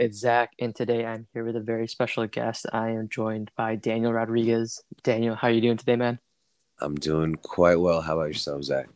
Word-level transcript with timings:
It's 0.00 0.16
Zach, 0.16 0.52
and 0.58 0.74
today 0.74 1.04
I'm 1.04 1.26
here 1.34 1.44
with 1.44 1.56
a 1.56 1.60
very 1.60 1.86
special 1.86 2.26
guest. 2.26 2.64
I 2.72 2.88
am 2.88 3.10
joined 3.10 3.50
by 3.54 3.76
Daniel 3.76 4.14
Rodriguez. 4.14 4.82
Daniel, 5.02 5.34
how 5.34 5.48
are 5.48 5.50
you 5.50 5.60
doing 5.60 5.76
today, 5.76 5.96
man? 5.96 6.18
I'm 6.80 6.94
doing 6.94 7.34
quite 7.34 7.78
well. 7.78 8.00
How 8.00 8.14
about 8.14 8.28
yourself, 8.28 8.64
Zach? 8.64 8.88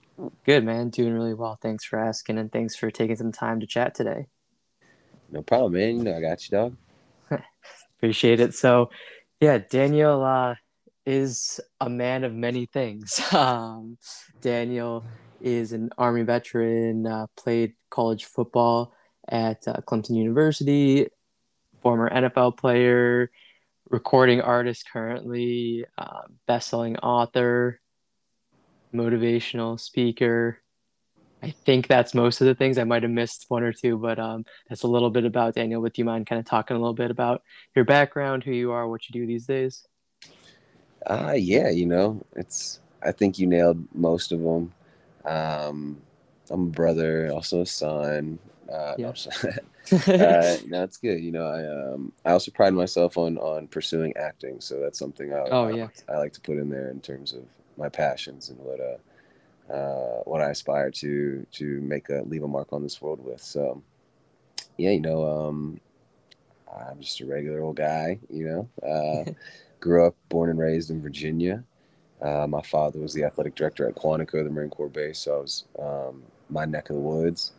Good, 0.47 0.65
man. 0.65 0.89
Doing 0.89 1.13
really 1.13 1.35
well. 1.35 1.59
Thanks 1.61 1.85
for 1.85 1.99
asking, 1.99 2.39
and 2.39 2.51
thanks 2.51 2.75
for 2.75 2.91
taking 2.91 3.17
some 3.17 3.33
time 3.33 3.61
to 3.61 3.67
chat 3.67 3.95
today. 3.95 4.29
No 5.31 5.43
problem, 5.43 5.75
man. 5.75 5.99
You 5.99 6.05
know 6.05 6.17
I 6.17 6.23
got 6.23 6.51
you, 6.51 6.57
dog. 6.57 6.77
Appreciate 7.99 8.41
it. 8.41 8.55
So, 8.55 8.89
yeah, 9.41 9.59
Daniel 9.59 10.25
uh, 10.25 10.55
is 11.05 11.61
a 11.83 11.91
man 11.91 12.25
of 12.25 12.33
many 12.33 12.65
things. 12.65 13.21
Um, 13.35 13.99
Daniel 14.41 15.05
is 15.43 15.75
an 15.75 15.91
Army 15.99 16.23
veteran, 16.23 17.07
uh, 17.07 17.27
played 17.37 17.75
college 17.91 18.25
football 18.25 18.95
at 19.29 19.67
uh, 19.67 19.77
Clemson 19.87 20.17
University, 20.17 21.09
former 21.83 22.11
NFL 22.11 22.57
player, 22.57 23.31
recording 23.91 24.41
artist 24.41 24.89
currently, 24.91 25.85
uh, 25.99 26.23
best-selling 26.47 26.97
author, 26.99 27.81
motivational 28.95 29.79
speaker. 29.79 30.59
I 31.43 31.51
think 31.51 31.89
that's 31.89 32.15
most 32.15 32.41
of 32.41 32.47
the 32.47 32.55
things. 32.55 32.79
I 32.79 32.85
might 32.85 33.03
have 33.03 33.13
missed 33.13 33.47
one 33.49 33.63
or 33.63 33.73
two, 33.73 33.99
but 33.99 34.19
um, 34.19 34.47
that's 34.69 34.83
a 34.83 34.89
little 34.89 35.11
bit 35.11 35.27
about 35.27 35.55
Daniel. 35.55 35.83
Would 35.83 35.99
you 35.99 36.05
mind 36.05 36.27
kind 36.27 36.39
of 36.39 36.47
talking 36.47 36.75
a 36.75 36.81
little 36.81 36.95
bit 36.95 37.11
about 37.11 37.43
your 37.77 37.85
background, 37.85 38.45
who 38.45 38.53
you 38.53 38.73
are, 38.73 38.89
what 38.89 39.07
you 39.09 39.13
do 39.13 39.27
these 39.27 39.47
days? 39.47 39.87
Uh, 41.07 41.35
yeah, 41.37 41.69
you 41.69 41.87
know, 41.87 42.25
it's. 42.35 42.81
I 43.03 43.13
think 43.13 43.39
you 43.39 43.47
nailed 43.47 43.87
most 43.95 44.33
of 44.33 44.41
them. 44.41 44.73
Um, 45.27 46.01
I'm 46.49 46.63
a 46.63 46.71
brother, 46.71 47.31
also 47.31 47.61
a 47.61 47.67
son. 47.67 48.39
Uh, 48.73 48.95
yeah. 48.99 49.13
no, 49.43 49.51
uh, 49.93 50.57
no, 50.67 50.83
it's 50.85 50.97
good. 50.97 51.23
You 51.23 51.33
know, 51.33 51.47
I 51.47 51.93
um, 51.93 52.13
I 52.25 52.31
also 52.33 52.51
pride 52.51 52.73
myself 52.73 53.19
on 53.19 53.37
on 53.39 53.69
pursuing 53.69 54.17
acting, 54.17 54.61
so 54.61 54.81
that's 54.81 54.99
something 54.99 55.33
I, 55.33 55.45
oh, 55.51 55.65
I, 55.65 55.71
yeah. 55.73 55.89
I 56.09 56.17
like 56.17 56.33
to 56.35 56.41
put 56.41 56.59
in 56.59 56.71
there 56.71 56.91
in 56.91 57.01
terms 57.01 57.33
of 57.33 57.45
my 57.77 57.89
passions 57.89 58.49
and 58.49 58.59
what 58.61 58.81
uh, 58.81 59.73
uh 59.73 60.23
what 60.25 60.41
I 60.41 60.51
aspire 60.51 60.91
to 60.91 61.47
to 61.53 61.81
make 61.83 62.09
a 62.09 62.23
leave 62.25 62.43
a 62.43 62.49
mark 62.49 62.73
on 62.73 62.83
this 62.83 63.03
world 63.03 63.23
with. 63.23 63.43
So, 63.43 63.83
yeah, 64.79 64.91
you 64.91 65.01
know, 65.01 65.49
um, 65.49 65.81
I'm 66.91 67.01
just 67.01 67.21
a 67.21 67.27
regular 67.27 67.63
old 67.63 67.77
guy. 67.77 68.19
You 68.31 68.69
know, 68.83 68.89
uh, 68.89 69.31
grew 69.81 70.07
up, 70.07 70.17
born 70.31 70.49
and 70.49 70.59
raised 70.59 70.91
in 70.91 71.03
Virginia. 71.03 71.63
Uh, 72.23 72.47
my 72.47 72.63
father 72.63 73.01
was 73.01 73.13
the 73.13 73.25
athletic 73.25 73.55
director 73.55 73.87
at 73.87 73.97
Quantico, 73.97 74.43
the 74.43 74.49
Marine 74.49 74.71
Corps 74.71 74.89
base, 74.89 75.19
so 75.19 75.37
I 75.37 75.41
was 75.41 75.65
um, 75.79 76.23
my 76.49 76.65
neck 76.65 76.89
of 76.89 76.97
the 76.97 77.03
woods 77.03 77.53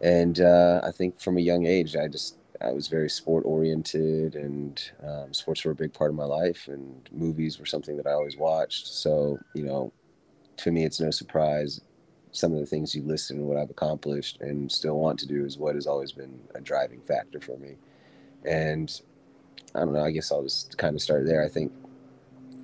and 0.00 0.40
uh, 0.40 0.80
I 0.84 0.90
think 0.92 1.20
from 1.20 1.38
a 1.38 1.40
young 1.40 1.66
age, 1.66 1.96
I 1.96 2.08
just 2.08 2.36
I 2.60 2.72
was 2.72 2.88
very 2.88 3.08
sport 3.10 3.44
oriented, 3.46 4.34
and 4.34 4.80
um, 5.06 5.32
sports 5.32 5.64
were 5.64 5.72
a 5.72 5.76
big 5.76 5.92
part 5.92 6.10
of 6.10 6.16
my 6.16 6.24
life, 6.24 6.68
and 6.68 7.08
movies 7.12 7.58
were 7.58 7.66
something 7.66 7.96
that 7.96 8.06
I 8.06 8.12
always 8.12 8.36
watched. 8.36 8.88
So 8.88 9.38
you 9.54 9.64
know, 9.64 9.92
to 10.58 10.70
me, 10.70 10.84
it's 10.84 11.00
no 11.00 11.10
surprise 11.10 11.80
some 12.32 12.52
of 12.52 12.60
the 12.60 12.66
things 12.66 12.94
you 12.94 13.02
listed 13.02 13.36
and 13.36 13.46
what 13.46 13.56
I've 13.56 13.70
accomplished 13.70 14.40
and 14.40 14.70
still 14.70 14.98
want 14.98 15.18
to 15.20 15.26
do 15.26 15.44
is 15.44 15.58
what 15.58 15.74
has 15.74 15.86
always 15.86 16.12
been 16.12 16.38
a 16.54 16.60
driving 16.60 17.00
factor 17.00 17.40
for 17.40 17.56
me. 17.58 17.76
And 18.44 19.00
I 19.74 19.80
don't 19.80 19.92
know, 19.92 20.04
I 20.04 20.10
guess 20.10 20.30
I'll 20.30 20.42
just 20.42 20.76
kind 20.78 20.94
of 20.94 21.02
start 21.02 21.26
there. 21.26 21.44
I 21.44 21.48
think 21.48 21.72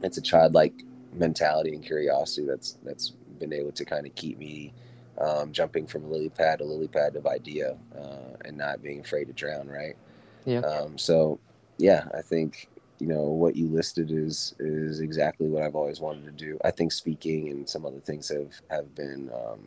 it's 0.03 0.19
a 0.19 0.23
childlike 0.23 0.75
mentality 1.13 1.75
and 1.75 1.85
curiosity 1.85 2.47
that's 2.47 2.79
that's 2.85 3.11
been 3.39 3.53
able 3.53 3.73
to 3.73 3.85
kind 3.85 4.07
of 4.07 4.15
keep 4.15 4.39
me 4.39 4.73
um, 5.19 5.53
jumping 5.53 5.87
from 5.87 6.05
a 6.05 6.09
lily 6.09 6.29
pad 6.29 6.59
to 6.59 6.65
lily 6.65 6.89
pad 6.89 7.17
of 7.17 7.27
idea 7.27 7.77
uh, 7.99 8.37
and 8.45 8.57
not 8.57 8.83
being 8.83 9.01
afraid 9.01 9.27
to 9.27 9.33
drown, 9.33 9.69
right? 9.69 9.97
Yeah. 10.45 10.61
Um, 10.61 10.99
so, 10.99 11.39
yeah, 11.79 12.07
I 12.17 12.23
think 12.23 12.69
you 12.99 13.09
know 13.09 13.23
what 13.23 13.57
you 13.57 13.69
listed 13.69 14.11
is 14.11 14.55
is 14.59 15.01
exactly 15.01 15.49
what 15.49 15.63
I've 15.63 15.77
always 15.77 16.01
wanted 16.01 16.25
to 16.25 16.33
do. 16.33 16.59
I 16.65 16.71
think 16.71 16.93
speaking 16.93 17.49
and 17.49 17.69
some 17.69 17.87
other 17.87 18.01
things 18.01 18.29
have 18.29 18.55
have 18.71 18.95
been 18.95 19.31
um, 19.35 19.61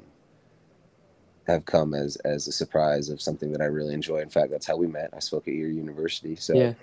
have 1.45 1.65
come 1.65 1.93
as 1.93 2.15
as 2.17 2.47
a 2.47 2.51
surprise 2.51 3.09
of 3.09 3.21
something 3.21 3.51
that 3.51 3.61
I 3.61 3.65
really 3.65 3.93
enjoy. 3.93 4.19
In 4.19 4.29
fact, 4.29 4.51
that's 4.51 4.67
how 4.67 4.77
we 4.77 4.87
met. 4.87 5.09
I 5.13 5.19
spoke 5.19 5.47
at 5.47 5.53
your 5.53 5.69
university, 5.69 6.35
so. 6.35 6.53
Yeah. 6.53 6.73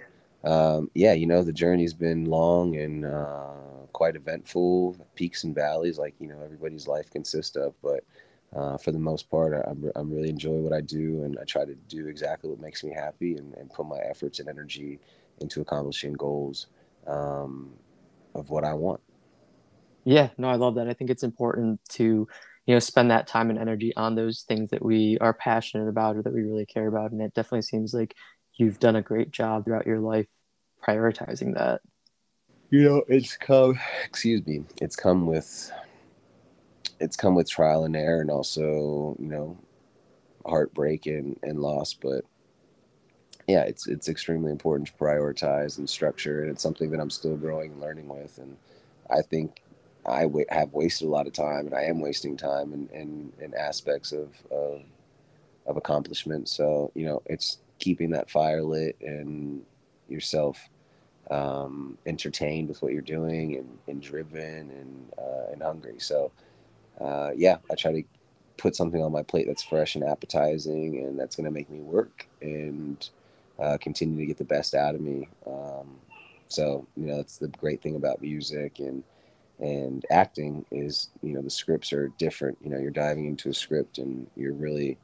Um, 0.45 0.91
yeah, 0.95 1.15
you 1.15 1.27
know, 1.27 1.43
the 1.43 1.55
journey's 1.55 1.95
been 1.95 2.27
long 2.27 2.77
and 2.77 3.07
uh, 3.07 3.55
quite 3.95 4.15
eventful, 4.15 4.95
peaks 5.15 5.45
and 5.45 5.55
valleys, 5.55 5.97
like, 5.97 6.15
you 6.21 6.29
know, 6.29 6.39
everybody's 6.45 6.87
life 6.87 7.09
consists 7.09 7.57
of. 7.57 7.75
But 7.83 8.05
uh, 8.55 8.79
for 8.79 8.93
the 8.93 8.99
most 8.99 9.31
part, 9.31 9.53
I, 9.55 9.71
am 9.71 9.91
I'm 9.97 10.11
really 10.13 10.29
enjoy 10.29 10.59
what 10.59 10.73
I 10.73 10.81
do, 10.81 11.25
and 11.25 11.39
I 11.39 11.45
try 11.45 11.65
to 11.65 11.75
do 11.75 12.07
exactly 12.07 12.51
what 12.51 12.61
makes 12.61 12.85
me 12.85 12.93
happy, 12.93 13.37
and, 13.37 13.55
and 13.55 13.71
put 13.71 13.87
my 13.87 13.99
efforts 13.99 14.39
and 14.39 14.49
energy 14.49 15.01
into 15.41 15.61
accomplishing 15.61 16.13
goals 16.13 16.69
um, 17.07 17.73
of 18.35 18.51
what 18.51 18.65
I 18.65 18.75
want. 18.75 19.01
Yeah, 20.05 20.29
no, 20.39 20.49
I 20.49 20.55
love 20.55 20.77
that. 20.77 20.89
I 20.89 20.93
think 20.93 21.11
it's 21.11 21.23
important 21.23 21.81
to, 21.91 22.29
you 22.67 22.75
know, 22.75 22.79
spend 22.79 23.11
that 23.11 23.27
time 23.27 23.51
and 23.51 23.59
energy 23.59 23.95
on 23.97 24.15
those 24.15 24.43
things 24.43 24.71
that 24.71 24.85
we 24.85 25.19
are 25.21 25.33
passionate 25.33 25.89
about 25.89 26.17
or 26.17 26.23
that 26.23 26.33
we 26.33 26.43
really 26.43 26.67
care 26.67 26.87
about, 26.87 27.11
and 27.11 27.21
it 27.21 27.35
definitely 27.35 27.63
seems 27.63 27.93
like 27.93 28.15
you've 28.57 28.79
done 28.79 28.97
a 28.97 29.03
great 29.03 29.33
job 29.33 29.65
throughout 29.65 29.87
your 29.87 30.01
life 30.01 30.27
prioritizing 30.87 31.55
that. 31.55 31.81
You 32.71 32.83
know, 32.83 33.03
it's 33.09 33.37
come. 33.37 33.79
Excuse 34.05 34.47
me. 34.47 34.65
It's 34.81 34.97
come 34.97 35.27
with 35.27 35.73
it's 37.01 37.17
come 37.17 37.35
with 37.35 37.51
trial 37.51 37.85
and 37.85 37.97
error 37.97 38.21
and 38.21 38.31
also 38.31 39.17
you 39.19 39.29
know 39.29 39.57
heartbreak 40.47 41.07
and, 41.07 41.39
and 41.43 41.61
loss 41.61 41.95
but 41.95 42.25
yeah 43.49 43.63
it's 43.63 43.87
it's 43.87 44.09
extremely 44.09 44.51
important 44.51 44.89
to 44.89 44.95
prioritize 44.95 45.79
and 45.79 45.89
structure 45.89 46.43
and 46.43 46.51
it's 46.51 46.63
something 46.63 46.91
that 46.91 47.01
i'm 47.01 47.11
still 47.11 47.37
growing 47.37 47.73
and 47.73 47.81
learning 47.81 48.09
with 48.09 48.39
and 48.39 48.57
i 49.11 49.21
think 49.23 49.61
I 50.07 50.25
w- 50.25 50.45
have 50.51 50.75
wasted 50.75 51.09
a 51.09 51.11
lot 51.11 51.27
of 51.27 51.33
time 51.33 51.67
and 51.67 51.75
i 51.75 51.83
am 51.83 52.01
wasting 52.01 52.37
time 52.37 52.75
in, 52.75 52.89
in, 52.93 53.33
in 53.41 53.55
aspects 53.55 54.13
of, 54.13 54.35
of 54.51 54.83
of 55.67 55.77
accomplishment. 55.77 56.49
So 56.49 56.91
you 56.95 57.07
know 57.07 57.23
it's 57.27 57.59
keeping 57.79 58.11
that 58.11 58.31
fire 58.31 58.63
lit 58.63 58.97
and 59.01 59.63
yourself 60.09 60.69
um, 61.31 61.99
entertained 62.07 62.69
with 62.69 62.83
what 62.83 62.93
you're 62.93 63.03
doing 63.03 63.57
and, 63.57 63.79
and 63.89 64.03
driven 64.03 64.71
and 64.71 65.13
uh, 65.19 65.53
and 65.53 65.63
hungry. 65.63 65.97
So 65.99 66.31
uh, 67.01 67.31
yeah, 67.37 67.57
I 67.71 67.75
try 67.75 67.93
to 67.93 68.03
put 68.57 68.77
something 68.77 69.03
on 69.03 69.13
my 69.13 69.23
plate 69.23 69.47
that's 69.47 69.63
fresh 69.63 69.95
and 69.95 70.05
appetizing 70.05 70.99
and 70.99 71.19
that's 71.19 71.37
going 71.37 71.45
to 71.45 71.51
make 71.51 71.69
me 71.71 71.81
work 71.81 72.27
and 72.41 73.09
uh, 73.59 73.77
continue 73.81 74.19
to 74.19 74.27
get 74.27 74.39
the 74.39 74.45
best 74.45 74.75
out 74.75 74.95
of 74.95 75.01
me. 75.01 75.29
Um, 75.47 75.99
so, 76.49 76.87
you 76.97 77.07
know, 77.07 77.17
that's 77.17 77.39
the 77.39 77.49
great 77.49 77.83
thing 77.83 77.97
about 77.97 78.23
music 78.23 78.79
and, 78.79 79.03
and 79.59 80.05
acting 80.11 80.65
is, 80.71 81.11
you 81.23 81.33
know, 81.33 81.43
the 81.43 81.51
scripts 81.51 81.93
are 81.93 82.09
different. 82.19 82.59
You 82.63 82.71
know, 82.71 82.79
you're 82.79 82.91
diving 82.91 83.27
into 83.27 83.49
a 83.49 83.55
script 83.55 83.99
and 83.99 84.29
you're 84.37 84.53
really 84.53 84.99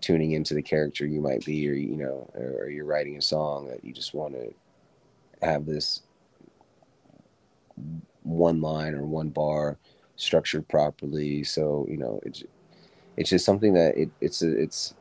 tuning 0.00 0.32
into 0.32 0.54
the 0.54 0.62
character 0.62 1.06
you 1.06 1.20
might 1.20 1.44
be, 1.44 1.68
or, 1.68 1.74
you 1.74 1.96
know, 1.96 2.30
or, 2.34 2.64
or 2.64 2.70
you're 2.70 2.86
writing 2.86 3.16
a 3.16 3.22
song 3.22 3.68
that 3.68 3.84
you 3.84 3.92
just 3.92 4.14
want 4.14 4.34
to 4.34 4.54
have 5.42 5.66
this 5.66 6.02
one 8.22 8.60
line 8.60 8.94
or 8.94 9.04
one 9.04 9.28
bar 9.28 9.78
structured 10.20 10.68
properly. 10.68 11.42
So 11.44 11.86
you 11.88 11.96
know, 11.96 12.20
it's 12.24 12.44
it's 13.16 13.30
just 13.30 13.44
something 13.44 13.74
that 13.74 13.96
it, 13.96 14.10
it's 14.20 14.42
it's 14.42 14.94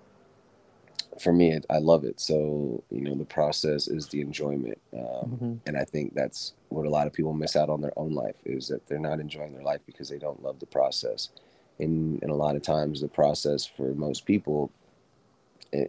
for 1.22 1.34
me. 1.34 1.52
It, 1.52 1.66
I 1.70 1.80
love 1.80 2.04
it. 2.04 2.20
So 2.20 2.84
you 2.92 3.02
know, 3.02 3.16
the 3.16 3.26
process 3.26 3.88
is 3.88 4.08
the 4.08 4.22
enjoyment, 4.22 4.80
um, 4.94 5.00
mm-hmm. 5.02 5.54
and 5.66 5.78
I 5.78 5.84
think 5.84 6.16
that's 6.16 6.54
what 6.70 6.86
a 6.86 6.90
lot 6.90 7.08
of 7.08 7.14
people 7.14 7.34
miss 7.34 7.56
out 7.56 7.70
on 7.70 7.82
their 7.82 7.98
own 7.98 8.14
life 8.14 8.36
is 8.46 8.68
that 8.70 8.88
they're 8.88 9.00
not 9.00 9.20
enjoying 9.20 9.54
their 9.54 9.64
life 9.64 9.82
because 9.86 10.10
they 10.10 10.20
don't 10.20 10.42
love 10.44 10.60
the 10.60 10.66
process. 10.66 11.30
And 11.80 12.22
and 12.22 12.32
a 12.32 12.36
lot 12.36 12.56
of 12.56 12.62
times, 12.62 13.02
the 13.02 13.08
process 13.08 13.66
for 13.66 13.94
most 13.94 14.26
people, 14.26 14.72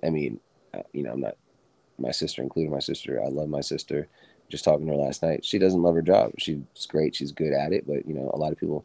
I 0.04 0.10
mean, 0.10 0.40
uh, 0.74 0.82
you 0.92 1.02
know, 1.02 1.12
I'm 1.12 1.20
not 1.20 1.36
my 1.98 2.10
sister, 2.10 2.42
including 2.42 2.72
my 2.72 2.80
sister. 2.80 3.22
I 3.22 3.28
love 3.28 3.48
my 3.48 3.60
sister. 3.60 4.08
Just 4.48 4.64
talking 4.64 4.86
to 4.86 4.92
her 4.92 4.98
last 4.98 5.22
night, 5.22 5.44
she 5.44 5.60
doesn't 5.60 5.82
love 5.82 5.94
her 5.94 6.02
job. 6.02 6.32
She's 6.38 6.58
great. 6.88 7.14
She's 7.14 7.30
good 7.30 7.52
at 7.52 7.72
it, 7.72 7.86
but 7.86 8.06
you 8.08 8.14
know, 8.14 8.30
a 8.34 8.36
lot 8.36 8.50
of 8.50 8.58
people 8.58 8.84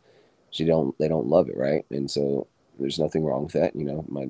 she 0.55 0.63
don't 0.63 0.97
they 0.97 1.09
don't 1.09 1.27
love 1.27 1.49
it, 1.49 1.57
right? 1.57 1.85
And 1.91 2.09
so 2.09 2.47
there's 2.79 2.97
nothing 2.97 3.25
wrong 3.25 3.43
with 3.43 3.53
that. 3.53 3.75
You 3.75 3.83
know, 3.83 4.05
my 4.07 4.27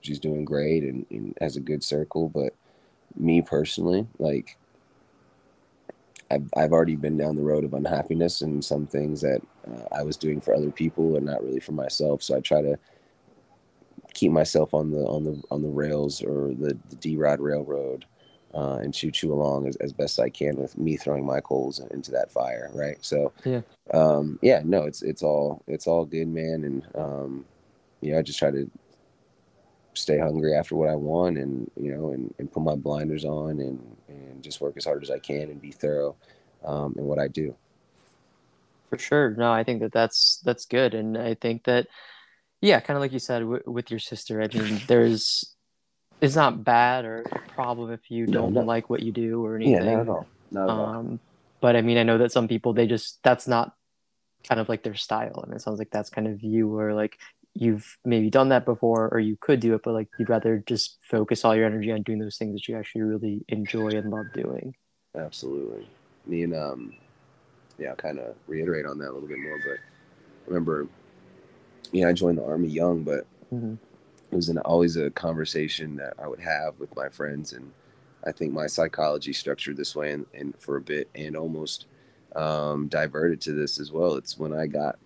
she's 0.00 0.18
doing 0.18 0.44
great 0.44 0.82
and, 0.82 1.06
and 1.10 1.38
has 1.40 1.56
a 1.56 1.60
good 1.60 1.84
circle, 1.84 2.28
but 2.28 2.52
me 3.16 3.42
personally, 3.42 4.08
like 4.18 4.56
I've 6.32 6.50
I've 6.56 6.72
already 6.72 6.96
been 6.96 7.16
down 7.16 7.36
the 7.36 7.42
road 7.42 7.62
of 7.62 7.74
unhappiness 7.74 8.40
and 8.40 8.64
some 8.64 8.88
things 8.88 9.20
that 9.20 9.40
uh, 9.70 9.84
I 9.96 10.02
was 10.02 10.16
doing 10.16 10.40
for 10.40 10.52
other 10.52 10.72
people 10.72 11.14
and 11.14 11.24
not 11.24 11.44
really 11.44 11.60
for 11.60 11.72
myself. 11.72 12.24
So 12.24 12.36
I 12.36 12.40
try 12.40 12.60
to 12.60 12.76
keep 14.14 14.32
myself 14.32 14.74
on 14.74 14.90
the 14.90 15.04
on 15.06 15.22
the 15.22 15.40
on 15.52 15.62
the 15.62 15.68
rails 15.68 16.22
or 16.22 16.48
the, 16.54 16.76
the 16.90 16.96
D 16.96 17.16
Rod 17.16 17.38
Railroad 17.38 18.04
uh, 18.54 18.78
and 18.82 18.94
choo 18.94 19.10
choo 19.10 19.32
along 19.32 19.66
as, 19.66 19.76
as 19.76 19.92
best 19.92 20.20
I 20.20 20.30
can 20.30 20.56
with 20.56 20.76
me 20.76 20.96
throwing 20.96 21.24
my 21.24 21.40
coals 21.40 21.80
into 21.90 22.10
that 22.12 22.30
fire, 22.30 22.70
right? 22.74 22.98
So 23.00 23.32
yeah, 23.44 23.62
um, 23.92 24.38
yeah, 24.42 24.62
no, 24.64 24.84
it's 24.84 25.02
it's 25.02 25.22
all 25.22 25.62
it's 25.66 25.86
all 25.86 26.04
good, 26.04 26.28
man, 26.28 26.64
and 26.64 26.86
um, 26.94 27.44
yeah, 28.00 28.18
I 28.18 28.22
just 28.22 28.38
try 28.38 28.50
to 28.50 28.70
stay 29.94 30.18
hungry 30.18 30.54
after 30.54 30.74
what 30.74 30.88
I 30.88 30.94
want 30.94 31.36
and, 31.36 31.70
you 31.76 31.94
know, 31.94 32.12
and, 32.12 32.34
and 32.38 32.50
put 32.50 32.62
my 32.62 32.74
blinders 32.74 33.26
on 33.26 33.60
and, 33.60 33.96
and 34.08 34.42
just 34.42 34.58
work 34.58 34.74
as 34.78 34.86
hard 34.86 35.02
as 35.02 35.10
I 35.10 35.18
can 35.18 35.50
and 35.50 35.60
be 35.60 35.70
thorough 35.70 36.16
um, 36.64 36.94
in 36.96 37.04
what 37.04 37.18
I 37.18 37.28
do. 37.28 37.54
For 38.88 38.98
sure. 38.98 39.34
No, 39.36 39.52
I 39.52 39.64
think 39.64 39.80
that 39.80 39.92
that's, 39.92 40.40
that's 40.46 40.64
good. 40.64 40.94
And 40.94 41.18
I 41.18 41.34
think 41.34 41.64
that, 41.64 41.88
yeah, 42.62 42.80
kind 42.80 42.96
of 42.96 43.02
like 43.02 43.12
you 43.12 43.18
said 43.18 43.40
w- 43.40 43.62
with 43.66 43.90
your 43.90 44.00
sister, 44.00 44.40
I 44.40 44.48
mean, 44.48 44.80
there's, 44.86 45.51
it's 46.22 46.36
not 46.36 46.64
bad 46.64 47.04
or 47.04 47.22
a 47.22 47.38
problem 47.50 47.90
if 47.92 48.10
you 48.10 48.26
don't 48.26 48.54
no, 48.54 48.60
like 48.60 48.88
what 48.88 49.02
you 49.02 49.12
do 49.12 49.44
or 49.44 49.56
anything. 49.56 49.74
Yeah, 49.74 49.94
not 49.94 50.00
at 50.00 50.08
all. 50.08 50.26
Not 50.50 50.64
at 50.64 50.70
um, 50.70 50.78
all. 50.78 51.18
But 51.60 51.76
I 51.76 51.82
mean, 51.82 51.98
I 51.98 52.04
know 52.04 52.18
that 52.18 52.32
some 52.32 52.48
people, 52.48 52.72
they 52.72 52.86
just, 52.86 53.18
that's 53.22 53.46
not 53.46 53.74
kind 54.48 54.60
of 54.60 54.68
like 54.68 54.82
their 54.82 54.94
style. 54.94 55.42
And 55.44 55.52
it 55.52 55.60
sounds 55.60 55.78
like 55.78 55.90
that's 55.90 56.10
kind 56.10 56.26
of 56.26 56.42
you 56.42 56.78
or 56.78 56.94
like 56.94 57.18
you've 57.54 57.98
maybe 58.04 58.30
done 58.30 58.48
that 58.48 58.64
before 58.64 59.08
or 59.12 59.20
you 59.20 59.36
could 59.40 59.60
do 59.60 59.74
it 59.74 59.82
but 59.82 59.92
like 59.92 60.08
you'd 60.18 60.30
rather 60.30 60.62
just 60.66 60.98
focus 61.02 61.44
all 61.44 61.54
your 61.54 61.66
energy 61.66 61.92
on 61.92 62.02
doing 62.02 62.18
those 62.18 62.36
things 62.36 62.54
that 62.54 62.66
you 62.66 62.76
actually 62.76 63.02
really 63.02 63.44
enjoy 63.48 63.88
and 63.88 64.10
love 64.10 64.24
doing 64.32 64.74
absolutely 65.16 65.86
me 66.24 66.44
and 66.44 66.54
um 66.54 66.94
yeah 67.78 67.94
kind 67.94 68.18
of 68.18 68.34
reiterate 68.46 68.86
on 68.86 68.98
that 68.98 69.10
a 69.10 69.12
little 69.12 69.28
bit 69.28 69.38
more 69.38 69.60
but 69.66 69.76
remember 70.46 70.88
yeah 71.92 72.08
i 72.08 72.12
joined 72.12 72.38
the 72.38 72.44
army 72.44 72.68
young 72.68 73.02
but 73.02 73.26
mm-hmm. 73.52 73.74
It 74.32 74.36
was 74.36 74.48
an, 74.48 74.58
always 74.58 74.96
a 74.96 75.10
conversation 75.10 75.96
that 75.96 76.14
i 76.18 76.26
would 76.26 76.40
have 76.40 76.78
with 76.78 76.94
my 76.96 77.08
friends 77.08 77.52
and 77.52 77.70
i 78.26 78.32
think 78.32 78.52
my 78.52 78.66
psychology 78.66 79.32
structured 79.32 79.76
this 79.76 79.94
way 79.94 80.12
and, 80.12 80.26
and 80.34 80.54
for 80.58 80.76
a 80.76 80.80
bit 80.80 81.08
and 81.14 81.36
almost 81.36 81.86
um, 82.34 82.88
diverted 82.88 83.40
to 83.42 83.52
this 83.52 83.78
as 83.78 83.92
well 83.92 84.14
it's 84.14 84.38
when 84.38 84.54
i 84.54 84.66
got 84.66 84.98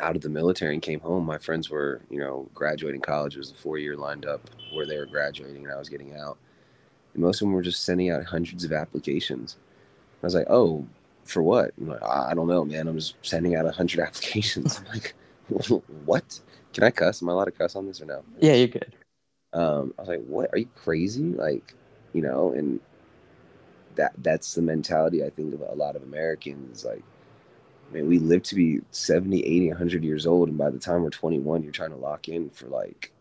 out 0.00 0.16
of 0.16 0.22
the 0.22 0.28
military 0.28 0.74
and 0.74 0.82
came 0.82 1.00
home, 1.00 1.24
my 1.24 1.38
friends 1.38 1.70
were, 1.70 2.00
you 2.10 2.18
know, 2.18 2.48
graduating 2.54 3.00
college. 3.00 3.34
It 3.34 3.38
was 3.38 3.50
a 3.50 3.54
four 3.54 3.78
year 3.78 3.96
lined 3.96 4.26
up 4.26 4.40
where 4.72 4.86
they 4.86 4.96
were 4.96 5.06
graduating 5.06 5.64
and 5.64 5.72
I 5.72 5.78
was 5.78 5.88
getting 5.88 6.16
out. 6.16 6.38
And 7.14 7.22
most 7.22 7.36
of 7.36 7.46
them 7.46 7.52
were 7.52 7.62
just 7.62 7.84
sending 7.84 8.10
out 8.10 8.24
hundreds 8.24 8.64
of 8.64 8.72
applications. 8.72 9.56
I 10.22 10.26
was 10.26 10.34
like, 10.34 10.46
oh, 10.50 10.86
for 11.24 11.42
what? 11.42 11.72
I'm 11.78 11.88
Like, 11.88 12.02
I 12.02 12.34
don't 12.34 12.48
know, 12.48 12.64
man. 12.64 12.88
I'm 12.88 12.98
just 12.98 13.14
sending 13.22 13.54
out 13.54 13.66
a 13.66 13.70
hundred 13.70 14.00
applications. 14.06 14.80
I'm 14.80 14.86
like, 14.92 15.14
what? 16.04 16.40
Can 16.74 16.84
I 16.84 16.90
cuss? 16.90 17.22
Am 17.22 17.28
I 17.28 17.32
allowed 17.32 17.44
to 17.46 17.52
cuss 17.52 17.76
on 17.76 17.86
this 17.86 18.02
or 18.02 18.06
no? 18.06 18.24
Yeah, 18.40 18.54
you're 18.54 18.68
good. 18.68 18.94
Um, 19.52 19.94
I 19.96 20.02
was 20.02 20.08
like, 20.08 20.24
what? 20.26 20.50
Are 20.52 20.58
you 20.58 20.68
crazy? 20.74 21.22
Like, 21.22 21.74
you 22.12 22.20
know, 22.20 22.52
and 22.52 22.80
that 23.94 24.12
that's 24.18 24.54
the 24.54 24.62
mentality 24.62 25.24
I 25.24 25.30
think 25.30 25.54
of 25.54 25.60
a 25.60 25.74
lot 25.74 25.94
of 25.94 26.02
Americans. 26.02 26.84
Like, 26.84 27.04
I 27.88 27.94
mean, 27.94 28.08
we 28.08 28.18
live 28.18 28.42
to 28.44 28.56
be 28.56 28.80
70, 28.90 29.40
80, 29.44 29.68
100 29.68 30.04
years 30.04 30.26
old. 30.26 30.48
And 30.48 30.58
by 30.58 30.70
the 30.70 30.80
time 30.80 31.02
we're 31.02 31.10
21, 31.10 31.62
you're 31.62 31.72
trying 31.72 31.90
to 31.90 31.96
lock 31.96 32.28
in 32.28 32.50
for 32.50 32.66
like 32.66 33.12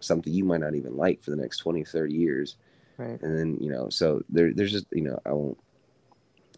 something 0.00 0.32
you 0.32 0.44
might 0.44 0.60
not 0.60 0.76
even 0.76 0.96
like 0.96 1.20
for 1.20 1.30
the 1.30 1.36
next 1.36 1.58
20, 1.58 1.84
30 1.84 2.14
years. 2.14 2.56
Right. 2.96 3.20
And 3.20 3.36
then, 3.36 3.58
you 3.60 3.70
know, 3.72 3.88
so 3.88 4.22
there, 4.28 4.52
there's 4.52 4.72
just, 4.72 4.86
you 4.92 5.02
know, 5.02 5.18
I 5.26 5.32
won't 5.32 5.58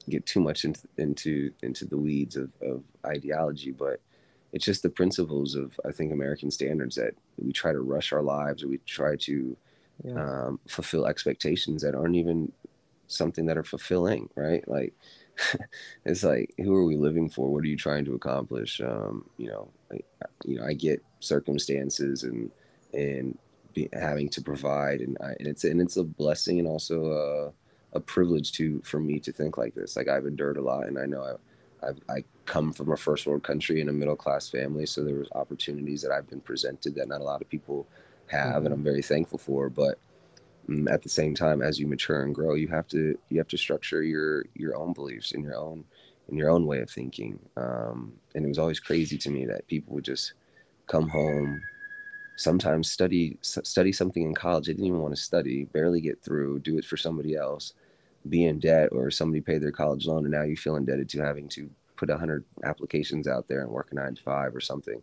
get 0.08 0.26
too 0.26 0.40
much 0.40 0.64
into, 0.64 0.80
into, 0.98 1.52
into 1.62 1.86
the 1.86 1.96
weeds 1.96 2.36
of, 2.36 2.50
of 2.60 2.82
ideology, 3.06 3.70
but 3.70 4.00
it's 4.52 4.64
just 4.64 4.82
the 4.82 4.90
principles 4.90 5.54
of, 5.54 5.78
I 5.86 5.92
think, 5.92 6.12
American 6.12 6.50
standards 6.50 6.96
that 6.96 7.14
we 7.38 7.52
try 7.52 7.72
to 7.72 7.80
rush 7.80 8.12
our 8.12 8.22
lives 8.22 8.62
or 8.62 8.68
we 8.68 8.78
try 8.78 9.16
to 9.16 9.56
yeah. 10.04 10.14
um, 10.14 10.60
fulfill 10.68 11.06
expectations 11.06 11.82
that 11.82 11.94
aren't 11.94 12.16
even 12.16 12.52
something 13.06 13.46
that 13.46 13.58
are 13.58 13.64
fulfilling, 13.64 14.28
right? 14.36 14.66
Like, 14.68 14.94
it's 16.04 16.22
like 16.22 16.52
who 16.58 16.74
are 16.74 16.84
we 16.84 16.96
living 16.96 17.28
for 17.28 17.48
what 17.48 17.64
are 17.64 17.68
you 17.68 17.76
trying 17.76 18.04
to 18.04 18.14
accomplish 18.14 18.80
um, 18.80 19.24
you 19.36 19.48
know 19.48 19.68
I, 19.92 19.98
you 20.44 20.58
know 20.58 20.64
i 20.64 20.72
get 20.72 21.02
circumstances 21.20 22.24
and 22.24 22.50
and 22.92 23.38
be, 23.72 23.88
having 23.92 24.28
to 24.30 24.42
provide 24.42 25.00
and, 25.00 25.16
I, 25.20 25.34
and 25.38 25.46
it's 25.46 25.64
and 25.64 25.80
it's 25.80 25.96
a 25.96 26.04
blessing 26.04 26.58
and 26.58 26.68
also 26.68 27.52
a, 27.94 27.96
a 27.96 28.00
privilege 28.00 28.52
to 28.52 28.80
for 28.84 29.00
me 29.00 29.18
to 29.20 29.32
think 29.32 29.56
like 29.56 29.74
this 29.74 29.96
like 29.96 30.08
i've 30.08 30.26
endured 30.26 30.56
a 30.56 30.62
lot 30.62 30.86
and 30.86 30.98
i 30.98 31.06
know 31.06 31.22
I, 31.22 31.34
I've, 31.82 32.00
I 32.08 32.24
come 32.46 32.72
from 32.72 32.92
a 32.92 32.96
first 32.96 33.26
world 33.26 33.42
country 33.42 33.80
in 33.80 33.88
a 33.88 33.92
middle 33.92 34.16
class 34.16 34.48
family 34.48 34.86
so 34.86 35.04
there 35.04 35.16
was 35.16 35.28
opportunities 35.32 36.02
that 36.02 36.10
i've 36.10 36.28
been 36.28 36.40
presented 36.40 36.94
that 36.96 37.08
not 37.08 37.20
a 37.20 37.24
lot 37.24 37.40
of 37.40 37.48
people 37.48 37.86
have 38.26 38.56
mm-hmm. 38.56 38.66
and 38.66 38.74
i'm 38.74 38.82
very 38.82 39.02
thankful 39.02 39.38
for 39.38 39.68
but 39.68 39.98
Mm, 40.70 40.90
at 40.92 41.02
the 41.02 41.08
same 41.08 41.34
time 41.34 41.62
as 41.62 41.80
you 41.80 41.86
mature 41.86 42.22
and 42.22 42.34
grow 42.34 42.54
you 42.54 42.68
have 42.68 42.86
to 42.88 43.18
you 43.28 43.38
have 43.38 43.48
to 43.48 43.56
structure 43.56 44.02
your 44.02 44.44
your 44.54 44.76
own 44.76 44.92
beliefs 44.92 45.32
and 45.32 45.42
your 45.42 45.56
own 45.56 45.84
in 46.28 46.36
your 46.36 46.50
own 46.50 46.66
way 46.66 46.80
of 46.80 46.90
thinking 46.90 47.38
um, 47.56 48.12
and 48.34 48.44
it 48.44 48.48
was 48.48 48.58
always 48.58 48.78
crazy 48.78 49.18
to 49.18 49.30
me 49.30 49.46
that 49.46 49.66
people 49.66 49.94
would 49.94 50.04
just 50.04 50.34
come 50.86 51.08
home 51.08 51.60
sometimes 52.36 52.90
study 52.90 53.36
study 53.42 53.90
something 53.90 54.22
in 54.22 54.34
college 54.34 54.66
they 54.66 54.72
didn't 54.72 54.86
even 54.86 55.00
want 55.00 55.14
to 55.14 55.20
study 55.20 55.64
barely 55.64 56.00
get 56.00 56.22
through 56.22 56.58
do 56.60 56.78
it 56.78 56.84
for 56.84 56.96
somebody 56.96 57.34
else 57.34 57.72
be 58.28 58.44
in 58.44 58.58
debt 58.58 58.90
or 58.92 59.10
somebody 59.10 59.40
paid 59.40 59.62
their 59.62 59.72
college 59.72 60.06
loan 60.06 60.24
and 60.24 60.32
now 60.32 60.42
you 60.42 60.56
feel 60.56 60.76
indebted 60.76 61.08
to 61.08 61.20
having 61.20 61.48
to 61.48 61.70
put 61.96 62.10
a 62.10 62.12
100 62.12 62.44
applications 62.64 63.26
out 63.26 63.48
there 63.48 63.62
and 63.62 63.70
work 63.70 63.88
a 63.90 63.94
nine 63.94 64.14
to 64.14 64.22
five 64.22 64.54
or 64.54 64.60
something 64.60 65.00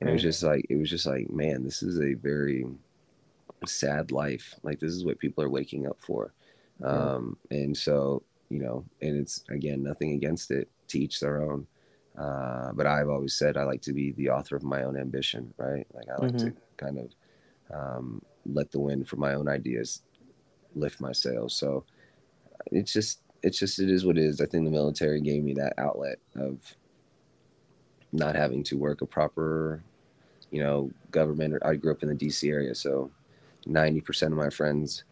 and 0.00 0.08
it 0.08 0.12
was 0.12 0.22
just 0.22 0.42
like 0.42 0.64
it 0.70 0.76
was 0.76 0.88
just 0.88 1.06
like 1.06 1.28
man 1.30 1.64
this 1.64 1.82
is 1.82 2.00
a 2.00 2.14
very 2.14 2.64
sad 3.66 4.12
life. 4.12 4.54
Like 4.62 4.80
this 4.80 4.92
is 4.92 5.04
what 5.04 5.18
people 5.18 5.44
are 5.44 5.50
waking 5.50 5.86
up 5.86 5.98
for. 6.00 6.32
Um, 6.82 7.36
and 7.50 7.76
so, 7.76 8.22
you 8.48 8.60
know, 8.60 8.84
and 9.02 9.16
it's 9.16 9.44
again, 9.50 9.82
nothing 9.82 10.12
against 10.12 10.50
it 10.50 10.68
to 10.88 10.98
each 10.98 11.20
their 11.20 11.42
own. 11.42 11.66
Uh, 12.18 12.72
but 12.72 12.86
I've 12.86 13.08
always 13.08 13.34
said 13.34 13.56
I 13.56 13.64
like 13.64 13.82
to 13.82 13.92
be 13.92 14.12
the 14.12 14.30
author 14.30 14.56
of 14.56 14.62
my 14.62 14.82
own 14.82 14.96
ambition, 14.96 15.52
right? 15.56 15.86
Like 15.92 16.08
I 16.08 16.22
like 16.22 16.32
mm-hmm. 16.32 16.48
to 16.48 16.54
kind 16.76 16.98
of 16.98 17.12
um, 17.72 18.22
let 18.46 18.70
the 18.72 18.80
wind 18.80 19.08
for 19.08 19.16
my 19.16 19.34
own 19.34 19.48
ideas 19.48 20.02
lift 20.74 21.00
my 21.00 21.12
sails. 21.12 21.54
So 21.54 21.84
it's 22.66 22.92
just, 22.92 23.20
it's 23.42 23.58
just, 23.58 23.78
it 23.78 23.90
is 23.90 24.04
what 24.04 24.18
it 24.18 24.24
is. 24.24 24.40
I 24.40 24.46
think 24.46 24.64
the 24.64 24.70
military 24.70 25.20
gave 25.20 25.42
me 25.42 25.54
that 25.54 25.74
outlet 25.78 26.18
of 26.36 26.58
not 28.12 28.34
having 28.34 28.62
to 28.64 28.76
work 28.76 29.02
a 29.02 29.06
proper, 29.06 29.82
you 30.50 30.62
know, 30.62 30.90
government. 31.10 31.54
I 31.64 31.74
grew 31.74 31.92
up 31.92 32.02
in 32.02 32.08
the 32.08 32.14
DC 32.14 32.50
area, 32.50 32.74
so 32.74 33.10
90% 33.66 34.22
of 34.26 34.32
my 34.32 34.50
friends 34.50 35.04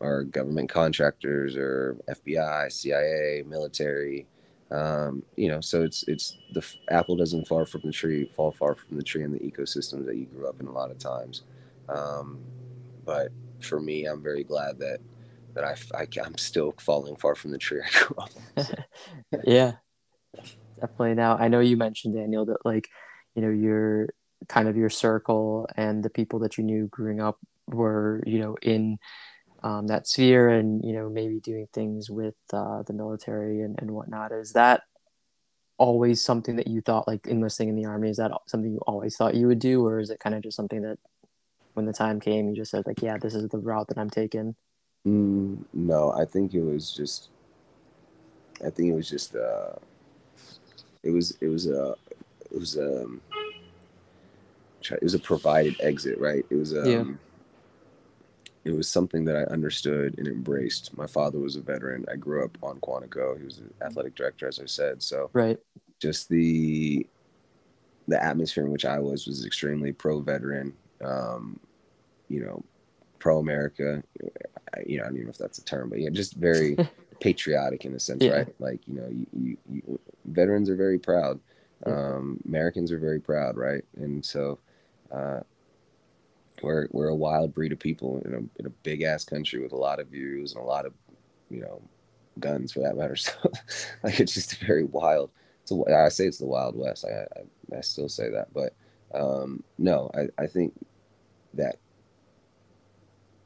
are 0.00 0.24
government 0.24 0.68
contractors 0.68 1.56
or 1.56 1.96
FBI, 2.08 2.70
CIA, 2.72 3.44
military. 3.46 4.26
Um, 4.70 5.22
you 5.36 5.48
know, 5.48 5.60
so 5.60 5.82
it's 5.82 6.02
it's 6.08 6.38
the 6.52 6.64
apple 6.90 7.14
doesn't 7.14 7.46
fall 7.46 7.64
from 7.64 7.82
the 7.84 7.92
tree, 7.92 8.30
fall 8.34 8.52
far 8.52 8.74
from 8.74 8.96
the 8.96 9.02
tree 9.02 9.22
in 9.22 9.30
the 9.30 9.38
ecosystem 9.38 10.04
that 10.06 10.16
you 10.16 10.24
grew 10.26 10.48
up 10.48 10.60
in 10.60 10.66
a 10.66 10.72
lot 10.72 10.90
of 10.90 10.98
times. 10.98 11.42
Um, 11.88 12.38
but 13.04 13.28
for 13.60 13.80
me, 13.80 14.06
I'm 14.06 14.22
very 14.22 14.44
glad 14.44 14.78
that 14.78 14.98
that 15.54 15.64
I, 15.64 15.76
I 15.94 16.06
am 16.24 16.36
still 16.38 16.74
falling 16.80 17.16
far 17.16 17.34
from 17.34 17.50
the 17.50 17.58
tree 17.58 17.80
I 17.84 17.98
grew 17.98 18.16
up. 18.18 18.30
Yeah, 19.44 19.72
definitely. 20.78 21.14
Now 21.14 21.36
I 21.36 21.48
know 21.48 21.60
you 21.60 21.76
mentioned 21.76 22.14
Daniel 22.14 22.44
that 22.46 22.64
like, 22.64 22.88
you 23.34 23.42
know, 23.42 23.50
your 23.50 24.08
kind 24.48 24.68
of 24.68 24.76
your 24.76 24.90
circle 24.90 25.66
and 25.76 26.02
the 26.02 26.10
people 26.10 26.38
that 26.40 26.58
you 26.58 26.64
knew 26.64 26.86
growing 26.88 27.20
up 27.20 27.38
were 27.68 28.22
you 28.26 28.38
know 28.38 28.56
in 28.62 28.98
um, 29.62 29.86
that 29.86 30.06
sphere 30.06 30.48
and 30.48 30.84
you 30.84 30.92
know 30.92 31.08
maybe 31.08 31.40
doing 31.40 31.66
things 31.72 32.10
with 32.10 32.34
uh, 32.52 32.82
the 32.82 32.92
military 32.92 33.62
and, 33.62 33.78
and 33.80 33.90
whatnot 33.90 34.32
is 34.32 34.52
that 34.52 34.82
always 35.78 36.20
something 36.20 36.56
that 36.56 36.66
you 36.66 36.80
thought 36.80 37.08
like 37.08 37.26
enlisting 37.26 37.68
in 37.68 37.76
the 37.76 37.84
army 37.84 38.10
is 38.10 38.16
that 38.16 38.30
something 38.46 38.72
you 38.72 38.80
always 38.86 39.16
thought 39.16 39.34
you 39.34 39.46
would 39.46 39.58
do 39.58 39.84
or 39.84 40.00
is 40.00 40.10
it 40.10 40.20
kind 40.20 40.34
of 40.34 40.42
just 40.42 40.56
something 40.56 40.82
that 40.82 40.98
when 41.74 41.86
the 41.86 41.92
time 41.92 42.20
came 42.20 42.48
you 42.48 42.54
just 42.54 42.70
said 42.70 42.86
like 42.86 43.00
yeah 43.02 43.16
this 43.16 43.34
is 43.34 43.48
the 43.48 43.58
route 43.58 43.88
that 43.88 43.98
i'm 43.98 44.10
taking 44.10 44.54
mm, 45.06 45.58
no 45.72 46.12
i 46.12 46.24
think 46.24 46.54
it 46.54 46.62
was 46.62 46.92
just 46.92 47.30
i 48.64 48.70
think 48.70 48.90
it 48.90 48.94
was 48.94 49.08
just 49.08 49.34
uh 49.34 49.74
it 51.02 51.10
was 51.10 51.36
it 51.40 51.48
was 51.48 51.66
a 51.66 51.90
uh, 51.90 51.94
it 52.50 52.58
was 52.58 52.76
um 52.76 53.20
it 54.90 55.02
was 55.02 55.14
a 55.14 55.18
provided 55.18 55.74
exit 55.80 56.18
right 56.18 56.44
it 56.50 56.56
was 56.56 56.72
um 56.76 56.86
yeah 56.86 57.04
it 58.64 58.72
was 58.72 58.88
something 58.88 59.24
that 59.24 59.36
I 59.36 59.42
understood 59.52 60.16
and 60.18 60.28
embraced. 60.28 60.96
My 60.96 61.06
father 61.06 61.38
was 61.38 61.56
a 61.56 61.60
veteran. 61.60 62.04
I 62.10 62.16
grew 62.16 62.44
up 62.44 62.56
on 62.62 62.78
Quantico. 62.78 63.36
He 63.36 63.44
was 63.44 63.58
an 63.58 63.72
athletic 63.82 64.14
director, 64.14 64.46
as 64.46 64.60
I 64.60 64.66
said. 64.66 65.02
So 65.02 65.30
right, 65.32 65.58
just 65.98 66.28
the 66.28 67.06
the 68.08 68.22
atmosphere 68.22 68.64
in 68.64 68.70
which 68.70 68.84
I 68.84 68.98
was 68.98 69.26
was 69.26 69.44
extremely 69.44 69.92
pro 69.92 70.20
veteran. 70.20 70.74
Um, 71.04 71.58
you 72.28 72.44
know, 72.44 72.62
pro 73.22 73.38
America. 73.38 74.02
You 74.84 74.98
know, 74.98 75.04
I 75.04 75.06
don't 75.06 75.14
even 75.14 75.26
know 75.26 75.30
if 75.30 75.38
that's 75.38 75.58
a 75.58 75.64
term, 75.64 75.90
but 75.90 76.00
yeah, 76.00 76.10
just 76.10 76.34
very 76.34 76.76
patriotic 77.20 77.84
in 77.84 77.94
a 77.94 78.00
sense, 78.00 78.24
yeah. 78.24 78.32
right? 78.32 78.54
Like 78.58 78.80
you 78.88 78.94
know, 78.94 79.08
you, 79.08 79.26
you, 79.32 79.56
you, 79.70 80.00
veterans 80.24 80.68
are 80.68 80.74
very 80.74 80.98
proud. 80.98 81.38
Um, 81.86 82.40
Americans 82.48 82.90
are 82.90 82.98
very 82.98 83.20
proud, 83.20 83.56
right? 83.56 83.84
And 83.96 84.24
so. 84.24 84.58
Uh, 85.10 85.40
we're 86.62 86.86
we're 86.92 87.08
a 87.08 87.14
wild 87.14 87.52
breed 87.52 87.72
of 87.72 87.80
people 87.80 88.22
in 88.24 88.34
a 88.34 88.38
in 88.60 88.66
a 88.66 88.70
big 88.84 89.02
ass 89.02 89.24
country 89.24 89.60
with 89.60 89.72
a 89.72 89.76
lot 89.76 89.98
of 89.98 90.06
views 90.06 90.52
and 90.52 90.62
a 90.62 90.64
lot 90.64 90.86
of 90.86 90.92
you 91.50 91.60
know 91.60 91.82
guns 92.38 92.72
for 92.72 92.80
that 92.80 92.96
matter. 92.96 93.16
So 93.22 93.32
like 94.04 94.20
it's 94.20 94.32
just 94.32 94.58
very 94.60 94.84
wild. 94.84 95.30
So 95.64 95.84
I 95.88 96.08
say 96.08 96.26
it's 96.26 96.38
the 96.38 96.46
Wild 96.46 96.76
West. 96.76 97.04
I, 97.04 97.26
I, 97.40 97.78
I 97.78 97.80
still 97.80 98.08
say 98.08 98.30
that, 98.30 98.54
but 98.54 98.74
um, 99.12 99.64
no, 99.76 100.10
I, 100.14 100.28
I 100.42 100.46
think 100.46 100.72
that 101.54 101.76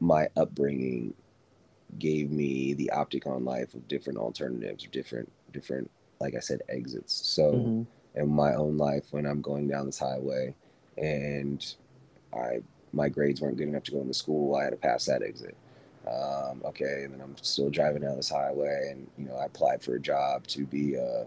my 0.00 0.28
upbringing 0.36 1.14
gave 1.98 2.30
me 2.30 2.74
the 2.74 2.90
optic 2.90 3.26
on 3.26 3.44
life 3.44 3.74
of 3.74 3.86
different 3.88 4.18
alternatives, 4.18 4.86
different 4.90 5.30
different 5.52 5.90
like 6.20 6.34
I 6.34 6.40
said 6.40 6.62
exits. 6.68 7.14
So 7.14 7.52
mm-hmm. 7.52 8.20
in 8.20 8.28
my 8.28 8.54
own 8.54 8.76
life 8.76 9.04
when 9.10 9.26
I'm 9.26 9.40
going 9.40 9.68
down 9.68 9.86
this 9.86 9.98
highway 9.98 10.54
and 10.98 11.64
I 12.34 12.62
my 12.92 13.08
grades 13.08 13.40
weren't 13.40 13.56
good 13.56 13.68
enough 13.68 13.84
to 13.84 13.92
go 13.92 14.00
into 14.00 14.14
school, 14.14 14.56
I 14.56 14.64
had 14.64 14.70
to 14.70 14.76
pass 14.76 15.04
that 15.06 15.22
exit. 15.22 15.56
Um, 16.06 16.62
okay, 16.64 17.02
and 17.04 17.12
then 17.12 17.20
I'm 17.20 17.36
still 17.42 17.68
driving 17.68 18.02
down 18.02 18.16
this 18.16 18.30
highway, 18.30 18.90
and 18.92 19.08
you 19.18 19.26
know 19.26 19.34
I 19.34 19.46
applied 19.46 19.82
for 19.82 19.96
a 19.96 20.00
job 20.00 20.46
to 20.48 20.64
be. 20.64 20.98
Uh, 20.98 21.24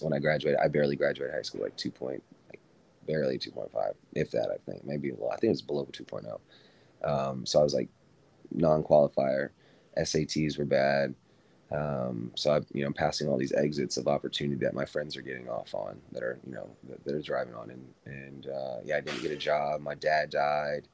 when 0.00 0.12
I 0.12 0.20
graduated, 0.20 0.60
I 0.60 0.68
barely 0.68 0.94
graduated 0.94 1.34
high 1.34 1.42
school, 1.42 1.62
like 1.62 1.76
two 1.76 1.90
point, 1.90 2.22
like 2.50 2.60
barely 3.06 3.36
two 3.36 3.50
point 3.50 3.72
five, 3.72 3.94
if 4.14 4.30
that. 4.30 4.50
I 4.50 4.70
think 4.70 4.84
maybe 4.84 5.10
well, 5.16 5.32
I 5.32 5.36
think 5.36 5.52
it's 5.52 5.60
below 5.60 5.88
two 5.92 6.06
oh. 6.12 6.40
Um, 7.04 7.46
so 7.46 7.60
I 7.60 7.62
was 7.62 7.74
like 7.74 7.88
non-qualifier. 8.52 9.50
SATs 9.98 10.58
were 10.58 10.64
bad. 10.64 11.14
Um, 11.70 12.30
so 12.34 12.52
I, 12.52 12.60
you 12.72 12.80
know, 12.80 12.86
I'm 12.86 12.94
passing 12.94 13.28
all 13.28 13.36
these 13.36 13.52
exits 13.52 13.98
of 13.98 14.08
opportunity 14.08 14.64
that 14.64 14.74
my 14.74 14.86
friends 14.86 15.16
are 15.16 15.22
getting 15.22 15.48
off 15.48 15.74
on, 15.74 16.00
that 16.12 16.22
are, 16.22 16.38
you 16.46 16.54
know, 16.54 16.68
that, 16.88 17.04
that 17.04 17.14
are 17.14 17.20
driving 17.20 17.54
on, 17.54 17.70
and 17.70 17.86
and 18.06 18.46
uh, 18.46 18.76
yeah, 18.84 18.96
I 18.96 19.00
didn't 19.00 19.22
get 19.22 19.32
a 19.32 19.36
job. 19.36 19.82
My 19.82 19.94
dad 19.94 20.30
died 20.30 20.88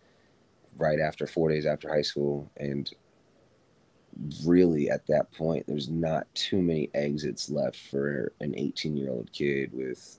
right 0.77 0.99
after 0.99 1.27
four 1.29 1.49
days 1.49 1.65
after 1.65 1.89
high 1.89 2.03
school, 2.03 2.51
and 2.57 2.91
really 4.45 4.91
at 4.91 5.07
that 5.07 5.31
point, 5.33 5.67
there's 5.67 5.89
not 5.89 6.27
too 6.35 6.61
many 6.61 6.91
exits 6.95 7.51
left 7.51 7.77
for 7.77 8.33
an 8.41 8.55
18 8.57 8.97
year 8.97 9.11
old 9.11 9.33
kid 9.33 9.71
with 9.73 10.19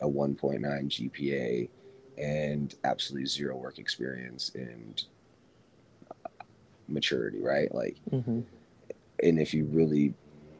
a 0.00 0.06
1.9 0.06 0.60
GPA 0.60 1.68
and 2.20 2.74
absolutely 2.84 3.26
zero 3.26 3.56
work 3.56 3.78
experience 3.78 4.52
and 4.54 5.04
maturity, 6.88 7.40
right? 7.40 7.74
Like. 7.74 7.96
Mm-hmm 8.10 8.40
and 9.22 9.38
if 9.38 9.54
you 9.54 9.64
really 9.66 10.14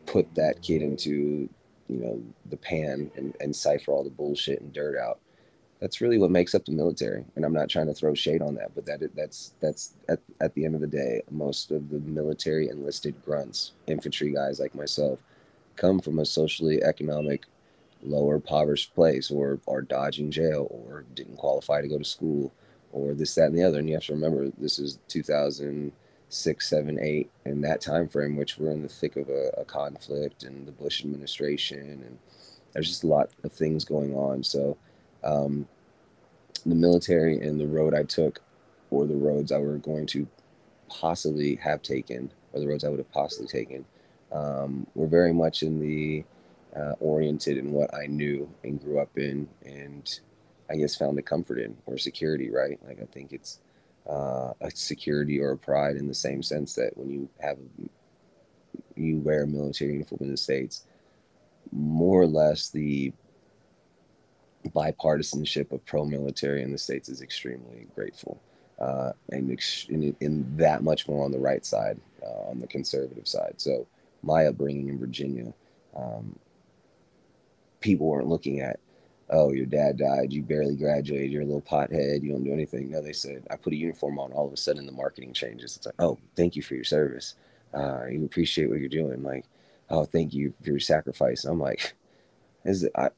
put 0.07 0.33
that 0.35 0.62
kid 0.62 0.83
into 0.83 1.49
you 1.88 1.97
know 1.97 2.23
the 2.47 2.57
pan 2.57 3.11
and, 3.17 3.37
and 3.40 3.55
cipher 3.55 3.93
all 3.93 4.05
the 4.05 4.11
bullshit 4.11 4.61
and 4.61 4.73
dirt 4.73 4.99
out 4.99 5.19
that's 5.81 6.00
really 6.00 6.19
what 6.19 6.31
makes 6.31 6.55
up 6.55 6.64
the 6.64 6.73
military 6.73 7.25
and 7.37 7.45
i'm 7.45 7.52
not 7.52 7.69
trying 7.69 7.87
to 7.87 7.95
throw 7.95 8.14
shade 8.14 8.43
on 8.43 8.55
that 8.55 8.75
but 8.75 8.85
that 8.85 9.00
that's 9.14 9.52
that's 9.61 9.95
at, 10.09 10.21
at 10.40 10.55
the 10.55 10.64
end 10.64 10.75
of 10.75 10.81
the 10.81 10.87
day 10.87 11.23
most 11.31 11.71
of 11.71 11.88
the 11.90 11.99
military 12.00 12.69
enlisted 12.69 13.14
grunts 13.25 13.73
infantry 13.87 14.33
guys 14.33 14.61
like 14.61 14.75
myself 14.75 15.19
come 15.76 16.00
from 16.00 16.19
a 16.19 16.25
socially 16.25 16.83
economic 16.83 17.45
lower 18.02 18.37
impoverished 18.37 18.95
place 18.95 19.30
or 19.30 19.61
are 19.69 19.83
dodging 19.83 20.30
jail 20.30 20.66
or 20.71 21.04
didn't 21.14 21.37
qualify 21.37 21.80
to 21.80 21.88
go 21.88 21.99
to 21.99 22.04
school 22.04 22.52
or 22.92 23.14
this 23.14 23.35
that 23.35 23.47
and 23.47 23.59
the 23.59 23.62
other 23.62 23.78
and 23.78 23.88
you 23.88 23.95
have 23.95 24.04
to 24.04 24.12
remember 24.12 24.50
this 24.59 24.78
is 24.78 24.99
2000 25.09 25.92
six, 26.30 26.69
seven, 26.69 26.99
eight, 27.00 27.28
in 27.45 27.61
that 27.61 27.80
time 27.80 28.09
frame, 28.09 28.37
which 28.37 28.57
we're 28.57 28.71
in 28.71 28.83
the 28.83 28.88
thick 28.88 29.16
of 29.16 29.28
a, 29.28 29.50
a, 29.59 29.64
conflict 29.64 30.45
and 30.45 30.66
the 30.66 30.73
Bush 30.73 31.00
administration, 31.00 31.80
and 31.80 32.19
there's 32.73 32.88
just 32.88 33.04
a 33.04 33.09
lot 33.09 33.30
of 33.42 33.52
things 33.52 33.85
going 33.85 34.14
on. 34.14 34.42
So, 34.45 34.76
um, 35.25 35.66
the 36.64 36.75
military 36.75 37.40
and 37.40 37.61
the 37.61 37.66
road 37.66 37.95
I 37.95 38.04
took, 38.04 38.40
or 38.90 39.07
the 39.07 39.16
roads 39.16 39.50
I 39.50 39.59
were 39.59 39.76
going 39.76 40.07
to 40.09 40.26
possibly 40.88 41.57
have 41.57 41.83
taken, 41.83 42.33
or 42.52 42.61
the 42.61 42.69
roads 42.69 42.85
I 42.85 42.88
would 42.88 43.00
have 43.00 43.12
possibly 43.12 43.49
taken, 43.49 43.85
um, 44.30 44.87
were 44.95 45.09
very 45.09 45.33
much 45.33 45.62
in 45.62 45.80
the 45.80 46.25
uh, 46.77 46.95
oriented 47.00 47.57
in 47.59 47.73
what 47.73 47.95
I 47.95 48.07
knew 48.07 48.49
and 48.65 48.81
grew 48.81 49.00
up 49.00 49.17
in, 49.17 49.49
and 49.65 50.21
I 50.71 50.77
guess 50.77 50.97
found 50.97 51.19
a 51.19 51.23
comfort 51.23 51.59
in 51.59 51.77
or 51.87 51.99
security. 51.99 52.50
Right? 52.50 52.79
Like 52.87 53.00
I 53.03 53.07
think 53.07 53.33
it's 53.33 53.59
uh, 54.09 54.53
a 54.61 54.71
security 54.73 55.41
or 55.41 55.53
a 55.53 55.59
pride 55.59 55.97
in 55.97 56.09
the 56.09 56.15
same 56.15 56.43
sense 56.43 56.75
that 56.75 56.97
when 56.97 57.11
you 57.11 57.29
have 57.41 57.59
you 58.97 59.19
wear 59.19 59.45
a 59.45 59.47
military 59.47 59.93
uniform 59.93 60.21
in 60.23 60.31
the 60.31 60.37
states, 60.37 60.85
more 61.73 62.21
or 62.21 62.27
less 62.27 62.71
the 62.71 63.12
bipartisanship 64.69 65.73
of 65.73 65.85
pro-military 65.87 66.62
in 66.62 66.71
the 66.71 66.79
states 66.79 67.09
is 67.09 67.23
extremely 67.23 67.87
grateful, 67.95 68.41
uh, 68.79 69.12
and 69.31 69.50
ex- 69.50 69.87
that 69.91 70.83
much 70.83 71.09
more 71.09 71.25
on 71.25 71.33
the 71.33 71.39
right 71.39 71.65
side, 71.65 71.99
uh, 72.23 72.50
on 72.50 72.61
the 72.61 72.67
conservative 72.67 73.27
side. 73.27 73.55
So 73.57 73.87
my 74.23 74.47
upbringing 74.47 74.89
in 74.89 74.99
Virginia, 74.99 75.53
um, 75.97 76.39
people 77.80 78.06
weren't 78.06 78.28
looking 78.28 78.60
at 78.60 78.78
oh, 79.30 79.52
your 79.52 79.66
dad 79.66 79.96
died, 79.96 80.32
you 80.32 80.42
barely 80.42 80.75
graduated, 80.75 81.30
you're 81.30 81.42
a 81.42 81.46
little 81.46 81.62
pothead, 81.62 82.22
you 82.22 82.32
don't 82.32 82.44
do 82.44 82.52
anything. 82.52 82.90
No, 82.90 83.00
they 83.00 83.12
said, 83.12 83.46
I 83.50 83.56
put 83.56 83.72
a 83.72 83.76
uniform 83.76 84.18
on, 84.18 84.32
all 84.32 84.46
of 84.46 84.52
a 84.52 84.56
sudden 84.56 84.87
the 84.87 84.92
marketing 84.92 85.32
changes. 85.32 85.76
It's 85.76 85.87
like, 85.87 85.94
oh, 86.00 86.18
thank 86.37 86.56
you 86.56 86.62
for 86.62 86.75
your 86.75 86.84
service. 86.84 87.37
Uh, 87.72 88.06
you 88.06 88.25
appreciate 88.25 88.68
what 88.68 88.80
you're 88.80 88.88
doing. 88.88 89.22
Like, 89.22 89.44
oh, 89.88 90.04
thank 90.04 90.34
you 90.34 90.52
for 90.62 90.70
your 90.70 90.80
sacrifice. 90.80 91.44
And 91.44 91.52
I'm 91.52 91.60
like, 91.60 91.94
is 92.64 92.82
it, 92.82 92.92
I, 92.96 93.10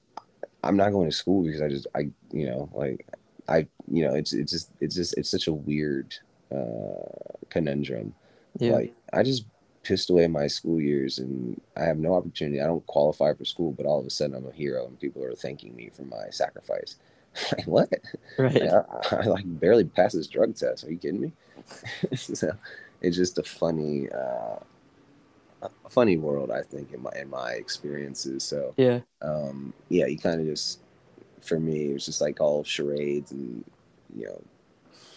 I'm 0.63 0.77
not 0.77 0.93
going 0.93 1.11
to 1.11 1.17
school 1.17 1.43
because 1.43 1.63
I 1.63 1.69
just, 1.69 1.87
I, 1.95 2.11
you 2.31 2.47
know, 2.47 2.69
like, 2.75 3.07
I, 3.49 3.67
you 3.91 4.07
know, 4.07 4.15
it's, 4.15 4.35
it's 4.35 4.53
just, 4.53 4.71
it's 4.81 4.95
just, 4.95 5.17
it's 5.17 5.31
such 5.31 5.47
a 5.47 5.53
weird 5.53 6.15
uh, 6.55 7.33
conundrum. 7.49 8.15
Yeah. 8.59 8.73
Like, 8.73 8.95
I 9.15 9.23
just 9.23 9.47
pissed 9.83 10.11
away 10.11 10.27
my 10.29 10.47
school 10.47 10.81
years 10.81 11.19
and 11.19 11.61
I 11.77 11.85
have 11.85 11.99
no 11.99 12.15
opportunity. 12.15 12.61
I 12.61 12.67
don't 12.67 12.87
qualify 12.87 13.35
for 13.35 13.45
school, 13.45 13.73
but 13.73 13.87
all 13.87 13.99
of 13.99 14.07
a 14.07 14.11
sudden 14.11 14.37
I'm 14.37 14.47
a 14.47 14.53
hero 14.53 14.87
and 14.87 14.99
people 14.99 15.25
are 15.25 15.35
thanking 15.35 15.75
me 15.75 15.91
for 15.93 16.03
my 16.03 16.31
sacrifice. 16.31 16.97
like 17.53 17.67
what? 17.67 17.93
Right. 18.39 18.63
I, 18.63 18.77
I, 18.77 19.17
I, 19.17 19.25
like 19.25 19.45
barely 19.47 19.85
passed 19.85 20.15
this 20.15 20.27
drug 20.27 20.55
test. 20.55 20.85
Are 20.85 20.91
you 20.91 20.99
kidding 20.99 21.21
me? 21.21 21.33
so 22.17 22.53
it's 23.01 23.17
just 23.17 23.39
a 23.39 23.43
funny, 23.43 24.09
uh, 24.11 24.59
a 25.63 25.89
funny 25.89 26.17
world, 26.17 26.51
I 26.51 26.63
think, 26.63 26.93
in 26.93 27.03
my 27.03 27.13
in 27.17 27.31
my 27.31 27.53
experiences. 27.53 28.43
So 28.45 28.75
yeah, 28.77 29.01
um, 29.23 29.73
yeah, 29.89 30.07
you 30.07 30.19
kind 30.19 30.41
of 30.41 30.47
just, 30.47 30.81
for 31.41 31.59
me, 31.59 31.91
it 31.91 31.93
was 31.95 32.07
just 32.07 32.21
like 32.21 32.41
all 32.41 32.65
charades 32.65 33.31
and 33.31 33.65
you 34.15 34.27
know, 34.27 34.43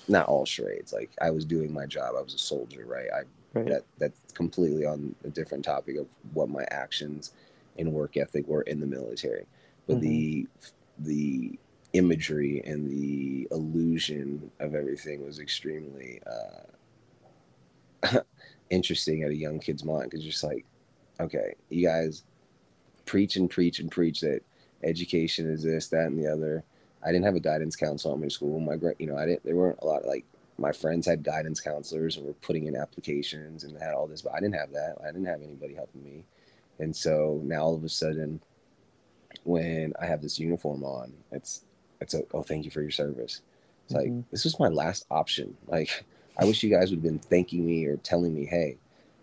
not 0.07 0.27
all 0.27 0.45
charades. 0.45 0.93
Like 0.93 1.11
I 1.19 1.31
was 1.31 1.45
doing 1.45 1.73
my 1.73 1.85
job. 1.85 2.13
I 2.17 2.21
was 2.21 2.33
a 2.33 2.39
soldier, 2.39 2.85
right? 2.85 3.07
I 3.13 3.23
Right. 3.55 3.67
That 3.67 3.83
that's 3.97 4.19
completely 4.33 4.85
on 4.85 5.15
a 5.23 5.29
different 5.29 5.63
topic 5.63 5.95
of 5.97 6.07
what 6.33 6.49
my 6.49 6.65
actions 6.71 7.31
and 7.79 7.93
work 7.93 8.17
ethic 8.17 8.47
were 8.47 8.63
in 8.63 8.81
the 8.81 8.85
military. 8.85 9.45
But 9.87 9.97
mm-hmm. 9.97 10.05
the 10.07 10.47
the 10.99 11.59
imagery 11.93 12.61
and 12.65 12.89
the 12.89 13.47
illusion 13.51 14.51
of 14.59 14.75
everything 14.75 15.25
was 15.25 15.39
extremely 15.39 16.21
uh, 16.27 18.19
interesting 18.69 19.23
at 19.23 19.31
a 19.31 19.35
young 19.35 19.59
kid's 19.59 19.85
mind 19.85 20.11
because 20.11 20.25
just 20.25 20.43
like, 20.43 20.65
okay, 21.21 21.55
you 21.69 21.87
guys 21.87 22.23
preach 23.05 23.37
and 23.37 23.49
preach 23.49 23.79
and 23.79 23.89
preach 23.89 24.19
that 24.19 24.41
education 24.83 25.49
is 25.49 25.63
this, 25.63 25.87
that, 25.87 26.07
and 26.07 26.21
the 26.21 26.31
other. 26.31 26.63
I 27.03 27.11
didn't 27.11 27.25
have 27.25 27.35
a 27.35 27.39
guidance 27.39 27.75
counselor 27.75 28.15
in 28.15 28.21
my 28.21 28.27
school. 28.27 28.59
My, 28.59 28.75
you 28.99 29.07
know, 29.07 29.17
I 29.17 29.25
didn't. 29.25 29.45
There 29.45 29.55
weren't 29.55 29.79
a 29.81 29.85
lot 29.85 30.01
of 30.01 30.07
like 30.07 30.25
my 30.57 30.71
friends 30.71 31.05
had 31.05 31.23
guidance 31.23 31.59
counselors 31.59 32.17
and 32.17 32.25
were 32.25 32.33
putting 32.33 32.65
in 32.65 32.75
applications 32.75 33.63
and 33.63 33.77
had 33.81 33.93
all 33.93 34.07
this, 34.07 34.21
but 34.21 34.33
I 34.33 34.39
didn't 34.39 34.55
have 34.55 34.71
that. 34.71 34.95
I 35.03 35.07
didn't 35.07 35.25
have 35.25 35.41
anybody 35.41 35.73
helping 35.73 36.03
me. 36.03 36.23
And 36.79 36.95
so 36.95 37.41
now 37.43 37.63
all 37.63 37.75
of 37.75 37.83
a 37.83 37.89
sudden, 37.89 38.41
when 39.43 39.93
I 40.01 40.05
have 40.05 40.21
this 40.21 40.39
uniform 40.39 40.83
on, 40.83 41.13
it's 41.31 41.65
it's 42.01 42.13
a 42.13 42.23
oh 42.33 42.43
thank 42.43 42.65
you 42.65 42.71
for 42.71 42.81
your 42.81 42.91
service. 42.91 43.41
It's 43.85 43.93
mm-hmm. 43.93 44.17
like 44.17 44.31
this 44.31 44.43
was 44.43 44.59
my 44.59 44.69
last 44.69 45.05
option. 45.11 45.55
Like 45.67 46.05
I 46.37 46.45
wish 46.45 46.63
you 46.63 46.69
guys 46.69 46.89
would 46.89 46.97
have 46.97 47.03
been 47.03 47.19
thanking 47.19 47.65
me 47.65 47.85
or 47.85 47.97
telling 47.97 48.33
me, 48.33 48.45
hey, 48.45 48.77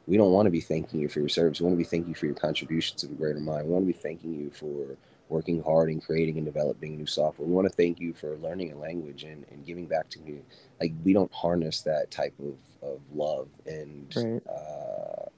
we 0.07 0.17
don't 0.17 0.33
want 0.33 0.47
to 0.47 0.51
be 0.51 0.61
thanking 0.61 1.01
you 1.01 1.09
for 1.09 1.21
your 1.21 1.29
service. 1.29 1.61
We 1.61 1.67
want 1.67 1.75
to 1.75 1.85
be 1.85 1.89
thanking 1.89 2.11
you 2.11 2.15
for 2.15 2.27
your 2.27 2.35
contribution 2.35 2.97
to 2.99 3.07
the 3.07 3.15
greater 3.15 3.41
mind. 3.41 3.67
We 3.67 3.73
want 3.73 3.85
to 3.85 3.93
be 3.93 3.99
thanking 3.99 4.35
you 4.35 4.51
for 4.51 4.97
working 5.29 5.63
hard 5.63 5.89
and 5.89 6.05
creating 6.05 6.37
and 6.37 6.45
developing 6.45 6.97
new 6.97 7.07
software. 7.07 7.49
We 7.49 7.55
want 7.55 7.69
to 7.69 7.75
thank 7.75 8.01
you 8.01 8.13
for 8.13 8.37
learning 8.37 8.73
a 8.73 8.77
language 8.77 9.25
and, 9.25 9.45
and 9.51 9.65
giving 9.65 9.87
back 9.87 10.09
to 10.11 10.21
me. 10.21 10.41
Like 10.83 10.93
we 11.05 11.13
don't 11.13 11.33
harness 11.33 11.83
that 11.83 12.11
type 12.11 12.35
of, 12.41 12.57
of 12.83 13.01
love 13.15 13.49
and 13.67 14.13
right. 14.17 14.43
uh, 14.53 15.29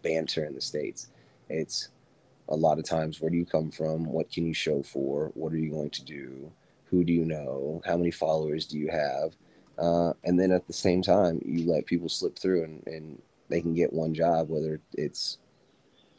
banter 0.00 0.44
in 0.44 0.54
the 0.54 0.60
States. 0.60 1.08
It's 1.48 1.88
a 2.48 2.54
lot 2.54 2.78
of 2.78 2.84
times, 2.84 3.20
where 3.20 3.30
do 3.30 3.36
you 3.36 3.44
come 3.44 3.72
from? 3.72 4.04
What 4.04 4.30
can 4.30 4.46
you 4.46 4.54
show 4.54 4.80
for? 4.80 5.32
What 5.34 5.52
are 5.52 5.56
you 5.58 5.70
going 5.70 5.90
to 5.90 6.04
do? 6.04 6.52
Who 6.84 7.02
do 7.02 7.12
you 7.12 7.24
know? 7.24 7.82
How 7.84 7.96
many 7.96 8.12
followers 8.12 8.64
do 8.64 8.78
you 8.78 8.90
have? 8.90 9.34
Uh, 9.76 10.12
and 10.22 10.38
then 10.38 10.52
at 10.52 10.68
the 10.68 10.72
same 10.72 11.02
time, 11.02 11.40
you 11.44 11.68
let 11.68 11.86
people 11.86 12.08
slip 12.08 12.38
through 12.38 12.62
and, 12.62 12.86
and 12.86 13.22
they 13.48 13.60
can 13.60 13.74
get 13.74 13.92
one 13.92 14.14
job, 14.14 14.48
whether 14.48 14.80
it's 14.92 15.38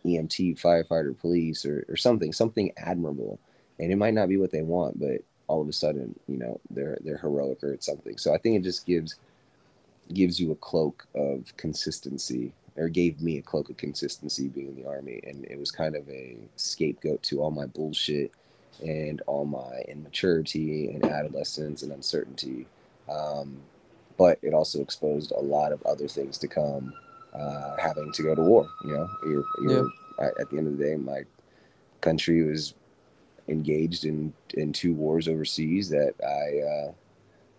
EMT, 0.05 0.59
firefighter, 0.59 1.17
police, 1.17 1.65
or, 1.65 1.85
or 1.87 1.95
something, 1.95 2.33
something 2.33 2.73
admirable. 2.75 3.39
And 3.79 3.93
it 3.93 3.95
might 3.95 4.13
not 4.13 4.27
be 4.27 4.35
what 4.35 4.51
they 4.51 4.61
want, 4.61 4.99
but 4.99 5.21
all 5.47 5.62
of 5.62 5.67
a 5.69 5.73
sudden, 5.73 6.15
you 6.27 6.38
know, 6.38 6.59
they're 6.69 6.97
they're 7.03 7.17
heroic 7.17 7.63
or 7.63 7.73
it's 7.73 7.85
something. 7.85 8.17
So 8.17 8.33
I 8.33 8.38
think 8.38 8.57
it 8.57 8.63
just 8.63 8.85
gives 8.85 9.15
gives 10.13 10.39
you 10.39 10.51
a 10.51 10.55
cloak 10.55 11.07
of 11.15 11.55
consistency, 11.57 12.53
or 12.77 12.89
gave 12.89 13.21
me 13.21 13.38
a 13.38 13.41
cloak 13.41 13.69
of 13.69 13.77
consistency 13.77 14.50
being 14.50 14.67
in 14.69 14.75
the 14.75 14.89
army, 14.89 15.21
and 15.25 15.45
it 15.45 15.59
was 15.59 15.71
kind 15.71 15.95
of 15.95 16.07
a 16.09 16.38
scapegoat 16.57 17.23
to 17.23 17.41
all 17.41 17.51
my 17.51 17.65
bullshit 17.67 18.31
and 18.85 19.21
all 19.27 19.45
my 19.45 19.81
immaturity 19.88 20.89
and 20.91 21.05
adolescence 21.05 21.83
and 21.83 21.91
uncertainty 21.91 22.67
Um, 23.09 23.57
but 24.17 24.39
it 24.41 24.53
also 24.53 24.81
exposed 24.81 25.31
a 25.31 25.39
lot 25.39 25.71
of 25.71 25.81
other 25.83 26.07
things 26.07 26.38
to 26.39 26.47
come. 26.47 26.93
Uh, 27.33 27.75
having 27.81 28.12
to 28.13 28.23
go 28.23 28.35
to 28.35 28.43
war, 28.43 28.69
you 28.85 28.93
know, 28.93 29.09
you're, 29.25 29.45
you're 29.63 29.89
yeah. 30.19 30.29
at 30.39 30.50
the 30.51 30.57
end 30.57 30.67
of 30.67 30.77
the 30.77 30.83
day, 30.83 30.95
my 30.95 31.23
country 32.01 32.43
was 32.43 32.75
engaged 33.47 34.05
in 34.05 34.33
in 34.53 34.71
two 34.71 34.93
wars 34.93 35.27
overseas 35.27 35.89
that 35.89 36.13
I 36.21 36.89
uh, 36.89 36.93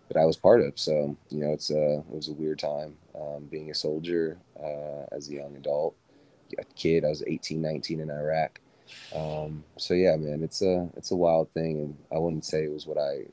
that 0.08 0.18
I 0.18 0.24
was 0.24 0.36
part 0.36 0.60
of. 0.60 0.78
So 0.78 1.16
you 1.30 1.40
know, 1.40 1.52
it's 1.52 1.70
a 1.70 1.98
it 1.98 2.14
was 2.14 2.28
a 2.28 2.32
weird 2.32 2.58
time 2.58 2.96
um, 3.14 3.44
being 3.50 3.70
a 3.70 3.74
soldier 3.74 4.38
uh, 4.62 5.06
as 5.12 5.28
a 5.28 5.34
young 5.34 5.56
adult, 5.56 5.94
a 6.58 6.64
kid. 6.76 7.04
I 7.04 7.08
was 7.08 7.22
18, 7.26 7.60
19 7.60 8.00
in 8.00 8.10
Iraq. 8.10 8.60
Um, 9.14 9.64
so 9.78 9.94
yeah, 9.94 10.16
man, 10.16 10.42
it's 10.42 10.62
a 10.62 10.88
it's 10.96 11.10
a 11.10 11.16
wild 11.16 11.50
thing, 11.50 11.80
and 11.80 11.96
I 12.12 12.18
wouldn't 12.18 12.44
say 12.44 12.64
it 12.64 12.72
was 12.72 12.86
what 12.86 12.98
I 12.98 13.26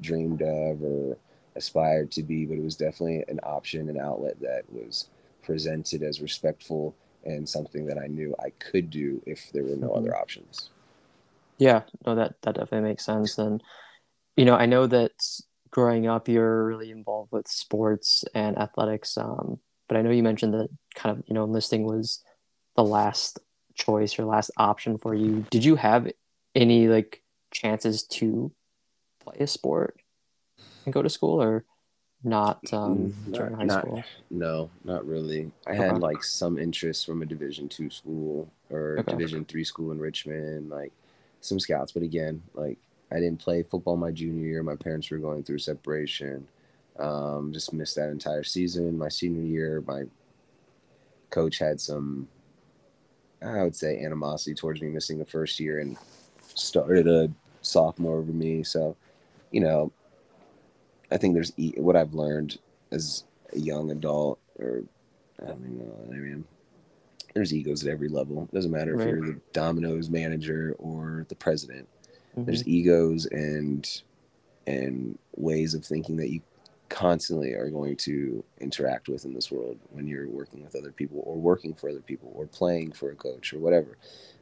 dreamed 0.00 0.42
of 0.42 0.82
or 0.82 1.16
aspired 1.56 2.10
to 2.12 2.22
be, 2.22 2.46
but 2.46 2.56
it 2.56 2.62
was 2.62 2.76
definitely 2.76 3.24
an 3.28 3.40
option, 3.42 3.88
an 3.88 3.98
outlet 3.98 4.40
that 4.40 4.62
was 4.70 5.08
presented 5.42 6.02
as 6.02 6.20
respectful 6.20 6.94
and 7.24 7.48
something 7.48 7.86
that 7.86 7.98
I 7.98 8.06
knew 8.06 8.34
I 8.38 8.50
could 8.50 8.90
do 8.90 9.20
if 9.26 9.50
there 9.52 9.64
were 9.64 9.76
no 9.76 9.88
mm-hmm. 9.88 9.98
other 9.98 10.16
options. 10.16 10.70
Yeah, 11.58 11.82
no, 12.06 12.14
that 12.14 12.34
that 12.42 12.54
definitely 12.54 12.88
makes 12.88 13.04
sense. 13.04 13.38
And 13.38 13.62
you 14.36 14.44
know, 14.44 14.54
I 14.54 14.66
know 14.66 14.86
that 14.86 15.12
growing 15.70 16.06
up, 16.06 16.28
you're 16.28 16.66
really 16.66 16.90
involved 16.90 17.32
with 17.32 17.48
sports 17.48 18.24
and 18.34 18.58
athletics. 18.58 19.16
Um, 19.18 19.58
but 19.88 19.96
I 19.96 20.02
know 20.02 20.10
you 20.10 20.22
mentioned 20.22 20.54
that 20.54 20.68
kind 20.94 21.16
of 21.16 21.24
you 21.26 21.34
know 21.34 21.44
enlisting 21.44 21.84
was 21.84 22.22
the 22.76 22.84
last 22.84 23.40
choice 23.74 24.18
or 24.18 24.24
last 24.24 24.50
option 24.56 24.98
for 24.98 25.14
you. 25.14 25.46
Did 25.50 25.64
you 25.64 25.76
have 25.76 26.10
any 26.54 26.88
like 26.88 27.22
chances 27.50 28.04
to 28.04 28.52
play 29.20 29.36
a 29.40 29.46
sport 29.46 29.96
and 30.84 30.92
go 30.92 31.02
to 31.02 31.08
school, 31.08 31.42
or 31.42 31.64
not 32.22 32.60
um, 32.72 33.14
mm, 33.26 33.34
during 33.34 33.52
not, 33.52 33.58
high 33.58 33.64
not, 33.64 33.82
school? 33.82 34.04
No, 34.30 34.70
not 34.84 35.06
really. 35.06 35.50
I 35.66 35.72
okay. 35.72 35.82
had 35.82 35.98
like 35.98 36.22
some 36.22 36.58
interest 36.58 37.06
from 37.06 37.22
a 37.22 37.26
Division 37.26 37.68
two 37.68 37.90
school 37.90 38.50
or 38.70 38.98
okay. 39.00 39.12
Division 39.12 39.44
three 39.44 39.64
school 39.64 39.90
in 39.90 39.98
Richmond, 39.98 40.70
like 40.70 40.92
some 41.40 41.60
scouts. 41.60 41.92
But 41.92 42.02
again, 42.02 42.42
like 42.54 42.78
I 43.10 43.16
didn't 43.16 43.40
play 43.40 43.62
football 43.62 43.96
my 43.96 44.10
junior 44.10 44.46
year. 44.46 44.62
My 44.62 44.76
parents 44.76 45.10
were 45.10 45.18
going 45.18 45.42
through 45.42 45.58
separation. 45.58 46.46
Um, 46.98 47.52
just 47.52 47.72
missed 47.72 47.96
that 47.96 48.10
entire 48.10 48.44
season. 48.44 48.98
My 48.98 49.08
senior 49.08 49.42
year, 49.42 49.82
my 49.86 50.04
coach 51.30 51.58
had 51.58 51.80
some, 51.80 52.28
I 53.42 53.62
would 53.62 53.76
say, 53.76 54.02
animosity 54.04 54.54
towards 54.54 54.80
me 54.80 54.88
missing 54.88 55.18
the 55.18 55.24
first 55.24 55.60
year 55.60 55.78
and 55.78 55.96
started 56.54 57.06
a 57.06 57.30
sophomore 57.62 58.18
over 58.18 58.32
me. 58.32 58.64
So, 58.64 58.96
you 59.52 59.60
know, 59.60 59.92
I 61.10 61.16
think 61.16 61.34
there's 61.34 61.52
what 61.76 61.96
I've 61.96 62.14
learned 62.14 62.58
as 62.90 63.24
a 63.52 63.58
young 63.58 63.90
adult, 63.90 64.38
or 64.58 64.82
I 65.42 65.46
don't 65.46 65.78
know, 65.78 65.94
I 66.12 66.16
mean, 66.16 66.44
there's 67.38 67.54
egos 67.54 67.84
at 67.86 67.92
every 67.92 68.08
level. 68.08 68.44
It 68.44 68.54
doesn't 68.54 68.70
matter 68.70 68.94
right. 68.94 69.06
if 69.06 69.14
you're 69.14 69.26
the 69.26 69.40
Domino's 69.52 70.10
manager 70.10 70.74
or 70.78 71.26
the 71.28 71.34
president 71.34 71.88
Mm-hmm. 72.38 72.44
There's 72.44 72.66
egos 72.66 73.26
and 73.26 74.02
and 74.66 75.18
ways 75.36 75.74
of 75.74 75.84
thinking 75.84 76.16
that 76.16 76.30
you 76.30 76.40
constantly 76.88 77.52
are 77.52 77.70
going 77.70 77.96
to 77.96 78.44
interact 78.60 79.08
with 79.08 79.24
in 79.24 79.34
this 79.34 79.50
world 79.50 79.78
when 79.90 80.06
you're 80.06 80.28
working 80.28 80.62
with 80.62 80.76
other 80.76 80.92
people 80.92 81.22
or 81.24 81.36
working 81.36 81.74
for 81.74 81.88
other 81.88 82.00
people 82.00 82.30
or 82.34 82.46
playing 82.46 82.92
for 82.92 83.10
a 83.10 83.14
coach 83.14 83.52
or 83.52 83.58
whatever. 83.58 83.96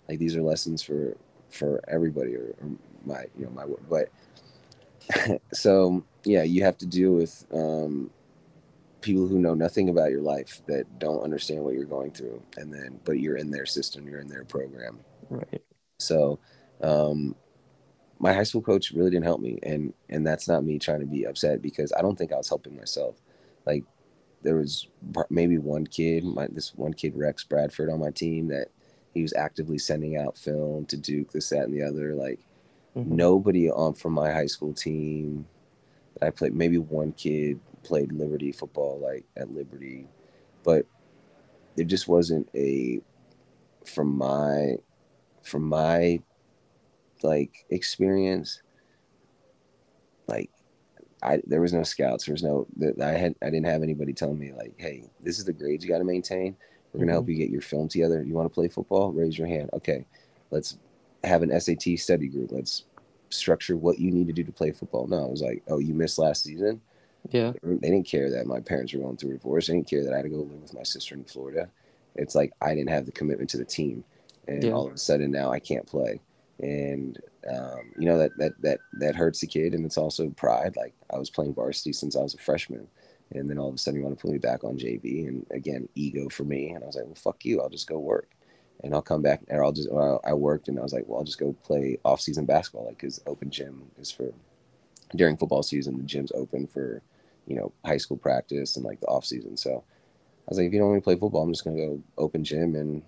Like 0.08 0.18
these 0.18 0.36
are 0.36 0.42
lessons 0.42 0.82
for 0.82 1.16
for 1.50 1.80
everybody 1.88 2.34
or, 2.34 2.54
or 2.60 2.70
my 3.04 3.24
you 3.38 3.44
know 3.44 3.50
my 3.50 3.64
work. 3.64 3.82
But 3.88 5.40
so 5.52 6.04
yeah, 6.24 6.42
you 6.42 6.64
have 6.64 6.78
to 6.78 6.86
deal 6.86 7.12
with 7.12 7.46
um, 7.52 8.10
people 9.06 9.26
who 9.26 9.38
know 9.38 9.54
nothing 9.54 9.88
about 9.88 10.10
your 10.10 10.22
life 10.22 10.60
that 10.66 10.98
don't 10.98 11.22
understand 11.22 11.62
what 11.62 11.74
you're 11.74 11.84
going 11.84 12.10
through, 12.10 12.42
and 12.56 12.72
then 12.72 13.00
but 13.04 13.20
you're 13.20 13.36
in 13.36 13.50
their 13.50 13.66
system, 13.66 14.08
you're 14.08 14.20
in 14.20 14.28
their 14.28 14.44
program. 14.44 15.00
Right. 15.30 15.62
So 15.98 16.38
um, 16.82 17.34
my 18.18 18.32
high 18.32 18.42
school 18.42 18.62
coach 18.62 18.92
really 18.92 19.10
didn't 19.10 19.24
help 19.24 19.40
me 19.40 19.58
and 19.62 19.92
and 20.08 20.26
that's 20.26 20.48
not 20.48 20.64
me 20.64 20.78
trying 20.78 21.00
to 21.00 21.06
be 21.06 21.24
upset 21.24 21.60
because 21.60 21.92
i 21.96 22.02
don't 22.02 22.16
think 22.16 22.32
i 22.32 22.36
was 22.36 22.48
helping 22.48 22.76
myself 22.76 23.16
like 23.66 23.84
there 24.42 24.56
was 24.56 24.88
maybe 25.30 25.58
one 25.58 25.86
kid 25.86 26.24
my 26.24 26.46
this 26.50 26.74
one 26.74 26.92
kid 26.92 27.16
rex 27.16 27.44
bradford 27.44 27.90
on 27.90 28.00
my 28.00 28.10
team 28.10 28.48
that 28.48 28.68
he 29.12 29.22
was 29.22 29.32
actively 29.34 29.78
sending 29.78 30.16
out 30.16 30.36
film 30.36 30.84
to 30.86 30.96
duke 30.96 31.30
this 31.32 31.48
that 31.50 31.64
and 31.64 31.74
the 31.74 31.82
other 31.82 32.14
like 32.14 32.40
mm-hmm. 32.96 33.14
nobody 33.14 33.70
on 33.70 33.92
from 33.94 34.12
my 34.12 34.32
high 34.32 34.46
school 34.46 34.72
team 34.72 35.46
that 36.14 36.26
i 36.26 36.30
played 36.30 36.54
maybe 36.54 36.78
one 36.78 37.12
kid 37.12 37.60
played 37.86 38.12
liberty 38.12 38.52
football 38.52 38.98
like 39.00 39.24
at 39.36 39.52
liberty 39.52 40.06
but 40.64 40.84
it 41.76 41.84
just 41.84 42.08
wasn't 42.08 42.48
a 42.54 43.00
from 43.84 44.16
my 44.18 44.76
from 45.42 45.62
my 45.62 46.20
like 47.22 47.64
experience 47.70 48.62
like 50.26 50.50
I 51.22 51.40
there 51.46 51.60
was 51.60 51.72
no 51.72 51.82
scouts. 51.82 52.26
There 52.26 52.34
was 52.34 52.42
no 52.42 52.66
I 53.02 53.10
had 53.10 53.34
I 53.42 53.46
didn't 53.46 53.66
have 53.66 53.82
anybody 53.82 54.12
telling 54.12 54.38
me 54.38 54.52
like, 54.52 54.74
hey, 54.76 55.04
this 55.20 55.38
is 55.38 55.44
the 55.44 55.52
grades 55.52 55.84
you 55.84 55.90
got 55.90 55.98
to 55.98 56.04
maintain. 56.04 56.56
We're 56.92 57.00
gonna 57.00 57.10
mm-hmm. 57.10 57.14
help 57.14 57.28
you 57.28 57.36
get 57.36 57.50
your 57.50 57.62
film 57.62 57.88
together. 57.88 58.22
You 58.22 58.34
want 58.34 58.50
to 58.50 58.54
play 58.54 58.68
football? 58.68 59.12
Raise 59.12 59.38
your 59.38 59.46
hand. 59.46 59.70
Okay, 59.72 60.06
let's 60.50 60.78
have 61.24 61.42
an 61.42 61.58
SAT 61.58 61.98
study 61.98 62.28
group. 62.28 62.52
Let's 62.52 62.84
structure 63.30 63.76
what 63.76 63.98
you 63.98 64.10
need 64.10 64.26
to 64.28 64.32
do 64.32 64.44
to 64.44 64.52
play 64.52 64.72
football. 64.72 65.06
No, 65.06 65.24
it 65.24 65.30
was 65.30 65.42
like, 65.42 65.62
oh, 65.68 65.78
you 65.78 65.94
missed 65.94 66.18
last 66.18 66.44
season. 66.44 66.80
Yeah, 67.30 67.52
they 67.62 67.90
didn't 67.90 68.06
care 68.06 68.30
that 68.30 68.46
my 68.46 68.60
parents 68.60 68.92
were 68.92 69.00
going 69.00 69.16
through 69.16 69.30
a 69.30 69.34
divorce. 69.34 69.66
They 69.66 69.74
didn't 69.74 69.88
care 69.88 70.04
that 70.04 70.12
I 70.12 70.16
had 70.16 70.24
to 70.24 70.28
go 70.28 70.36
live 70.36 70.62
with 70.62 70.74
my 70.74 70.82
sister 70.82 71.14
in 71.14 71.24
Florida. 71.24 71.68
It's 72.14 72.34
like 72.34 72.52
I 72.60 72.74
didn't 72.74 72.90
have 72.90 73.06
the 73.06 73.12
commitment 73.12 73.50
to 73.50 73.58
the 73.58 73.64
team, 73.64 74.04
and 74.48 74.62
yeah. 74.62 74.72
all 74.72 74.86
of 74.86 74.92
a 74.92 74.98
sudden 74.98 75.30
now 75.30 75.50
I 75.50 75.58
can't 75.58 75.86
play 75.86 76.20
and 76.60 77.18
um, 77.50 77.92
you 77.98 78.06
know 78.06 78.18
that 78.18 78.36
that 78.38 78.52
that 78.62 78.80
that 78.94 79.14
hurts 79.14 79.40
the 79.40 79.46
kid, 79.46 79.74
and 79.74 79.84
it's 79.84 79.98
also 79.98 80.30
pride. 80.30 80.74
Like 80.76 80.94
I 81.12 81.18
was 81.18 81.30
playing 81.30 81.54
varsity 81.54 81.92
since 81.92 82.16
I 82.16 82.20
was 82.20 82.34
a 82.34 82.38
freshman, 82.38 82.88
and 83.32 83.48
then 83.48 83.58
all 83.58 83.68
of 83.68 83.74
a 83.74 83.78
sudden 83.78 84.00
you 84.00 84.06
want 84.06 84.18
to 84.18 84.22
put 84.22 84.32
me 84.32 84.38
back 84.38 84.64
on 84.64 84.78
JV, 84.78 85.28
and 85.28 85.46
again 85.50 85.88
ego 85.94 86.28
for 86.28 86.44
me. 86.44 86.70
And 86.70 86.82
I 86.82 86.86
was 86.86 86.96
like, 86.96 87.04
well, 87.04 87.14
fuck 87.14 87.44
you, 87.44 87.60
I'll 87.60 87.68
just 87.68 87.88
go 87.88 87.98
work, 87.98 88.30
and 88.82 88.94
I'll 88.94 89.02
come 89.02 89.22
back, 89.22 89.42
or 89.48 89.64
I'll 89.64 89.72
just 89.72 89.88
or 89.90 90.26
I 90.26 90.32
worked, 90.32 90.68
and 90.68 90.78
I 90.78 90.82
was 90.82 90.92
like, 90.92 91.04
well, 91.06 91.18
I'll 91.18 91.24
just 91.24 91.38
go 91.38 91.54
play 91.62 91.98
off 92.04 92.20
season 92.20 92.46
basketball, 92.46 92.86
like 92.86 92.98
because 92.98 93.20
open 93.26 93.50
gym 93.50 93.90
is 93.98 94.10
for 94.10 94.32
during 95.14 95.36
football 95.36 95.62
season, 95.62 95.98
the 95.98 96.04
gym's 96.04 96.32
open 96.34 96.66
for 96.66 97.02
you 97.46 97.56
know 97.56 97.72
high 97.84 97.96
school 97.96 98.16
practice 98.16 98.76
and 98.76 98.84
like 98.84 99.00
the 99.00 99.06
off 99.06 99.24
season. 99.24 99.56
So 99.56 99.82
I 99.82 100.50
was 100.50 100.58
like, 100.58 100.66
if 100.66 100.72
you 100.72 100.78
don't 100.78 100.88
want 100.88 100.96
me 100.96 101.00
to 101.00 101.04
play 101.04 101.16
football, 101.16 101.42
I'm 101.42 101.52
just 101.52 101.64
gonna 101.64 101.76
go 101.76 102.02
open 102.18 102.44
gym 102.44 102.74
and 102.74 103.02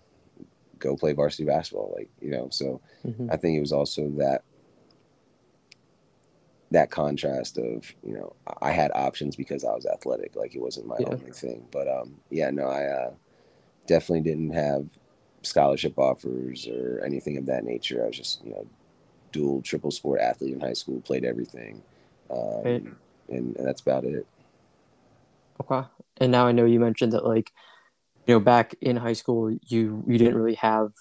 go 0.79 0.96
play 0.96 1.12
varsity 1.12 1.44
basketball 1.44 1.94
like 1.96 2.09
you 2.20 2.31
know 2.31 2.48
so 2.51 2.81
mm-hmm. 3.07 3.31
i 3.31 3.37
think 3.37 3.57
it 3.57 3.61
was 3.61 3.72
also 3.72 4.09
that 4.11 4.42
that 6.70 6.90
contrast 6.90 7.59
of 7.59 7.92
you 8.05 8.14
know 8.14 8.35
i 8.61 8.70
had 8.70 8.90
options 8.94 9.37
because 9.37 9.64
i 9.64 9.72
was 9.72 9.87
athletic 9.87 10.37
like 10.37 10.55
it 10.55 10.61
wasn't 10.61 10.87
my 10.87 10.96
yeah. 11.01 11.09
only 11.09 11.33
thing 11.33 11.66
but 11.70 11.88
um 11.88 12.14
yeah 12.31 12.51
no 12.51 12.66
i 12.66 12.85
uh, 12.85 13.11
definitely 13.87 14.20
didn't 14.20 14.51
have 14.51 14.87
scholarship 15.42 15.98
offers 15.98 16.66
or 16.66 17.01
anything 17.05 17.37
of 17.37 17.46
that 17.46 17.64
nature 17.64 18.05
i 18.05 18.07
was 18.07 18.16
just 18.16 18.44
you 18.44 18.51
know 18.51 18.66
dual 19.33 19.62
triple 19.62 19.90
sport 19.90 20.20
athlete 20.20 20.55
in 20.55 20.61
high 20.61 20.72
school 20.72 21.01
played 21.01 21.24
everything 21.24 21.83
um, 22.31 22.62
right. 22.64 22.85
And, 23.28 23.56
and 23.56 23.66
that's 23.66 23.80
about 23.80 24.04
it. 24.04 24.26
Okay. 25.60 25.86
And 26.20 26.32
now 26.32 26.46
i 26.46 26.52
know 26.52 26.64
you 26.64 26.80
mentioned 26.80 27.12
that 27.12 27.24
like 27.24 27.52
you 28.26 28.34
know 28.34 28.40
back 28.40 28.74
in 28.80 28.96
high 28.96 29.12
school 29.12 29.50
you 29.66 30.02
you 30.06 30.18
didn't 30.18 30.36
really 30.36 30.54
have 30.54 30.92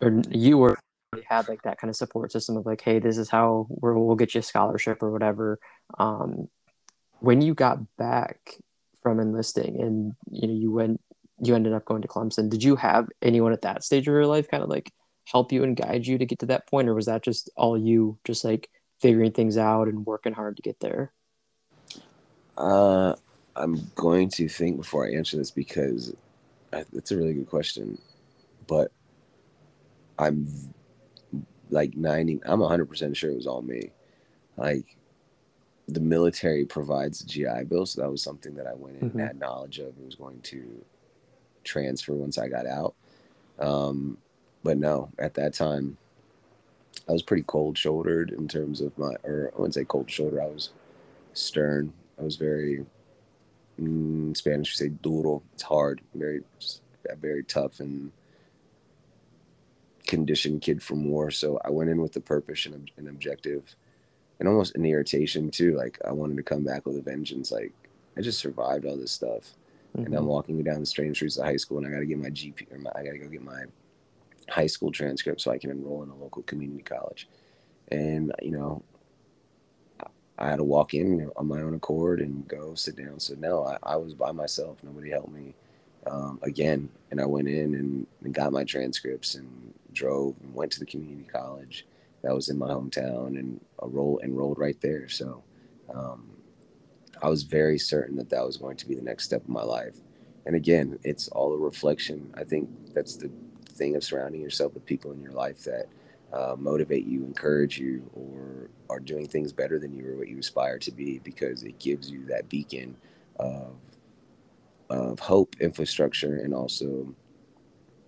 or 0.00 0.22
you 0.30 0.58
were 0.58 0.78
really 1.12 1.24
had 1.28 1.48
like 1.48 1.62
that 1.62 1.78
kind 1.78 1.88
of 1.88 1.96
support 1.96 2.32
system 2.32 2.56
of 2.56 2.66
like 2.66 2.80
hey 2.80 2.98
this 2.98 3.18
is 3.18 3.30
how 3.30 3.66
we 3.68 3.92
will 3.92 4.14
get 4.14 4.34
you 4.34 4.40
a 4.40 4.42
scholarship 4.42 5.02
or 5.02 5.10
whatever. 5.10 5.58
Um, 5.98 6.48
when 7.20 7.40
you 7.40 7.54
got 7.54 7.78
back 7.96 8.56
from 9.02 9.20
enlisting 9.20 9.80
and 9.80 10.14
you 10.30 10.48
know 10.48 10.54
you 10.54 10.70
went 10.70 11.00
you 11.40 11.54
ended 11.54 11.72
up 11.72 11.84
going 11.84 12.02
to 12.02 12.08
clemson 12.08 12.50
did 12.50 12.62
you 12.62 12.76
have 12.76 13.08
anyone 13.22 13.52
at 13.52 13.62
that 13.62 13.84
stage 13.84 14.08
of 14.08 14.12
your 14.12 14.26
life 14.26 14.48
kind 14.48 14.62
of 14.62 14.68
like 14.68 14.92
help 15.30 15.52
you 15.52 15.62
and 15.62 15.76
guide 15.76 16.06
you 16.06 16.18
to 16.18 16.26
get 16.26 16.38
to 16.40 16.46
that 16.46 16.66
point? 16.66 16.88
Or 16.88 16.94
was 16.94 17.06
that 17.06 17.22
just 17.22 17.50
all 17.56 17.76
you 17.76 18.18
just 18.24 18.44
like 18.44 18.70
figuring 19.00 19.32
things 19.32 19.56
out 19.56 19.88
and 19.88 20.06
working 20.06 20.32
hard 20.32 20.56
to 20.56 20.62
get 20.62 20.80
there 20.80 21.12
uh 22.58 23.14
i'm 23.56 23.90
going 23.94 24.28
to 24.28 24.48
think 24.48 24.76
before 24.76 25.06
i 25.06 25.10
answer 25.10 25.36
this 25.36 25.50
because 25.50 26.14
that's 26.70 27.10
a 27.10 27.16
really 27.16 27.34
good 27.34 27.48
question, 27.48 27.98
but 28.66 28.90
I'm 30.18 30.46
like 31.70 31.96
90, 31.96 32.40
I'm 32.44 32.60
100% 32.60 33.16
sure 33.16 33.30
it 33.30 33.36
was 33.36 33.46
all 33.46 33.62
me. 33.62 33.90
Like 34.56 34.96
the 35.86 36.00
military 36.00 36.64
provides 36.64 37.20
GI 37.20 37.64
Bill, 37.68 37.86
so 37.86 38.02
that 38.02 38.10
was 38.10 38.22
something 38.22 38.54
that 38.56 38.66
I 38.66 38.74
went 38.74 39.00
in 39.00 39.08
mm-hmm. 39.08 39.18
and 39.18 39.28
had 39.28 39.40
knowledge 39.40 39.78
of 39.78 39.96
and 39.96 40.06
was 40.06 40.14
going 40.14 40.40
to 40.42 40.84
transfer 41.64 42.12
once 42.12 42.38
I 42.38 42.48
got 42.48 42.66
out. 42.66 42.94
Um, 43.58 44.18
but 44.62 44.78
no, 44.78 45.10
at 45.18 45.34
that 45.34 45.54
time, 45.54 45.96
I 47.08 47.12
was 47.12 47.22
pretty 47.22 47.44
cold 47.44 47.78
shouldered 47.78 48.30
in 48.30 48.48
terms 48.48 48.80
of 48.80 48.96
my, 48.98 49.14
or 49.22 49.52
I 49.54 49.58
wouldn't 49.58 49.74
say 49.74 49.84
cold 49.84 50.10
shoulder, 50.10 50.42
I 50.42 50.46
was 50.46 50.70
stern 51.32 51.92
I 52.18 52.22
was 52.22 52.36
very 52.36 52.84
in 53.78 54.34
Spanish, 54.34 54.78
we 54.78 54.86
say 54.86 54.92
duro. 55.02 55.42
It's 55.54 55.62
hard, 55.62 56.00
very 56.14 56.42
just 56.58 56.82
very 57.20 57.44
tough 57.44 57.80
and 57.80 58.12
conditioned 60.06 60.62
kid 60.62 60.82
from 60.82 61.08
war. 61.08 61.30
So 61.30 61.60
I 61.64 61.70
went 61.70 61.90
in 61.90 62.00
with 62.02 62.16
a 62.16 62.20
purpose 62.20 62.66
and 62.66 62.90
an 62.96 63.08
objective, 63.08 63.76
and 64.38 64.48
almost 64.48 64.74
an 64.74 64.84
irritation 64.84 65.50
too. 65.50 65.76
Like 65.76 65.98
I 66.06 66.12
wanted 66.12 66.36
to 66.38 66.42
come 66.42 66.64
back 66.64 66.86
with 66.86 66.96
a 66.96 67.02
vengeance. 67.02 67.52
Like 67.52 67.72
I 68.16 68.20
just 68.20 68.40
survived 68.40 68.84
all 68.84 68.96
this 68.96 69.12
stuff, 69.12 69.54
mm-hmm. 69.96 70.06
and 70.06 70.14
I'm 70.14 70.22
mm-hmm. 70.22 70.28
walking 70.28 70.62
down 70.62 70.80
the 70.80 70.86
strange 70.86 71.16
streets 71.16 71.38
of 71.38 71.44
high 71.44 71.56
school, 71.56 71.78
and 71.78 71.86
I 71.86 71.90
got 71.90 72.00
to 72.00 72.06
get 72.06 72.18
my 72.18 72.30
GP, 72.30 72.72
or 72.72 72.78
my, 72.78 72.90
I 72.94 73.04
got 73.04 73.12
to 73.12 73.18
go 73.18 73.28
get 73.28 73.44
my 73.44 73.64
high 74.48 74.66
school 74.66 74.90
transcript 74.90 75.40
so 75.40 75.50
I 75.50 75.58
can 75.58 75.70
enroll 75.70 76.02
in 76.02 76.10
a 76.10 76.16
local 76.16 76.42
community 76.42 76.82
college. 76.82 77.28
And 77.90 78.32
you 78.42 78.50
know, 78.50 78.82
I 80.38 80.48
had 80.48 80.56
to 80.56 80.64
walk 80.64 80.94
in 80.94 81.30
on 81.36 81.48
my 81.48 81.60
own 81.60 81.74
accord 81.74 82.20
and 82.20 82.46
go 82.46 82.74
sit 82.74 82.96
down. 82.96 83.18
So 83.18 83.34
no, 83.38 83.64
I, 83.64 83.76
I 83.82 83.96
was 83.96 84.14
by 84.14 84.30
myself. 84.30 84.78
Nobody 84.84 85.10
helped 85.10 85.32
me 85.32 85.54
um, 86.06 86.38
again. 86.42 86.88
And 87.10 87.20
I 87.20 87.26
went 87.26 87.48
in 87.48 87.74
and, 87.74 88.06
and, 88.22 88.34
got 88.34 88.52
my 88.52 88.64
transcripts 88.64 89.34
and 89.34 89.74
drove 89.92 90.36
and 90.42 90.54
went 90.54 90.70
to 90.72 90.80
the 90.80 90.86
community 90.86 91.26
college 91.30 91.86
that 92.22 92.34
was 92.34 92.48
in 92.48 92.58
my 92.58 92.68
hometown 92.68 93.38
and 93.38 93.60
enrolled 93.82 94.22
enrolled 94.22 94.58
right 94.58 94.80
there. 94.80 95.08
So 95.08 95.42
um, 95.92 96.28
I 97.22 97.28
was 97.28 97.42
very 97.42 97.78
certain 97.78 98.16
that 98.16 98.30
that 98.30 98.44
was 98.44 98.56
going 98.56 98.76
to 98.76 98.86
be 98.86 98.94
the 98.94 99.02
next 99.02 99.24
step 99.24 99.42
of 99.42 99.48
my 99.48 99.62
life. 99.62 99.96
And 100.46 100.54
again, 100.54 100.98
it's 101.02 101.28
all 101.28 101.52
a 101.52 101.58
reflection. 101.58 102.32
I 102.34 102.44
think 102.44 102.68
that's 102.94 103.16
the 103.16 103.30
thing 103.70 103.96
of 103.96 104.04
surrounding 104.04 104.40
yourself 104.40 104.74
with 104.74 104.86
people 104.86 105.12
in 105.12 105.22
your 105.22 105.32
life 105.32 105.64
that 105.64 105.86
uh, 106.32 106.56
motivate 106.58 107.06
you, 107.06 107.24
encourage 107.24 107.78
you, 107.78 108.08
or 108.14 108.70
are 108.90 109.00
doing 109.00 109.26
things 109.26 109.52
better 109.52 109.78
than 109.78 109.94
you 109.94 110.12
or 110.12 110.16
what 110.16 110.28
you 110.28 110.38
aspire 110.38 110.78
to 110.78 110.90
be 110.92 111.18
because 111.20 111.62
it 111.62 111.78
gives 111.78 112.10
you 112.10 112.24
that 112.26 112.48
beacon 112.48 112.96
of 113.38 113.76
of 114.90 115.20
hope, 115.20 115.56
infrastructure, 115.60 116.38
and 116.38 116.54
also 116.54 117.14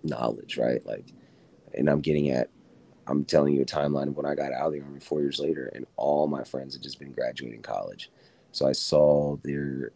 knowledge, 0.03 0.57
right? 0.57 0.85
Like, 0.85 1.05
and 1.75 1.89
I'm 1.89 2.01
getting 2.01 2.31
at, 2.31 2.49
I'm 3.07 3.25
telling 3.25 3.53
you 3.53 3.61
a 3.61 3.65
timeline 3.65 4.07
of 4.09 4.17
when 4.17 4.25
I 4.25 4.35
got 4.35 4.53
out 4.53 4.67
of 4.67 4.73
the 4.73 4.81
army 4.81 4.99
four 4.99 5.21
years 5.21 5.39
later, 5.39 5.71
and 5.75 5.85
all 5.97 6.27
my 6.27 6.43
friends 6.43 6.75
had 6.75 6.83
just 6.83 6.99
been 6.99 7.11
graduating 7.13 7.61
college, 7.61 8.11
so 8.51 8.67
I 8.67 8.73
saw 8.73 9.37
their 9.43 9.91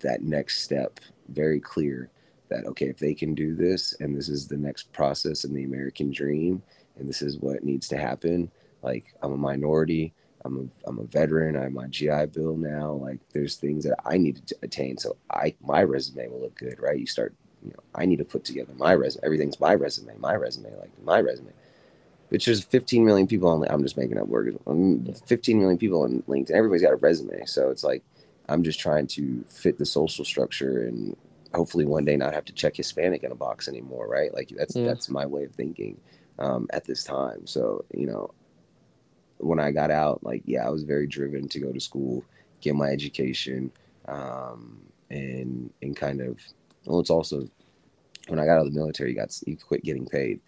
that 0.00 0.22
next 0.22 0.62
step 0.62 1.00
very 1.28 1.60
clear 1.60 2.10
that 2.48 2.64
okay 2.66 2.86
if 2.86 2.98
they 2.98 3.14
can 3.14 3.34
do 3.34 3.54
this 3.54 3.94
and 4.00 4.16
this 4.16 4.28
is 4.28 4.46
the 4.46 4.56
next 4.56 4.92
process 4.92 5.44
in 5.44 5.54
the 5.54 5.64
american 5.64 6.10
dream 6.12 6.62
and 6.98 7.08
this 7.08 7.22
is 7.22 7.38
what 7.38 7.64
needs 7.64 7.88
to 7.88 7.96
happen. 7.96 8.50
Like 8.82 9.14
I'm 9.22 9.32
a 9.32 9.36
minority. 9.36 10.12
I'm 10.44 10.70
a 10.84 10.88
I'm 10.88 10.98
a 10.98 11.04
veteran. 11.04 11.56
I 11.56 11.64
have 11.64 11.72
my 11.72 11.88
GI 11.88 12.26
Bill 12.26 12.56
now. 12.56 12.92
Like 12.92 13.18
there's 13.32 13.56
things 13.56 13.84
that 13.84 13.98
I 14.04 14.16
need 14.16 14.46
to 14.46 14.56
attain, 14.62 14.96
so 14.98 15.16
I 15.30 15.54
my 15.60 15.82
resume 15.82 16.28
will 16.28 16.40
look 16.40 16.56
good, 16.56 16.80
right? 16.80 16.98
You 16.98 17.06
start, 17.06 17.34
you 17.62 17.70
know, 17.70 17.82
I 17.94 18.06
need 18.06 18.18
to 18.18 18.24
put 18.24 18.44
together 18.44 18.72
my 18.76 18.94
resume. 18.94 19.24
Everything's 19.24 19.60
my 19.60 19.74
resume, 19.74 20.16
my 20.18 20.34
resume, 20.34 20.70
like 20.78 20.90
my 21.02 21.20
resume. 21.20 21.52
Which 22.28 22.46
there's 22.46 22.64
15 22.64 23.04
million 23.04 23.28
people 23.28 23.48
on. 23.48 23.64
I'm 23.70 23.82
just 23.82 23.96
making 23.96 24.18
up 24.18 24.26
words. 24.26 24.56
Um, 24.66 25.06
15 25.26 25.60
million 25.60 25.78
people 25.78 26.02
on 26.02 26.22
LinkedIn. 26.22 26.50
Everybody's 26.50 26.82
got 26.82 26.92
a 26.92 26.96
resume, 26.96 27.44
so 27.46 27.70
it's 27.70 27.84
like 27.84 28.02
I'm 28.48 28.62
just 28.62 28.80
trying 28.80 29.06
to 29.08 29.44
fit 29.48 29.78
the 29.78 29.86
social 29.86 30.24
structure 30.24 30.86
and 30.86 31.16
hopefully 31.54 31.84
one 31.84 32.04
day 32.04 32.16
not 32.16 32.34
have 32.34 32.44
to 32.44 32.52
check 32.52 32.76
Hispanic 32.76 33.22
in 33.24 33.32
a 33.32 33.36
box 33.36 33.68
anymore, 33.68 34.06
right? 34.06 34.32
Like 34.34 34.52
that's 34.56 34.76
yeah. 34.76 34.86
that's 34.86 35.08
my 35.08 35.26
way 35.26 35.44
of 35.44 35.52
thinking 35.52 35.98
um, 36.38 36.66
at 36.72 36.84
this 36.84 37.04
time. 37.04 37.46
So, 37.46 37.84
you 37.94 38.06
know, 38.06 38.30
when 39.38 39.58
I 39.58 39.70
got 39.70 39.90
out, 39.90 40.22
like, 40.22 40.42
yeah, 40.44 40.66
I 40.66 40.70
was 40.70 40.82
very 40.82 41.06
driven 41.06 41.48
to 41.48 41.60
go 41.60 41.72
to 41.72 41.80
school, 41.80 42.24
get 42.60 42.74
my 42.74 42.88
education, 42.88 43.70
um, 44.06 44.80
and 45.10 45.70
and 45.82 45.96
kind 45.96 46.20
of. 46.20 46.38
Well, 46.84 47.00
it's 47.00 47.10
also 47.10 47.48
when 48.28 48.38
I 48.38 48.44
got 48.44 48.58
out 48.58 48.66
of 48.66 48.72
the 48.72 48.78
military, 48.78 49.10
you 49.10 49.16
got 49.16 49.36
you 49.46 49.56
quit 49.56 49.84
getting 49.84 50.06
paid, 50.06 50.40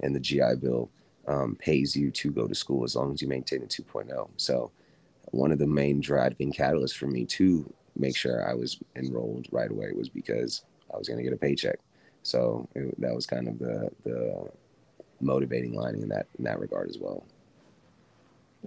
and 0.00 0.14
the 0.14 0.20
GI 0.20 0.56
Bill 0.60 0.90
um, 1.26 1.56
pays 1.56 1.96
you 1.96 2.10
to 2.12 2.30
go 2.30 2.46
to 2.46 2.54
school 2.54 2.84
as 2.84 2.94
long 2.96 3.12
as 3.12 3.20
you 3.20 3.28
maintain 3.28 3.62
a 3.62 3.66
2.0. 3.66 4.28
So, 4.36 4.70
one 5.32 5.52
of 5.52 5.58
the 5.58 5.66
main 5.66 6.00
driving 6.00 6.52
catalysts 6.52 6.96
for 6.96 7.06
me 7.06 7.24
to 7.26 7.72
make 7.98 8.16
sure 8.16 8.48
I 8.48 8.54
was 8.54 8.78
enrolled 8.94 9.46
right 9.50 9.70
away 9.70 9.92
was 9.92 10.08
because 10.08 10.64
I 10.92 10.98
was 10.98 11.08
going 11.08 11.18
to 11.18 11.24
get 11.24 11.32
a 11.32 11.38
paycheck. 11.38 11.78
So 12.22 12.68
it, 12.74 13.00
that 13.00 13.14
was 13.14 13.26
kind 13.26 13.48
of 13.48 13.58
the 13.58 13.88
the 14.04 14.48
motivating 15.20 15.74
line 15.74 15.94
in 15.94 16.08
that 16.08 16.26
in 16.38 16.44
that 16.44 16.58
regard 16.58 16.88
as 16.90 16.98
well. 16.98 17.24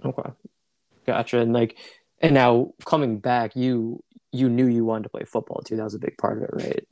Okay, 0.04 0.30
gotcha. 1.06 1.38
And 1.38 1.52
like, 1.52 1.78
and 2.20 2.34
now 2.34 2.72
coming 2.84 3.18
back, 3.18 3.56
you 3.56 4.02
you 4.32 4.48
knew 4.48 4.66
you 4.66 4.84
wanted 4.84 5.04
to 5.04 5.08
play 5.08 5.24
football 5.24 5.62
too. 5.62 5.76
That 5.76 5.84
was 5.84 5.94
a 5.94 5.98
big 5.98 6.16
part 6.18 6.38
of 6.38 6.44
it, 6.44 6.50
right? 6.52 6.86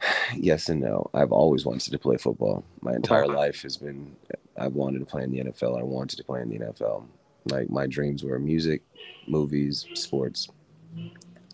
Yes 0.36 0.68
and 0.68 0.80
no. 0.80 1.08
I've 1.14 1.32
always 1.32 1.64
wanted 1.64 1.90
to 1.90 1.98
play 1.98 2.16
football. 2.16 2.64
My 2.82 2.94
entire 2.94 3.24
okay. 3.24 3.34
life 3.34 3.62
has 3.62 3.76
been. 3.76 4.14
I've 4.58 4.74
wanted 4.74 4.98
to 5.00 5.06
play 5.06 5.22
in 5.22 5.30
the 5.30 5.44
NFL. 5.44 5.78
I 5.78 5.82
wanted 5.82 6.16
to 6.18 6.24
play 6.24 6.42
in 6.42 6.50
the 6.50 6.58
NFL. 6.58 7.06
Like 7.50 7.70
my 7.70 7.86
dreams 7.86 8.24
were 8.24 8.38
music, 8.38 8.82
movies, 9.26 9.86
sports. 9.94 10.48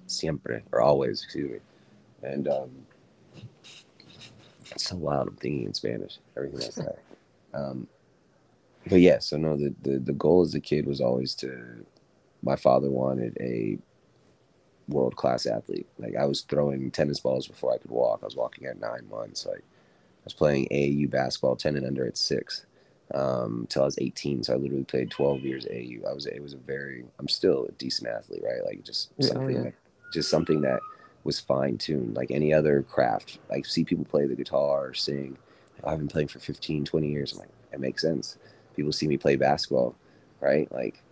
Siempre 0.06 0.62
or 0.72 0.80
always, 0.80 1.22
excuse 1.22 1.52
me. 1.52 1.58
And 2.22 2.48
um, 2.48 2.70
it's 4.76 4.88
so 4.88 4.96
loud. 4.96 5.28
I'm 5.28 5.36
thinking 5.36 5.64
in 5.64 5.74
Spanish. 5.74 6.18
Everything 6.36 6.60
I 6.60 6.70
say. 6.70 6.94
Um, 7.54 7.86
but 8.86 9.00
yeah, 9.00 9.18
so 9.18 9.36
no, 9.36 9.56
the, 9.56 9.74
the 9.82 9.98
the 9.98 10.12
goal 10.12 10.42
as 10.42 10.54
a 10.54 10.60
kid 10.60 10.86
was 10.86 11.00
always 11.00 11.34
to. 11.36 11.86
My 12.42 12.56
father 12.56 12.90
wanted 12.90 13.36
a 13.40 13.78
world 14.88 15.16
class 15.16 15.46
athlete. 15.46 15.86
Like 15.98 16.16
I 16.16 16.24
was 16.24 16.42
throwing 16.42 16.90
tennis 16.90 17.20
balls 17.20 17.46
before 17.46 17.72
I 17.72 17.78
could 17.78 17.90
walk. 17.90 18.20
I 18.22 18.26
was 18.26 18.36
walking 18.36 18.66
at 18.66 18.80
nine 18.80 19.08
months. 19.08 19.46
Like 19.46 19.60
I 19.60 20.24
was 20.24 20.34
playing 20.34 20.66
AAU 20.70 21.10
basketball, 21.10 21.56
ten 21.56 21.76
and 21.76 21.86
under 21.86 22.06
at 22.06 22.16
six, 22.16 22.66
um, 23.14 23.60
until 23.62 23.82
I 23.82 23.86
was 23.86 23.98
eighteen. 24.00 24.42
So 24.42 24.54
I 24.54 24.56
literally 24.56 24.84
played 24.84 25.10
twelve 25.10 25.40
years 25.40 25.66
AAU. 25.66 26.08
I 26.08 26.12
was 26.12 26.26
it 26.26 26.42
was 26.42 26.54
a 26.54 26.58
very 26.58 27.04
I'm 27.20 27.28
still 27.28 27.66
a 27.66 27.72
decent 27.72 28.08
athlete, 28.08 28.42
right? 28.42 28.64
Like 28.64 28.82
just 28.82 29.10
something, 29.20 29.64
yeah. 29.64 29.70
just 30.12 30.28
something 30.30 30.60
that 30.62 30.80
was 31.24 31.38
fine 31.38 31.78
tuned 31.78 32.14
like 32.16 32.30
any 32.30 32.52
other 32.52 32.82
craft. 32.82 33.38
Like 33.50 33.66
see 33.66 33.84
people 33.84 34.04
play 34.04 34.26
the 34.26 34.34
guitar 34.34 34.88
or 34.88 34.94
sing. 34.94 35.36
I've 35.84 35.98
been 35.98 36.08
playing 36.08 36.28
for 36.28 36.38
15, 36.38 36.84
20 36.84 37.08
years. 37.08 37.32
I'm 37.32 37.40
like, 37.40 37.48
it 37.72 37.80
makes 37.80 38.02
sense. 38.02 38.38
People 38.76 38.92
see 38.92 39.08
me 39.08 39.16
play 39.16 39.36
basketball, 39.36 39.96
right? 40.40 40.70
Like 40.72 41.02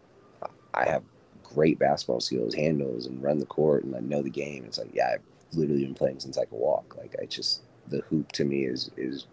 I 0.75 0.89
have 0.89 1.03
great 1.43 1.79
basketball 1.79 2.21
skills, 2.21 2.55
handles, 2.55 3.07
and 3.07 3.23
run 3.23 3.39
the 3.39 3.47
court, 3.47 3.85
and 3.85 3.95
I 3.97 4.01
know 4.01 4.23
the 4.23 4.31
game. 4.31 4.65
It's 4.65 4.79
like, 4.79 4.91
yeah, 4.93 5.15
I've 5.15 5.59
literally 5.59 5.85
been 5.85 5.95
playing 5.95 6.21
since 6.21 6.39
I 6.39 6.45
could 6.45 6.59
walk. 6.59 6.97
Like 6.97 7.17
I 7.21 7.27
just 7.27 7.63
the 7.89 8.03
hoop 8.09 8.31
to 8.33 8.45
me 8.45 8.65
is 8.65 8.91
is 8.97 9.27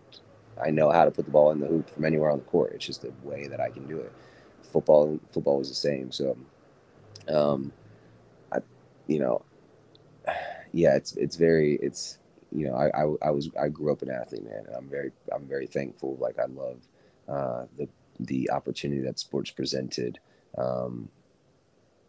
I 0.62 0.72
know 0.72 0.90
how 0.92 1.06
to 1.06 1.12
put 1.12 1.26
the 1.26 1.32
ball 1.32 1.52
in 1.52 1.60
the 1.60 1.68
hoop 1.68 1.90
from 1.90 2.06
anywhere 2.06 2.32
on 2.32 2.40
the 2.40 2.46
court. 2.46 2.74
It's 2.74 2.86
just 2.86 3.04
the 3.04 3.14
way 3.24 3.48
that 3.48 3.60
I 3.60 3.70
can 3.70 3.88
do 3.88 4.00
it. 4.00 4.12
Football 4.72 5.20
football 5.32 5.60
was 5.60 5.70
the 5.70 5.76
same. 5.76 6.12
So, 6.12 6.38
um, 7.28 7.72
I, 8.52 8.60
you 9.06 9.20
know, 9.20 9.44
yeah, 10.78 10.96
it's 10.96 11.14
it's 11.14 11.36
very 11.36 11.80
it's 11.82 12.20
you 12.52 12.68
know 12.68 12.76
I, 12.76 12.88
I, 12.90 13.30
I 13.30 13.32
was 13.32 13.50
I 13.60 13.68
grew 13.68 13.92
up 13.92 14.04
an 14.04 14.12
athlete 14.12 14.44
man, 14.44 14.64
and 14.68 14.76
I'm 14.76 14.88
very 14.88 15.12
I'm 15.34 15.48
very 15.48 15.66
thankful. 15.66 16.18
Like 16.20 16.38
I 16.38 16.46
love 16.46 16.88
uh, 17.28 17.66
the 17.78 17.90
the 18.20 18.52
opportunity 18.52 19.02
that 19.02 19.20
sports 19.20 19.50
presented. 19.50 20.20
Um, 20.58 21.10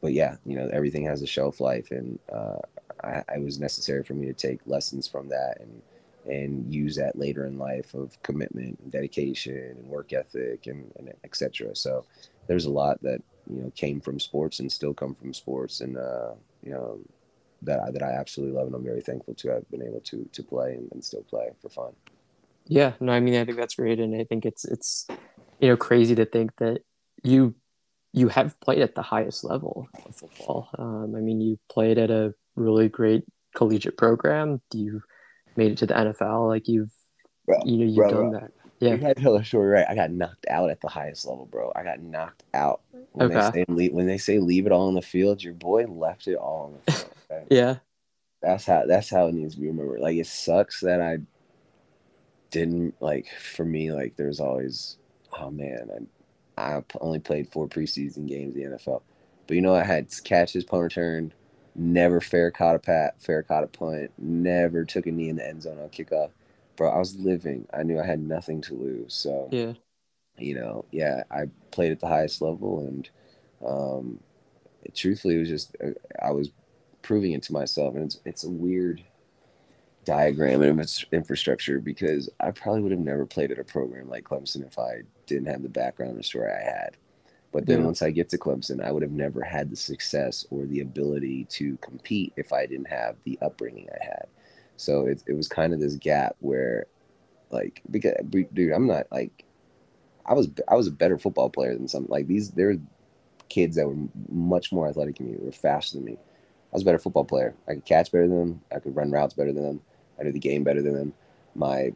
but 0.03 0.13
yeah, 0.13 0.37
you 0.45 0.57
know 0.57 0.69
everything 0.73 1.05
has 1.07 1.23
a 1.23 1.27
shelf 1.27 1.61
life, 1.61 1.91
and 1.91 2.19
uh, 2.31 2.59
I, 3.03 3.23
it 3.37 3.43
was 3.43 3.59
necessary 3.59 4.05
for 4.05 4.15
me 4.15 4.27
to 4.27 4.35
take 4.35 4.61
lessons 4.67 5.09
from 5.09 5.29
that 5.31 5.61
and 5.61 5.83
and 6.31 6.73
use 6.73 6.95
that 6.97 7.17
later 7.17 7.47
in 7.47 7.59
life 7.59 7.95
of 7.95 8.23
commitment 8.23 8.79
and 8.81 8.93
dedication 8.93 9.77
and 9.79 9.89
work 9.89 10.13
ethic 10.13 10.67
and, 10.67 10.93
and 10.99 11.15
etc. 11.25 11.75
So 11.75 12.05
there's 12.47 12.67
a 12.67 12.71
lot 12.71 13.03
that 13.03 13.23
you 13.51 13.63
know 13.63 13.73
came 13.75 13.99
from 14.03 14.21
sports 14.21 14.61
and 14.61 14.71
still 14.71 14.93
come 14.93 15.15
from 15.15 15.33
sports, 15.33 15.81
and 15.81 15.97
uh, 15.97 16.33
you 16.63 16.71
know 16.71 17.01
that 17.63 17.81
I, 17.81 17.91
that 17.91 18.03
I 18.03 18.13
absolutely 18.13 18.57
love 18.57 18.67
and 18.67 18.75
I'm 18.75 18.85
very 18.85 19.01
thankful 19.01 19.35
to 19.35 19.49
have 19.51 19.71
been 19.71 19.83
able 19.83 20.01
to 20.01 20.29
to 20.33 20.43
play 20.43 20.75
and, 20.75 20.89
and 20.93 21.05
still 21.05 21.23
play 21.23 21.51
for 21.61 21.69
fun. 21.69 21.93
Yeah, 22.67 22.93
no, 23.01 23.13
I 23.13 23.21
mean 23.21 23.35
I 23.35 23.45
think 23.45 23.57
that's 23.57 23.75
great, 23.75 23.99
and 23.99 24.15
I 24.15 24.25
think 24.25 24.45
it's 24.45 24.65
it's 24.65 25.07
you 25.61 25.69
know 25.69 25.77
crazy 25.77 26.15
to 26.15 26.25
think 26.25 26.57
that 26.59 26.83
you 27.23 27.55
you 28.13 28.29
have 28.29 28.59
played 28.61 28.81
at 28.81 28.95
the 28.95 29.03
highest 29.03 29.45
level 29.45 29.89
of 30.07 30.17
football. 30.17 30.69
Um, 30.79 31.15
I 31.15 31.21
mean, 31.21 31.41
you 31.41 31.59
played 31.69 31.99
at 31.99 32.11
a 32.11 32.35
really 32.57 32.89
great 32.89 33.25
collegiate 33.55 33.97
program. 33.97 34.61
You 34.73 35.03
made 35.57 35.73
it 35.73 35.79
to 35.79 35.87
the 35.87 35.95
NFL. 35.95 36.49
Like 36.49 36.69
you've 36.69 36.93
bro, 37.47 37.59
you 37.65 37.79
know 37.79 37.85
you've 37.85 37.97
bro, 37.97 38.11
done 38.11 38.31
bro. 38.31 38.41
that. 38.41 38.53
Yeah, 38.81 38.95
you 38.95 38.99
to 38.99 39.15
tell 39.15 39.37
the 39.37 39.45
story 39.45 39.69
right. 39.71 39.87
I 39.89 39.95
got 39.97 40.13
knocked 40.13 40.47
out 40.49 40.71
at 40.71 40.81
the 40.81 40.89
highest 40.89 41.27
level, 41.27 41.47
bro. 41.47 41.73
I 41.75 41.83
got 41.83 42.01
knocked 42.01 42.45
out. 42.55 42.81
When 43.13 43.33
okay. 43.33 43.51
They 43.51 43.51
say 43.51 43.65
leave, 43.69 43.93
when 43.93 44.07
they 44.07 44.19
say 44.19 44.39
leave 44.39 44.67
it 44.67 44.73
all 44.73 44.87
on 44.87 44.95
the 44.95 45.03
field, 45.03 45.43
your 45.43 45.55
boy 45.55 45.87
left 45.87 46.29
it 46.29 46.37
all 46.37 46.67
on 46.67 46.79
the 46.85 46.93
field. 46.93 47.13
Yeah. 47.51 47.77
That's 48.43 48.67
how 48.67 48.85
that's 48.87 49.11
how 49.11 49.27
it 49.27 49.35
needs 49.35 49.55
to 49.55 49.61
be 49.61 49.67
remembered. 49.69 50.01
Like 50.01 50.17
it 50.17 50.27
sucks 50.27 50.81
that 50.81 51.01
I 51.01 51.19
didn't 52.51 52.95
like 53.01 53.27
for 53.41 53.65
me 53.65 53.93
like 53.93 54.17
there's 54.17 54.41
always 54.41 54.97
oh 55.39 55.51
man 55.51 56.09
I 56.59 56.77
I 56.77 56.83
only 57.01 57.21
played 57.21 57.49
four 57.53 57.69
preseason 57.69 58.27
games 58.27 58.57
in 58.57 58.71
the 58.71 58.77
NFL, 58.77 59.03
but 59.47 59.55
you 59.55 59.61
know 59.61 59.75
I 59.75 59.85
had 59.85 60.09
catches, 60.25 60.65
punt 60.65 60.83
return, 60.83 61.33
never 61.77 62.21
fair 62.21 62.51
caught 62.51 62.75
a 62.75 62.81
pat, 62.81 63.21
fair 63.23 63.43
caught 63.45 63.63
a 63.65 63.69
punt, 63.69 64.11
never 64.19 64.85
took 64.85 65.07
a 65.07 65.13
knee 65.13 65.29
in 65.29 65.37
the 65.37 65.47
end 65.47 65.63
zone 65.63 65.79
on 65.79 65.89
kickoff. 65.91 66.31
Bro, 66.77 66.91
I 66.91 66.99
was 66.99 67.17
living. 67.17 67.67
I 67.73 67.85
knew 67.85 68.01
I 68.01 68.07
had 68.07 68.21
nothing 68.21 68.61
to 68.63 68.75
lose. 68.75 69.15
So 69.15 69.49
yeah, 69.53 69.75
you 70.37 70.55
know, 70.55 70.85
yeah, 70.91 71.23
I 71.31 71.45
played 71.71 71.93
at 71.93 72.01
the 72.01 72.09
highest 72.09 72.43
level, 72.43 72.81
and 72.81 73.09
um, 73.65 74.21
truthfully, 74.95 75.37
it 75.37 75.41
was 75.41 75.49
just 75.49 75.77
uh, 75.85 75.91
I 76.21 76.33
was 76.33 76.51
proving 77.03 77.33
it 77.33 77.43
to 77.45 77.53
myself, 77.53 77.95
and 77.95 78.05
it's 78.05 78.21
it's 78.25 78.45
a 78.45 78.51
weird 78.51 79.03
diagram 80.05 80.63
of 80.63 80.79
its 80.79 81.05
infrastructure 81.13 81.81
because 81.81 82.31
I 82.41 82.51
probably 82.51 82.81
would 82.81 82.93
have 82.93 83.01
never 83.01 83.27
played 83.27 83.53
at 83.53 83.59
a 83.59 83.65
program 83.65 84.09
like 84.09 84.25
Clemson 84.25 84.67
if 84.67 84.79
I 84.79 85.03
didn't 85.27 85.49
have 85.49 85.63
the 85.63 85.69
background 85.69 86.15
and 86.15 86.25
story 86.25 86.51
I 86.51 86.63
had. 86.63 86.97
But 87.53 87.67
then 87.67 87.81
yeah. 87.81 87.87
once 87.87 88.03
I 88.03 88.11
get 88.11 88.29
to 88.31 88.39
Clemson, 88.39 88.83
I 88.83 88.91
would 88.91 89.03
have 89.03 89.13
never 89.13 89.43
had 89.43 89.71
the 89.71 89.77
success 89.77 90.47
or 90.51 90.67
the 90.67 90.81
ability 90.81 91.45
to 91.51 91.77
compete 91.79 92.33
if 92.37 92.53
I 92.53 92.67
didn't 92.67 92.89
have 92.89 93.17
the 93.25 93.39
upbringing 93.43 93.89
I 93.91 94.05
had. 94.05 94.27
So 94.77 95.07
it, 95.07 95.23
it 95.27 95.33
was 95.33 95.49
kind 95.49 95.73
of 95.73 95.81
this 95.81 95.97
gap 95.97 96.37
where, 96.41 96.87
like, 97.51 97.83
because 97.91 98.15
dude, 98.31 98.73
I'm 98.73 98.87
not 98.87 99.07
like, 99.11 99.45
I 100.27 100.35
was 100.35 100.49
I 100.69 100.75
was 100.75 100.87
a 100.87 100.93
better 100.93 101.19
football 101.19 101.49
player 101.49 101.75
than 101.75 101.89
some 101.89 102.07
like 102.09 102.27
these. 102.27 102.51
There 102.51 102.69
were 102.69 102.81
kids 103.49 103.77
that 103.77 103.89
were 103.89 103.97
much 104.31 104.73
more 104.73 104.89
athletic 104.89 105.17
than 105.17 105.31
me, 105.31 105.37
were 105.39 105.53
faster 105.53 105.97
than 105.97 106.05
me. 106.05 106.19
I 106.73 106.77
was 106.77 106.83
a 106.83 106.85
better 106.85 106.99
football 106.99 107.25
player. 107.25 107.55
I 107.67 107.75
could 107.75 107.85
catch 107.85 108.13
better 108.13 108.29
than 108.29 108.39
them. 108.39 108.61
I 108.75 108.79
could 108.79 108.95
run 108.95 109.11
routes 109.11 109.35
better 109.35 109.53
than 109.53 109.65
them. 109.65 109.81
I 110.19 110.25
knew 110.25 110.33
the 110.33 110.39
game 110.39 110.65
better 110.65 110.83
than 110.83 110.95
them. 110.95 111.15
My 111.55 111.93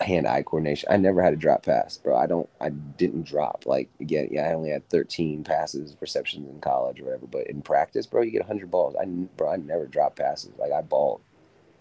hand-eye 0.00 0.42
coordination. 0.42 0.88
I 0.90 0.96
never 0.96 1.22
had 1.22 1.32
a 1.32 1.36
drop 1.36 1.64
pass, 1.64 1.96
bro. 1.96 2.16
I 2.16 2.26
don't. 2.26 2.48
I 2.60 2.70
didn't 2.70 3.24
drop. 3.24 3.64
Like 3.66 3.88
again, 4.00 4.28
yeah, 4.30 4.48
I 4.48 4.54
only 4.54 4.70
had 4.70 4.88
13 4.88 5.44
passes, 5.44 5.96
receptions 6.00 6.48
in 6.48 6.60
college 6.60 7.00
or 7.00 7.04
whatever. 7.04 7.26
But 7.26 7.46
in 7.46 7.62
practice, 7.62 8.06
bro, 8.06 8.22
you 8.22 8.30
get 8.30 8.42
100 8.42 8.70
balls. 8.70 8.94
I 9.00 9.04
bro, 9.04 9.52
I 9.52 9.56
never 9.56 9.86
dropped 9.86 10.16
passes. 10.16 10.52
Like 10.58 10.72
I 10.72 10.82
balled. 10.82 11.20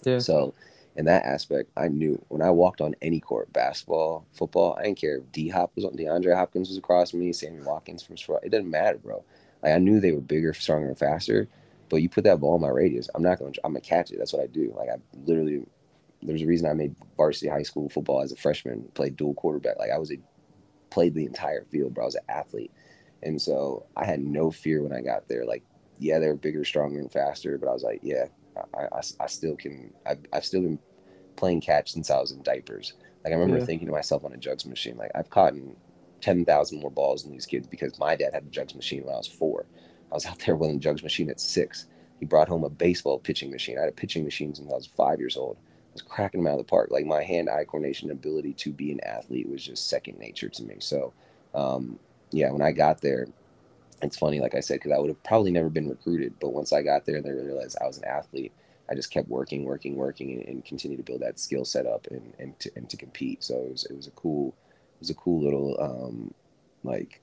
Yeah. 0.04 0.20
So 0.20 0.54
in 0.96 1.06
that 1.06 1.26
aspect, 1.26 1.72
I 1.76 1.88
knew 1.90 2.24
when 2.30 2.42
I 2.42 2.52
walked 2.52 2.80
on 2.80 2.96
any 3.02 3.20
court, 3.20 3.52
basketball, 3.52 4.26
football, 4.32 4.76
I 4.80 4.84
didn't 4.84 5.02
care 5.02 5.18
if 5.18 5.32
D 5.32 5.50
Hop 5.50 5.72
was 5.76 5.84
on, 5.84 5.94
DeAndre 5.94 6.36
Hopkins 6.36 6.70
was 6.70 6.78
across 6.78 7.14
me, 7.14 7.34
Sammy 7.34 7.62
Watkins 7.62 8.04
from 8.04 8.18
Florida. 8.18 8.48
It 8.48 8.52
didn't 8.52 8.70
matter, 8.70 8.98
bro. 8.98 9.24
Like 9.62 9.74
I 9.74 9.78
knew 9.78 10.00
they 10.00 10.14
were 10.14 10.22
bigger, 10.22 10.54
stronger, 10.54 10.88
and 10.88 10.98
faster. 10.98 11.48
But 11.90 12.02
you 12.02 12.10
put 12.10 12.24
that 12.24 12.40
ball 12.40 12.56
in 12.56 12.62
my 12.62 12.70
radius, 12.70 13.10
I'm 13.14 13.24
not 13.24 13.40
gonna. 13.40 13.52
I'm 13.64 13.74
gonna 13.74 13.82
catch 13.82 14.12
it. 14.12 14.18
That's 14.18 14.34
what 14.34 14.44
I 14.44 14.48
do. 14.48 14.74
Like 14.76 14.90
I 14.90 14.96
literally 15.26 15.66
there's 16.22 16.42
a 16.42 16.48
reason 16.48 16.70
I 16.70 16.74
made 16.74 16.96
varsity 17.18 17.50
high 17.50 17.64
school 17.64 17.90
football 17.90 18.22
as 18.22 18.32
a 18.32 18.36
freshman, 18.36 18.90
played 18.94 19.16
dual 19.16 19.36
quarterback. 19.36 19.78
Like 19.78 19.92
I 19.92 19.98
was 19.98 20.12
a 20.12 20.18
played 20.90 21.14
the 21.14 21.26
entire 21.26 21.66
field, 21.66 21.94
bro. 21.94 22.06
I 22.06 22.06
was 22.06 22.16
an 22.16 22.22
athlete. 22.30 22.72
And 23.24 23.42
so 23.42 23.86
I 23.98 24.06
had 24.06 24.22
no 24.22 24.52
fear 24.52 24.82
when 24.82 24.94
I 24.94 25.02
got 25.02 25.28
there. 25.28 25.46
Like, 25.46 25.64
yeah, 26.00 26.20
they're 26.20 26.36
bigger, 26.36 26.64
stronger, 26.64 27.00
and 27.00 27.12
faster, 27.12 27.58
but 27.58 27.68
I 27.68 27.74
was 27.74 27.84
like, 27.84 28.00
yeah, 28.02 28.26
I, 28.74 28.84
I, 28.84 29.02
I 29.20 29.28
still 29.28 29.56
can. 29.56 29.94
I've, 30.06 30.20
I've 30.32 30.46
still 30.46 30.62
been 30.62 30.80
playing 31.36 31.62
catch 31.62 31.92
since 31.92 32.10
I 32.10 32.20
was 32.20 32.32
in 32.32 32.44
diapers. 32.44 32.94
Like, 33.24 33.34
I 33.34 33.36
remember 33.36 33.60
yeah. 33.60 33.66
thinking 33.66 33.88
to 33.88 33.92
myself 33.92 34.24
on 34.24 34.34
a 34.34 34.38
jugs 34.38 34.66
machine, 34.66 34.96
like, 34.98 35.12
I've 35.16 35.30
caught 35.30 35.54
10,000 36.22 36.80
more 36.80 36.92
balls 36.92 37.24
than 37.24 37.34
these 37.34 37.46
kids 37.46 37.68
because 37.68 38.00
my 38.00 38.16
dad 38.16 38.34
had 38.34 38.44
a 38.44 38.50
jugs 38.50 38.76
machine 38.76 39.04
when 39.04 39.16
I 39.16 39.18
was 39.18 39.28
four. 39.28 39.66
I 40.12 40.16
was 40.16 40.26
out 40.26 40.40
there 40.40 40.56
with 40.56 40.72
a 40.72 40.78
jugs 40.78 41.04
machine 41.04 41.30
at 41.30 41.40
six. 41.40 41.88
He 42.20 42.26
brought 42.26 42.48
home 42.48 42.64
a 42.64 42.70
baseball 42.70 43.20
pitching 43.20 43.52
machine. 43.52 43.78
I 43.78 43.82
had 43.82 43.90
a 43.90 43.94
pitching 43.94 44.24
machine 44.24 44.56
since 44.56 44.72
I 44.72 44.76
was 44.76 44.88
five 44.88 45.20
years 45.20 45.38
old 45.38 45.58
I 45.58 45.94
was 45.96 46.02
cracking 46.02 46.44
them 46.44 46.48
out 46.48 46.60
of 46.60 46.66
the 46.66 46.70
park. 46.70 46.90
Like 46.92 47.06
my 47.06 47.24
hand-eye 47.24 47.64
coordination 47.66 48.12
ability 48.12 48.54
to 48.54 48.74
be 48.74 48.92
an 48.92 49.00
athlete 49.02 49.48
was 49.48 49.64
just 49.64 49.90
second 49.90 50.20
nature 50.20 50.50
to 50.50 50.64
me. 50.64 50.76
So, 50.80 51.14
um, 51.54 51.98
yeah, 52.32 52.52
when 52.52 52.62
I 52.62 52.74
got 52.74 53.00
there, 53.00 53.28
it's 54.02 54.18
funny, 54.18 54.42
like 54.42 54.56
I 54.56 54.60
said, 54.60 54.76
because 54.76 54.92
I 54.92 54.98
would 55.00 55.08
have 55.08 55.24
probably 55.24 55.52
never 55.52 55.70
been 55.70 55.90
recruited. 55.90 56.34
But 56.42 56.50
once 56.50 56.74
I 56.74 56.82
got 56.82 57.06
there 57.06 57.22
they 57.22 57.32
realized 57.32 57.78
I 57.80 57.88
was 57.88 57.98
an 57.98 58.06
athlete, 58.06 58.52
I 58.90 58.96
just 58.96 59.10
kept 59.10 59.30
working, 59.30 59.64
working, 59.64 59.96
working, 59.96 60.34
and, 60.34 60.42
and 60.44 60.66
continue 60.66 60.98
to 60.98 61.04
build 61.04 61.22
that 61.22 61.40
skill 61.40 61.64
set 61.64 61.86
up 61.86 62.08
and 62.12 62.34
and 62.40 62.60
to, 62.60 62.72
and 62.76 62.90
to 62.90 62.98
compete. 62.98 63.44
So 63.44 63.56
it 63.56 63.72
was 63.72 63.86
it 63.86 63.96
was 63.96 64.08
a 64.08 64.12
cool 64.12 64.50
it 64.96 65.00
was 65.00 65.10
a 65.10 65.16
cool 65.16 65.42
little 65.42 65.78
um, 65.80 66.34
like 66.84 67.22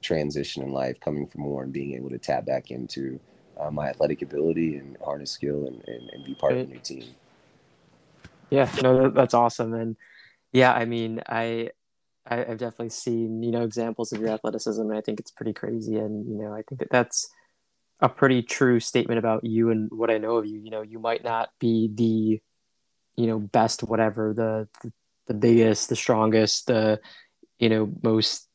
transition 0.00 0.62
in 0.62 0.72
life 0.72 0.98
coming 1.00 1.26
from 1.26 1.42
and 1.62 1.72
being 1.72 1.94
able 1.94 2.10
to 2.10 2.18
tap 2.18 2.46
back 2.46 2.70
into 2.70 3.20
uh, 3.58 3.70
my 3.70 3.88
athletic 3.88 4.22
ability 4.22 4.76
and 4.76 4.96
harness 5.04 5.30
skill 5.32 5.66
and, 5.66 5.82
and, 5.86 6.10
and 6.10 6.24
be 6.24 6.34
part 6.34 6.52
of 6.52 6.60
a 6.60 6.66
new 6.66 6.78
team. 6.78 7.04
Yeah, 8.50 8.70
no, 8.82 9.10
that's 9.10 9.34
awesome, 9.34 9.74
and 9.74 9.96
yeah, 10.52 10.72
I 10.72 10.84
mean, 10.84 11.22
I, 11.28 11.70
I 12.26 12.36
have 12.36 12.58
definitely 12.58 12.90
seen 12.90 13.42
you 13.42 13.50
know 13.50 13.62
examples 13.62 14.12
of 14.12 14.20
your 14.20 14.30
athleticism, 14.30 14.82
and 14.82 14.96
I 14.96 15.00
think 15.00 15.20
it's 15.20 15.30
pretty 15.30 15.52
crazy, 15.52 15.96
and 15.96 16.26
you 16.28 16.36
know, 16.36 16.52
I 16.52 16.62
think 16.68 16.80
that 16.80 16.90
that's 16.90 17.28
a 18.00 18.08
pretty 18.08 18.42
true 18.42 18.80
statement 18.80 19.18
about 19.18 19.44
you 19.44 19.70
and 19.70 19.88
what 19.92 20.10
I 20.10 20.18
know 20.18 20.36
of 20.36 20.46
you. 20.46 20.58
You 20.58 20.70
know, 20.70 20.82
you 20.82 20.98
might 20.98 21.22
not 21.22 21.50
be 21.60 21.90
the, 21.94 22.40
you 23.20 23.26
know, 23.28 23.38
best 23.38 23.82
whatever, 23.82 24.34
the 24.34 24.68
the, 24.82 24.92
the 25.28 25.34
biggest, 25.34 25.88
the 25.88 25.96
strongest, 25.96 26.66
the 26.66 27.00
you 27.58 27.68
know 27.68 27.92
most 28.02 28.48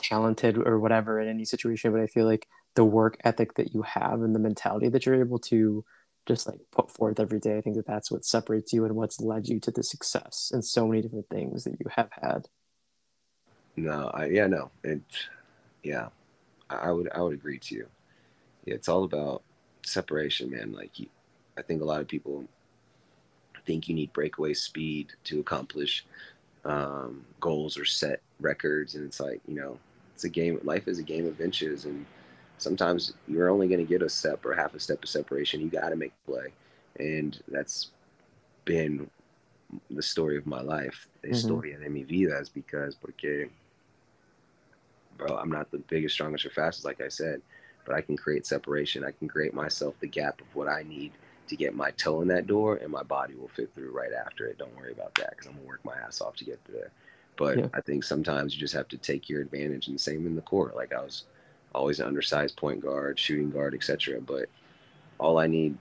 talented 0.00 0.56
or 0.58 0.78
whatever 0.78 1.20
in 1.20 1.28
any 1.28 1.44
situation, 1.44 1.92
but 1.92 2.00
I 2.00 2.06
feel 2.06 2.26
like 2.26 2.46
the 2.74 2.84
work 2.84 3.16
ethic 3.24 3.54
that 3.54 3.74
you 3.74 3.82
have 3.82 4.22
and 4.22 4.34
the 4.34 4.38
mentality 4.40 4.88
that 4.88 5.06
you're 5.06 5.20
able 5.20 5.38
to 5.38 5.84
just 6.26 6.46
like 6.46 6.60
put 6.70 6.90
forth 6.90 7.18
every 7.18 7.40
day. 7.40 7.56
I 7.56 7.60
think 7.60 7.76
that 7.76 7.86
that's 7.86 8.10
what 8.10 8.24
separates 8.24 8.72
you 8.72 8.84
and 8.84 8.94
what's 8.94 9.20
led 9.20 9.48
you 9.48 9.58
to 9.60 9.70
the 9.70 9.82
success 9.82 10.50
and 10.52 10.64
so 10.64 10.86
many 10.86 11.02
different 11.02 11.28
things 11.28 11.64
that 11.64 11.78
you 11.80 11.86
have 11.96 12.10
had. 12.12 12.48
No, 13.76 14.10
I 14.12 14.26
yeah, 14.26 14.46
no, 14.46 14.70
it, 14.84 15.00
yeah, 15.82 16.08
I 16.68 16.90
would 16.90 17.10
I 17.14 17.20
would 17.20 17.34
agree 17.34 17.58
to 17.58 17.74
you. 17.74 17.86
Yeah, 18.64 18.74
it's 18.74 18.88
all 18.88 19.04
about 19.04 19.42
separation, 19.84 20.50
man. 20.50 20.72
Like, 20.72 20.98
you, 20.98 21.06
I 21.56 21.62
think 21.62 21.80
a 21.80 21.84
lot 21.84 22.00
of 22.00 22.08
people 22.08 22.44
think 23.66 23.88
you 23.88 23.94
need 23.94 24.12
breakaway 24.12 24.54
speed 24.54 25.12
to 25.24 25.40
accomplish 25.40 26.04
um, 26.64 27.24
goals 27.40 27.78
or 27.78 27.84
set 27.84 28.20
records, 28.40 28.94
and 28.94 29.04
it's 29.04 29.20
like 29.20 29.40
you 29.46 29.54
know, 29.54 29.78
it's 30.20 30.24
a 30.26 30.28
game. 30.28 30.60
Life 30.64 30.86
is 30.86 30.98
a 30.98 31.02
game 31.02 31.26
of 31.26 31.40
inches, 31.40 31.86
and 31.86 32.04
sometimes 32.58 33.14
you're 33.26 33.48
only 33.48 33.68
going 33.68 33.80
to 33.80 33.86
get 33.86 34.02
a 34.02 34.08
step 34.08 34.44
or 34.44 34.54
half 34.54 34.74
a 34.74 34.80
step 34.80 35.02
of 35.02 35.08
separation. 35.08 35.62
You 35.62 35.68
got 35.68 35.88
to 35.88 35.96
make 35.96 36.12
play. 36.26 36.52
And 36.98 37.40
that's 37.48 37.88
been 38.66 39.08
the 39.90 40.02
story 40.02 40.36
of 40.36 40.46
my 40.46 40.60
life. 40.60 41.08
The 41.22 41.28
mm-hmm. 41.28 41.36
story 41.36 41.72
de 41.72 41.88
mi 41.88 42.02
vida 42.02 42.38
is 42.38 42.50
because, 42.50 42.94
porque, 42.94 43.48
bro, 45.16 45.38
I'm 45.38 45.50
not 45.50 45.70
the 45.70 45.78
biggest, 45.78 46.16
strongest, 46.16 46.44
or 46.44 46.50
fastest, 46.50 46.84
like 46.84 47.00
I 47.00 47.08
said, 47.08 47.40
but 47.86 47.94
I 47.94 48.02
can 48.02 48.18
create 48.18 48.44
separation. 48.44 49.04
I 49.04 49.12
can 49.12 49.26
create 49.26 49.54
myself 49.54 49.94
the 50.00 50.06
gap 50.06 50.42
of 50.42 50.54
what 50.54 50.68
I 50.68 50.82
need 50.82 51.12
to 51.48 51.56
get 51.56 51.74
my 51.74 51.92
toe 51.92 52.20
in 52.20 52.28
that 52.28 52.46
door, 52.46 52.76
and 52.76 52.92
my 52.92 53.02
body 53.04 53.36
will 53.36 53.48
fit 53.48 53.70
through 53.74 53.92
right 53.92 54.12
after 54.12 54.44
it. 54.46 54.58
Don't 54.58 54.76
worry 54.76 54.92
about 54.92 55.14
that 55.14 55.30
because 55.30 55.46
I'm 55.46 55.54
going 55.54 55.64
to 55.64 55.68
work 55.68 55.84
my 55.86 55.96
ass 56.06 56.20
off 56.20 56.36
to 56.36 56.44
get 56.44 56.60
there. 56.66 56.90
But 57.40 57.58
yeah. 57.58 57.68
I 57.72 57.80
think 57.80 58.04
sometimes 58.04 58.54
you 58.54 58.60
just 58.60 58.74
have 58.74 58.88
to 58.88 58.98
take 58.98 59.30
your 59.30 59.40
advantage, 59.40 59.88
and 59.88 59.98
same 59.98 60.26
in 60.26 60.36
the 60.36 60.42
court. 60.42 60.76
Like 60.76 60.92
I 60.92 61.00
was 61.00 61.24
always 61.74 61.98
an 61.98 62.06
undersized 62.06 62.54
point 62.58 62.82
guard, 62.82 63.18
shooting 63.18 63.50
guard, 63.50 63.74
etc. 63.74 64.20
But 64.20 64.50
all 65.18 65.38
I 65.38 65.46
need 65.46 65.78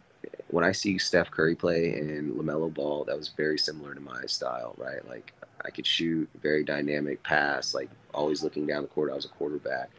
when 0.47 0.63
I 0.63 0.71
see 0.71 0.97
Steph 0.97 1.29
Curry 1.29 1.55
play 1.55 1.91
and 1.91 2.33
LaMelo 2.33 2.73
Ball, 2.73 3.03
that 3.03 3.17
was 3.17 3.27
very 3.35 3.57
similar 3.57 3.93
to 3.93 3.99
my 3.99 4.25
style, 4.25 4.73
right? 4.77 5.05
Like 5.07 5.33
I 5.65 5.69
could 5.69 5.85
shoot, 5.85 6.29
very 6.41 6.63
dynamic 6.63 7.21
pass, 7.23 7.73
like 7.73 7.89
always 8.13 8.41
looking 8.41 8.65
down 8.65 8.83
the 8.83 8.87
court. 8.87 9.11
I 9.11 9.15
was 9.15 9.25
a 9.25 9.29
quarterback. 9.29 9.89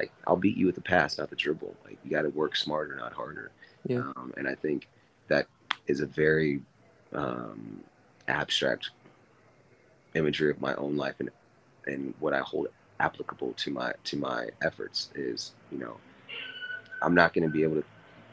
Like 0.00 0.10
I'll 0.26 0.34
beat 0.34 0.56
you 0.56 0.66
with 0.66 0.74
the 0.74 0.80
pass, 0.80 1.16
not 1.16 1.30
the 1.30 1.36
dribble. 1.36 1.76
Like 1.84 1.98
you 2.02 2.10
got 2.10 2.22
to 2.22 2.30
work 2.30 2.56
smarter, 2.56 2.96
not 2.96 3.12
harder. 3.12 3.52
Yeah. 3.86 3.98
Um, 3.98 4.34
and 4.36 4.48
I 4.48 4.56
think 4.56 4.88
that 5.28 5.46
is 5.86 6.00
a 6.00 6.06
very 6.06 6.60
um, 7.12 7.84
abstract 8.26 8.90
imagery 10.14 10.50
of 10.50 10.60
my 10.60 10.74
own 10.76 10.96
life 10.96 11.16
and 11.20 11.30
and 11.86 12.14
what 12.20 12.34
I 12.34 12.40
hold 12.40 12.68
applicable 13.00 13.52
to 13.54 13.70
my 13.70 13.92
to 14.04 14.16
my 14.16 14.48
efforts 14.62 15.10
is 15.14 15.52
you 15.72 15.78
know 15.78 15.96
i'm 17.02 17.14
not 17.14 17.34
going 17.34 17.46
to 17.46 17.52
be 17.52 17.62
able 17.62 17.76
to 17.76 17.84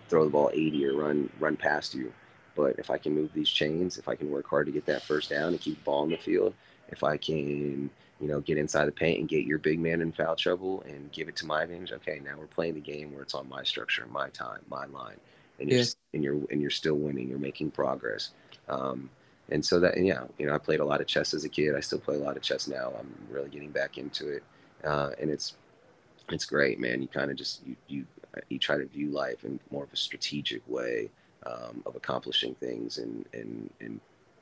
throw 0.08 0.24
the 0.24 0.30
ball 0.30 0.52
80 0.54 0.86
or 0.88 0.94
run 0.96 1.30
run 1.40 1.56
past 1.58 1.96
you. 1.96 2.14
But 2.56 2.78
if 2.78 2.92
i 2.92 2.98
can 2.98 3.16
move 3.16 3.32
these 3.34 3.50
chains 3.50 3.98
if 3.98 4.08
i 4.08 4.16
can 4.16 4.30
work 4.30 4.48
hard 4.48 4.68
to 4.68 4.72
get 4.72 4.86
that 4.86 5.04
first 5.04 5.30
down 5.32 5.50
and 5.50 5.60
keep 5.60 5.78
the 5.78 5.84
ball 5.84 6.04
in 6.04 6.12
the 6.12 6.18
field 6.18 6.54
if 6.90 7.04
i 7.04 7.18
can 7.18 7.90
you 8.20 8.28
know 8.28 8.42
get 8.42 8.58
inside 8.58 8.86
the 8.86 8.92
paint 8.92 9.20
and 9.20 9.30
get 9.30 9.46
your 9.46 9.58
big 9.58 9.80
man 9.80 10.02
in 10.02 10.12
foul 10.12 10.36
trouble 10.36 10.84
and 10.88 11.12
give 11.12 11.28
it 11.28 11.36
to 11.38 11.46
my 11.46 11.64
advantage 11.64 11.92
okay 11.92 12.22
now 12.24 12.34
we're 12.38 12.46
playing 12.46 12.76
the 12.76 12.80
game 12.80 13.14
where 13.14 13.24
it's 13.24 13.34
on 13.34 13.50
my 13.50 13.64
structure 13.64 14.06
my 14.12 14.30
time 14.30 14.60
my 14.70 14.86
line 14.88 15.18
and 15.60 15.70
you're 15.70 15.86
and 16.14 16.24
you're 16.24 16.40
and 16.52 16.62
you're 16.62 16.70
still 16.70 16.96
winning 16.96 17.30
you're 17.30 17.40
making 17.40 17.72
progress. 17.72 18.32
Um, 18.68 19.10
and 19.52 19.64
so 19.66 19.80
that 19.80 19.96
and 19.96 20.08
yeah 20.08 20.24
you 20.38 20.46
know 20.46 20.54
i 20.56 20.58
played 20.58 20.80
a 20.80 20.86
lot 20.86 21.02
of 21.02 21.08
chess 21.08 21.34
as 21.34 21.44
a 21.46 21.50
kid. 21.50 21.76
I 21.76 21.80
still 21.82 22.00
play 22.00 22.16
a 22.16 22.20
lot 22.20 22.38
of 22.38 22.44
chess 22.44 22.68
now. 22.68 22.94
I'm 23.00 23.14
really 23.30 23.50
getting 23.50 23.72
back 23.72 23.98
into 23.98 24.30
it. 24.30 24.44
Uh, 24.84 25.12
and 25.20 25.30
it's 25.30 25.56
it's 26.32 26.46
great 26.46 26.80
man. 26.80 27.02
You 27.02 27.08
kind 27.08 27.32
of 27.32 27.38
just 27.38 27.62
you, 27.66 27.76
you 27.88 28.06
you 28.50 28.60
try 28.60 28.78
to 28.78 28.86
view 28.86 29.10
life 29.10 29.44
in 29.44 29.60
more 29.72 29.84
of 29.84 29.94
a 29.94 29.98
strategic 29.98 30.62
way 30.68 31.10
um, 31.46 31.84
of 31.86 31.96
accomplishing 31.96 32.56
things 32.56 32.98
and 32.98 33.26
and 33.34 33.70
and 33.82 34.00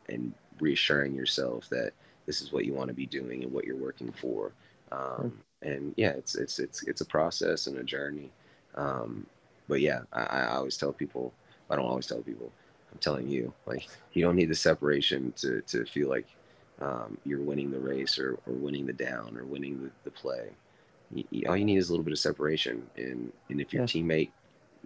and 0.09 0.33
reassuring 0.59 1.15
yourself 1.15 1.69
that 1.69 1.91
this 2.25 2.41
is 2.41 2.51
what 2.51 2.65
you 2.65 2.73
want 2.73 2.89
to 2.89 2.93
be 2.93 3.05
doing 3.05 3.43
and 3.43 3.51
what 3.51 3.65
you're 3.65 3.75
working 3.77 4.11
for. 4.11 4.51
Um, 4.91 5.39
and 5.61 5.93
yeah 5.97 6.11
it's 6.11 6.35
it's 6.35 6.59
it's 6.59 6.83
it's 6.87 7.01
a 7.01 7.05
process 7.05 7.67
and 7.67 7.77
a 7.77 7.83
journey. 7.83 8.31
Um, 8.75 9.25
but 9.67 9.81
yeah, 9.81 10.01
I, 10.13 10.23
I 10.23 10.47
always 10.55 10.77
tell 10.77 10.93
people. 10.93 11.33
I 11.69 11.75
don't 11.75 11.85
always 11.85 12.07
tell 12.07 12.21
people. 12.21 12.51
I'm 12.91 12.99
telling 12.99 13.27
you, 13.27 13.53
like 13.65 13.87
you 14.13 14.23
don't 14.23 14.35
need 14.35 14.49
the 14.49 14.55
separation 14.55 15.33
to 15.37 15.61
to 15.61 15.85
feel 15.85 16.09
like 16.09 16.27
um, 16.81 17.17
you're 17.25 17.41
winning 17.41 17.71
the 17.71 17.79
race 17.79 18.17
or, 18.17 18.39
or 18.47 18.53
winning 18.53 18.85
the 18.85 18.93
down 18.93 19.37
or 19.37 19.43
winning 19.43 19.83
the, 19.83 19.91
the 20.05 20.11
play. 20.11 20.49
You, 21.13 21.23
you, 21.29 21.49
all 21.49 21.57
you 21.57 21.65
need 21.65 21.77
is 21.77 21.89
a 21.89 21.91
little 21.91 22.03
bit 22.03 22.13
of 22.13 22.19
separation, 22.19 22.87
and 22.97 23.31
and 23.49 23.61
if 23.61 23.73
your 23.73 23.83
yeah. 23.83 23.87
teammate 23.87 24.29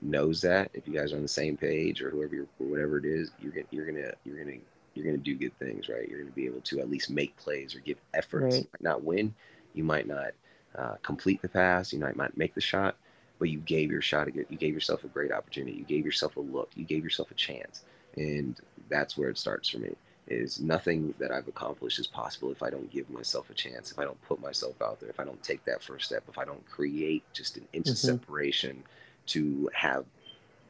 knows 0.02 0.42
that, 0.42 0.70
if 0.74 0.88
you 0.88 0.94
guys 0.94 1.14
are 1.14 1.18
on 1.18 1.22
the 1.22 1.28
same 1.28 1.56
page 1.56 2.02
or 2.02 2.10
whoever 2.10 2.36
you're, 2.36 2.48
or 2.60 2.68
whatever 2.68 2.98
it 2.98 3.06
is, 3.06 3.32
you're 3.40 3.52
gonna 3.52 3.66
you're 3.72 3.86
gonna 3.86 4.12
you're 4.26 4.44
gonna 4.44 4.58
you're 4.96 5.06
gonna 5.06 5.18
do 5.18 5.36
good 5.36 5.58
things, 5.60 5.90
right? 5.90 6.08
You're 6.10 6.20
gonna 6.20 6.32
be 6.32 6.46
able 6.46 6.62
to 6.62 6.80
at 6.80 6.90
least 6.90 7.10
make 7.10 7.36
plays 7.38 7.76
or 7.76 7.80
give 7.80 7.98
efforts. 8.14 8.56
Right. 8.56 8.68
Not 8.80 9.04
win, 9.04 9.34
you 9.74 9.84
might 9.84 10.08
not 10.08 10.32
uh, 10.78 10.96
complete 11.04 11.42
the 11.42 11.50
pass, 11.50 11.94
you 11.94 12.00
might 12.00 12.16
not 12.16 12.38
make 12.38 12.56
the 12.56 12.62
shot, 12.62 12.96
but 13.40 13.50
you 13.50 13.60
gave 13.60 13.92
your 13.92 14.02
shot. 14.02 14.34
You 14.34 14.58
gave 14.58 14.74
yourself 14.74 15.04
a 15.04 15.08
great 15.08 15.32
opportunity. 15.32 15.78
You 15.78 15.84
gave 15.84 16.06
yourself 16.06 16.38
a 16.38 16.40
look. 16.40 16.72
You 16.76 16.86
gave 16.86 17.04
yourself 17.04 17.32
a 17.32 17.36
chance, 17.36 17.84
and 18.16 18.56
that's 18.90 19.18
where 19.18 19.30
it 19.30 19.38
starts 19.38 19.70
for 19.70 19.80
me. 19.80 19.96
Is 20.28 20.62
nothing 20.62 21.14
that 21.20 21.32
I've 21.32 21.50
accomplished 21.50 22.00
is 22.00 22.08
possible 22.08 22.52
if 22.52 22.64
I 22.64 22.70
don't 22.70 22.90
give 22.90 23.10
myself 23.10 23.50
a 23.50 23.54
chance, 23.54 23.92
if 23.92 24.00
I 24.00 24.06
don't 24.06 24.22
put 24.22 24.42
myself 24.42 24.82
out 24.82 25.00
there, 25.00 25.10
if 25.10 25.20
I 25.20 25.26
don't 25.26 25.44
take 25.44 25.66
that 25.66 25.84
first 25.84 26.06
step, 26.06 26.24
if 26.30 26.38
I 26.38 26.46
don't 26.46 26.66
create 26.70 27.24
just 27.34 27.58
an 27.58 27.68
inch 27.74 27.86
mm-hmm. 27.86 27.92
of 27.92 27.98
separation 27.98 28.84
to 29.28 29.70
have 29.74 30.06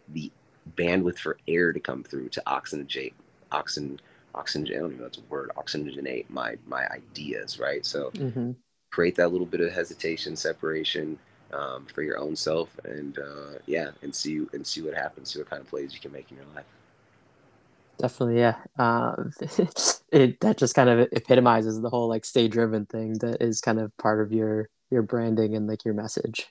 the 0.10 0.32
bandwidth 0.75 1.19
for 1.19 1.38
air 1.47 1.71
to 1.71 1.79
come 1.79 2.03
through 2.03 2.29
to 2.29 2.43
oxygenate, 2.47 3.13
oxygen, 3.51 3.99
oxygen. 4.34 4.75
I 4.75 4.79
don't 4.79 4.91
even 4.91 4.97
know 4.97 5.03
that's 5.03 5.17
a 5.17 5.21
word. 5.29 5.51
Oxygenate 5.56 6.29
my 6.29 6.58
my 6.65 6.88
ideas, 6.89 7.60
right? 7.60 7.86
So 7.86 8.12
mm-hmm. 8.12 8.51
create 8.91 9.15
that 9.15 9.32
little 9.32 9.47
bit 9.47 9.62
of 9.62 9.71
hesitation, 9.71 10.36
separation 10.36 11.19
um, 11.51 11.86
for 11.93 12.01
your 12.01 12.19
own 12.19 12.36
self, 12.36 12.69
and 12.84 13.17
uh, 13.19 13.60
yeah, 13.65 13.91
and 14.01 14.13
see 14.15 14.45
and 14.53 14.65
see 14.65 14.82
what 14.82 14.93
happens. 14.93 15.34
See 15.34 15.39
what 15.39 15.49
kind 15.49 15.62
of 15.62 15.67
plays 15.67 15.93
you 15.93 15.99
can 15.99 16.12
make 16.12 16.32
in 16.32 16.38
your 16.38 16.45
life. 16.56 16.65
Definitely, 17.99 18.39
yeah. 18.39 18.56
Um, 18.77 19.32
it 20.12 20.39
that 20.41 20.58
just 20.58 20.75
kind 20.75 20.89
of 20.89 21.08
epitomizes 21.12 21.82
the 21.82 21.89
whole 21.89 22.08
like 22.08 22.25
stay 22.25 22.47
driven 22.47 22.86
thing 22.86 23.13
that 23.19 23.41
is 23.41 23.62
kind 23.62 23.79
of 23.79 23.95
part 23.97 24.21
of 24.21 24.32
your 24.32 24.69
your 24.89 25.01
branding 25.01 25.56
and 25.56 25.67
like 25.67 25.86
your 25.86 25.93
message. 25.93 26.47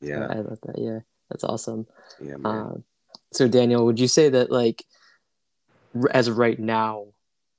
Yeah, 0.00 0.26
I, 0.26 0.36
love 0.36 0.58
that. 0.62 0.78
Yeah, 0.78 1.00
that's 1.30 1.44
awesome. 1.44 1.86
Yeah. 2.20 2.36
Um, 2.44 2.84
so 3.32 3.48
Daniel, 3.48 3.84
would 3.86 4.00
you 4.00 4.08
say 4.08 4.28
that 4.28 4.50
like 4.50 4.84
as 6.10 6.28
of 6.28 6.38
right 6.38 6.58
now, 6.58 7.06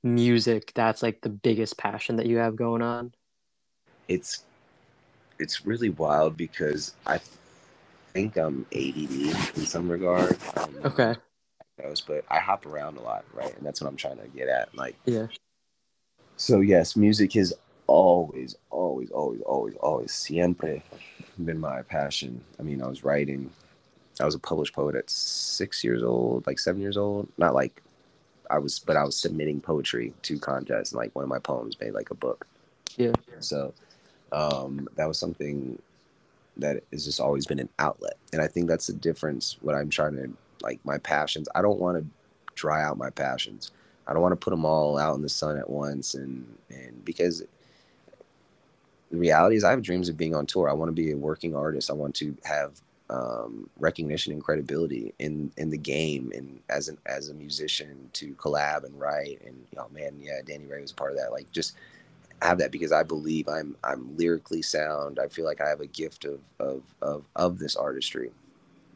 music 0.02 0.72
that's 0.74 1.02
like 1.02 1.20
the 1.22 1.28
biggest 1.28 1.76
passion 1.78 2.16
that 2.16 2.26
you 2.26 2.38
have 2.38 2.56
going 2.56 2.82
on? 2.82 3.12
It's 4.08 4.44
it's 5.38 5.66
really 5.66 5.90
wild 5.90 6.36
because 6.36 6.94
I 7.06 7.20
think 8.12 8.36
I'm 8.36 8.66
ADD 8.72 9.56
in 9.56 9.66
some 9.66 9.90
regard. 9.90 10.36
Um, 10.56 10.74
okay. 10.84 11.14
Knows, 11.82 12.00
but 12.00 12.24
I 12.30 12.38
hop 12.38 12.64
around 12.64 12.96
a 12.96 13.02
lot, 13.02 13.24
right? 13.34 13.54
And 13.56 13.66
that's 13.66 13.82
what 13.82 13.88
I'm 13.88 13.96
trying 13.96 14.16
to 14.18 14.28
get 14.28 14.48
at. 14.48 14.74
Like, 14.74 14.96
yeah. 15.04 15.26
So 16.36 16.60
yes, 16.60 16.96
music 16.96 17.34
has 17.34 17.52
always, 17.86 18.56
always, 18.70 19.10
always, 19.10 19.42
always, 19.42 19.74
always, 19.76 20.12
siempre 20.12 20.82
been 21.44 21.58
my 21.58 21.82
passion. 21.82 22.40
I 22.58 22.62
mean, 22.62 22.82
I 22.82 22.86
was 22.86 23.04
writing. 23.04 23.50
I 24.18 24.24
was 24.24 24.34
a 24.34 24.38
published 24.38 24.74
poet 24.74 24.94
at 24.94 25.10
six 25.10 25.84
years 25.84 26.02
old, 26.02 26.46
like 26.46 26.58
seven 26.58 26.80
years 26.80 26.96
old. 26.96 27.28
Not 27.36 27.54
like 27.54 27.82
I 28.50 28.58
was, 28.58 28.78
but 28.78 28.96
I 28.96 29.04
was 29.04 29.16
submitting 29.16 29.60
poetry 29.60 30.14
to 30.22 30.38
contests, 30.38 30.92
and 30.92 30.98
like 30.98 31.14
one 31.14 31.24
of 31.24 31.28
my 31.28 31.38
poems 31.38 31.78
made 31.80 31.92
like 31.92 32.10
a 32.10 32.14
book. 32.14 32.46
Yeah. 32.96 33.12
So 33.40 33.74
um, 34.32 34.88
that 34.96 35.06
was 35.06 35.18
something 35.18 35.80
that 36.56 36.82
has 36.90 37.04
just 37.04 37.20
always 37.20 37.46
been 37.46 37.58
an 37.58 37.68
outlet, 37.78 38.16
and 38.32 38.40
I 38.40 38.46
think 38.46 38.66
that's 38.66 38.86
the 38.86 38.94
difference. 38.94 39.58
What 39.60 39.74
I'm 39.74 39.90
trying 39.90 40.16
to 40.16 40.30
like 40.66 40.84
my 40.84 40.98
passions. 40.98 41.48
I 41.54 41.62
don't 41.62 41.80
want 41.80 41.98
to 41.98 42.06
dry 42.54 42.82
out 42.82 42.98
my 42.98 43.10
passions. 43.10 43.70
I 44.06 44.12
don't 44.12 44.22
want 44.22 44.32
to 44.32 44.44
put 44.44 44.50
them 44.50 44.64
all 44.64 44.98
out 44.98 45.16
in 45.16 45.22
the 45.22 45.28
sun 45.28 45.56
at 45.56 45.70
once, 45.70 46.14
and 46.14 46.46
and 46.70 47.04
because 47.04 47.42
the 49.10 49.16
reality 49.16 49.56
is, 49.56 49.64
I 49.64 49.70
have 49.70 49.82
dreams 49.82 50.08
of 50.08 50.16
being 50.16 50.34
on 50.34 50.46
tour. 50.46 50.68
I 50.68 50.74
want 50.74 50.88
to 50.88 50.92
be 50.92 51.12
a 51.12 51.16
working 51.16 51.54
artist. 51.54 51.90
I 51.90 51.94
want 51.94 52.14
to 52.16 52.36
have 52.44 52.80
um, 53.08 53.70
recognition 53.78 54.32
and 54.32 54.42
credibility 54.42 55.14
in 55.20 55.52
in 55.56 55.70
the 55.70 55.78
game 55.78 56.32
and 56.34 56.60
as 56.68 56.88
an 56.88 56.98
as 57.06 57.28
a 57.28 57.34
musician 57.34 58.10
to 58.14 58.34
collab 58.34 58.84
and 58.84 58.98
write 58.98 59.40
and 59.46 59.64
oh 59.76 59.88
man 59.92 60.16
yeah 60.20 60.40
Danny 60.44 60.66
Ray 60.66 60.80
was 60.80 60.90
part 60.92 61.12
of 61.12 61.18
that 61.18 61.30
like 61.30 61.50
just 61.52 61.76
have 62.42 62.58
that 62.58 62.72
because 62.72 62.90
I 62.90 63.04
believe 63.04 63.48
I'm 63.48 63.76
I'm 63.84 64.16
lyrically 64.16 64.60
sound 64.60 65.20
I 65.20 65.28
feel 65.28 65.44
like 65.44 65.60
I 65.60 65.68
have 65.68 65.80
a 65.80 65.86
gift 65.86 66.24
of 66.24 66.40
of 66.58 66.82
of, 67.00 67.28
of 67.36 67.58
this 67.60 67.76
artistry 67.76 68.32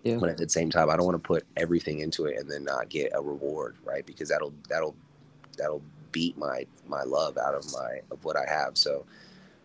yeah. 0.03 0.17
but 0.17 0.29
at 0.29 0.37
the 0.37 0.49
same 0.49 0.71
time 0.71 0.91
I 0.91 0.97
don't 0.97 1.07
want 1.07 1.23
to 1.23 1.27
put 1.27 1.45
everything 1.57 2.01
into 2.01 2.27
it 2.27 2.39
and 2.39 2.51
then 2.51 2.65
not 2.65 2.89
get 2.89 3.13
a 3.15 3.21
reward 3.21 3.77
right 3.85 4.05
because 4.05 4.29
that'll 4.29 4.55
that'll 4.69 4.95
that'll 5.57 5.83
beat 6.13 6.37
my 6.37 6.67
my 6.89 7.03
love 7.03 7.39
out 7.39 7.55
of 7.55 7.65
my 7.73 8.01
of 8.11 8.25
what 8.25 8.37
I 8.37 8.45
have 8.49 8.77
so 8.77 9.05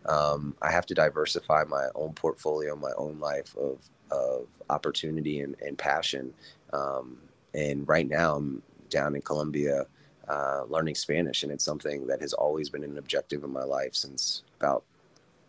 um, 0.06 0.54
I 0.62 0.70
have 0.70 0.86
to 0.86 0.94
diversify 0.94 1.64
my 1.64 1.88
own 1.94 2.12
portfolio, 2.12 2.76
my 2.76 2.92
own 2.96 3.18
life 3.18 3.54
of 3.56 3.78
of 4.10 4.46
opportunity 4.70 5.40
and, 5.40 5.56
and 5.60 5.76
passion. 5.76 6.32
Um, 6.72 7.18
and 7.54 7.86
right 7.88 8.08
now, 8.08 8.36
I'm 8.36 8.62
down 8.88 9.16
in 9.16 9.22
Colombia 9.22 9.86
uh, 10.28 10.62
learning 10.68 10.94
Spanish, 10.94 11.42
and 11.42 11.50
it's 11.50 11.64
something 11.64 12.06
that 12.06 12.20
has 12.20 12.32
always 12.32 12.68
been 12.70 12.84
an 12.84 12.98
objective 12.98 13.42
in 13.42 13.52
my 13.52 13.64
life 13.64 13.94
since 13.94 14.42
about 14.60 14.84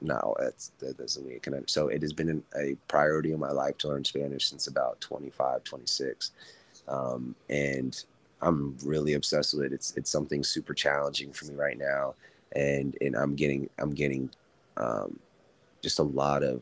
now. 0.01 0.35
That's 0.39 0.71
that 0.79 0.97
doesn't 0.97 1.25
mean 1.25 1.39
it 1.43 1.69
So 1.69 1.87
it 1.89 2.01
has 2.01 2.13
been 2.13 2.43
a 2.57 2.75
priority 2.87 3.33
in 3.33 3.39
my 3.39 3.51
life 3.51 3.77
to 3.79 3.89
learn 3.89 4.03
Spanish 4.05 4.49
since 4.49 4.67
about 4.67 5.01
25, 5.01 5.63
26. 5.63 6.31
Um, 6.87 7.35
and 7.49 8.03
I'm 8.41 8.77
really 8.83 9.13
obsessed 9.13 9.53
with 9.55 9.65
it. 9.65 9.73
It's 9.73 9.95
it's 9.97 10.11
something 10.11 10.43
super 10.43 10.73
challenging 10.73 11.33
for 11.33 11.45
me 11.45 11.55
right 11.55 11.77
now, 11.77 12.15
and 12.55 12.97
and 13.01 13.15
I'm 13.15 13.35
getting 13.35 13.69
I'm 13.79 13.91
getting 13.91 14.29
um, 14.77 15.19
just 15.81 15.99
a 15.99 16.03
lot 16.03 16.43
of 16.43 16.61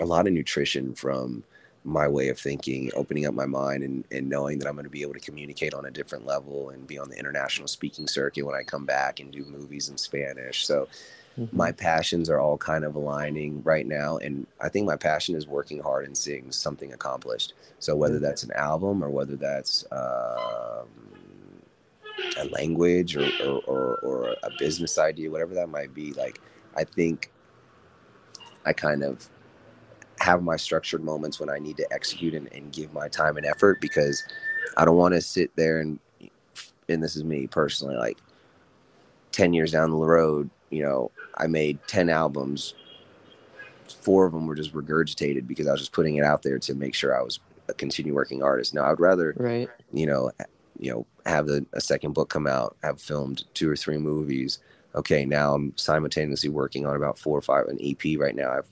a 0.00 0.04
lot 0.04 0.26
of 0.26 0.32
nutrition 0.32 0.94
from 0.94 1.44
my 1.84 2.08
way 2.08 2.28
of 2.28 2.38
thinking, 2.38 2.90
opening 2.94 3.26
up 3.26 3.34
my 3.34 3.46
mind 3.46 3.82
and, 3.82 4.04
and 4.10 4.28
knowing 4.28 4.58
that 4.58 4.68
I'm 4.68 4.74
going 4.74 4.84
to 4.84 4.90
be 4.90 5.02
able 5.02 5.14
to 5.14 5.20
communicate 5.20 5.72
on 5.72 5.86
a 5.86 5.90
different 5.90 6.26
level 6.26 6.70
and 6.70 6.86
be 6.86 6.98
on 6.98 7.08
the 7.08 7.18
international 7.18 7.68
speaking 7.68 8.06
circuit 8.06 8.44
when 8.44 8.54
I 8.56 8.62
come 8.62 8.84
back 8.84 9.20
and 9.20 9.32
do 9.32 9.44
movies 9.44 9.88
in 9.88 9.96
Spanish. 9.96 10.66
So 10.66 10.88
mm-hmm. 11.38 11.56
my 11.56 11.72
passions 11.72 12.28
are 12.28 12.40
all 12.40 12.58
kind 12.58 12.84
of 12.84 12.96
aligning 12.96 13.62
right 13.62 13.86
now. 13.86 14.18
And 14.18 14.46
I 14.60 14.68
think 14.68 14.86
my 14.86 14.96
passion 14.96 15.34
is 15.34 15.46
working 15.46 15.80
hard 15.80 16.06
and 16.06 16.16
seeing 16.16 16.50
something 16.50 16.92
accomplished. 16.92 17.54
So 17.78 17.94
whether 17.94 18.16
mm-hmm. 18.16 18.24
that's 18.24 18.42
an 18.42 18.52
album 18.52 19.02
or 19.02 19.10
whether 19.10 19.36
that's 19.36 19.84
um, 19.92 20.88
a 22.38 22.44
language 22.50 23.16
or, 23.16 23.28
or, 23.44 23.60
or, 23.66 23.98
or 24.00 24.36
a 24.42 24.50
business 24.58 24.98
idea, 24.98 25.30
whatever 25.30 25.54
that 25.54 25.68
might 25.68 25.94
be, 25.94 26.12
like, 26.12 26.40
I 26.76 26.84
think 26.84 27.30
I 28.64 28.72
kind 28.72 29.02
of 29.02 29.28
have 30.20 30.42
my 30.42 30.56
structured 30.56 31.02
moments 31.02 31.38
when 31.38 31.48
I 31.48 31.58
need 31.58 31.76
to 31.76 31.92
execute 31.92 32.34
and, 32.34 32.52
and 32.52 32.72
give 32.72 32.92
my 32.92 33.08
time 33.08 33.36
and 33.36 33.46
effort 33.46 33.80
because 33.80 34.24
I 34.76 34.84
don't 34.84 34.96
want 34.96 35.14
to 35.14 35.20
sit 35.20 35.54
there 35.56 35.80
and 35.80 35.98
and 36.88 37.02
this 37.02 37.16
is 37.16 37.24
me 37.24 37.46
personally 37.46 37.96
like 37.96 38.18
10 39.32 39.52
years 39.52 39.72
down 39.72 39.90
the 39.90 39.96
road 39.96 40.50
you 40.70 40.82
know 40.82 41.10
I 41.38 41.46
made 41.46 41.78
10 41.86 42.10
albums 42.10 42.74
four 44.00 44.26
of 44.26 44.32
them 44.32 44.46
were 44.46 44.54
just 44.54 44.74
regurgitated 44.74 45.46
because 45.46 45.66
I 45.66 45.72
was 45.72 45.80
just 45.80 45.92
putting 45.92 46.16
it 46.16 46.24
out 46.24 46.42
there 46.42 46.58
to 46.58 46.74
make 46.74 46.94
sure 46.94 47.18
I 47.18 47.22
was 47.22 47.40
a 47.68 47.74
continue 47.74 48.14
working 48.14 48.42
artist 48.42 48.74
now 48.74 48.84
I'd 48.84 49.00
rather 49.00 49.34
right 49.38 49.68
you 49.92 50.06
know 50.06 50.30
you 50.78 50.92
know 50.92 51.06
have 51.24 51.48
a, 51.48 51.64
a 51.72 51.80
second 51.80 52.12
book 52.12 52.28
come 52.28 52.46
out 52.46 52.76
have 52.82 53.00
filmed 53.00 53.44
two 53.54 53.70
or 53.70 53.76
three 53.76 53.98
movies 53.98 54.58
okay 54.94 55.24
now 55.24 55.54
I'm 55.54 55.72
simultaneously 55.76 56.50
working 56.50 56.86
on 56.86 56.96
about 56.96 57.18
four 57.18 57.38
or 57.38 57.42
five 57.42 57.66
an 57.66 57.78
EP 57.82 58.18
right 58.18 58.34
now 58.34 58.50
I've 58.50 58.68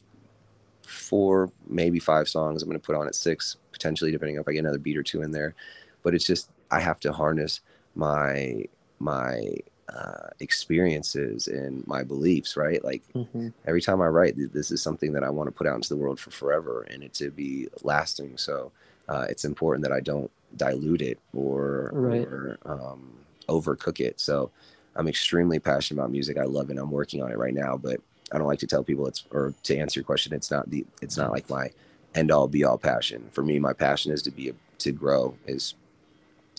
four, 0.86 1.50
maybe 1.68 1.98
five 1.98 2.28
songs. 2.28 2.62
I'm 2.62 2.68
going 2.68 2.80
to 2.80 2.84
put 2.84 2.96
on 2.96 3.06
at 3.06 3.14
six, 3.14 3.56
potentially, 3.72 4.10
depending 4.10 4.36
if 4.36 4.48
I 4.48 4.52
get 4.52 4.60
another 4.60 4.78
beat 4.78 4.96
or 4.96 5.02
two 5.02 5.22
in 5.22 5.32
there. 5.32 5.54
But 6.02 6.14
it's 6.14 6.24
just 6.24 6.50
I 6.70 6.80
have 6.80 7.00
to 7.00 7.12
harness 7.12 7.60
my 7.94 8.64
my 8.98 9.56
uh, 9.88 10.28
experiences 10.40 11.46
and 11.46 11.86
my 11.86 12.02
beliefs, 12.02 12.56
right? 12.56 12.82
Like 12.84 13.02
mm-hmm. 13.14 13.48
every 13.66 13.80
time 13.80 14.00
I 14.00 14.06
write, 14.06 14.34
this 14.52 14.70
is 14.70 14.82
something 14.82 15.12
that 15.12 15.22
I 15.22 15.30
want 15.30 15.46
to 15.48 15.52
put 15.52 15.66
out 15.66 15.76
into 15.76 15.88
the 15.88 15.96
world 15.96 16.18
for 16.18 16.30
forever 16.30 16.82
and 16.90 17.02
it 17.02 17.14
to 17.14 17.30
be 17.30 17.68
lasting. 17.82 18.36
So 18.36 18.72
uh, 19.08 19.26
it's 19.28 19.44
important 19.44 19.84
that 19.84 19.92
I 19.92 20.00
don't 20.00 20.30
dilute 20.56 21.02
it 21.02 21.18
or, 21.32 21.90
right. 21.92 22.26
or 22.26 22.58
um, 22.64 23.12
overcook 23.48 24.00
it. 24.00 24.18
So 24.20 24.50
I'm 24.96 25.08
extremely 25.08 25.58
passionate 25.58 26.00
about 26.00 26.10
music. 26.10 26.38
I 26.38 26.44
love 26.44 26.70
it. 26.70 26.78
I'm 26.78 26.90
working 26.90 27.22
on 27.22 27.30
it 27.30 27.38
right 27.38 27.54
now, 27.54 27.76
but 27.76 28.00
I 28.32 28.38
don't 28.38 28.46
like 28.46 28.58
to 28.60 28.66
tell 28.66 28.82
people 28.82 29.06
it's 29.06 29.24
or 29.30 29.54
to 29.64 29.76
answer 29.76 30.00
your 30.00 30.04
question, 30.04 30.32
it's 30.32 30.50
not 30.50 30.68
the 30.68 30.84
it's 31.00 31.16
not 31.16 31.30
like 31.30 31.48
my 31.48 31.70
end 32.14 32.30
all 32.30 32.48
be 32.48 32.64
all 32.64 32.78
passion. 32.78 33.28
For 33.30 33.42
me, 33.42 33.58
my 33.58 33.72
passion 33.72 34.12
is 34.12 34.22
to 34.22 34.30
be 34.30 34.48
a, 34.48 34.52
to 34.78 34.92
grow, 34.92 35.36
is 35.46 35.74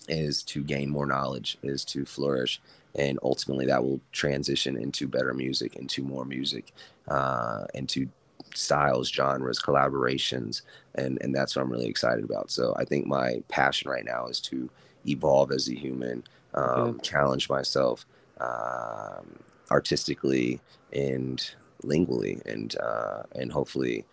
is 0.08 0.42
to 0.44 0.62
gain 0.62 0.88
more 0.88 1.04
knowledge, 1.04 1.58
is 1.62 1.84
to 1.84 2.06
flourish, 2.06 2.60
and 2.94 3.18
ultimately 3.22 3.66
that 3.66 3.82
will 3.82 4.00
transition 4.12 4.76
into 4.76 5.06
better 5.06 5.34
music, 5.34 5.76
into 5.76 6.02
more 6.02 6.24
music, 6.24 6.72
uh, 7.08 7.64
and 7.74 7.88
to 7.88 8.08
styles, 8.54 9.10
genres, 9.10 9.60
collaborations, 9.60 10.62
and 10.94 11.18
and 11.20 11.34
that's 11.34 11.54
what 11.54 11.62
I'm 11.62 11.70
really 11.70 11.88
excited 11.88 12.24
about. 12.24 12.50
So 12.50 12.74
I 12.76 12.84
think 12.84 13.06
my 13.06 13.42
passion 13.48 13.90
right 13.90 14.04
now 14.04 14.26
is 14.26 14.40
to 14.42 14.70
evolve 15.06 15.52
as 15.52 15.68
a 15.68 15.74
human, 15.74 16.24
um, 16.54 17.00
challenge 17.00 17.48
myself 17.48 18.06
um, 18.40 19.38
artistically 19.70 20.60
and 20.92 21.50
lingually, 21.82 22.44
and 22.46 22.76
uh, 22.78 23.22
and 23.34 23.52
hopefully 23.52 24.04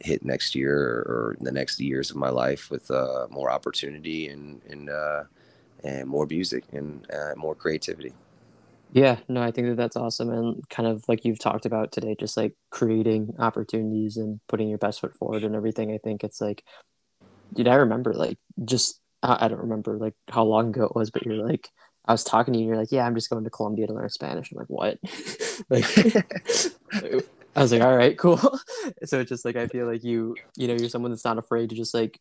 hit 0.00 0.24
next 0.24 0.54
year 0.54 0.76
or 1.06 1.36
the 1.40 1.52
next 1.52 1.78
years 1.78 2.10
of 2.10 2.16
my 2.16 2.28
life 2.28 2.70
with 2.70 2.90
uh, 2.90 3.26
more 3.30 3.50
opportunity 3.50 4.28
and 4.28 4.60
and 4.68 4.90
uh, 4.90 5.24
and 5.84 6.08
more 6.08 6.26
music 6.26 6.64
and 6.72 7.06
uh, 7.12 7.34
more 7.36 7.54
creativity. 7.54 8.12
Yeah, 8.92 9.18
no, 9.26 9.42
I 9.42 9.50
think 9.50 9.68
that 9.68 9.76
that's 9.76 9.96
awesome. 9.96 10.30
And 10.30 10.68
kind 10.68 10.86
of 10.86 11.04
like 11.08 11.24
you've 11.24 11.38
talked 11.38 11.64
about 11.64 11.92
today, 11.92 12.14
just 12.18 12.36
like 12.36 12.54
creating 12.70 13.34
opportunities 13.38 14.18
and 14.18 14.38
putting 14.48 14.68
your 14.68 14.78
best 14.78 15.00
foot 15.00 15.16
forward 15.16 15.44
and 15.44 15.54
everything. 15.54 15.92
I 15.92 15.98
think 15.98 16.22
it's 16.22 16.42
like, 16.42 16.62
dude, 17.54 17.68
I 17.68 17.76
remember 17.76 18.12
like 18.12 18.38
just, 18.64 19.00
I 19.22 19.48
don't 19.48 19.60
remember 19.60 19.96
like 19.96 20.14
how 20.28 20.44
long 20.44 20.68
ago 20.68 20.84
it 20.84 20.94
was, 20.94 21.10
but 21.10 21.24
you're 21.24 21.46
like, 21.46 21.70
I 22.04 22.12
was 22.12 22.24
talking 22.24 22.52
to 22.52 22.58
you 22.58 22.64
and 22.64 22.68
you're 22.68 22.78
like, 22.78 22.92
yeah, 22.92 23.06
I'm 23.06 23.14
just 23.14 23.30
going 23.30 23.44
to 23.44 23.50
Colombia 23.50 23.86
to 23.86 23.94
learn 23.94 24.10
Spanish. 24.10 24.50
I'm 24.52 24.58
like, 24.58 24.68
what? 24.68 24.98
like, 25.70 25.84
I 27.54 27.62
was 27.62 27.72
like, 27.72 27.82
all 27.82 27.96
right, 27.96 28.18
cool. 28.18 28.38
so 29.04 29.20
it's 29.20 29.28
just 29.28 29.44
like, 29.44 29.56
I 29.56 29.68
feel 29.68 29.86
like 29.86 30.04
you, 30.04 30.34
you 30.56 30.68
know, 30.68 30.74
you're 30.74 30.88
someone 30.88 31.12
that's 31.12 31.24
not 31.24 31.38
afraid 31.38 31.70
to 31.70 31.76
just 31.76 31.94
like 31.94 32.18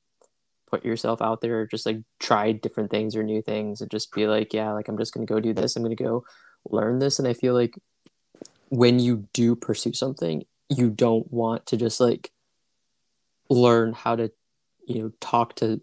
put 0.71 0.85
yourself 0.85 1.21
out 1.21 1.41
there, 1.41 1.67
just 1.67 1.85
like 1.85 1.99
try 2.19 2.53
different 2.53 2.89
things 2.89 3.15
or 3.15 3.23
new 3.23 3.41
things 3.41 3.81
and 3.81 3.91
just 3.91 4.11
be 4.13 4.25
like, 4.25 4.53
yeah, 4.53 4.71
like 4.71 4.87
I'm 4.87 4.97
just 4.97 5.13
to 5.13 5.25
go 5.25 5.39
do 5.39 5.53
this. 5.53 5.75
I'm 5.75 5.83
to 5.83 5.95
go 5.95 6.23
learn 6.69 6.99
this. 6.99 7.19
And 7.19 7.27
i 7.27 7.33
feel 7.33 7.53
like 7.53 7.75
when 8.69 8.99
you 8.99 9.27
do 9.33 9.55
pursue 9.55 9.93
something 9.93 10.43
you 10.69 10.89
don't 10.89 11.31
want 11.31 11.65
to 11.65 11.77
just 11.77 11.99
like 11.99 12.31
learn 13.49 13.91
how 13.91 14.15
to 14.15 14.31
you 14.87 15.03
know 15.03 15.11
talk 15.19 15.55
to 15.55 15.81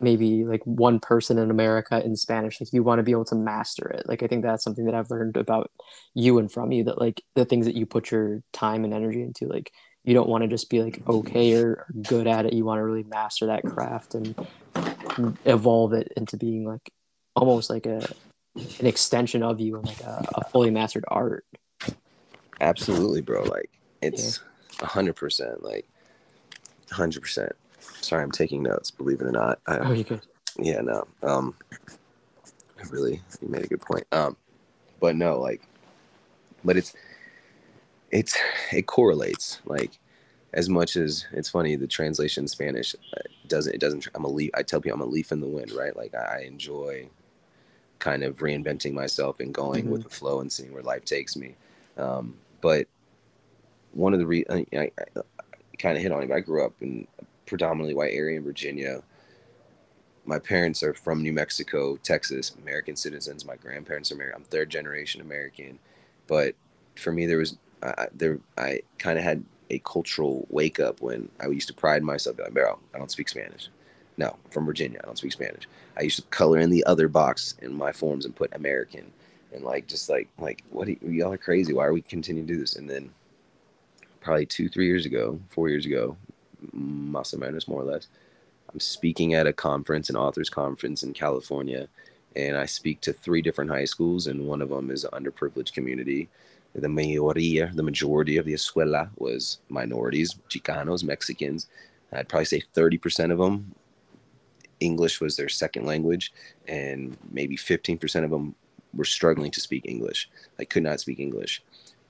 maybe 0.00 0.44
like 0.44 0.62
one 0.64 0.98
person 0.98 1.38
in 1.38 1.50
america 1.50 2.02
in 2.02 2.16
spanish. 2.16 2.58
Like 2.58 2.72
you 2.72 2.82
want 2.82 3.00
to 3.00 3.02
be 3.02 3.12
able 3.12 3.26
to 3.26 3.34
master 3.34 3.86
it. 3.88 4.08
Like 4.08 4.22
i 4.22 4.26
think 4.26 4.42
that's 4.42 4.64
something 4.64 4.86
that 4.86 4.94
i've 4.94 5.10
learned 5.10 5.36
about 5.36 5.70
you 6.14 6.38
and 6.38 6.50
from 6.50 6.72
you 6.72 6.84
that 6.84 6.98
like 6.98 7.22
the 7.34 7.44
things 7.44 7.66
that 7.66 7.76
you 7.76 7.84
put 7.84 8.10
your 8.10 8.42
time 8.52 8.84
and 8.84 8.94
energy 8.94 9.22
into 9.22 9.46
like 9.46 9.70
you 10.04 10.14
don't 10.14 10.28
want 10.28 10.42
to 10.42 10.48
just 10.48 10.70
be 10.70 10.82
like 10.82 11.02
okay 11.08 11.54
or, 11.54 11.86
good 12.08 12.26
at 12.26 12.46
it 12.46 12.52
you 12.52 12.64
want 12.64 12.78
to 12.78 12.84
really 12.84 13.04
master 13.04 13.46
that 13.46 13.62
craft 13.64 14.14
and 14.14 14.34
evolve 15.44 15.92
it 15.92 16.12
into 16.16 16.36
being 16.36 16.64
like 16.64 16.90
almost 17.34 17.70
like 17.70 17.86
a 17.86 18.06
an 18.56 18.86
extension 18.86 19.42
of 19.42 19.60
you 19.60 19.76
and 19.76 19.86
like 19.86 20.00
a, 20.00 20.26
a 20.34 20.44
fully 20.48 20.70
mastered 20.70 21.04
art. 21.08 21.44
Absolutely, 22.60 23.20
bro. 23.20 23.44
Like 23.44 23.70
it's 24.02 24.40
a 24.80 24.86
hundred 24.86 25.16
percent. 25.16 25.62
Like 25.62 25.86
hundred 26.90 27.22
percent. 27.22 27.52
Sorry, 28.00 28.22
I'm 28.22 28.30
taking 28.30 28.62
notes. 28.62 28.90
Believe 28.90 29.20
it 29.20 29.26
or 29.26 29.32
not. 29.32 29.60
I, 29.66 29.78
oh, 29.78 29.92
you 29.92 30.04
good? 30.04 30.20
Yeah, 30.58 30.80
no. 30.80 31.06
Um, 31.22 31.54
really, 32.90 33.22
you 33.40 33.48
made 33.48 33.64
a 33.64 33.68
good 33.68 33.80
point. 33.80 34.04
Um, 34.12 34.36
but 35.00 35.16
no, 35.16 35.38
like, 35.38 35.62
but 36.64 36.76
it's 36.76 36.94
it's 38.10 38.36
it 38.72 38.86
correlates 38.86 39.60
like 39.64 39.98
as 40.52 40.68
much 40.68 40.96
as 40.96 41.26
it's 41.32 41.48
funny 41.48 41.76
the 41.76 41.86
translation 41.86 42.44
in 42.44 42.48
spanish 42.48 42.94
uh, 43.16 43.20
doesn't 43.46 43.74
it 43.74 43.80
doesn't 43.80 44.08
i'm 44.14 44.24
a 44.24 44.28
leaf 44.28 44.50
i 44.54 44.62
tell 44.62 44.80
people 44.80 45.00
i'm 45.00 45.08
a 45.08 45.10
leaf 45.10 45.32
in 45.32 45.40
the 45.40 45.46
wind 45.46 45.70
right 45.72 45.96
like 45.96 46.14
i 46.14 46.42
enjoy 46.42 47.08
kind 48.00 48.24
of 48.24 48.38
reinventing 48.38 48.92
myself 48.92 49.38
and 49.38 49.54
going 49.54 49.82
mm-hmm. 49.82 49.92
with 49.92 50.02
the 50.02 50.08
flow 50.08 50.40
and 50.40 50.50
seeing 50.50 50.72
where 50.72 50.82
life 50.82 51.04
takes 51.04 51.36
me. 51.36 51.54
Um, 51.96 52.36
but 52.60 52.88
one 53.92 54.12
of 54.12 54.18
the 54.18 54.26
re- 54.26 54.46
I, 54.50 54.66
I, 54.72 54.90
I 54.98 55.22
kind 55.78 55.96
of 55.96 56.02
hit 56.02 56.10
on 56.10 56.22
it. 56.22 56.32
I 56.32 56.40
grew 56.40 56.64
up 56.64 56.72
in 56.80 57.06
a 57.20 57.24
predominantly 57.46 57.94
white 57.94 58.12
area 58.12 58.38
in 58.38 58.44
Virginia. 58.44 59.02
My 60.24 60.38
parents 60.38 60.82
are 60.82 60.94
from 60.94 61.22
New 61.22 61.32
Mexico, 61.32 61.96
Texas, 61.98 62.54
American 62.62 62.96
citizens. 62.96 63.44
My 63.44 63.56
grandparents 63.56 64.10
are 64.10 64.14
American. 64.14 64.40
I'm 64.40 64.44
third 64.44 64.70
generation 64.70 65.20
American, 65.20 65.78
but 66.26 66.54
for 66.96 67.12
me, 67.12 67.26
there 67.26 67.38
was 67.38 67.56
I, 67.82 68.08
there 68.14 68.38
I 68.58 68.80
kind 68.98 69.18
of 69.18 69.24
had 69.24 69.44
a 69.70 69.78
cultural 69.80 70.46
wake 70.50 70.80
up 70.80 71.00
when 71.00 71.28
I 71.40 71.46
used 71.46 71.68
to 71.68 71.74
pride 71.74 72.02
myself 72.02 72.38
like, 72.38 72.52
bro, 72.52 72.78
I 72.94 72.98
don't 72.98 73.10
speak 73.10 73.28
Spanish. 73.28 73.68
No, 74.16 74.36
from 74.50 74.66
Virginia. 74.66 75.00
I 75.02 75.06
don't 75.06 75.16
speak 75.16 75.32
Spanish. 75.32 75.66
I 75.96 76.02
used 76.02 76.16
to 76.16 76.22
color 76.24 76.58
in 76.58 76.70
the 76.70 76.84
other 76.84 77.08
box 77.08 77.54
in 77.62 77.72
my 77.72 77.92
forms 77.92 78.24
and 78.26 78.36
put 78.36 78.54
American, 78.54 79.10
and 79.54 79.64
like 79.64 79.86
just 79.86 80.08
like 80.10 80.28
like 80.38 80.62
what 80.70 80.88
you, 80.88 80.98
y'all 81.02 81.32
are 81.32 81.38
crazy. 81.38 81.72
Why 81.72 81.86
are 81.86 81.92
we 81.92 82.02
continuing 82.02 82.46
to 82.46 82.52
do 82.52 82.60
this? 82.60 82.76
And 82.76 82.88
then 82.88 83.10
probably 84.20 84.46
two 84.46 84.68
three 84.68 84.86
years 84.86 85.06
ago, 85.06 85.40
four 85.48 85.68
years 85.68 85.86
ago, 85.86 86.16
más 86.74 87.32
o 87.32 87.38
menos 87.38 87.68
more 87.68 87.80
or 87.80 87.84
less, 87.84 88.08
I'm 88.72 88.80
speaking 88.80 89.34
at 89.34 89.46
a 89.46 89.52
conference, 89.52 90.10
an 90.10 90.16
authors 90.16 90.50
conference 90.50 91.02
in 91.02 91.12
California, 91.12 91.88
and 92.36 92.56
I 92.56 92.66
speak 92.66 93.00
to 93.02 93.12
three 93.12 93.42
different 93.42 93.70
high 93.70 93.86
schools, 93.86 94.26
and 94.26 94.46
one 94.46 94.60
of 94.62 94.68
them 94.68 94.90
is 94.90 95.04
an 95.04 95.10
underprivileged 95.12 95.72
community. 95.72 96.28
The 96.74 96.88
mayoría, 96.88 97.74
the 97.74 97.82
majority 97.82 98.36
of 98.36 98.46
the 98.46 98.54
escuela 98.54 99.10
was 99.16 99.58
minorities, 99.68 100.36
Chicanos, 100.48 101.02
Mexicans. 101.02 101.66
I'd 102.12 102.28
probably 102.28 102.44
say 102.44 102.62
30% 102.74 103.32
of 103.32 103.38
them 103.38 103.74
English 104.80 105.20
was 105.20 105.36
their 105.36 105.48
second 105.48 105.86
language, 105.86 106.32
and 106.66 107.16
maybe 107.30 107.56
15% 107.56 108.24
of 108.24 108.30
them 108.30 108.54
were 108.94 109.04
struggling 109.04 109.50
to 109.52 109.60
speak 109.60 109.84
English. 109.86 110.28
I 110.58 110.64
could 110.64 110.82
not 110.82 111.00
speak 111.00 111.20
English. 111.20 111.62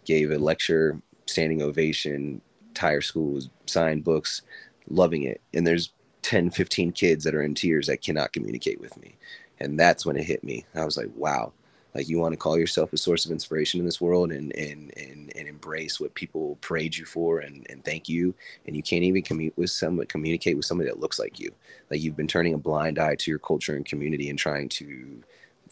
Gave 0.04 0.30
a 0.30 0.38
lecture, 0.38 1.00
standing 1.26 1.62
ovation, 1.62 2.40
tire 2.74 3.00
schools, 3.00 3.50
signed 3.66 4.04
books, 4.04 4.42
loving 4.88 5.24
it. 5.24 5.40
And 5.52 5.66
there's 5.66 5.92
10, 6.22 6.50
15 6.50 6.92
kids 6.92 7.24
that 7.24 7.34
are 7.34 7.42
in 7.42 7.54
tears 7.54 7.88
that 7.88 8.02
cannot 8.02 8.32
communicate 8.32 8.80
with 8.80 8.96
me. 9.00 9.16
And 9.58 9.78
that's 9.78 10.06
when 10.06 10.16
it 10.16 10.24
hit 10.24 10.42
me. 10.42 10.64
I 10.74 10.84
was 10.84 10.96
like, 10.96 11.10
wow, 11.14 11.52
like 11.94 12.08
you 12.08 12.18
want 12.18 12.32
to 12.32 12.36
call 12.38 12.58
yourself 12.58 12.92
a 12.92 12.96
source 12.96 13.24
of 13.24 13.32
inspiration 13.32 13.80
in 13.80 13.86
this 13.86 14.00
world 14.00 14.32
and 14.32 14.54
and 14.56 14.92
and, 14.96 15.32
and 15.36 15.48
embrace 15.48 16.00
what 16.00 16.14
people 16.14 16.56
praise 16.60 16.98
you 16.98 17.04
for 17.04 17.40
and, 17.40 17.66
and 17.70 17.84
thank 17.84 18.08
you. 18.08 18.34
And 18.66 18.76
you 18.76 18.82
can't 18.82 19.02
even 19.02 19.22
commute 19.22 19.56
with 19.56 19.70
someone 19.70 20.06
communicate 20.06 20.56
with 20.56 20.66
somebody 20.66 20.88
that 20.88 21.00
looks 21.00 21.18
like 21.18 21.40
you. 21.40 21.50
Like 21.90 22.00
you've 22.00 22.16
been 22.16 22.28
turning 22.28 22.54
a 22.54 22.58
blind 22.58 22.98
eye 22.98 23.16
to 23.16 23.30
your 23.30 23.40
culture 23.40 23.74
and 23.74 23.84
community 23.84 24.30
and 24.30 24.38
trying 24.38 24.68
to 24.70 25.22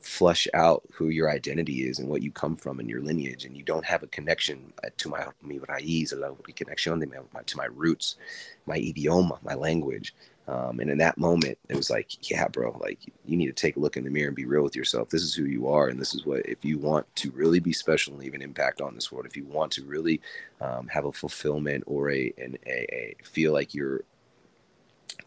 flush 0.01 0.47
out 0.55 0.83
who 0.93 1.09
your 1.09 1.31
identity 1.31 1.89
is 1.89 1.99
and 1.99 2.09
what 2.09 2.23
you 2.23 2.31
come 2.31 2.57
from 2.57 2.81
and 2.81 2.89
your 2.89 3.01
lineage. 3.03 3.45
And 3.45 3.57
you 3.57 3.63
don't 3.63 3.85
have 3.85 4.03
a 4.03 4.09
connection 4.09 4.73
uh, 4.85 4.91
to 4.99 5.09
my 5.09 5.27
mi 5.43 5.59
raíz, 5.59 6.11
de 6.11 7.07
my, 7.33 7.43
to 7.43 7.57
my 7.57 7.67
roots, 7.67 8.17
my 8.67 8.79
idioma, 8.79 9.43
my 9.43 9.55
language. 9.55 10.15
Um, 10.49 10.81
and 10.81 10.91
in 10.91 10.97
that 10.99 11.19
moment, 11.19 11.59
it 11.69 11.77
was 11.77 11.91
like, 11.91 12.31
yeah, 12.31 12.49
bro, 12.49 12.75
like 12.81 12.99
you 13.27 13.37
need 13.37 13.49
to 13.49 13.53
take 13.53 13.77
a 13.77 13.81
look 13.81 13.99
in 13.99 14.05
the 14.05 14.11
mirror 14.11 14.29
and 14.29 14.37
be 14.37 14.47
real 14.47 14.63
with 14.63 14.75
yourself. 14.75 15.11
This 15.11 15.23
is 15.23 15.35
who 15.35 15.45
you 15.45 15.69
are. 15.69 15.89
And 15.89 16.01
this 16.01 16.15
is 16.15 16.25
what, 16.25 16.41
if 16.47 16.65
you 16.65 16.79
want 16.79 17.07
to 17.17 17.31
really 17.33 17.61
be 17.61 17.75
special 17.75 18.15
and 18.15 18.23
leave 18.23 18.33
an 18.33 18.41
impact 18.41 18.81
on 18.81 18.95
this 18.95 19.13
world, 19.13 19.27
if 19.27 19.37
you 19.37 19.45
want 19.45 19.73
to 19.73 19.85
really 19.85 20.23
um, 20.63 20.89
have 20.89 21.05
a 21.05 21.13
fulfillment 21.13 21.85
or 21.87 22.11
a, 22.11 22.33
an, 22.39 22.57
a, 22.67 22.95
a, 22.95 23.17
feel 23.23 23.53
like 23.53 23.75
you're 23.75 24.01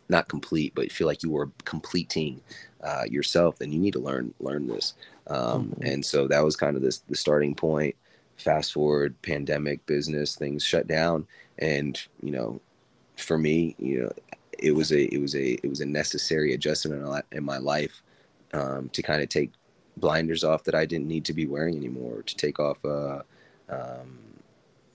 not 0.09 0.27
complete, 0.27 0.73
but 0.73 0.91
feel 0.91 1.05
like 1.05 1.21
you 1.21 1.37
are 1.37 1.51
completing 1.65 2.41
uh, 2.83 3.03
yourself, 3.07 3.59
then 3.59 3.71
you 3.71 3.79
need 3.79 3.93
to 3.93 3.99
learn, 3.99 4.33
learn 4.39 4.65
this. 4.65 4.95
Um, 5.27 5.67
mm-hmm. 5.67 5.83
And 5.83 6.05
so 6.05 6.27
that 6.29 6.43
was 6.43 6.55
kind 6.55 6.75
of 6.75 6.81
this, 6.81 6.97
the 6.97 7.15
starting 7.15 7.53
point. 7.53 7.95
Fast 8.37 8.73
forward, 8.73 9.21
pandemic, 9.21 9.85
business, 9.85 10.35
things 10.35 10.63
shut 10.63 10.87
down. 10.87 11.27
And, 11.59 12.01
you 12.23 12.31
know, 12.31 12.59
for 13.17 13.37
me, 13.37 13.75
you 13.77 14.01
know, 14.01 14.11
it 14.61 14.71
was 14.71 14.91
a 14.91 15.13
it 15.13 15.19
was 15.19 15.35
a 15.35 15.53
it 15.53 15.69
was 15.69 15.81
a 15.81 15.85
necessary 15.85 16.53
adjustment 16.53 17.25
in 17.31 17.43
my 17.43 17.57
life 17.57 18.03
um, 18.53 18.89
to 18.89 19.01
kind 19.01 19.21
of 19.21 19.29
take 19.29 19.51
blinders 19.97 20.43
off 20.43 20.63
that 20.63 20.75
I 20.75 20.85
didn't 20.85 21.07
need 21.07 21.25
to 21.25 21.33
be 21.33 21.47
wearing 21.47 21.75
anymore, 21.75 22.21
to 22.23 22.35
take 22.35 22.59
off 22.59 22.83
uh, 22.85 23.21
um, 23.69 24.19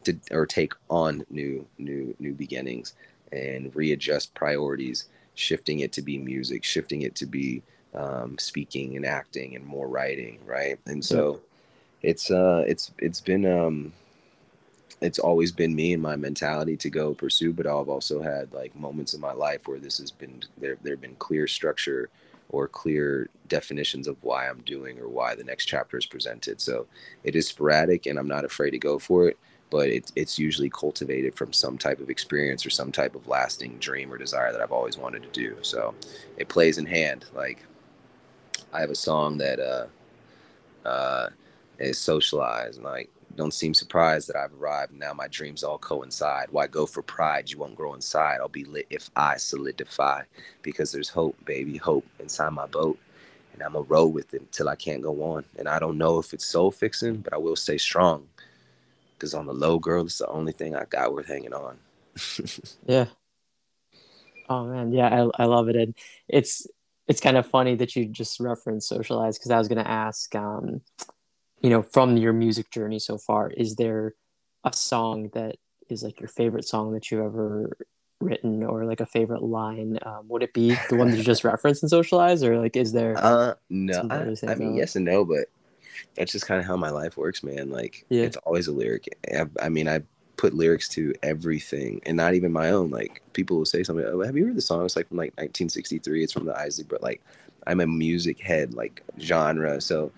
to 0.04 0.16
or 0.30 0.46
take 0.46 0.72
on 0.88 1.24
new 1.30 1.66
new 1.78 2.14
new 2.18 2.32
beginnings 2.32 2.94
and 3.32 3.74
readjust 3.74 4.34
priorities, 4.34 5.06
shifting 5.34 5.80
it 5.80 5.92
to 5.92 6.02
be 6.02 6.18
music, 6.18 6.64
shifting 6.64 7.02
it 7.02 7.14
to 7.16 7.26
be 7.26 7.62
um, 7.94 8.38
speaking 8.38 8.96
and 8.96 9.04
acting 9.04 9.56
and 9.56 9.64
more 9.64 9.88
writing, 9.88 10.38
right? 10.46 10.78
And 10.86 11.04
so 11.04 11.40
it's 12.02 12.30
uh 12.30 12.64
it's 12.66 12.92
it's 12.98 13.20
been 13.20 13.46
um 13.46 13.92
it's 15.00 15.18
always 15.18 15.52
been 15.52 15.74
me 15.74 15.92
and 15.92 16.02
my 16.02 16.16
mentality 16.16 16.76
to 16.76 16.88
go 16.88 17.14
pursue 17.14 17.52
but 17.52 17.66
i've 17.66 17.88
also 17.88 18.22
had 18.22 18.52
like 18.52 18.74
moments 18.74 19.14
in 19.14 19.20
my 19.20 19.32
life 19.32 19.66
where 19.68 19.78
this 19.78 19.98
has 19.98 20.10
been 20.10 20.42
there 20.58 20.76
there 20.82 20.94
have 20.94 21.00
been 21.00 21.16
clear 21.16 21.46
structure 21.46 22.08
or 22.50 22.68
clear 22.68 23.28
definitions 23.48 24.06
of 24.08 24.16
why 24.22 24.48
i'm 24.48 24.60
doing 24.60 24.98
or 24.98 25.08
why 25.08 25.34
the 25.34 25.44
next 25.44 25.66
chapter 25.66 25.96
is 25.98 26.06
presented. 26.06 26.60
So 26.60 26.86
it 27.24 27.34
is 27.36 27.48
sporadic 27.48 28.06
and 28.06 28.18
i'm 28.18 28.28
not 28.28 28.44
afraid 28.44 28.70
to 28.70 28.78
go 28.78 28.98
for 28.98 29.28
it 29.28 29.36
but 29.68 29.88
it, 29.88 30.12
it's 30.14 30.38
usually 30.38 30.70
cultivated 30.70 31.34
from 31.34 31.52
some 31.52 31.76
type 31.76 32.00
of 32.00 32.08
experience 32.08 32.64
or 32.64 32.70
some 32.70 32.92
type 32.92 33.16
of 33.16 33.26
lasting 33.26 33.76
dream 33.78 34.12
or 34.12 34.16
desire 34.16 34.52
that 34.52 34.60
i've 34.60 34.72
always 34.72 34.96
wanted 34.96 35.22
to 35.22 35.28
do. 35.30 35.56
So 35.62 35.94
it 36.36 36.48
plays 36.48 36.78
in 36.78 36.86
hand. 36.86 37.26
Like 37.34 37.64
i 38.72 38.80
have 38.80 38.90
a 38.90 38.94
song 38.94 39.38
that 39.38 39.60
uh 39.60 39.86
uh 40.88 41.28
is 41.78 41.98
socialized 41.98 42.80
like 42.80 43.10
don't 43.34 43.52
seem 43.52 43.74
surprised 43.74 44.28
that 44.28 44.36
I've 44.36 44.54
arrived. 44.54 44.94
Now 44.94 45.12
my 45.12 45.28
dreams 45.28 45.64
all 45.64 45.78
coincide. 45.78 46.46
Why 46.50 46.66
go 46.66 46.86
for 46.86 47.02
pride? 47.02 47.50
You 47.50 47.58
won't 47.58 47.76
grow 47.76 47.94
inside. 47.94 48.38
I'll 48.40 48.48
be 48.48 48.64
lit 48.64 48.86
if 48.90 49.10
I 49.16 49.36
solidify. 49.36 50.22
Because 50.62 50.92
there's 50.92 51.08
hope, 51.08 51.36
baby, 51.44 51.76
hope 51.76 52.06
inside 52.18 52.50
my 52.50 52.66
boat. 52.66 52.98
And 53.52 53.62
I'm 53.62 53.72
going 53.72 53.86
to 53.86 54.06
with 54.06 54.34
it 54.34 54.42
until 54.42 54.68
I 54.68 54.76
can't 54.76 55.02
go 55.02 55.22
on. 55.22 55.44
And 55.58 55.68
I 55.68 55.78
don't 55.78 55.98
know 55.98 56.18
if 56.18 56.32
it's 56.34 56.46
soul 56.46 56.70
fixing, 56.70 57.16
but 57.16 57.32
I 57.32 57.38
will 57.38 57.56
stay 57.56 57.78
strong. 57.78 58.28
Because 59.14 59.34
on 59.34 59.46
the 59.46 59.54
low, 59.54 59.78
girl, 59.78 60.04
it's 60.04 60.18
the 60.18 60.28
only 60.28 60.52
thing 60.52 60.76
I 60.76 60.84
got 60.84 61.12
worth 61.12 61.26
hanging 61.26 61.54
on. 61.54 61.78
yeah. 62.86 63.06
Oh 64.48 64.64
man, 64.66 64.92
yeah, 64.92 65.08
I, 65.08 65.42
I 65.42 65.46
love 65.46 65.68
it. 65.68 65.76
And 65.76 65.94
it's 66.28 66.66
it's 67.08 67.20
kind 67.20 67.36
of 67.36 67.46
funny 67.46 67.74
that 67.76 67.96
you 67.96 68.06
just 68.06 68.40
referenced 68.40 68.88
socialize 68.88 69.38
because 69.38 69.50
I 69.50 69.58
was 69.58 69.68
going 69.68 69.82
to 69.82 69.90
ask, 69.90 70.34
um, 70.34 70.80
you 71.66 71.70
know, 71.70 71.82
from 71.82 72.16
your 72.16 72.32
music 72.32 72.70
journey 72.70 73.00
so 73.00 73.18
far, 73.18 73.50
is 73.50 73.74
there 73.74 74.14
a 74.62 74.72
song 74.72 75.30
that 75.34 75.56
is 75.90 76.04
like 76.04 76.20
your 76.20 76.28
favorite 76.28 76.64
song 76.64 76.92
that 76.92 77.10
you've 77.10 77.22
ever 77.24 77.76
written 78.20 78.62
or 78.62 78.84
like 78.84 79.00
a 79.00 79.06
favorite 79.06 79.42
line? 79.42 79.98
Um, 80.02 80.28
would 80.28 80.44
it 80.44 80.54
be 80.54 80.76
the 80.90 80.94
one 80.94 81.10
that 81.10 81.16
you 81.16 81.24
just 81.24 81.42
referenced 81.42 81.82
in 81.82 81.88
socialize 81.88 82.44
or 82.44 82.56
like, 82.56 82.76
is 82.76 82.92
there? 82.92 83.16
Uh, 83.18 83.54
no, 83.68 84.06
I, 84.08 84.36
I 84.48 84.54
mean, 84.54 84.76
yes 84.76 84.94
and 84.94 85.04
no, 85.04 85.24
but 85.24 85.46
that's 86.14 86.30
just 86.30 86.46
kind 86.46 86.60
of 86.60 86.68
how 86.68 86.76
my 86.76 86.90
life 86.90 87.16
works, 87.16 87.42
man. 87.42 87.68
Like 87.70 88.06
yeah. 88.10 88.22
it's 88.22 88.36
always 88.36 88.68
a 88.68 88.72
lyric. 88.72 89.08
I, 89.28 89.46
I 89.60 89.68
mean, 89.68 89.88
I 89.88 90.02
put 90.36 90.54
lyrics 90.54 90.88
to 90.90 91.14
everything 91.24 92.00
and 92.06 92.16
not 92.16 92.34
even 92.34 92.52
my 92.52 92.70
own. 92.70 92.90
Like 92.90 93.22
people 93.32 93.58
will 93.58 93.64
say 93.64 93.82
something, 93.82 94.06
oh, 94.06 94.22
have 94.22 94.36
you 94.36 94.46
heard 94.46 94.56
the 94.56 94.62
song? 94.62 94.84
It's 94.84 94.94
like 94.94 95.08
from 95.08 95.16
like 95.16 95.32
1963. 95.32 96.22
It's 96.22 96.32
from 96.32 96.46
the 96.46 96.56
Isley, 96.56 96.84
but 96.88 97.02
like 97.02 97.24
I'm 97.66 97.80
a 97.80 97.88
music 97.88 98.38
head, 98.38 98.72
like 98.74 99.02
genre. 99.18 99.80
So 99.80 100.12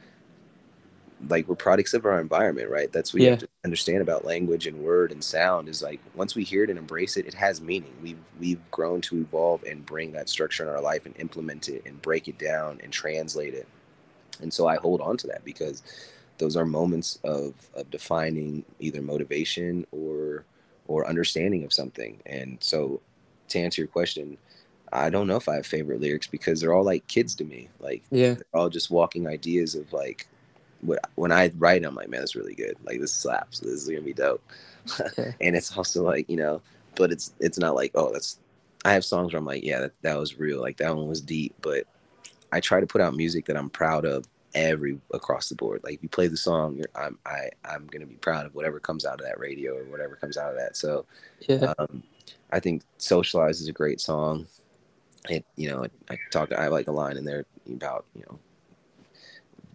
like 1.29 1.49
we're 1.49 1.57
products 1.57 1.95
of 1.95 2.05
our 2.05 2.21
environment, 2.21 2.71
right? 2.71 2.93
That's 2.93 3.13
what 3.13 3.23
yeah. 3.23 3.27
you 3.27 3.31
have 3.33 3.41
to 3.41 3.49
understand 3.65 4.03
about 4.03 4.25
language 4.25 4.67
and 4.67 4.79
word 4.79 5.11
and 5.11 5.23
sound 5.23 5.69
is 5.69 5.83
like 5.83 6.01
once 6.15 6.35
we 6.35 6.45
hear 6.45 6.65
it 6.65 6.71
and 6.71 6.79
embrace 6.79 7.17
it, 7.17 7.27
it 7.27 7.35
has 7.35 7.61
meaning. 7.61 7.93
We've 8.03 8.19
we've 8.39 8.71
grown 8.71 9.01
to 9.03 9.19
evolve 9.19 9.65
and 9.65 9.85
bring 9.85 10.13
that 10.13 10.29
structure 10.29 10.63
in 10.63 10.69
our 10.69 10.81
life 10.81 11.07
and 11.07 11.19
implement 11.19 11.69
it 11.69 11.83
and 11.87 12.01
break 12.01 12.29
it 12.29 12.39
down 12.39 12.81
and 12.83 12.93
translate 12.93 13.55
it. 13.55 13.67
And 14.41 14.53
so 14.53 14.69
I 14.69 14.77
hold 14.77 15.01
on 15.01 15.17
to 15.19 15.27
that 15.29 15.45
because 15.45 15.83
those 16.39 16.57
are 16.57 16.65
moments 16.65 17.19
of, 17.25 17.55
of 17.75 17.91
defining 17.91 18.65
either 18.79 19.03
motivation 19.03 19.87
or 19.91 20.45
or 20.87 21.07
understanding 21.07 21.65
of 21.65 21.73
something. 21.73 22.19
And 22.25 22.59
so 22.61 23.01
to 23.49 23.59
answer 23.59 23.83
your 23.83 23.89
question, 23.89 24.39
I 24.93 25.11
don't 25.11 25.27
know 25.27 25.37
if 25.37 25.49
I 25.49 25.57
have 25.57 25.67
favorite 25.67 26.01
lyrics 26.01 26.27
because 26.27 26.61
they're 26.61 26.73
all 26.73 26.85
like 26.85 27.07
kids 27.09 27.35
to 27.37 27.45
me. 27.45 27.69
Like 27.81 28.03
yeah, 28.11 28.35
they're 28.35 28.45
all 28.55 28.71
just 28.71 28.91
walking 28.91 29.27
ideas 29.27 29.75
of 29.75 29.93
like 29.93 30.27
when 31.15 31.33
I 31.33 31.51
write, 31.59 31.85
I'm 31.85 31.95
like, 31.95 32.09
man, 32.09 32.21
that's 32.21 32.37
really 32.37 32.55
good. 32.55 32.77
Like 32.85 33.01
this 33.01 33.13
slaps. 33.13 33.61
This 33.61 33.73
is 33.73 33.89
gonna 33.89 34.01
be 34.03 34.13
dope. 34.13 34.43
And 35.41 35.55
it's 35.55 35.77
also 35.77 36.03
like 36.03 36.29
you 36.31 36.37
know, 36.37 36.63
but 36.97 37.13
it's 37.13 37.35
it's 37.41 37.59
not 37.59 37.75
like 37.75 37.93
oh 37.95 38.13
that's. 38.13 38.39
I 38.85 38.93
have 38.93 39.05
songs 39.05 39.33
where 39.33 39.41
I'm 39.41 39.45
like, 39.45 39.65
yeah, 39.65 39.81
that, 39.81 39.93
that 40.03 40.17
was 40.17 40.39
real. 40.39 40.61
Like 40.61 40.77
that 40.77 40.95
one 40.95 41.09
was 41.09 41.21
deep. 41.21 41.53
But 41.61 41.85
I 42.53 42.61
try 42.61 42.81
to 42.81 42.87
put 42.87 43.01
out 43.01 43.15
music 43.15 43.47
that 43.47 43.57
I'm 43.57 43.69
proud 43.69 44.05
of 44.05 44.25
every 44.55 44.99
across 45.13 45.49
the 45.49 45.55
board. 45.55 45.83
Like 45.85 45.95
if 45.95 46.03
you 46.03 46.09
play 46.09 46.29
the 46.29 46.37
song, 46.37 46.83
I'm 46.95 47.19
I 47.27 47.51
I'm 47.65 47.87
gonna 47.89 48.07
be 48.07 48.15
proud 48.15 48.47
of 48.47 48.55
whatever 48.55 48.81
comes 48.81 49.05
out 49.05 49.21
of 49.21 49.27
that 49.27 49.39
radio 49.39 49.77
or 49.77 49.85
whatever 49.85 50.17
comes 50.17 50.37
out 50.37 50.51
of 50.51 50.57
that. 50.57 50.77
So 50.77 51.05
yeah, 51.49 51.75
um, 51.79 52.03
I 52.53 52.61
think 52.61 52.83
"Socialize" 52.99 53.61
is 53.61 53.69
a 53.69 53.73
great 53.73 54.01
song. 54.01 54.47
It 55.29 55.45
you 55.57 55.71
know 55.71 55.87
I 56.09 56.19
talk 56.31 56.53
I 56.53 56.69
like 56.69 56.89
a 56.89 56.93
line 56.93 57.17
in 57.17 57.25
there 57.25 57.45
about 57.67 58.07
you 58.15 58.23
know. 58.23 58.39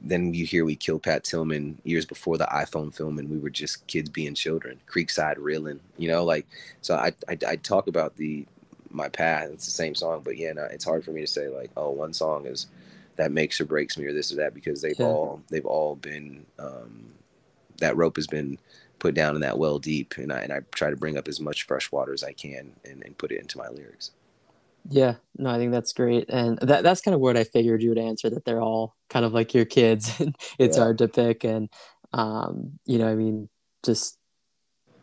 Then 0.03 0.33
you 0.33 0.45
hear 0.45 0.65
we 0.65 0.75
killed 0.75 1.03
Pat 1.03 1.23
Tillman 1.23 1.79
years 1.83 2.05
before 2.05 2.37
the 2.37 2.45
iPhone 2.45 2.93
film, 2.93 3.19
and 3.19 3.29
we 3.29 3.37
were 3.37 3.49
just 3.49 3.87
kids 3.87 4.09
being 4.09 4.35
children. 4.35 4.81
Creekside 4.87 5.35
reeling, 5.37 5.79
you 5.97 6.09
know, 6.09 6.25
like 6.25 6.45
so. 6.81 6.95
I 6.95 7.13
I, 7.29 7.37
I 7.47 7.55
talk 7.55 7.87
about 7.87 8.17
the 8.17 8.45
my 8.89 9.09
path. 9.09 9.49
It's 9.51 9.65
the 9.65 9.71
same 9.71 9.95
song, 9.95 10.21
but 10.23 10.37
yeah, 10.37 10.53
no, 10.53 10.63
it's 10.65 10.85
hard 10.85 11.03
for 11.03 11.11
me 11.11 11.21
to 11.21 11.27
say 11.27 11.47
like, 11.47 11.71
oh, 11.77 11.89
one 11.89 12.13
song 12.13 12.45
is 12.45 12.67
that 13.15 13.31
makes 13.31 13.59
or 13.61 13.65
breaks 13.65 13.97
me 13.97 14.05
or 14.05 14.13
this 14.13 14.31
or 14.31 14.37
that 14.37 14.53
because 14.53 14.81
they've 14.81 14.99
yeah. 14.99 15.05
all 15.05 15.41
they've 15.49 15.65
all 15.65 15.95
been 15.95 16.45
um, 16.59 17.13
that 17.77 17.95
rope 17.95 18.15
has 18.15 18.27
been 18.27 18.57
put 18.99 19.13
down 19.13 19.35
in 19.35 19.41
that 19.41 19.57
well 19.57 19.79
deep 19.79 20.15
and 20.17 20.31
I 20.31 20.39
and 20.39 20.53
I 20.53 20.61
try 20.71 20.89
to 20.89 20.95
bring 20.95 21.17
up 21.17 21.27
as 21.27 21.39
much 21.39 21.63
fresh 21.63 21.91
water 21.91 22.13
as 22.13 22.23
I 22.23 22.33
can 22.33 22.73
and, 22.85 23.03
and 23.03 23.17
put 23.17 23.31
it 23.31 23.39
into 23.39 23.57
my 23.57 23.67
lyrics. 23.69 24.11
Yeah, 24.89 25.15
no, 25.37 25.49
I 25.49 25.57
think 25.57 25.71
that's 25.71 25.93
great, 25.93 26.29
and 26.29 26.57
that 26.59 26.83
that's 26.83 27.01
kind 27.01 27.15
of 27.15 27.21
what 27.21 27.37
I 27.37 27.45
figured 27.45 27.81
you 27.81 27.89
would 27.89 27.97
answer 27.97 28.29
that 28.29 28.43
they're 28.43 28.61
all 28.61 28.95
kind 29.09 29.25
of 29.25 29.33
like 29.33 29.53
your 29.53 29.65
kids. 29.65 30.21
it's 30.59 30.77
yeah. 30.77 30.83
hard 30.83 30.97
to 30.97 31.07
pick, 31.07 31.43
and 31.43 31.69
um, 32.11 32.79
you 32.85 32.97
know, 32.97 33.07
I 33.07 33.15
mean, 33.15 33.49
just 33.83 34.17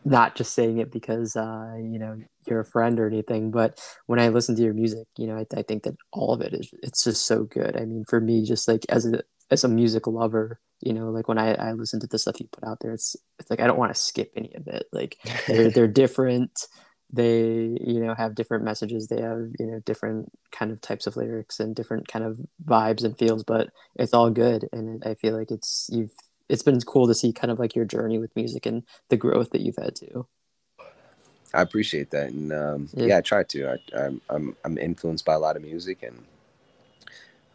not 0.05 0.35
just 0.35 0.53
saying 0.53 0.79
it 0.79 0.91
because 0.91 1.35
uh, 1.35 1.73
you 1.77 1.99
know 1.99 2.17
you're 2.47 2.59
a 2.59 2.65
friend 2.65 2.99
or 2.99 3.07
anything, 3.07 3.51
but 3.51 3.79
when 4.07 4.19
I 4.19 4.29
listen 4.29 4.55
to 4.55 4.63
your 4.63 4.73
music, 4.73 5.07
you 5.17 5.27
know, 5.27 5.37
I, 5.37 5.45
I 5.55 5.61
think 5.63 5.83
that 5.83 5.95
all 6.11 6.33
of 6.33 6.41
it 6.41 6.53
is 6.53 6.69
it's 6.83 7.03
just 7.03 7.25
so 7.25 7.43
good. 7.43 7.75
I 7.75 7.85
mean, 7.85 8.05
for 8.07 8.19
me, 8.19 8.43
just 8.43 8.67
like 8.67 8.85
as 8.89 9.05
a 9.05 9.21
as 9.49 9.63
a 9.63 9.67
music 9.67 10.07
lover, 10.07 10.59
you 10.79 10.93
know, 10.93 11.09
like 11.09 11.27
when 11.27 11.37
I, 11.37 11.53
I 11.53 11.71
listen 11.73 11.99
to 11.99 12.07
the 12.07 12.17
stuff 12.17 12.39
you 12.39 12.47
put 12.51 12.63
out 12.63 12.79
there, 12.81 12.93
it's 12.93 13.15
it's 13.39 13.49
like 13.49 13.59
I 13.59 13.67
don't 13.67 13.77
want 13.77 13.93
to 13.93 13.99
skip 13.99 14.31
any 14.35 14.53
of 14.55 14.67
it. 14.67 14.85
Like 14.91 15.17
they're 15.47 15.69
they're 15.71 15.87
different. 15.87 16.67
They 17.13 17.77
you 17.81 17.99
know 17.99 18.13
have 18.15 18.35
different 18.35 18.63
messages. 18.63 19.07
They 19.07 19.21
have 19.21 19.49
you 19.59 19.67
know 19.67 19.79
different 19.85 20.31
kind 20.51 20.71
of 20.71 20.81
types 20.81 21.07
of 21.07 21.17
lyrics 21.17 21.59
and 21.59 21.75
different 21.75 22.07
kind 22.07 22.23
of 22.23 22.39
vibes 22.65 23.03
and 23.03 23.17
feels, 23.17 23.43
but 23.43 23.69
it's 23.95 24.13
all 24.13 24.29
good. 24.29 24.69
And 24.71 25.03
I 25.05 25.15
feel 25.15 25.37
like 25.37 25.51
it's 25.51 25.89
you've 25.91 26.13
it's 26.49 26.63
been 26.63 26.79
cool 26.81 27.07
to 27.07 27.13
see 27.13 27.31
kind 27.31 27.51
of 27.51 27.59
like 27.59 27.75
your 27.75 27.85
journey 27.85 28.19
with 28.19 28.35
music 28.35 28.65
and 28.65 28.83
the 29.09 29.17
growth 29.17 29.51
that 29.51 29.61
you've 29.61 29.77
had 29.77 29.95
too. 29.95 30.27
I 31.53 31.61
appreciate 31.61 32.11
that, 32.11 32.29
and 32.31 32.53
um, 32.53 32.89
yeah. 32.93 33.07
yeah. 33.07 33.17
I 33.17 33.21
try 33.21 33.43
to. 33.43 33.79
I, 33.93 34.05
am 34.05 34.21
I'm 34.29 34.55
I'm 34.63 34.77
influenced 34.77 35.25
by 35.25 35.33
a 35.33 35.39
lot 35.39 35.57
of 35.57 35.61
music, 35.63 36.03
and 36.03 36.23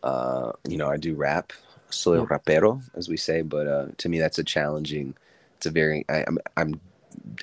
uh, 0.02 0.52
you 0.68 0.76
know, 0.76 0.88
I 0.88 0.96
do 0.96 1.14
rap, 1.14 1.52
soy 1.90 2.18
yeah. 2.18 2.26
rapero, 2.26 2.82
as 2.94 3.08
we 3.08 3.16
say. 3.16 3.42
But 3.42 3.66
uh, 3.66 3.86
to 3.98 4.08
me, 4.08 4.18
that's 4.18 4.38
a 4.38 4.44
challenging. 4.44 5.14
It's 5.56 5.66
a 5.66 5.70
very. 5.70 6.04
I, 6.08 6.24
I'm 6.26 6.38
I'm 6.56 6.80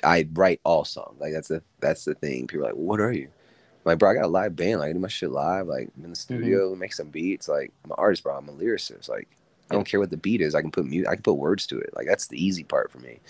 I 0.02 0.28
write 0.32 0.60
all 0.64 0.84
songs. 0.84 1.20
Like 1.20 1.32
that's 1.32 1.48
the 1.48 1.62
that's 1.80 2.04
the 2.04 2.14
thing. 2.14 2.46
People 2.46 2.66
are 2.66 2.68
like, 2.68 2.76
what 2.76 3.00
are 3.00 3.12
you? 3.12 3.26
I'm 3.26 3.90
like, 3.90 3.98
bro, 3.98 4.10
I 4.10 4.14
got 4.14 4.24
a 4.24 4.28
live 4.28 4.56
band. 4.56 4.80
Like, 4.80 4.90
I 4.90 4.92
do 4.94 4.98
my 4.98 5.08
shit 5.08 5.30
live. 5.30 5.66
Like, 5.66 5.90
I'm 5.96 6.04
in 6.04 6.10
the 6.10 6.16
mm-hmm. 6.16 6.36
studio, 6.36 6.70
mm-hmm. 6.70 6.80
make 6.80 6.94
some 6.94 7.08
beats. 7.08 7.48
Like, 7.48 7.70
I'm 7.84 7.90
an 7.90 7.96
artist, 7.98 8.22
bro. 8.22 8.34
I'm 8.34 8.48
a 8.48 8.52
lyricist. 8.52 9.10
Like, 9.10 9.28
I 9.70 9.74
don't 9.74 9.86
care 9.86 10.00
what 10.00 10.10
the 10.10 10.16
beat 10.16 10.40
is. 10.40 10.54
I 10.54 10.60
can 10.60 10.70
put 10.70 10.86
music. 10.86 11.08
I 11.08 11.14
can 11.14 11.22
put 11.22 11.34
words 11.34 11.66
to 11.68 11.78
it. 11.78 11.90
Like 11.94 12.06
that's 12.06 12.26
the 12.26 12.42
easy 12.42 12.64
part 12.64 12.90
for 12.92 12.98
me. 12.98 13.20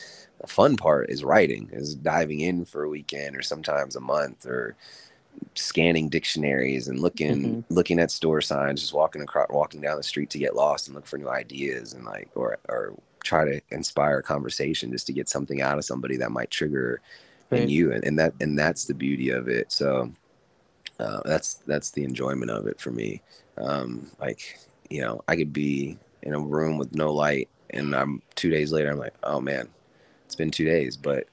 The 0.41 0.47
fun 0.47 0.77
part 0.77 1.11
is 1.11 1.25
writing, 1.25 1.71
is 1.73 1.95
diving 1.95 2.41
in 2.41 2.65
for 2.65 2.83
a 2.83 2.89
weekend 2.89 3.37
or 3.37 3.43
sometimes 3.43 3.97
a 3.97 4.01
month 4.01 4.47
or 4.47 4.77
scanning 5.55 6.09
dictionaries 6.09 6.89
and 6.89 7.01
looking 7.01 7.63
mm-hmm. 7.63 7.75
looking 7.75 8.01
at 8.01 8.11
store 8.11 8.41
signs, 8.41 8.81
just 8.81 8.93
walking 8.93 9.23
across, 9.23 9.49
walking 9.51 9.81
down 9.81 9.97
the 9.97 10.03
street 10.03 10.31
to 10.31 10.39
get 10.39 10.57
lost 10.57 10.89
and 10.89 10.97
look 10.97 11.07
for 11.07 11.19
new 11.19 11.29
ideas 11.29 11.93
and 11.93 12.05
like 12.05 12.31
or 12.35 12.59
or 12.69 12.95
try 13.25 13.45
to 13.45 13.61
inspire 13.71 14.19
a 14.19 14.23
conversation 14.23 14.93
just 14.93 15.07
to 15.09 15.13
get 15.13 15.29
something 15.29 15.63
out 15.63 15.79
of 15.79 15.85
somebody 15.85 16.17
that 16.19 16.31
might 16.31 16.51
trigger 16.51 17.01
right. 17.51 17.63
in 17.63 17.69
you 17.69 17.91
and, 17.93 18.05
and 18.05 18.19
that 18.19 18.35
and 18.41 18.57
that's 18.59 18.85
the 18.85 18.95
beauty 18.95 19.31
of 19.31 19.49
it. 19.49 19.73
So 19.73 20.13
uh, 21.01 21.21
that's 21.25 21.55
that's 21.67 21.91
the 21.91 22.05
enjoyment 22.05 22.51
of 22.51 22.67
it 22.67 22.81
for 22.81 22.91
me. 22.91 23.23
Um, 23.57 24.11
like 24.21 24.59
you 24.91 25.01
know, 25.01 25.23
I 25.27 25.37
could 25.37 25.53
be 25.53 25.99
in 26.23 26.35
a 26.35 26.39
room 26.39 26.79
with 26.79 26.95
no 26.95 27.13
light 27.13 27.49
and 27.71 27.95
I'm 27.97 28.23
two 28.35 28.51
days 28.51 28.71
later 28.71 28.91
I'm 28.91 28.99
like, 28.99 29.15
oh 29.25 29.41
man, 29.41 29.69
it's 30.27 30.37
been 30.37 30.51
two 30.51 30.67
days. 30.67 30.97
But 30.97 31.27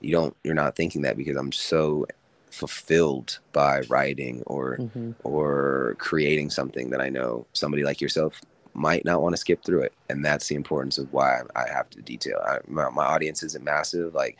you 0.00 0.12
don't 0.12 0.36
you're 0.44 0.54
not 0.54 0.76
thinking 0.76 1.02
that 1.02 1.16
because 1.16 1.36
I'm 1.36 1.52
so 1.52 2.06
fulfilled 2.50 3.38
by 3.52 3.80
writing 3.88 4.42
or 4.46 4.78
mm-hmm. 4.78 5.12
or 5.24 5.96
creating 5.98 6.50
something 6.50 6.90
that 6.90 7.00
I 7.00 7.08
know 7.08 7.46
somebody 7.52 7.84
like 7.84 8.00
yourself 8.00 8.40
might 8.76 9.04
not 9.04 9.22
want 9.22 9.34
to 9.34 9.40
skip 9.40 9.64
through 9.64 9.82
it 9.82 9.94
and 10.08 10.24
that's 10.24 10.48
the 10.48 10.54
importance 10.54 10.98
of 10.98 11.12
why 11.12 11.40
I 11.54 11.68
have 11.68 11.90
to 11.90 12.02
detail 12.02 12.38
I, 12.46 12.58
my, 12.68 12.88
my 12.90 13.04
audience 13.04 13.42
isn't 13.42 13.64
massive 13.64 14.14
like 14.14 14.38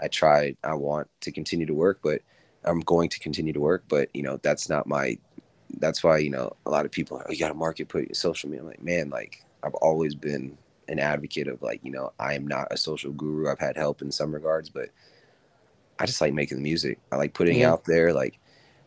I 0.00 0.08
try 0.08 0.56
I 0.64 0.74
want 0.74 1.08
to 1.20 1.32
continue 1.32 1.66
to 1.66 1.74
work 1.74 2.00
but 2.02 2.20
I'm 2.64 2.80
going 2.80 3.08
to 3.10 3.18
continue 3.20 3.52
to 3.52 3.60
work 3.60 3.84
but 3.88 4.08
you 4.12 4.22
know 4.22 4.38
that's 4.42 4.68
not 4.68 4.86
my 4.86 5.18
that's 5.78 6.02
why 6.02 6.18
you 6.18 6.30
know 6.30 6.52
a 6.64 6.70
lot 6.70 6.84
of 6.84 6.92
people 6.92 7.18
are, 7.18 7.26
oh, 7.28 7.32
you 7.32 7.38
got 7.38 7.48
to 7.48 7.54
market 7.54 7.88
put 7.88 8.14
social 8.16 8.48
media 8.48 8.62
I'm 8.62 8.68
like 8.68 8.82
man 8.82 9.10
like 9.10 9.44
I've 9.62 9.74
always 9.74 10.14
been 10.14 10.56
an 10.88 10.98
advocate 10.98 11.48
of 11.48 11.62
like, 11.62 11.80
you 11.82 11.90
know, 11.90 12.12
I 12.18 12.34
am 12.34 12.46
not 12.46 12.68
a 12.70 12.76
social 12.76 13.12
guru. 13.12 13.50
I've 13.50 13.58
had 13.58 13.76
help 13.76 14.02
in 14.02 14.10
some 14.10 14.32
regards, 14.32 14.70
but 14.70 14.90
I 15.98 16.06
just 16.06 16.20
like 16.20 16.32
making 16.32 16.58
the 16.58 16.62
music. 16.62 16.98
I 17.10 17.16
like 17.16 17.34
putting 17.34 17.60
yeah. 17.60 17.72
out 17.72 17.84
there. 17.84 18.12
Like, 18.12 18.38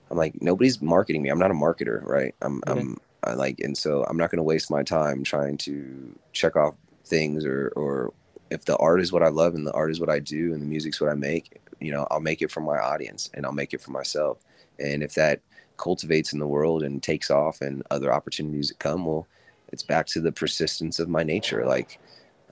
I'm 0.09 0.17
like, 0.17 0.41
nobody's 0.41 0.81
marketing 0.81 1.21
me. 1.21 1.29
I'm 1.29 1.39
not 1.39 1.51
a 1.51 1.55
marketer, 1.55 2.03
right? 2.03 2.33
I'm. 2.41 2.61
I'm 2.67 2.97
I 3.23 3.33
like, 3.33 3.59
and 3.59 3.77
so 3.77 4.03
I'm 4.05 4.17
not 4.17 4.31
going 4.31 4.37
to 4.37 4.43
waste 4.43 4.71
my 4.71 4.83
time 4.83 5.23
trying 5.23 5.57
to 5.59 6.17
check 6.33 6.55
off 6.55 6.75
things 7.05 7.45
or, 7.45 7.73
or 7.75 8.13
if 8.49 8.65
the 8.65 8.77
art 8.77 9.01
is 9.01 9.11
what 9.11 9.23
I 9.23 9.27
love 9.27 9.55
and 9.55 9.65
the 9.65 9.73
art 9.73 9.91
is 9.91 9.99
what 9.99 10.09
I 10.09 10.19
do 10.19 10.53
and 10.53 10.61
the 10.61 10.65
music's 10.65 11.01
what 11.01 11.09
I 11.09 11.15
make, 11.15 11.59
you 11.79 11.91
know, 11.91 12.07
I'll 12.09 12.19
make 12.19 12.41
it 12.41 12.51
for 12.51 12.61
my 12.61 12.77
audience 12.77 13.29
and 13.33 13.45
I'll 13.45 13.51
make 13.51 13.73
it 13.73 13.81
for 13.81 13.91
myself. 13.91 14.37
And 14.79 15.03
if 15.03 15.13
that 15.15 15.41
cultivates 15.77 16.33
in 16.33 16.39
the 16.39 16.47
world 16.47 16.83
and 16.83 17.01
takes 17.01 17.29
off 17.29 17.61
and 17.61 17.83
other 17.91 18.13
opportunities 18.13 18.69
that 18.69 18.79
come, 18.79 19.05
well, 19.05 19.27
it's 19.71 19.83
back 19.83 20.07
to 20.07 20.21
the 20.21 20.31
persistence 20.31 20.99
of 20.99 21.09
my 21.09 21.23
nature. 21.23 21.65
Like 21.65 21.99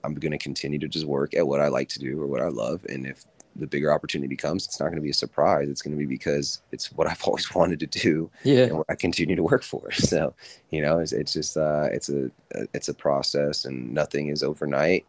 I'm 0.03 0.13
going 0.13 0.31
to 0.31 0.37
continue 0.37 0.79
to 0.79 0.87
just 0.87 1.05
work 1.05 1.33
at 1.33 1.47
what 1.47 1.59
I 1.59 1.67
like 1.67 1.89
to 1.89 1.99
do 1.99 2.21
or 2.21 2.27
what 2.27 2.41
I 2.41 2.47
love. 2.47 2.85
And 2.89 3.07
if 3.07 3.25
the 3.59 3.67
bigger 3.67 3.91
opportunity 3.91 4.35
comes, 4.35 4.65
it's 4.65 4.79
not 4.79 4.87
going 4.87 4.97
to 4.97 5.01
be 5.01 5.09
a 5.09 5.13
surprise. 5.13 5.69
It's 5.69 5.81
going 5.81 5.93
to 5.93 5.97
be 5.97 6.05
because 6.05 6.61
it's 6.71 6.91
what 6.91 7.07
I've 7.07 7.23
always 7.25 7.53
wanted 7.53 7.79
to 7.79 7.87
do. 7.87 8.29
Yeah. 8.43 8.65
And 8.65 8.77
what 8.77 8.87
I 8.89 8.95
continue 8.95 9.35
to 9.35 9.43
work 9.43 9.63
for. 9.63 9.89
So, 10.07 10.33
you 10.69 10.81
know, 10.81 10.99
it's, 10.99 11.11
it's 11.11 11.33
just, 11.33 11.57
uh, 11.57 11.89
it's 11.91 12.07
a, 12.07 12.31
it's 12.73 12.87
a 12.87 12.93
process 12.93 13.65
and 13.65 13.93
nothing 13.93 14.29
is 14.29 14.41
overnight. 14.41 15.05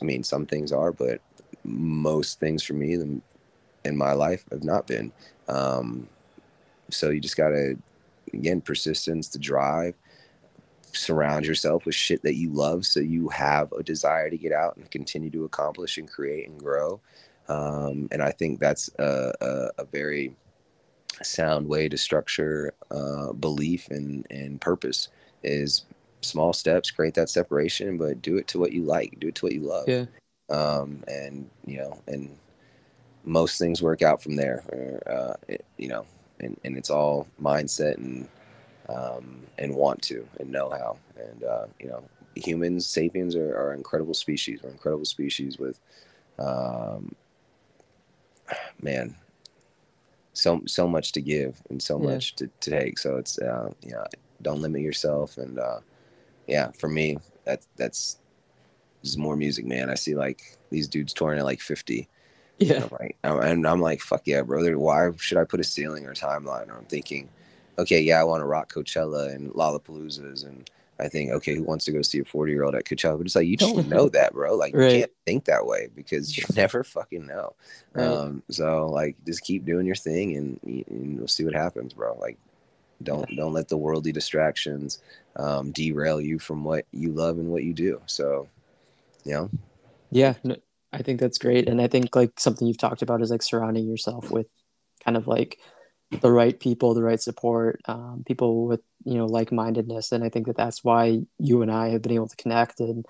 I 0.00 0.04
mean, 0.04 0.24
some 0.24 0.44
things 0.44 0.72
are, 0.72 0.92
but 0.92 1.20
most 1.62 2.40
things 2.40 2.64
for 2.64 2.72
me 2.72 2.94
in 3.84 3.96
my 3.96 4.12
life 4.12 4.44
have 4.50 4.64
not 4.64 4.88
been. 4.88 5.12
Um, 5.46 6.08
so 6.90 7.10
you 7.10 7.20
just 7.20 7.36
got 7.36 7.50
to, 7.50 7.76
again, 8.32 8.60
persistence, 8.60 9.28
the 9.28 9.38
drive, 9.38 9.94
surround 10.92 11.46
yourself 11.46 11.86
with 11.86 11.94
shit 11.94 12.22
that 12.22 12.34
you 12.34 12.50
love 12.50 12.84
so 12.84 13.00
you 13.00 13.28
have 13.28 13.70
a 13.72 13.82
desire 13.82 14.30
to 14.30 14.36
get 14.36 14.52
out 14.52 14.76
and 14.76 14.90
continue 14.90 15.30
to 15.30 15.44
accomplish 15.44 15.98
and 15.98 16.10
create 16.10 16.48
and 16.48 16.58
grow 16.58 17.00
um, 17.50 18.08
and 18.12 18.22
i 18.22 18.30
think 18.30 18.58
that's 18.60 18.90
a, 18.98 19.32
a, 19.40 19.82
a, 19.82 19.84
very 19.86 20.34
sound 21.22 21.66
way 21.68 21.88
to 21.88 21.98
structure 21.98 22.72
uh, 22.90 23.32
belief 23.32 23.88
and, 23.90 24.26
and 24.30 24.60
purpose 24.60 25.08
is 25.42 25.84
small 26.22 26.52
steps 26.52 26.90
create 26.90 27.14
that 27.14 27.28
separation 27.28 27.98
but 27.98 28.22
do 28.22 28.36
it 28.36 28.46
to 28.46 28.58
what 28.58 28.72
you 28.72 28.82
like 28.82 29.18
do 29.20 29.28
it 29.28 29.34
to 29.34 29.46
what 29.46 29.52
you 29.52 29.60
love 29.60 29.84
yeah 29.86 30.04
um, 30.50 31.02
and 31.08 31.48
you 31.66 31.78
know 31.78 32.00
and 32.06 32.36
most 33.24 33.58
things 33.58 33.82
work 33.82 34.02
out 34.02 34.22
from 34.22 34.36
there 34.36 34.64
or, 34.68 35.12
uh, 35.12 35.34
it, 35.48 35.64
you 35.76 35.88
know 35.88 36.06
and, 36.40 36.58
and 36.64 36.76
it's 36.76 36.90
all 36.90 37.26
mindset 37.40 37.96
and 37.96 38.26
um, 38.94 39.42
and 39.58 39.74
want 39.74 40.02
to 40.02 40.26
and 40.38 40.50
know 40.50 40.70
how. 40.70 40.96
And 41.16 41.44
uh, 41.44 41.66
you 41.78 41.88
know, 41.88 42.02
humans, 42.34 42.86
sapiens, 42.86 43.36
are, 43.36 43.56
are 43.56 43.74
incredible 43.74 44.14
species. 44.14 44.60
We're 44.62 44.70
incredible 44.70 45.04
species 45.04 45.58
with, 45.58 45.78
um, 46.38 47.14
man, 48.82 49.14
so 50.32 50.62
so 50.66 50.88
much 50.88 51.12
to 51.12 51.20
give 51.20 51.60
and 51.70 51.82
so 51.82 52.00
yeah. 52.00 52.10
much 52.10 52.34
to, 52.36 52.50
to 52.60 52.70
take. 52.70 52.98
So 52.98 53.16
it's 53.16 53.38
uh, 53.38 53.70
you 53.82 53.92
know, 53.92 54.04
don't 54.42 54.62
limit 54.62 54.82
yourself. 54.82 55.36
And 55.38 55.58
uh, 55.58 55.80
yeah, 56.46 56.70
for 56.72 56.88
me, 56.88 57.18
that's 57.44 57.68
that's 57.76 58.18
just 59.02 59.18
more 59.18 59.36
music, 59.36 59.66
man. 59.66 59.90
I 59.90 59.94
see 59.94 60.14
like 60.14 60.56
these 60.70 60.88
dudes 60.88 61.12
touring 61.12 61.38
at 61.38 61.44
like 61.44 61.60
fifty. 61.60 62.08
Yeah. 62.58 62.74
And 62.74 62.84
I'm 62.84 62.90
like, 62.90 63.16
and 63.22 63.66
I'm 63.66 63.80
like, 63.80 64.00
fuck 64.00 64.22
yeah, 64.26 64.42
brother. 64.42 64.78
Why 64.78 65.10
should 65.16 65.38
I 65.38 65.44
put 65.44 65.60
a 65.60 65.64
ceiling 65.64 66.06
or 66.06 66.10
a 66.10 66.14
timeline? 66.14 66.68
Or 66.68 66.76
I'm 66.76 66.84
thinking, 66.84 67.30
okay, 67.78 68.00
yeah, 68.00 68.20
I 68.20 68.24
want 68.24 68.42
to 68.42 68.46
rock 68.46 68.72
Coachella 68.72 69.34
and 69.34 69.50
Lollapaloozas, 69.52 70.46
and 70.46 70.70
I 71.00 71.08
think, 71.08 71.30
okay, 71.32 71.54
who 71.54 71.62
wants 71.62 71.84
to 71.86 71.92
go 71.92 72.02
see 72.02 72.18
a 72.18 72.24
40 72.24 72.52
year 72.52 72.64
old 72.64 72.74
at 72.74 72.84
Coachella? 72.84 73.16
But 73.16 73.26
it's 73.26 73.36
like, 73.36 73.46
you 73.46 73.56
don't 73.56 73.88
know 73.88 74.08
that, 74.10 74.32
bro. 74.32 74.54
Like, 74.54 74.74
right. 74.74 74.92
you 74.92 74.98
can't 75.00 75.12
think 75.26 75.44
that 75.46 75.66
way 75.66 75.88
because 75.94 76.36
you 76.36 76.44
never 76.54 76.84
fucking 76.84 77.26
know. 77.26 77.54
Right. 77.92 78.06
Um, 78.06 78.42
so, 78.50 78.88
like, 78.88 79.16
just 79.26 79.42
keep 79.42 79.64
doing 79.64 79.86
your 79.86 79.96
thing 79.96 80.36
and, 80.36 80.60
and 80.62 81.16
you'll 81.16 81.28
see 81.28 81.44
what 81.44 81.54
happens, 81.54 81.92
bro. 81.92 82.16
Like, 82.20 82.38
don't 83.02 83.34
don't 83.34 83.52
let 83.52 83.68
the 83.68 83.78
worldly 83.78 84.12
distractions 84.12 85.02
um, 85.36 85.72
derail 85.72 86.20
you 86.20 86.38
from 86.38 86.64
what 86.64 86.86
you 86.92 87.12
love 87.12 87.38
and 87.38 87.48
what 87.48 87.64
you 87.64 87.72
do. 87.72 88.00
So, 88.06 88.48
you 89.24 89.32
know. 89.32 89.50
Yeah, 90.10 90.34
no, 90.44 90.56
I 90.92 91.02
think 91.02 91.20
that's 91.20 91.38
great, 91.38 91.68
and 91.68 91.80
I 91.80 91.86
think 91.86 92.14
like 92.14 92.38
something 92.38 92.66
you've 92.66 92.78
talked 92.78 93.02
about 93.02 93.22
is 93.22 93.30
like 93.30 93.42
surrounding 93.42 93.88
yourself 93.88 94.30
with 94.30 94.46
kind 95.04 95.16
of 95.16 95.26
like 95.26 95.58
the 96.10 96.30
right 96.32 96.58
people, 96.58 96.94
the 96.94 97.02
right 97.02 97.20
support, 97.20 97.80
um, 97.86 98.24
people 98.26 98.66
with 98.66 98.80
you 99.04 99.14
know 99.14 99.26
like 99.26 99.52
mindedness, 99.52 100.12
and 100.12 100.24
I 100.24 100.28
think 100.28 100.46
that 100.46 100.56
that's 100.56 100.82
why 100.84 101.20
you 101.38 101.62
and 101.62 101.70
I 101.70 101.90
have 101.90 102.02
been 102.02 102.12
able 102.12 102.28
to 102.28 102.36
connect 102.36 102.80
and 102.80 103.06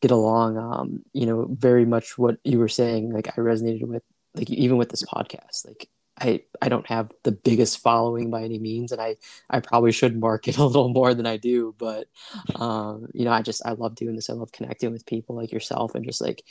get 0.00 0.10
along. 0.10 0.56
Um, 0.58 1.02
you 1.12 1.26
know, 1.26 1.46
very 1.50 1.84
much 1.84 2.16
what 2.18 2.38
you 2.44 2.58
were 2.58 2.68
saying. 2.68 3.12
Like 3.12 3.28
I 3.28 3.40
resonated 3.40 3.86
with, 3.86 4.02
like 4.34 4.50
even 4.50 4.76
with 4.76 4.90
this 4.90 5.04
podcast. 5.04 5.66
Like 5.66 5.88
I 6.20 6.42
I 6.62 6.68
don't 6.68 6.86
have 6.86 7.10
the 7.24 7.32
biggest 7.32 7.78
following 7.78 8.30
by 8.30 8.44
any 8.44 8.58
means, 8.58 8.92
and 8.92 9.00
I 9.00 9.16
I 9.50 9.60
probably 9.60 9.92
should 9.92 10.18
market 10.18 10.56
a 10.58 10.64
little 10.64 10.88
more 10.88 11.14
than 11.14 11.26
I 11.26 11.36
do. 11.36 11.74
But 11.78 12.06
um, 12.54 13.08
you 13.12 13.24
know, 13.24 13.32
I 13.32 13.42
just 13.42 13.62
I 13.66 13.72
love 13.72 13.96
doing 13.96 14.14
this. 14.14 14.30
I 14.30 14.34
love 14.34 14.52
connecting 14.52 14.92
with 14.92 15.06
people 15.06 15.36
like 15.36 15.52
yourself, 15.52 15.94
and 15.94 16.04
just 16.04 16.20
like 16.20 16.44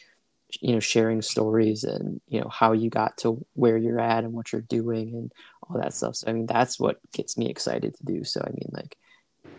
you 0.61 0.73
know 0.73 0.79
sharing 0.79 1.21
stories 1.21 1.83
and 1.83 2.21
you 2.27 2.39
know 2.41 2.49
how 2.49 2.71
you 2.71 2.89
got 2.89 3.17
to 3.17 3.45
where 3.53 3.77
you're 3.77 3.99
at 3.99 4.23
and 4.23 4.33
what 4.33 4.51
you're 4.51 4.61
doing 4.61 5.13
and 5.13 5.31
all 5.63 5.79
that 5.79 5.93
stuff. 5.93 6.15
So 6.15 6.29
i 6.29 6.33
mean 6.33 6.45
that's 6.45 6.79
what 6.79 6.99
gets 7.11 7.37
me 7.37 7.49
excited 7.49 7.95
to 7.95 8.05
do. 8.05 8.23
So 8.23 8.41
i 8.45 8.49
mean 8.49 8.69
like 8.71 8.97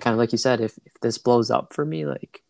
kind 0.00 0.12
of 0.12 0.18
like 0.18 0.32
you 0.32 0.38
said 0.38 0.60
if, 0.60 0.78
if 0.84 0.92
this 1.02 1.18
blows 1.18 1.50
up 1.50 1.72
for 1.72 1.84
me 1.84 2.06
like 2.06 2.42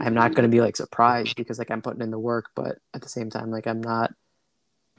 i'm 0.00 0.14
not 0.14 0.34
going 0.34 0.42
to 0.42 0.48
be 0.48 0.60
like 0.60 0.76
surprised 0.76 1.36
because 1.36 1.58
like 1.58 1.70
i'm 1.70 1.82
putting 1.82 2.00
in 2.00 2.10
the 2.10 2.18
work 2.18 2.46
but 2.54 2.78
at 2.94 3.02
the 3.02 3.08
same 3.08 3.30
time 3.30 3.50
like 3.50 3.66
i'm 3.66 3.80
not 3.80 4.12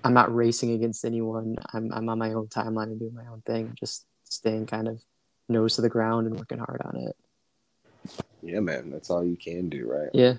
i'm 0.04 0.14
not 0.14 0.34
racing 0.34 0.72
against 0.72 1.06
anyone. 1.06 1.56
I'm, 1.74 1.92
I'm 1.92 2.10
on 2.10 2.20
my 2.20 2.34
own 2.34 2.48
timeline 2.48 2.84
and 2.84 3.00
doing 3.00 3.14
my 3.14 3.28
own 3.28 3.42
thing 3.46 3.74
just 3.78 4.06
staying 4.24 4.68
kind 4.68 4.88
of 4.88 5.04
nose 5.50 5.76
to 5.76 5.82
the 5.82 5.90
ground 5.90 6.28
and 6.28 6.38
working 6.38 6.60
hard 6.60 6.82
on 6.84 6.98
it. 6.98 7.16
Yeah 8.42 8.60
man 8.60 8.92
that's 8.92 9.10
all 9.10 9.26
you 9.26 9.36
can 9.36 9.70
do 9.70 9.90
right? 9.90 10.10
Yeah 10.14 10.36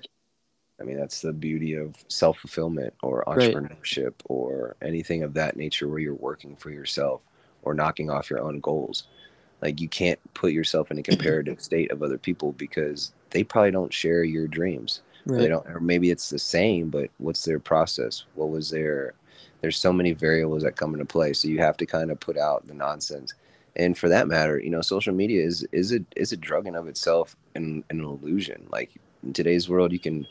I 0.80 0.84
mean, 0.84 0.96
that's 0.96 1.20
the 1.20 1.32
beauty 1.32 1.74
of 1.74 1.96
self 2.08 2.38
fulfillment 2.38 2.94
or 3.02 3.24
entrepreneurship 3.26 4.04
right. 4.04 4.22
or 4.26 4.76
anything 4.80 5.22
of 5.22 5.34
that 5.34 5.56
nature 5.56 5.88
where 5.88 5.98
you're 5.98 6.14
working 6.14 6.56
for 6.56 6.70
yourself 6.70 7.22
or 7.62 7.74
knocking 7.74 8.10
off 8.10 8.30
your 8.30 8.40
own 8.40 8.60
goals. 8.60 9.04
Like, 9.60 9.80
you 9.80 9.88
can't 9.88 10.20
put 10.34 10.52
yourself 10.52 10.90
in 10.90 10.98
a 10.98 11.02
comparative 11.02 11.60
state 11.60 11.90
of 11.90 12.02
other 12.02 12.18
people 12.18 12.52
because 12.52 13.12
they 13.30 13.42
probably 13.42 13.72
don't 13.72 13.92
share 13.92 14.22
your 14.22 14.46
dreams. 14.46 15.02
Right. 15.26 15.40
They 15.40 15.48
don't, 15.48 15.66
or 15.66 15.80
maybe 15.80 16.10
it's 16.10 16.30
the 16.30 16.38
same, 16.38 16.90
but 16.90 17.10
what's 17.18 17.44
their 17.44 17.58
process? 17.58 18.24
What 18.34 18.50
was 18.50 18.70
their, 18.70 19.14
there's 19.60 19.76
so 19.76 19.92
many 19.92 20.12
variables 20.12 20.62
that 20.62 20.76
come 20.76 20.94
into 20.94 21.04
play. 21.04 21.32
So 21.32 21.48
you 21.48 21.58
have 21.58 21.76
to 21.78 21.86
kind 21.86 22.10
of 22.10 22.20
put 22.20 22.38
out 22.38 22.66
the 22.66 22.74
nonsense. 22.74 23.34
And 23.74 23.98
for 23.98 24.08
that 24.08 24.28
matter, 24.28 24.58
you 24.58 24.70
know, 24.70 24.80
social 24.80 25.12
media 25.12 25.44
is, 25.44 25.66
is 25.72 25.92
a, 25.92 26.00
is 26.16 26.32
a 26.32 26.36
drug 26.36 26.66
in 26.66 26.76
of 26.76 26.86
itself 26.86 27.36
and 27.54 27.82
an 27.90 28.00
illusion. 28.00 28.66
Like 28.70 28.92
in 29.24 29.32
today's 29.32 29.68
world, 29.68 29.92
you 29.92 29.98
can, 29.98 30.26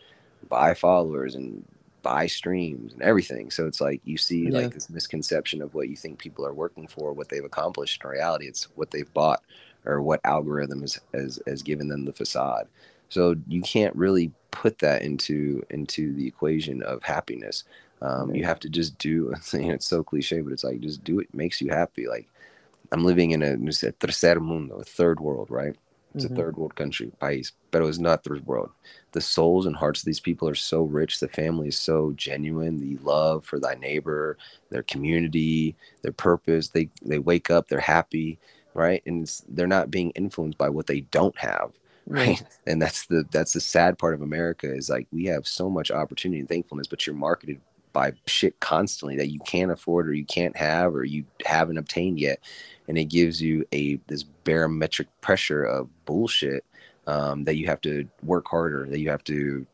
buy 0.50 0.74
followers 0.74 1.36
and 1.36 1.64
buy 2.02 2.28
streams 2.28 2.94
and 2.94 3.02
everything. 3.02 3.52
So 3.52 3.68
it's 3.68 3.82
like 3.82 4.02
you 4.06 4.18
see 4.18 4.50
yeah. 4.50 4.60
like 4.60 4.74
this 4.74 4.90
misconception 4.90 5.62
of 5.62 5.74
what 5.74 5.90
you 5.90 5.96
think 5.96 6.20
people 6.20 6.46
are 6.46 6.54
working 6.54 6.88
for, 6.88 7.12
what 7.12 7.30
they've 7.30 7.44
accomplished. 7.44 8.02
In 8.04 8.10
reality, 8.10 8.48
it's 8.48 8.66
what 8.76 8.92
they've 8.92 9.14
bought 9.14 9.44
or 9.86 10.02
what 10.02 10.22
algorithm 10.24 10.82
has, 10.82 11.00
has, 11.14 11.40
has 11.48 11.62
given 11.62 11.88
them 11.88 12.06
the 12.06 12.14
facade. 12.14 12.68
So 13.10 13.36
you 13.48 13.62
can't 13.62 13.96
really 13.96 14.32
put 14.52 14.80
that 14.80 15.02
into 15.02 15.66
into 15.70 16.14
the 16.14 16.28
equation 16.28 16.82
of 16.84 17.04
happiness. 17.04 17.64
Um, 18.02 18.34
You 18.34 18.46
have 18.46 18.60
to 18.62 18.70
just 18.70 18.98
do. 18.98 19.34
You 19.54 19.68
know, 19.68 19.74
it's 19.74 19.88
so 19.88 20.04
cliche, 20.04 20.42
but 20.42 20.54
it's 20.54 20.64
like 20.64 20.80
just 20.80 21.04
do 21.04 21.20
it 21.20 21.34
makes 21.34 21.62
you 21.62 21.70
happy. 21.70 22.08
Like 22.08 22.28
I'm 22.92 23.04
living 23.04 23.32
in 23.32 23.44
a, 23.44 23.54
a 23.54 23.94
tercer 24.02 24.40
mundo, 24.42 24.76
a 24.76 24.84
third 24.84 25.20
world, 25.20 25.50
right? 25.50 25.76
It's 26.18 26.26
mm-hmm. 26.26 26.34
a 26.34 26.38
third 26.38 26.58
world 26.58 26.76
country, 26.76 27.12
but 27.20 27.82
it 27.82 27.86
was 27.86 28.00
not 28.00 28.24
third 28.24 28.46
world. 28.48 28.72
The 29.12 29.22
souls 29.22 29.68
and 29.68 29.76
hearts 29.76 30.02
of 30.02 30.06
these 30.06 30.20
people 30.20 30.50
are 30.50 30.56
so 30.56 30.82
rich. 30.82 31.20
The 31.20 31.28
family 31.28 31.68
is 31.68 31.80
so 31.80 32.12
genuine. 32.16 32.80
The 32.80 32.98
love 33.04 33.46
for 33.46 33.60
thy 33.60 33.76
neighbor, 33.76 34.38
their 34.72 34.82
community, 34.84 35.76
their 36.02 36.12
purpose. 36.12 36.70
They 36.70 36.90
they 37.04 37.20
wake 37.20 37.52
up, 37.52 37.68
they're 37.68 37.80
happy, 37.80 38.40
right? 38.74 39.04
And 39.06 39.32
they're 39.48 39.68
not 39.68 39.92
being 39.92 40.10
influenced 40.12 40.58
by 40.58 40.70
what 40.70 40.88
they 40.88 41.02
don't 41.02 41.38
have, 41.38 41.72
right? 42.08 42.42
And 42.66 42.82
that's 42.82 43.06
the 43.06 43.26
that's 43.32 43.54
the 43.54 43.62
sad 43.62 44.00
part 44.00 44.16
of 44.16 44.24
America 44.24 44.74
is 44.74 44.90
like 44.90 45.08
we 45.12 45.26
have 45.26 45.46
so 45.46 45.70
much 45.70 45.92
opportunity 45.92 46.40
and 46.40 46.50
thankfulness, 46.50 46.88
but 46.88 47.06
you're 47.06 47.16
marketed 47.16 47.62
by 47.94 48.12
shit 48.26 48.60
constantly 48.60 49.18
that 49.18 49.32
you 49.32 49.40
can't 49.40 49.72
afford 49.72 50.08
or 50.08 50.14
you 50.14 50.26
can't 50.26 50.56
have 50.56 50.96
or 50.96 51.04
you 51.04 51.26
haven't 51.46 51.78
obtained 51.78 52.20
yet 52.20 52.40
and 52.88 52.98
it 52.98 53.06
gives 53.06 53.42
you 53.42 53.66
a 53.74 53.96
this 54.08 54.24
barometric 54.24 55.08
pressure 55.22 55.64
of 55.64 55.90
bullshit 56.06 56.64
um, 57.06 57.44
that 57.46 57.56
you 57.56 57.68
have 57.68 57.82
to 57.82 58.08
work 58.24 58.48
harder, 58.48 58.86
that 58.90 59.00
you 59.00 59.10
have 59.10 59.24
to 59.26 59.66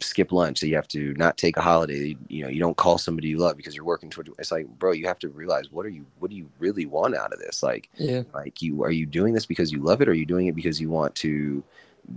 skip 0.00 0.30
lunch, 0.30 0.60
that 0.60 0.68
you 0.68 0.76
have 0.76 0.88
to 0.88 1.12
not 1.14 1.36
take 1.36 1.56
a 1.56 1.60
holiday. 1.62 2.16
You 2.28 2.44
know, 2.44 2.48
you 2.48 2.60
don't 2.60 2.76
call 2.76 2.98
somebody 2.98 3.28
you 3.28 3.38
love 3.38 3.56
because 3.56 3.74
you're 3.74 3.84
working 3.84 4.10
toward. 4.10 4.30
It's 4.38 4.52
like, 4.52 4.66
bro, 4.78 4.92
you 4.92 5.06
have 5.06 5.18
to 5.20 5.28
realize 5.28 5.70
what 5.70 5.86
are 5.86 5.90
you, 5.90 6.06
what 6.18 6.30
do 6.30 6.36
you 6.36 6.48
really 6.58 6.86
want 6.86 7.16
out 7.16 7.32
of 7.32 7.38
this? 7.38 7.62
Like, 7.62 7.88
yeah, 7.96 8.22
like 8.34 8.62
you 8.62 8.82
are 8.84 8.90
you 8.90 9.06
doing 9.06 9.34
this 9.34 9.46
because 9.46 9.72
you 9.72 9.80
love 9.80 10.00
it, 10.00 10.08
or 10.08 10.12
are 10.12 10.14
you 10.14 10.26
doing 10.26 10.46
it 10.46 10.54
because 10.54 10.80
you 10.80 10.90
want 10.90 11.14
to 11.16 11.62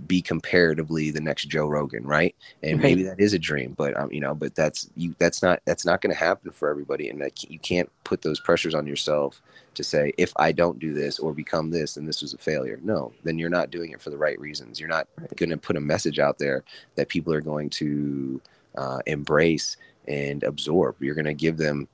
be 0.06 0.22
comparatively 0.22 1.10
the 1.10 1.20
next 1.20 1.46
Joe 1.46 1.66
Rogan, 1.66 2.04
right? 2.04 2.34
And 2.62 2.74
right. 2.74 2.82
maybe 2.82 3.02
that 3.04 3.20
is 3.20 3.32
a 3.32 3.38
dream, 3.38 3.74
but 3.76 3.98
um, 3.98 4.12
you 4.12 4.20
know, 4.20 4.34
but 4.34 4.54
that's 4.54 4.88
you. 4.96 5.14
That's 5.18 5.42
not 5.42 5.60
that's 5.64 5.84
not 5.84 6.00
going 6.00 6.12
to 6.12 6.18
happen 6.18 6.52
for 6.52 6.68
everybody, 6.68 7.08
and 7.08 7.20
that 7.20 7.42
you 7.50 7.58
can't 7.58 7.90
put 8.04 8.22
those 8.22 8.40
pressures 8.40 8.74
on 8.74 8.86
yourself 8.86 9.40
to 9.74 9.84
say 9.84 10.12
if 10.18 10.32
I 10.36 10.52
don't 10.52 10.78
do 10.78 10.92
this 10.92 11.18
or 11.18 11.32
become 11.32 11.70
this, 11.70 11.94
then 11.94 12.06
this 12.06 12.22
was 12.22 12.34
a 12.34 12.38
failure. 12.38 12.78
No, 12.82 13.12
then 13.24 13.38
you're 13.38 13.50
not 13.50 13.70
doing 13.70 13.92
it 13.92 14.00
for 14.00 14.10
the 14.10 14.18
right 14.18 14.38
reasons. 14.38 14.78
You're 14.78 14.88
not 14.88 15.08
right. 15.18 15.36
going 15.36 15.50
to 15.50 15.56
put 15.56 15.76
a 15.76 15.80
message 15.80 16.18
out 16.18 16.38
there 16.38 16.64
that 16.94 17.08
people 17.08 17.32
are 17.32 17.40
going 17.40 17.70
to 17.70 18.40
uh, 18.76 18.98
embrace 19.06 19.76
and 20.08 20.42
absorb. 20.44 20.96
You're 21.00 21.14
going 21.14 21.24
to 21.24 21.34
give 21.34 21.56
them. 21.56 21.88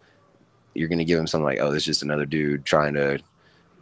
You're 0.75 0.89
going 0.89 0.99
to 0.99 1.05
give 1.05 1.19
them 1.19 1.27
something 1.27 1.47
like, 1.47 1.61
"Oh, 1.61 1.71
this 1.71 1.83
is 1.83 1.87
just 1.87 2.03
another 2.03 2.27
dude 2.27 2.65
trying 2.65 2.95
to 2.95 3.19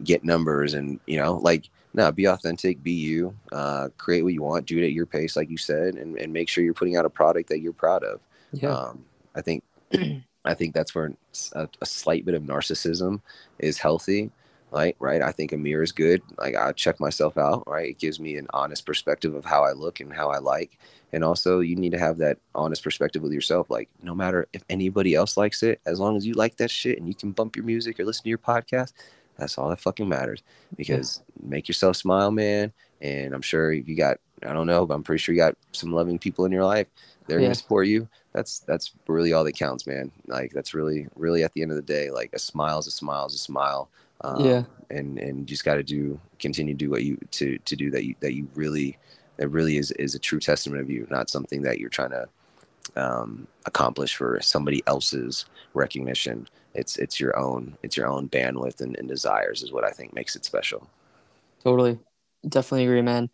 get 0.03 0.23
numbers," 0.23 0.73
and 0.73 0.99
you 1.05 1.17
know, 1.17 1.35
like 1.35 1.69
no, 1.95 2.11
be 2.11 2.25
authentic, 2.25 2.83
be 2.83 2.91
you, 2.91 3.33
uh, 3.53 3.87
create 3.97 4.23
what 4.23 4.33
you 4.33 4.41
want, 4.41 4.65
do 4.65 4.77
it 4.77 4.85
at 4.85 4.91
your 4.91 5.05
pace, 5.05 5.37
like 5.37 5.49
you 5.49 5.57
said, 5.57 5.95
and, 5.95 6.17
and 6.17 6.33
make 6.33 6.49
sure 6.49 6.61
you're 6.61 6.73
putting 6.73 6.97
out 6.97 7.05
a 7.05 7.09
product 7.09 7.47
that 7.49 7.61
you're 7.61 7.71
proud 7.71 8.03
of. 8.03 8.19
Yeah. 8.51 8.75
Um, 8.75 9.05
I 9.33 9.41
think, 9.41 9.63
I 10.45 10.53
think 10.53 10.73
that's 10.73 10.93
where 10.93 11.13
a, 11.53 11.69
a, 11.79 11.85
slight 11.85 12.25
bit 12.25 12.35
of 12.35 12.43
narcissism 12.43 13.21
is 13.59 13.77
healthy. 13.77 14.29
Like, 14.71 14.97
right. 14.99 15.21
I 15.21 15.31
think 15.31 15.53
a 15.53 15.57
mirror 15.57 15.83
is 15.83 15.93
good. 15.93 16.21
Like 16.37 16.55
I 16.55 16.73
check 16.73 16.99
myself 16.99 17.37
out, 17.37 17.63
right. 17.65 17.91
It 17.91 17.97
gives 17.97 18.19
me 18.19 18.35
an 18.35 18.47
honest 18.51 18.85
perspective 18.85 19.33
of 19.33 19.45
how 19.45 19.63
I 19.63 19.71
look 19.71 20.01
and 20.01 20.11
how 20.11 20.29
I 20.29 20.39
like. 20.39 20.77
And 21.13 21.23
also 21.23 21.61
you 21.61 21.77
need 21.77 21.93
to 21.93 21.99
have 21.99 22.17
that 22.17 22.39
honest 22.53 22.83
perspective 22.83 23.21
with 23.21 23.31
yourself. 23.31 23.69
Like 23.69 23.87
no 24.03 24.13
matter 24.13 24.49
if 24.51 24.65
anybody 24.69 25.15
else 25.15 25.37
likes 25.37 25.63
it, 25.63 25.79
as 25.85 26.01
long 26.01 26.17
as 26.17 26.27
you 26.27 26.33
like 26.33 26.57
that 26.57 26.71
shit 26.71 26.97
and 26.97 27.07
you 27.07 27.15
can 27.15 27.31
bump 27.31 27.55
your 27.55 27.63
music 27.63 28.01
or 28.01 28.05
listen 28.05 28.23
to 28.23 28.29
your 28.29 28.37
podcast, 28.37 28.91
that's 29.37 29.57
all 29.57 29.69
that 29.69 29.79
fucking 29.79 30.07
matters. 30.07 30.43
Because 30.75 31.21
yeah. 31.41 31.49
make 31.49 31.67
yourself 31.67 31.97
smile, 31.97 32.31
man. 32.31 32.71
And 33.01 33.33
I'm 33.33 33.41
sure 33.41 33.71
you 33.71 33.95
got, 33.95 34.17
I 34.43 34.53
don't 34.53 34.67
know, 34.67 34.85
but 34.85 34.93
I'm 34.93 35.03
pretty 35.03 35.19
sure 35.19 35.35
you 35.35 35.41
got 35.41 35.55
some 35.71 35.91
loving 35.91 36.19
people 36.19 36.45
in 36.45 36.51
your 36.51 36.65
life. 36.65 36.87
They're 37.27 37.39
yeah. 37.39 37.47
gonna 37.47 37.55
support 37.55 37.87
you. 37.87 38.07
That's 38.33 38.59
that's 38.59 38.91
really 39.07 39.33
all 39.33 39.43
that 39.43 39.55
counts, 39.57 39.87
man. 39.87 40.11
Like 40.27 40.51
that's 40.53 40.73
really, 40.73 41.07
really 41.15 41.43
at 41.43 41.53
the 41.53 41.61
end 41.61 41.71
of 41.71 41.77
the 41.77 41.83
day, 41.83 42.11
like 42.11 42.31
a 42.33 42.39
smile 42.39 42.79
is 42.79 42.87
a 42.87 42.91
smile 42.91 43.25
is 43.25 43.33
a 43.33 43.39
smile. 43.39 43.89
Um, 44.21 44.45
yeah. 44.45 44.63
And 44.89 45.17
and 45.17 45.39
you 45.39 45.45
just 45.45 45.65
got 45.65 45.75
to 45.75 45.83
do 45.83 46.19
continue 46.39 46.73
to 46.73 46.77
do 46.77 46.89
what 46.89 47.03
you 47.03 47.17
to 47.31 47.57
to 47.57 47.75
do 47.75 47.89
that 47.91 48.05
you 48.05 48.15
that 48.19 48.33
you 48.33 48.47
really 48.53 48.97
that 49.37 49.49
really 49.49 49.77
is 49.77 49.91
is 49.91 50.15
a 50.15 50.19
true 50.19 50.39
testament 50.39 50.81
of 50.81 50.89
you, 50.89 51.07
not 51.09 51.29
something 51.29 51.61
that 51.63 51.79
you're 51.79 51.89
trying 51.89 52.11
to 52.11 52.27
um, 52.95 53.47
accomplish 53.65 54.15
for 54.15 54.39
somebody 54.41 54.83
else's 54.87 55.45
recognition 55.73 56.47
it's 56.75 56.97
it's 56.97 57.19
your 57.19 57.37
own 57.37 57.77
it's 57.83 57.97
your 57.97 58.07
own 58.07 58.29
bandwidth 58.29 58.81
and, 58.81 58.97
and 58.97 59.07
desires 59.07 59.63
is 59.63 59.71
what 59.71 59.83
I 59.83 59.91
think 59.91 60.13
makes 60.13 60.35
it 60.35 60.45
special. 60.45 60.89
Totally, 61.63 61.97
definitely 62.47 62.85
agree, 62.85 63.01
man. 63.01 63.29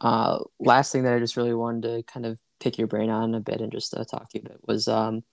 Uh, 0.00 0.38
last 0.58 0.92
thing 0.92 1.02
that 1.02 1.14
I 1.14 1.18
just 1.18 1.36
really 1.36 1.54
wanted 1.54 1.82
to 1.82 2.02
kind 2.04 2.24
of 2.24 2.38
pick 2.60 2.78
your 2.78 2.86
brain 2.86 3.10
on 3.10 3.34
a 3.34 3.40
bit 3.40 3.60
and 3.60 3.72
just 3.72 3.94
uh, 3.94 4.04
talk 4.04 4.30
to 4.30 4.38
you 4.38 4.42
a 4.46 4.48
bit 4.50 4.60
was 4.66 4.88
um, 4.88 5.24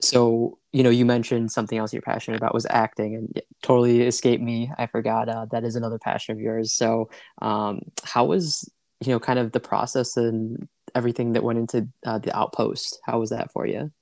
so 0.00 0.58
you 0.72 0.82
know 0.82 0.90
you 0.90 1.04
mentioned 1.04 1.52
something 1.52 1.78
else 1.78 1.92
you're 1.92 2.02
passionate 2.02 2.36
about 2.36 2.54
was 2.54 2.66
acting 2.70 3.14
and 3.14 3.42
totally 3.62 4.02
escaped 4.02 4.42
me. 4.42 4.70
I 4.78 4.86
forgot 4.86 5.28
uh, 5.28 5.46
that 5.52 5.64
is 5.64 5.76
another 5.76 5.98
passion 5.98 6.32
of 6.32 6.40
yours. 6.40 6.72
So 6.72 7.10
um, 7.40 7.82
how 8.04 8.24
was 8.24 8.68
you 9.04 9.12
know 9.12 9.20
kind 9.20 9.38
of 9.38 9.52
the 9.52 9.60
process 9.60 10.16
and 10.16 10.68
everything 10.94 11.32
that 11.32 11.44
went 11.44 11.58
into 11.58 11.88
uh, 12.04 12.18
the 12.18 12.36
outpost? 12.36 12.98
How 13.04 13.20
was 13.20 13.30
that 13.30 13.52
for 13.52 13.66
you? 13.66 13.92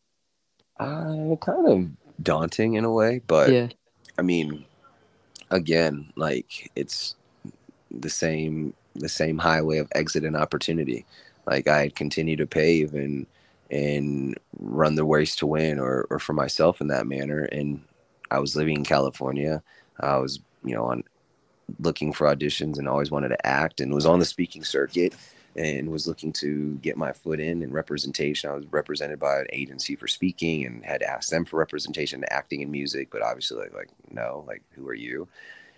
Uh, 0.79 1.37
kind 1.37 1.69
of 1.69 1.91
daunting 2.23 2.75
in 2.75 2.85
a 2.85 2.93
way, 2.93 3.21
but 3.27 3.51
yeah. 3.51 3.69
I 4.19 4.23
mean, 4.23 4.65
again, 5.51 6.13
like 6.17 6.71
it's 6.77 7.15
the 7.91 8.11
same 8.11 8.75
the 8.95 9.09
same 9.09 9.39
highway 9.39 9.79
of 9.79 9.89
exit 9.95 10.25
and 10.25 10.37
opportunity. 10.37 11.07
Like 11.47 11.69
I 11.69 11.89
continue 11.91 12.37
to 12.37 12.47
pave 12.47 12.95
and 12.95 13.27
and 13.71 14.37
run 14.59 14.97
the 14.97 15.05
race 15.05 15.37
to 15.37 15.47
win 15.47 15.79
or 15.79 16.07
or 16.11 16.19
for 16.19 16.33
myself 16.33 16.81
in 16.81 16.89
that 16.89 17.07
manner. 17.07 17.45
And 17.45 17.83
I 18.31 18.39
was 18.39 18.57
living 18.57 18.77
in 18.77 18.85
California. 18.85 19.63
I 20.01 20.17
was, 20.17 20.41
you 20.65 20.75
know, 20.75 20.87
on 20.87 21.05
looking 21.79 22.13
for 22.13 22.27
auditions 22.27 22.79
and 22.79 22.89
always 22.89 23.11
wanted 23.11 23.29
to 23.29 23.47
act 23.47 23.81
and 23.81 23.95
was 23.95 24.07
on 24.07 24.19
the 24.19 24.25
speaking 24.25 24.65
circuit 24.65 25.15
and 25.57 25.91
was 25.91 26.07
looking 26.07 26.33
to 26.33 26.75
get 26.77 26.97
my 26.97 27.13
foot 27.13 27.41
in 27.41 27.63
and 27.63 27.73
representation. 27.73 28.51
I 28.51 28.55
was 28.55 28.67
represented 28.71 29.19
by 29.19 29.41
an 29.41 29.47
agency 29.53 29.97
for 29.97 30.07
speaking 30.07 30.65
and 30.65 30.85
had 30.85 31.03
asked 31.03 31.31
them 31.31 31.45
for 31.45 31.59
representation, 31.59 32.25
acting 32.31 32.63
and 32.63 32.71
music, 32.71 33.09
but 33.11 33.23
obviously 33.23 33.59
like, 33.59 33.75
like 33.75 33.91
no, 34.11 34.45
like 34.47 34.63
who 34.75 34.89
are 34.89 34.95
you? 34.95 35.29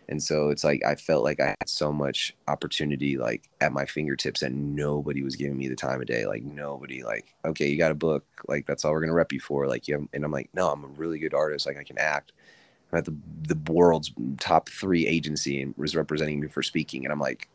And 0.09 0.23
so 0.23 0.51
it's 0.51 0.65
like 0.65 0.85
I 0.85 0.95
felt 0.95 1.25
like 1.25 1.41
I 1.41 1.49
had 1.59 1.69
so 1.69 1.93
much 1.93 2.35
opportunity 2.49 3.17
like 3.17 3.49
at 3.61 3.73
my 3.73 3.87
fingertips 3.87 4.43
and 4.43 4.77
nobody 4.77 5.23
was 5.23 5.37
giving 5.37 5.57
me 5.57 5.69
the 5.69 5.77
time 5.77 6.01
of 6.01 6.07
day. 6.07 6.27
Like 6.27 6.43
nobody 6.43 7.03
like, 7.03 7.35
okay, 7.45 7.69
you 7.69 7.79
got 7.79 7.93
a 7.93 7.97
book, 7.97 8.25
like 8.49 8.67
that's 8.67 8.85
all 8.85 8.93
we're 8.93 9.01
gonna 9.01 9.15
rep 9.15 9.33
you 9.33 9.41
for. 9.41 9.67
Like 9.67 9.89
you 9.89 9.95
have, 9.95 10.09
and 10.13 10.25
I'm 10.25 10.33
like, 10.33 10.51
no, 10.55 10.71
I'm 10.71 10.85
a 10.85 10.89
really 10.89 11.19
good 11.19 11.35
artist, 11.35 11.67
like 11.67 11.79
I 11.79 11.85
can 11.85 11.99
act. 11.99 12.33
I'm 12.93 12.99
at 12.99 13.05
the 13.07 13.17
the 13.49 13.73
world's 13.73 14.13
top 14.39 14.69
three 14.69 15.07
agency 15.07 15.63
and 15.63 15.75
was 15.79 15.97
representing 15.97 16.41
me 16.41 16.49
for 16.49 16.63
speaking. 16.63 17.05
And 17.05 17.13
I'm 17.13 17.21
like, 17.21 17.49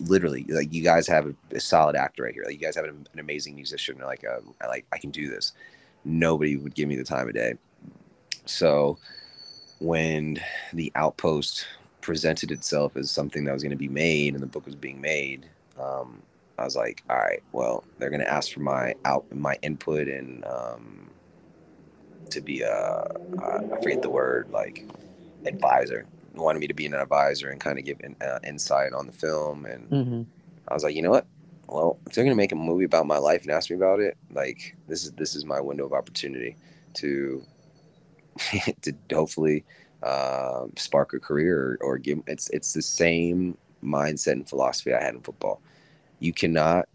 literally 0.00 0.44
like 0.48 0.72
you 0.72 0.82
guys 0.82 1.06
have 1.06 1.26
a, 1.26 1.34
a 1.56 1.60
solid 1.60 1.96
actor 1.96 2.24
right 2.24 2.34
here. 2.34 2.44
Like 2.44 2.54
you 2.54 2.60
guys 2.60 2.76
have 2.76 2.84
an, 2.84 3.06
an 3.12 3.18
amazing 3.18 3.54
musician. 3.54 3.98
Like 3.98 4.24
um, 4.26 4.54
I 4.60 4.66
like 4.66 4.86
I 4.92 4.98
can 4.98 5.10
do 5.10 5.28
this. 5.28 5.52
Nobody 6.04 6.56
would 6.56 6.74
give 6.74 6.88
me 6.88 6.96
the 6.96 7.04
time 7.04 7.28
of 7.28 7.34
day. 7.34 7.54
So 8.44 8.98
when 9.78 10.40
the 10.72 10.92
outpost 10.94 11.66
presented 12.00 12.50
itself 12.50 12.96
as 12.96 13.10
something 13.10 13.44
that 13.44 13.52
was 13.52 13.62
going 13.62 13.70
to 13.70 13.76
be 13.76 13.88
made 13.88 14.34
and 14.34 14.42
the 14.42 14.46
book 14.46 14.64
was 14.64 14.76
being 14.76 15.00
made 15.00 15.44
um, 15.78 16.22
I 16.58 16.64
was 16.64 16.76
like 16.76 17.02
all 17.10 17.16
right 17.16 17.42
well 17.52 17.84
they're 17.98 18.10
going 18.10 18.20
to 18.20 18.32
ask 18.32 18.52
for 18.52 18.60
my 18.60 18.94
out 19.04 19.24
my 19.34 19.58
input 19.62 20.08
and 20.08 20.44
um, 20.44 21.10
to 22.30 22.40
be 22.40 22.62
a 22.62 22.70
uh, 22.72 23.76
forget 23.82 24.02
the 24.02 24.10
word 24.10 24.48
like 24.50 24.84
advisor 25.44 26.06
wanted 26.36 26.60
me 26.60 26.66
to 26.66 26.74
be 26.74 26.86
an 26.86 26.94
advisor 26.94 27.50
and 27.50 27.60
kind 27.60 27.78
of 27.78 27.84
give 27.84 28.00
in, 28.00 28.16
uh, 28.20 28.38
insight 28.44 28.92
on 28.92 29.06
the 29.06 29.12
film. 29.12 29.66
And 29.66 29.90
mm-hmm. 29.90 30.22
I 30.68 30.74
was 30.74 30.84
like, 30.84 30.94
you 30.94 31.02
know 31.02 31.10
what? 31.10 31.26
Well, 31.68 31.98
if 32.06 32.14
they're 32.14 32.24
gonna 32.24 32.36
make 32.36 32.52
a 32.52 32.56
movie 32.56 32.84
about 32.84 33.06
my 33.06 33.18
life 33.18 33.42
and 33.42 33.50
ask 33.50 33.70
me 33.70 33.76
about 33.76 34.00
it, 34.00 34.16
like 34.32 34.76
this 34.86 35.04
is 35.04 35.12
this 35.12 35.34
is 35.34 35.44
my 35.44 35.60
window 35.60 35.84
of 35.84 35.92
opportunity 35.92 36.56
to 36.94 37.42
to 38.82 38.92
hopefully 39.12 39.64
uh, 40.02 40.66
spark 40.76 41.12
a 41.12 41.18
career 41.18 41.78
or, 41.80 41.94
or 41.94 41.98
give. 41.98 42.20
It's 42.26 42.48
it's 42.50 42.72
the 42.72 42.82
same 42.82 43.58
mindset 43.82 44.32
and 44.32 44.48
philosophy 44.48 44.94
I 44.94 45.02
had 45.02 45.14
in 45.14 45.20
football. 45.22 45.60
You 46.20 46.32
cannot 46.32 46.88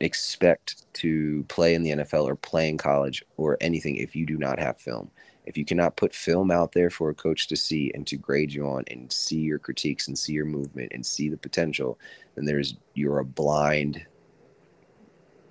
expect 0.00 0.92
to 0.94 1.44
play 1.44 1.74
in 1.74 1.82
the 1.82 1.90
NFL 1.90 2.24
or 2.24 2.36
play 2.36 2.68
in 2.68 2.78
college 2.78 3.24
or 3.36 3.56
anything 3.60 3.96
if 3.96 4.14
you 4.14 4.26
do 4.26 4.36
not 4.36 4.58
have 4.58 4.80
film 4.80 5.10
if 5.48 5.56
you 5.56 5.64
cannot 5.64 5.96
put 5.96 6.14
film 6.14 6.50
out 6.50 6.72
there 6.72 6.90
for 6.90 7.08
a 7.08 7.14
coach 7.14 7.48
to 7.48 7.56
see 7.56 7.90
and 7.94 8.06
to 8.06 8.16
grade 8.16 8.52
you 8.52 8.66
on 8.66 8.84
and 8.88 9.10
see 9.10 9.38
your 9.38 9.58
critiques 9.58 10.06
and 10.06 10.18
see 10.18 10.34
your 10.34 10.44
movement 10.44 10.92
and 10.94 11.04
see 11.04 11.30
the 11.30 11.38
potential, 11.38 11.98
then 12.34 12.44
there's 12.44 12.76
you're 12.92 13.20
a 13.20 13.24
blind 13.24 14.04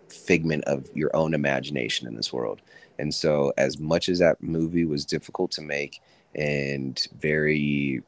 figment 0.08 0.64
of 0.66 0.88
your 0.94 1.14
own 1.16 1.34
imagination 1.34 2.08
in 2.08 2.16
this 2.16 2.32
world. 2.32 2.62
And 3.00 3.14
so 3.14 3.52
as 3.58 3.80
much 3.80 4.08
as 4.08 4.20
that 4.20 4.42
movie 4.42 4.86
was 4.86 5.04
difficult 5.04 5.50
to 5.52 5.62
make 5.62 6.00
and 6.36 7.04
very 7.20 8.04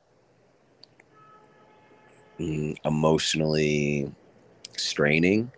mm, 2.39 2.77
emotionally 2.85 4.11
straining, 4.77 5.51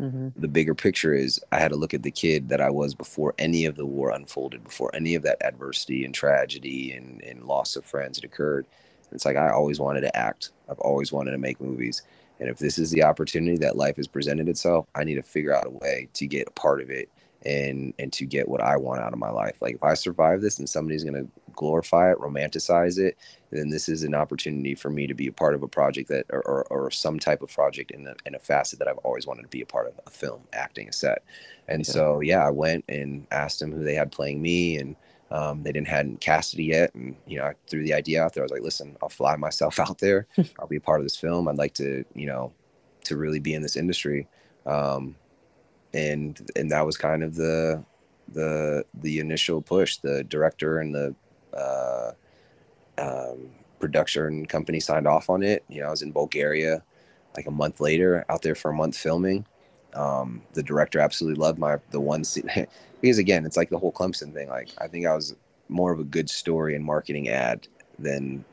Mm-hmm. 0.00 0.28
The 0.36 0.48
bigger 0.48 0.74
picture 0.74 1.14
is 1.14 1.40
I 1.50 1.58
had 1.58 1.70
to 1.70 1.76
look 1.76 1.92
at 1.92 2.02
the 2.02 2.10
kid 2.10 2.48
that 2.50 2.60
I 2.60 2.70
was 2.70 2.94
before 2.94 3.34
any 3.38 3.64
of 3.64 3.76
the 3.76 3.86
war 3.86 4.10
unfolded, 4.10 4.64
before 4.64 4.94
any 4.94 5.14
of 5.14 5.22
that 5.22 5.42
adversity 5.44 6.04
and 6.04 6.14
tragedy 6.14 6.92
and, 6.92 7.22
and 7.22 7.44
loss 7.44 7.74
of 7.76 7.84
friends 7.84 8.18
had 8.18 8.24
occurred. 8.24 8.66
It's 9.10 9.24
like 9.24 9.36
I 9.36 9.50
always 9.50 9.80
wanted 9.80 10.02
to 10.02 10.16
act. 10.16 10.50
I've 10.68 10.78
always 10.78 11.12
wanted 11.12 11.32
to 11.32 11.38
make 11.38 11.60
movies. 11.60 12.02
And 12.40 12.48
if 12.48 12.58
this 12.58 12.78
is 12.78 12.90
the 12.90 13.02
opportunity 13.02 13.56
that 13.58 13.76
life 13.76 13.96
has 13.96 14.06
presented 14.06 14.48
itself, 14.48 14.86
I 14.94 15.02
need 15.02 15.16
to 15.16 15.22
figure 15.22 15.54
out 15.54 15.66
a 15.66 15.70
way 15.70 16.08
to 16.12 16.26
get 16.26 16.46
a 16.46 16.52
part 16.52 16.80
of 16.80 16.90
it 16.90 17.08
and 17.44 17.94
and 17.98 18.12
to 18.12 18.26
get 18.26 18.48
what 18.48 18.60
I 18.60 18.76
want 18.76 19.00
out 19.00 19.12
of 19.12 19.18
my 19.18 19.30
life. 19.30 19.60
Like 19.60 19.76
if 19.76 19.82
I 19.82 19.94
survive 19.94 20.40
this 20.40 20.58
and 20.58 20.68
somebody's 20.68 21.04
gonna 21.04 21.26
glorify 21.54 22.10
it, 22.10 22.18
romanticize 22.18 22.98
it, 22.98 23.16
then 23.50 23.70
this 23.70 23.88
is 23.88 24.02
an 24.02 24.14
opportunity 24.14 24.74
for 24.74 24.90
me 24.90 25.06
to 25.06 25.14
be 25.14 25.28
a 25.28 25.32
part 25.32 25.54
of 25.54 25.62
a 25.62 25.68
project 25.68 26.08
that 26.08 26.26
or, 26.30 26.42
or, 26.42 26.64
or 26.64 26.90
some 26.90 27.18
type 27.18 27.42
of 27.42 27.52
project 27.52 27.90
in 27.90 28.06
a, 28.06 28.14
in 28.26 28.34
a 28.34 28.38
facet 28.38 28.78
that 28.78 28.88
I've 28.88 28.98
always 28.98 29.26
wanted 29.26 29.42
to 29.42 29.48
be 29.48 29.62
a 29.62 29.66
part 29.66 29.86
of 29.86 30.00
a 30.06 30.10
film, 30.10 30.42
acting, 30.52 30.88
a 30.88 30.92
set. 30.92 31.22
And 31.68 31.86
yeah. 31.86 31.92
so 31.92 32.20
yeah, 32.20 32.46
I 32.46 32.50
went 32.50 32.84
and 32.88 33.26
asked 33.30 33.60
them 33.60 33.72
who 33.72 33.84
they 33.84 33.94
had 33.94 34.12
playing 34.12 34.42
me 34.42 34.78
and 34.78 34.96
um, 35.30 35.62
they 35.62 35.72
didn't 35.72 35.88
hadn't 35.88 36.20
cast 36.20 36.54
it 36.54 36.62
yet, 36.62 36.94
and 36.94 37.14
you 37.26 37.38
know, 37.38 37.44
I 37.44 37.54
threw 37.66 37.82
the 37.82 37.92
idea 37.92 38.22
out 38.22 38.32
there. 38.32 38.42
I 38.42 38.46
was 38.46 38.52
like, 38.52 38.62
"Listen, 38.62 38.96
I'll 39.02 39.10
fly 39.10 39.36
myself 39.36 39.78
out 39.80 39.98
there. 39.98 40.26
I'll 40.58 40.66
be 40.66 40.76
a 40.76 40.80
part 40.80 41.00
of 41.00 41.04
this 41.04 41.16
film. 41.16 41.48
I'd 41.48 41.58
like 41.58 41.74
to, 41.74 42.04
you 42.14 42.26
know, 42.26 42.52
to 43.04 43.16
really 43.16 43.38
be 43.38 43.54
in 43.54 43.62
this 43.62 43.76
industry." 43.76 44.26
Um, 44.64 45.16
and 45.98 46.50
and 46.56 46.70
that 46.70 46.86
was 46.86 46.96
kind 46.96 47.22
of 47.22 47.34
the 47.34 47.84
the 48.28 48.84
the 48.94 49.18
initial 49.18 49.60
push. 49.60 49.96
The 49.98 50.24
director 50.24 50.78
and 50.78 50.94
the 50.94 51.14
uh, 51.56 52.12
um, 52.98 53.50
production 53.80 54.46
company 54.46 54.80
signed 54.80 55.06
off 55.06 55.28
on 55.30 55.42
it. 55.42 55.64
You 55.68 55.80
know, 55.80 55.88
I 55.88 55.90
was 55.90 56.02
in 56.02 56.12
Bulgaria 56.12 56.82
like 57.36 57.46
a 57.46 57.50
month 57.50 57.80
later, 57.80 58.24
out 58.28 58.42
there 58.42 58.54
for 58.54 58.70
a 58.70 58.74
month 58.74 58.96
filming. 58.96 59.46
Um, 59.94 60.42
the 60.54 60.62
director 60.62 61.00
absolutely 61.00 61.40
loved 61.40 61.58
my 61.58 61.78
the 61.90 62.00
one 62.00 62.24
scene 62.24 62.50
because 63.00 63.18
again, 63.18 63.44
it's 63.44 63.56
like 63.56 63.70
the 63.70 63.78
whole 63.78 63.92
Clemson 63.92 64.32
thing. 64.32 64.48
Like 64.48 64.70
I 64.78 64.86
think 64.88 65.06
I 65.06 65.14
was 65.14 65.34
more 65.68 65.92
of 65.92 66.00
a 66.00 66.04
good 66.04 66.30
story 66.30 66.74
and 66.74 66.84
marketing 66.84 67.28
ad 67.28 67.66
than 67.98 68.44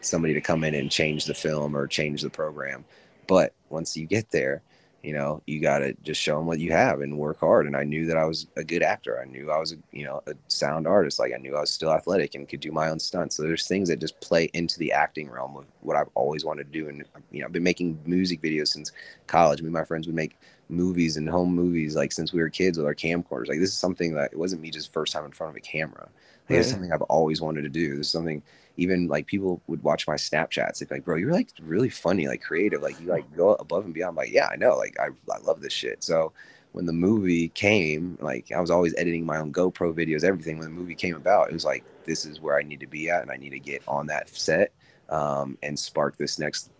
somebody 0.00 0.34
to 0.34 0.40
come 0.40 0.64
in 0.64 0.74
and 0.74 0.90
change 0.90 1.24
the 1.24 1.34
film 1.34 1.76
or 1.76 1.86
change 1.86 2.22
the 2.22 2.30
program. 2.30 2.84
But 3.26 3.54
once 3.70 3.96
you 3.96 4.06
get 4.06 4.30
there, 4.30 4.62
you 5.02 5.12
know, 5.12 5.42
you 5.46 5.60
got 5.60 5.78
to 5.78 5.94
just 6.02 6.20
show 6.20 6.36
them 6.36 6.46
what 6.46 6.60
you 6.60 6.70
have 6.70 7.00
and 7.00 7.18
work 7.18 7.40
hard. 7.40 7.66
And 7.66 7.76
I 7.76 7.82
knew 7.82 8.06
that 8.06 8.16
I 8.16 8.24
was 8.24 8.46
a 8.56 8.62
good 8.62 8.82
actor. 8.82 9.20
I 9.20 9.24
knew 9.24 9.50
I 9.50 9.58
was 9.58 9.72
a, 9.72 9.76
you 9.90 10.04
know, 10.04 10.22
a 10.28 10.34
sound 10.46 10.86
artist. 10.86 11.18
Like 11.18 11.32
I 11.34 11.38
knew 11.38 11.56
I 11.56 11.60
was 11.60 11.70
still 11.70 11.92
athletic 11.92 12.34
and 12.34 12.48
could 12.48 12.60
do 12.60 12.70
my 12.70 12.88
own 12.88 13.00
stunts. 13.00 13.36
So 13.36 13.42
there's 13.42 13.66
things 13.66 13.88
that 13.88 13.98
just 13.98 14.20
play 14.20 14.48
into 14.52 14.78
the 14.78 14.92
acting 14.92 15.28
realm 15.28 15.56
of 15.56 15.64
what 15.80 15.96
I've 15.96 16.10
always 16.14 16.44
wanted 16.44 16.72
to 16.72 16.78
do. 16.78 16.88
And, 16.88 17.04
you 17.32 17.40
know, 17.40 17.46
I've 17.46 17.52
been 17.52 17.64
making 17.64 17.98
music 18.06 18.40
videos 18.40 18.68
since 18.68 18.92
college. 19.26 19.60
Me 19.60 19.66
and 19.66 19.74
my 19.74 19.84
friends 19.84 20.06
would 20.06 20.14
make 20.14 20.38
movies 20.68 21.16
and 21.16 21.28
home 21.28 21.52
movies 21.52 21.96
like 21.96 22.12
since 22.12 22.32
we 22.32 22.40
were 22.40 22.48
kids 22.48 22.78
with 22.78 22.86
our 22.86 22.94
camcorders. 22.94 23.48
Like 23.48 23.58
this 23.58 23.70
is 23.70 23.78
something 23.78 24.14
that 24.14 24.32
it 24.32 24.38
wasn't 24.38 24.62
me 24.62 24.70
just 24.70 24.92
first 24.92 25.12
time 25.12 25.24
in 25.24 25.32
front 25.32 25.50
of 25.50 25.56
a 25.56 25.60
camera. 25.60 26.08
Like, 26.48 26.50
right. 26.50 26.58
It's 26.60 26.70
something 26.70 26.92
I've 26.92 27.02
always 27.02 27.40
wanted 27.40 27.62
to 27.62 27.68
do. 27.68 27.96
This 27.96 28.06
is 28.06 28.12
something 28.12 28.42
even 28.76 29.08
like 29.08 29.26
people 29.26 29.60
would 29.66 29.82
watch 29.82 30.06
my 30.06 30.14
Snapchats. 30.14 30.78
They'd 30.78 30.88
be 30.88 30.96
like, 30.96 31.04
bro, 31.04 31.16
you're 31.16 31.32
like 31.32 31.50
really 31.60 31.90
funny, 31.90 32.28
like 32.28 32.42
creative. 32.42 32.82
Like 32.82 33.00
you 33.00 33.06
like 33.06 33.36
go 33.36 33.54
above 33.54 33.84
and 33.84 33.94
beyond. 33.94 34.10
I'm 34.10 34.16
like, 34.16 34.32
yeah, 34.32 34.48
I 34.50 34.56
know. 34.56 34.76
Like 34.76 34.96
I, 34.98 35.08
I 35.32 35.38
love 35.38 35.60
this 35.60 35.72
shit. 35.72 36.02
So 36.02 36.32
when 36.72 36.86
the 36.86 36.92
movie 36.92 37.48
came, 37.48 38.18
like 38.20 38.50
I 38.50 38.60
was 38.60 38.70
always 38.70 38.94
editing 38.96 39.26
my 39.26 39.38
own 39.38 39.52
GoPro 39.52 39.94
videos, 39.94 40.24
everything. 40.24 40.58
When 40.58 40.68
the 40.68 40.80
movie 40.80 40.94
came 40.94 41.14
about, 41.14 41.50
it 41.50 41.52
was 41.52 41.64
like, 41.64 41.84
this 42.04 42.24
is 42.24 42.40
where 42.40 42.58
I 42.58 42.62
need 42.62 42.80
to 42.80 42.86
be 42.86 43.10
at 43.10 43.22
and 43.22 43.30
I 43.30 43.36
need 43.36 43.50
to 43.50 43.60
get 43.60 43.82
on 43.86 44.06
that 44.06 44.28
set 44.28 44.72
um, 45.10 45.58
and 45.62 45.78
spark 45.78 46.16
this 46.16 46.38
next, 46.38 46.70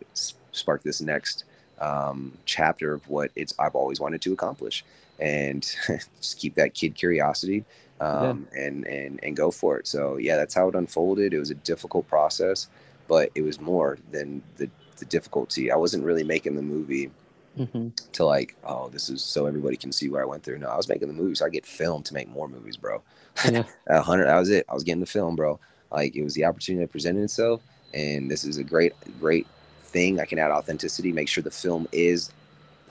spark 0.52 0.82
this 0.82 1.00
next 1.00 1.44
um, 1.80 2.32
chapter 2.46 2.94
of 2.94 3.08
what 3.08 3.30
it's 3.36 3.54
I've 3.58 3.74
always 3.74 4.00
wanted 4.00 4.22
to 4.22 4.32
accomplish 4.32 4.84
and 5.18 5.62
just 6.20 6.38
keep 6.38 6.54
that 6.54 6.74
kid 6.74 6.94
curiosity 6.94 7.64
um, 8.02 8.46
yeah. 8.52 8.62
and 8.62 8.86
and 8.86 9.20
and 9.22 9.36
go 9.36 9.50
for 9.50 9.78
it. 9.78 9.86
So 9.86 10.16
yeah, 10.16 10.36
that's 10.36 10.54
how 10.54 10.68
it 10.68 10.74
unfolded. 10.74 11.32
It 11.32 11.38
was 11.38 11.50
a 11.50 11.54
difficult 11.54 12.08
process, 12.08 12.68
but 13.08 13.30
it 13.34 13.42
was 13.42 13.60
more 13.60 13.98
than 14.10 14.42
the 14.56 14.68
the 14.98 15.04
difficulty. 15.04 15.70
I 15.70 15.76
wasn't 15.76 16.04
really 16.04 16.24
making 16.24 16.56
the 16.56 16.62
movie 16.62 17.10
mm-hmm. 17.58 17.88
to 18.12 18.24
like, 18.24 18.56
oh, 18.64 18.88
this 18.88 19.08
is 19.08 19.22
so 19.22 19.46
everybody 19.46 19.76
can 19.76 19.92
see 19.92 20.08
what 20.08 20.20
I 20.20 20.24
went 20.24 20.42
through. 20.42 20.58
No, 20.58 20.68
I 20.68 20.76
was 20.76 20.88
making 20.88 21.08
the 21.08 21.14
movie 21.14 21.34
so 21.36 21.46
I 21.46 21.48
get 21.48 21.66
filmed 21.66 22.04
to 22.06 22.14
make 22.14 22.28
more 22.28 22.48
movies, 22.48 22.76
bro. 22.76 23.02
Yeah. 23.48 23.64
A 23.86 24.00
hundred, 24.00 24.26
that 24.26 24.38
was 24.38 24.50
it. 24.50 24.66
I 24.68 24.74
was 24.74 24.82
getting 24.82 25.00
the 25.00 25.06
film, 25.06 25.36
bro. 25.36 25.60
Like 25.90 26.16
it 26.16 26.24
was 26.24 26.34
the 26.34 26.44
opportunity 26.44 26.84
that 26.84 26.90
presented 26.90 27.22
itself, 27.22 27.60
and 27.94 28.30
this 28.30 28.44
is 28.44 28.56
a 28.56 28.64
great, 28.64 28.94
great 29.20 29.46
thing. 29.82 30.20
I 30.20 30.24
can 30.24 30.38
add 30.38 30.50
authenticity, 30.50 31.12
make 31.12 31.28
sure 31.28 31.42
the 31.42 31.50
film 31.50 31.86
is 31.92 32.32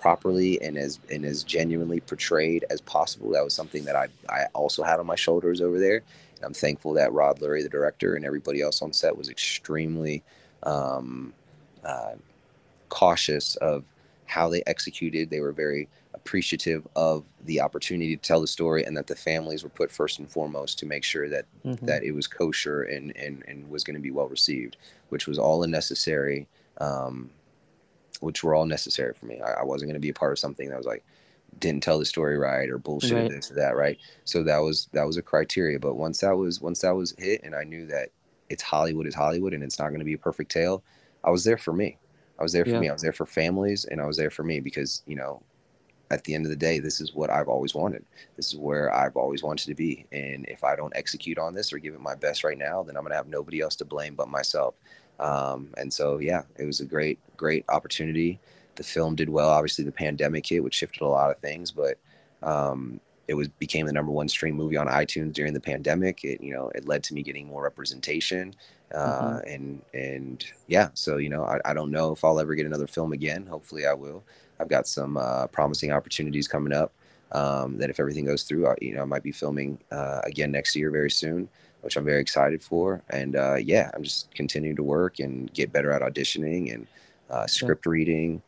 properly 0.02 0.62
and 0.62 0.78
as 0.78 1.00
and 1.10 1.24
as 1.24 1.44
genuinely 1.44 2.02
portrayed 2.02 2.66
as 2.70 2.82
possible. 2.82 3.30
That 3.32 3.44
was 3.44 3.54
something 3.54 3.86
that 3.86 3.96
I 3.96 4.08
I 4.28 4.46
also 4.54 4.84
had 4.84 5.00
on 5.00 5.06
my 5.06 5.16
shoulders 5.16 5.62
over 5.62 5.80
there. 5.80 6.02
And 6.36 6.46
I'm 6.46 6.54
thankful 6.54 6.94
that 6.94 7.14
Rod 7.14 7.40
Lurie, 7.40 7.64
the 7.64 7.70
director, 7.70 8.16
and 8.16 8.26
everybody 8.26 8.62
else 8.62 8.82
on 8.82 8.92
set 8.92 9.16
was 9.16 9.30
extremely 9.30 10.24
um, 10.64 11.34
uh, 11.86 12.16
cautious 12.90 13.56
of 13.58 13.86
how 14.26 14.50
they 14.50 14.64
executed. 14.66 15.30
They 15.30 15.40
were 15.40 15.52
very 15.52 15.88
appreciative 16.14 16.88
of 16.96 17.24
the 17.46 17.62
opportunity 17.62 18.16
to 18.16 18.22
tell 18.22 18.42
the 18.42 18.48
story 18.48 18.84
and 18.84 18.98
that 18.98 19.08
the 19.08 19.16
families 19.16 19.64
were 19.64 19.70
put 19.70 19.92
first 19.92 20.20
and 20.20 20.30
foremost 20.30 20.80
to 20.80 20.86
make 20.86 21.04
sure 21.04 21.30
that 21.30 21.46
mm-hmm. 21.66 21.86
that 21.86 22.04
it 22.04 22.12
was 22.12 22.28
kosher 22.28 22.84
and 22.84 23.16
and, 23.16 23.44
and 23.48 23.70
was 23.70 23.84
going 23.84 23.96
to 23.96 24.02
be 24.02 24.12
well 24.12 24.28
received 24.28 24.78
which 25.10 25.26
was 25.26 25.40
all 25.40 25.64
unnecessary 25.64 26.48
um, 26.80 27.30
which 28.22 28.44
were 28.44 28.56
all 28.56 28.66
necessary 28.66 29.14
for 29.14 29.26
me. 29.26 29.42
I, 29.42 29.62
I 29.62 29.64
wasn't 29.64 29.90
going 29.90 30.02
to 30.02 30.06
be 30.06 30.10
a 30.10 30.14
part 30.14 30.32
of 30.32 30.40
something 30.40 30.70
that 30.70 30.78
was 30.78 30.88
like 30.88 31.04
didn't 31.60 31.84
tell 31.84 32.00
the 32.00 32.06
story 32.06 32.38
right 32.38 32.70
or 32.70 32.78
bullshit 32.78 33.14
right. 33.14 33.30
this 33.30 33.52
or 33.52 33.56
that, 33.56 33.76
right? 33.76 33.98
So 34.26 34.44
that 34.44 34.60
was 34.60 34.88
that 34.94 35.06
was 35.06 35.18
a 35.18 35.22
criteria. 35.22 35.80
But 35.80 35.96
once 35.96 36.20
that 36.22 36.36
was 36.36 36.62
once 36.62 36.80
that 36.80 36.96
was 36.96 37.14
hit, 37.18 37.44
and 37.44 37.56
I 37.56 37.64
knew 37.64 37.86
that 37.88 38.10
it's 38.50 38.64
Hollywood 38.64 39.08
is 39.08 39.16
Hollywood, 39.16 39.54
and 39.54 39.64
it's 39.64 39.80
not 39.80 39.90
going 39.90 40.00
to 40.00 40.06
be 40.06 40.14
a 40.14 40.18
perfect 40.18 40.52
tale. 40.52 40.84
I 41.24 41.30
was 41.30 41.44
there 41.44 41.58
for 41.58 41.74
me. 41.74 41.98
I 42.40 42.44
was 42.44 42.54
there 42.54 42.66
for 42.66 42.72
yeah. 42.72 42.80
me. 42.80 42.90
I 42.90 42.94
was 42.94 43.02
there 43.02 43.14
for 43.14 43.26
families, 43.26 43.86
and 43.86 44.02
I 44.02 44.06
was 44.06 44.18
there 44.18 44.32
for 44.32 44.44
me 44.44 44.60
because 44.60 45.04
you 45.06 45.16
know, 45.16 45.44
at 46.10 46.24
the 46.24 46.34
end 46.34 46.46
of 46.46 46.50
the 46.50 46.56
day, 46.56 46.80
this 46.80 47.02
is 47.02 47.14
what 47.14 47.30
I've 47.30 47.48
always 47.48 47.76
wanted. 47.76 48.04
This 48.36 48.48
is 48.48 48.58
where 48.58 48.94
I've 48.94 49.16
always 49.16 49.44
wanted 49.44 49.68
to 49.68 49.76
be. 49.76 50.06
And 50.12 50.46
if 50.48 50.64
I 50.64 50.76
don't 50.76 50.96
execute 50.96 51.38
on 51.38 51.54
this 51.54 51.72
or 51.72 51.80
give 51.80 51.94
it 51.94 52.02
my 52.02 52.16
best 52.16 52.44
right 52.44 52.58
now, 52.58 52.84
then 52.84 52.98
I'm 52.98 53.04
gonna 53.04 53.16
have 53.16 53.28
nobody 53.28 53.62
else 53.62 53.76
to 53.78 53.86
blame 53.86 54.16
but 54.16 54.30
myself. 54.30 54.76
Um, 55.22 55.70
and 55.78 55.94
so, 55.94 56.18
yeah, 56.18 56.42
it 56.58 56.66
was 56.66 56.80
a 56.80 56.86
great, 56.86 57.20
great 57.38 57.64
opportunity. 57.70 58.40
The 58.76 58.84
film 58.84 59.16
did 59.16 59.30
well. 59.30 59.50
Obviously, 59.50 59.86
the 59.86 59.92
pandemic 59.92 60.48
hit, 60.48 60.64
which 60.64 60.74
shifted 60.74 61.02
a 61.02 61.08
lot 61.08 61.30
of 61.30 61.38
things, 61.38 61.72
but 61.72 61.98
um, 62.42 63.00
it 63.28 63.36
was 63.36 63.48
became 63.48 63.86
the 63.86 63.94
number 63.94 64.12
one 64.12 64.28
stream 64.28 64.56
movie 64.56 64.78
on 64.78 64.88
iTunes 64.88 65.34
during 65.34 65.54
the 65.54 65.60
pandemic. 65.60 66.24
It, 66.24 66.42
you 66.42 66.54
know, 66.54 66.72
it 66.74 66.88
led 66.88 67.04
to 67.04 67.14
me 67.14 67.22
getting 67.22 67.48
more 67.48 67.64
representation, 67.64 68.56
uh, 68.96 69.40
mm-hmm. 69.40 69.50
and 69.50 69.82
and 69.94 70.46
yeah. 70.68 70.90
So 70.96 71.18
you 71.18 71.30
know, 71.30 71.44
I, 71.44 71.60
I 71.64 71.74
don't 71.74 71.92
know 71.92 72.14
if 72.14 72.26
I'll 72.26 72.40
ever 72.40 72.56
get 72.56 72.66
another 72.66 72.88
film 72.88 73.14
again. 73.14 73.46
Hopefully, 73.46 73.86
I 73.86 73.94
will. 73.94 74.24
I've 74.60 74.70
got 74.70 74.88
some 74.88 75.18
uh, 75.18 75.48
promising 75.48 75.92
opportunities 75.92 76.48
coming 76.48 76.74
up. 76.74 76.94
Um, 77.34 77.78
that 77.78 77.90
if 77.90 78.02
everything 78.02 78.26
goes 78.26 78.44
through, 78.44 78.68
I, 78.68 78.76
you 78.82 78.94
know, 78.94 79.04
I 79.04 79.06
might 79.06 79.24
be 79.24 79.32
filming 79.32 79.80
uh, 79.90 80.20
again 80.26 80.52
next 80.52 80.76
year 80.76 80.92
very 80.92 81.10
soon 81.10 81.48
which 81.82 81.98
I'm 81.98 82.06
very 82.06 82.22
excited 82.22 82.62
for. 82.62 83.02
And 83.10 83.36
uh, 83.36 83.56
yeah, 83.56 83.92
I'm 83.94 84.04
just 84.04 84.34
continuing 84.34 84.76
to 84.78 84.84
work 84.84 85.20
and 85.20 85.52
get 85.54 85.72
better 85.72 85.92
at 85.92 86.02
auditioning 86.02 86.74
and 86.74 86.88
uh, 87.30 87.48
script 87.48 87.86
yeah. 87.86 87.92
reading. 87.92 88.42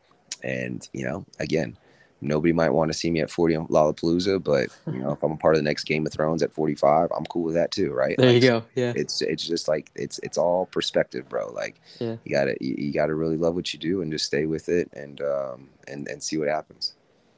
And, 0.43 0.87
you 0.93 1.05
know, 1.05 1.25
again, 1.39 1.77
nobody 2.21 2.53
might 2.53 2.69
want 2.69 2.91
to 2.91 2.97
see 2.97 3.11
me 3.11 3.21
at 3.21 3.29
40 3.29 3.55
on 3.55 3.67
Lollapalooza, 3.67 4.43
but, 4.43 4.69
you 4.91 4.99
know, 4.99 5.11
if 5.13 5.23
I'm 5.23 5.31
a 5.31 5.37
part 5.37 5.55
of 5.55 5.59
the 5.59 5.63
next 5.63 5.85
Game 5.85 6.05
of 6.05 6.13
Thrones 6.13 6.43
at 6.43 6.53
45, 6.53 7.09
I'm 7.15 7.25
cool 7.25 7.43
with 7.43 7.55
that 7.55 7.71
too, 7.71 7.91
right? 7.91 8.15
There 8.17 8.27
like, 8.27 8.41
you 8.41 8.49
go. 8.49 8.63
Yeah. 8.75 8.93
It's, 8.95 9.21
it's 9.21 9.45
just 9.45 9.67
like, 9.67 9.91
it's, 9.95 10.19
it's 10.19 10.37
all 10.37 10.65
perspective, 10.67 11.29
bro. 11.29 11.51
Like, 11.51 11.79
yeah. 11.99 12.17
you 12.23 12.31
gotta, 12.31 12.55
you, 12.59 12.75
you 12.77 12.93
gotta 12.93 13.15
really 13.15 13.37
love 13.37 13.55
what 13.55 13.73
you 13.73 13.79
do 13.79 14.01
and 14.01 14.11
just 14.11 14.25
stay 14.25 14.45
with 14.45 14.69
it 14.69 14.89
and, 14.93 15.21
um, 15.21 15.69
and, 15.87 16.07
and 16.07 16.21
see 16.21 16.37
what 16.37 16.47
happens. 16.47 16.93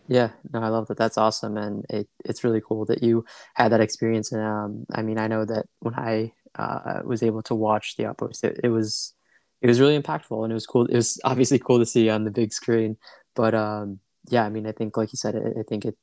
Yeah, 0.08 0.32
no, 0.54 0.62
I 0.62 0.68
love 0.70 0.88
that. 0.88 0.98
That's 0.98 1.18
awesome, 1.18 1.58
and 1.58 1.84
it, 1.90 2.08
it's 2.24 2.44
really 2.44 2.62
cool 2.62 2.86
that 2.86 3.02
you 3.02 3.26
had 3.56 3.72
that 3.72 3.82
experience. 3.82 4.32
And 4.32 4.42
um, 4.44 4.86
I 4.94 5.02
mean, 5.02 5.18
I 5.18 5.28
know 5.28 5.46
that 5.46 5.66
when 5.80 5.96
I 5.96 6.34
uh, 6.56 7.02
was 7.04 7.24
able 7.24 7.42
to 7.44 7.56
watch 7.56 7.96
the 7.98 8.06
outpost, 8.06 8.44
it, 8.44 8.60
it 8.64 8.70
was 8.70 9.14
it 9.62 9.68
was 9.68 9.80
really 9.80 10.00
impactful, 10.00 10.44
and 10.44 10.52
it 10.52 10.54
was 10.54 10.68
cool. 10.68 10.86
It 10.86 10.96
was 10.96 11.20
obviously 11.24 11.58
cool 11.58 11.80
to 11.80 11.86
see 11.88 12.10
on 12.10 12.24
the 12.24 12.30
big 12.32 12.54
screen, 12.54 12.98
but 13.36 13.56
um, 13.56 14.00
yeah, 14.30 14.46
I 14.46 14.50
mean, 14.50 14.68
I 14.68 14.74
think 14.74 14.96
like 14.96 15.12
you 15.12 15.18
said, 15.18 15.36
I, 15.36 15.62
I 15.62 15.64
think 15.68 15.86
it 15.86 15.98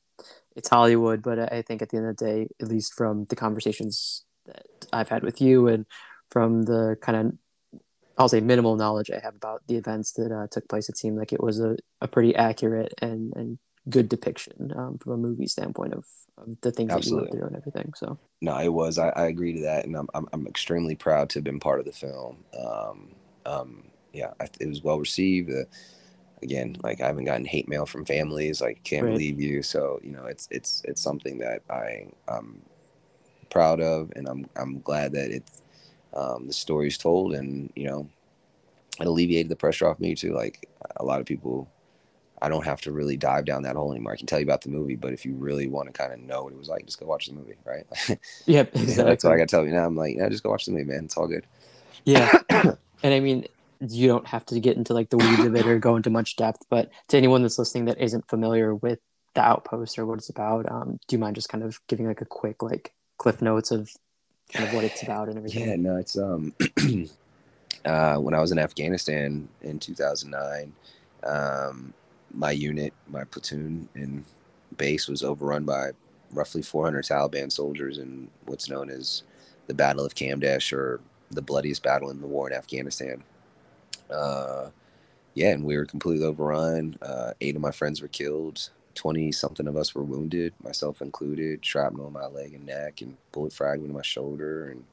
it's 0.55 0.69
Hollywood, 0.69 1.21
but 1.23 1.39
I 1.53 1.61
think 1.61 1.81
at 1.81 1.89
the 1.89 1.97
end 1.97 2.07
of 2.07 2.17
the 2.17 2.25
day, 2.25 2.47
at 2.61 2.67
least 2.67 2.93
from 2.95 3.25
the 3.25 3.35
conversations 3.37 4.25
that 4.45 4.65
I've 4.93 5.09
had 5.09 5.23
with 5.23 5.41
you 5.41 5.67
and 5.69 5.85
from 6.29 6.63
the 6.63 6.97
kind 7.01 7.17
of 7.27 7.33
I'll 8.17 8.29
say 8.29 8.41
minimal 8.41 8.75
knowledge 8.75 9.09
I 9.11 9.19
have 9.23 9.35
about 9.35 9.63
the 9.67 9.75
events 9.75 10.13
that 10.13 10.31
uh, 10.31 10.47
took 10.51 10.67
place, 10.69 10.89
it 10.89 10.97
seemed 10.97 11.17
like 11.17 11.33
it 11.33 11.41
was 11.41 11.59
a, 11.59 11.77
a 12.01 12.07
pretty 12.07 12.35
accurate 12.35 12.93
and, 13.01 13.33
and 13.35 13.57
good 13.89 14.09
depiction 14.09 14.73
um, 14.75 14.97
from 14.97 15.13
a 15.13 15.17
movie 15.17 15.47
standpoint 15.47 15.93
of, 15.93 16.05
of 16.37 16.55
the 16.61 16.71
things 16.71 16.91
Absolutely. 16.91 17.25
that 17.27 17.33
you 17.35 17.41
went 17.41 17.51
through 17.51 17.57
and 17.57 17.57
everything. 17.57 17.93
So 17.95 18.17
no, 18.41 18.57
it 18.59 18.71
was. 18.71 18.97
I, 18.97 19.09
I 19.09 19.25
agree 19.27 19.53
to 19.53 19.61
that, 19.61 19.85
and 19.85 19.95
I'm, 19.95 20.07
I'm, 20.13 20.27
I'm 20.33 20.47
extremely 20.47 20.95
proud 20.95 21.29
to 21.29 21.39
have 21.39 21.43
been 21.43 21.59
part 21.59 21.79
of 21.79 21.85
the 21.85 21.91
film. 21.91 22.43
Um, 22.57 23.15
um, 23.45 23.83
yeah, 24.11 24.31
it 24.59 24.67
was 24.67 24.83
well 24.83 24.99
received. 24.99 25.49
Uh, 25.51 25.63
again, 26.41 26.77
like 26.83 27.01
I 27.01 27.07
haven't 27.07 27.25
gotten 27.25 27.45
hate 27.45 27.67
mail 27.67 27.85
from 27.85 28.05
families. 28.05 28.61
Like 28.61 28.83
can't 28.83 29.05
right. 29.05 29.11
believe 29.11 29.39
you. 29.39 29.63
So 29.63 29.99
you 30.03 30.11
know, 30.11 30.25
it's 30.25 30.47
it's 30.51 30.81
it's 30.85 31.01
something 31.01 31.37
that 31.39 31.61
I 31.69 32.07
I'm 32.27 32.61
proud 33.49 33.81
of, 33.81 34.11
and 34.15 34.27
I'm 34.27 34.45
I'm 34.55 34.79
glad 34.81 35.13
that 35.13 35.31
it's 35.31 35.61
um, 36.13 36.47
the 36.47 36.53
story's 36.53 36.97
told, 36.97 37.33
and 37.33 37.71
you 37.75 37.87
know, 37.87 38.09
it 38.99 39.07
alleviated 39.07 39.49
the 39.49 39.55
pressure 39.55 39.87
off 39.87 39.99
me 39.99 40.15
too. 40.15 40.33
Like 40.33 40.69
a 40.97 41.03
lot 41.03 41.19
of 41.19 41.25
people 41.25 41.69
I 42.43 42.49
don't 42.49 42.65
have 42.65 42.81
to 42.81 42.91
really 42.91 43.15
dive 43.15 43.45
down 43.45 43.63
that 43.63 43.77
hole 43.77 43.93
anymore. 43.93 44.11
I 44.11 44.17
can 44.17 44.27
tell 44.27 44.37
you 44.37 44.45
about 44.45 44.61
the 44.61 44.69
movie, 44.69 44.97
but 44.97 45.13
if 45.13 45.25
you 45.25 45.33
really 45.33 45.67
want 45.67 45.87
to 45.87 45.93
kind 45.93 46.11
of 46.11 46.19
know 46.19 46.43
what 46.43 46.51
it 46.51 46.59
was 46.59 46.67
like, 46.67 46.85
just 46.85 46.99
go 46.99 47.05
watch 47.05 47.27
the 47.27 47.33
movie, 47.33 47.55
right? 47.63 47.85
Yep, 48.45 48.75
exactly. 48.75 49.03
That's 49.05 49.23
what 49.23 49.31
I 49.31 49.37
got 49.37 49.47
to 49.47 49.55
tell 49.55 49.65
you 49.65 49.71
now. 49.71 49.85
I'm 49.85 49.95
like, 49.95 50.17
yeah, 50.17 50.27
just 50.27 50.43
go 50.43 50.49
watch 50.49 50.65
the 50.65 50.73
movie, 50.73 50.83
man. 50.83 51.05
It's 51.05 51.15
all 51.15 51.27
good. 51.27 51.47
Yeah, 52.03 52.37
and 52.49 52.77
I 53.13 53.21
mean, 53.21 53.47
you 53.79 54.09
don't 54.09 54.27
have 54.27 54.45
to 54.47 54.59
get 54.59 54.75
into 54.75 54.93
like 54.93 55.09
the 55.09 55.17
weeds 55.17 55.45
of 55.45 55.55
it 55.55 55.65
or 55.65 55.79
go 55.79 55.95
into 55.95 56.09
much 56.09 56.35
depth. 56.35 56.65
But 56.69 56.91
to 57.07 57.17
anyone 57.17 57.43
that's 57.43 57.57
listening 57.57 57.85
that 57.85 58.01
isn't 58.01 58.27
familiar 58.27 58.75
with 58.75 58.99
the 59.35 59.41
Outpost 59.41 59.97
or 59.97 60.05
what 60.05 60.17
it's 60.17 60.29
about, 60.29 60.69
um, 60.69 60.99
do 61.07 61.15
you 61.15 61.19
mind 61.19 61.35
just 61.35 61.47
kind 61.47 61.63
of 61.63 61.79
giving 61.87 62.07
like 62.07 62.19
a 62.19 62.25
quick 62.25 62.61
like 62.61 62.93
cliff 63.17 63.41
notes 63.41 63.71
of 63.71 63.89
kind 64.51 64.67
of 64.67 64.75
what 64.75 64.83
it's 64.83 65.01
about 65.01 65.29
and 65.29 65.37
everything? 65.37 65.69
Yeah, 65.69 65.75
no, 65.77 65.95
it's 65.95 66.17
um, 66.17 66.53
uh, 67.85 68.17
when 68.17 68.33
I 68.33 68.41
was 68.41 68.51
in 68.51 68.59
Afghanistan 68.59 69.47
in 69.61 69.79
2009. 69.79 70.73
Um, 71.23 71.93
my 72.33 72.51
unit, 72.51 72.93
my 73.07 73.23
platoon 73.23 73.87
and 73.93 74.23
base 74.77 75.07
was 75.07 75.23
overrun 75.23 75.63
by 75.65 75.91
roughly 76.31 76.61
400 76.61 77.05
Taliban 77.05 77.51
soldiers 77.51 77.97
in 77.97 78.29
what's 78.45 78.69
known 78.69 78.89
as 78.89 79.23
the 79.67 79.73
Battle 79.73 80.05
of 80.05 80.15
Kamdesh 80.15 80.73
or 80.73 80.99
the 81.31 81.41
bloodiest 81.41 81.83
battle 81.83 82.09
in 82.09 82.21
the 82.21 82.27
war 82.27 82.49
in 82.49 82.55
Afghanistan. 82.55 83.23
Uh, 84.09 84.69
yeah, 85.35 85.49
and 85.49 85.63
we 85.63 85.77
were 85.77 85.85
completely 85.85 86.25
overrun. 86.25 86.97
Uh, 87.01 87.33
eight 87.41 87.55
of 87.55 87.61
my 87.61 87.71
friends 87.71 88.01
were 88.01 88.07
killed. 88.07 88.69
20 88.95 89.31
something 89.31 89.67
of 89.67 89.75
us 89.75 89.95
were 89.95 90.03
wounded, 90.03 90.53
myself 90.63 91.01
included, 91.01 91.65
shrapnel 91.65 92.07
in 92.07 92.13
my 92.13 92.27
leg 92.27 92.53
and 92.53 92.65
neck 92.65 93.01
and 93.01 93.17
bullet 93.31 93.51
fragment 93.51 93.89
in 93.89 93.95
my 93.95 94.03
shoulder. 94.03 94.69
And 94.69 94.83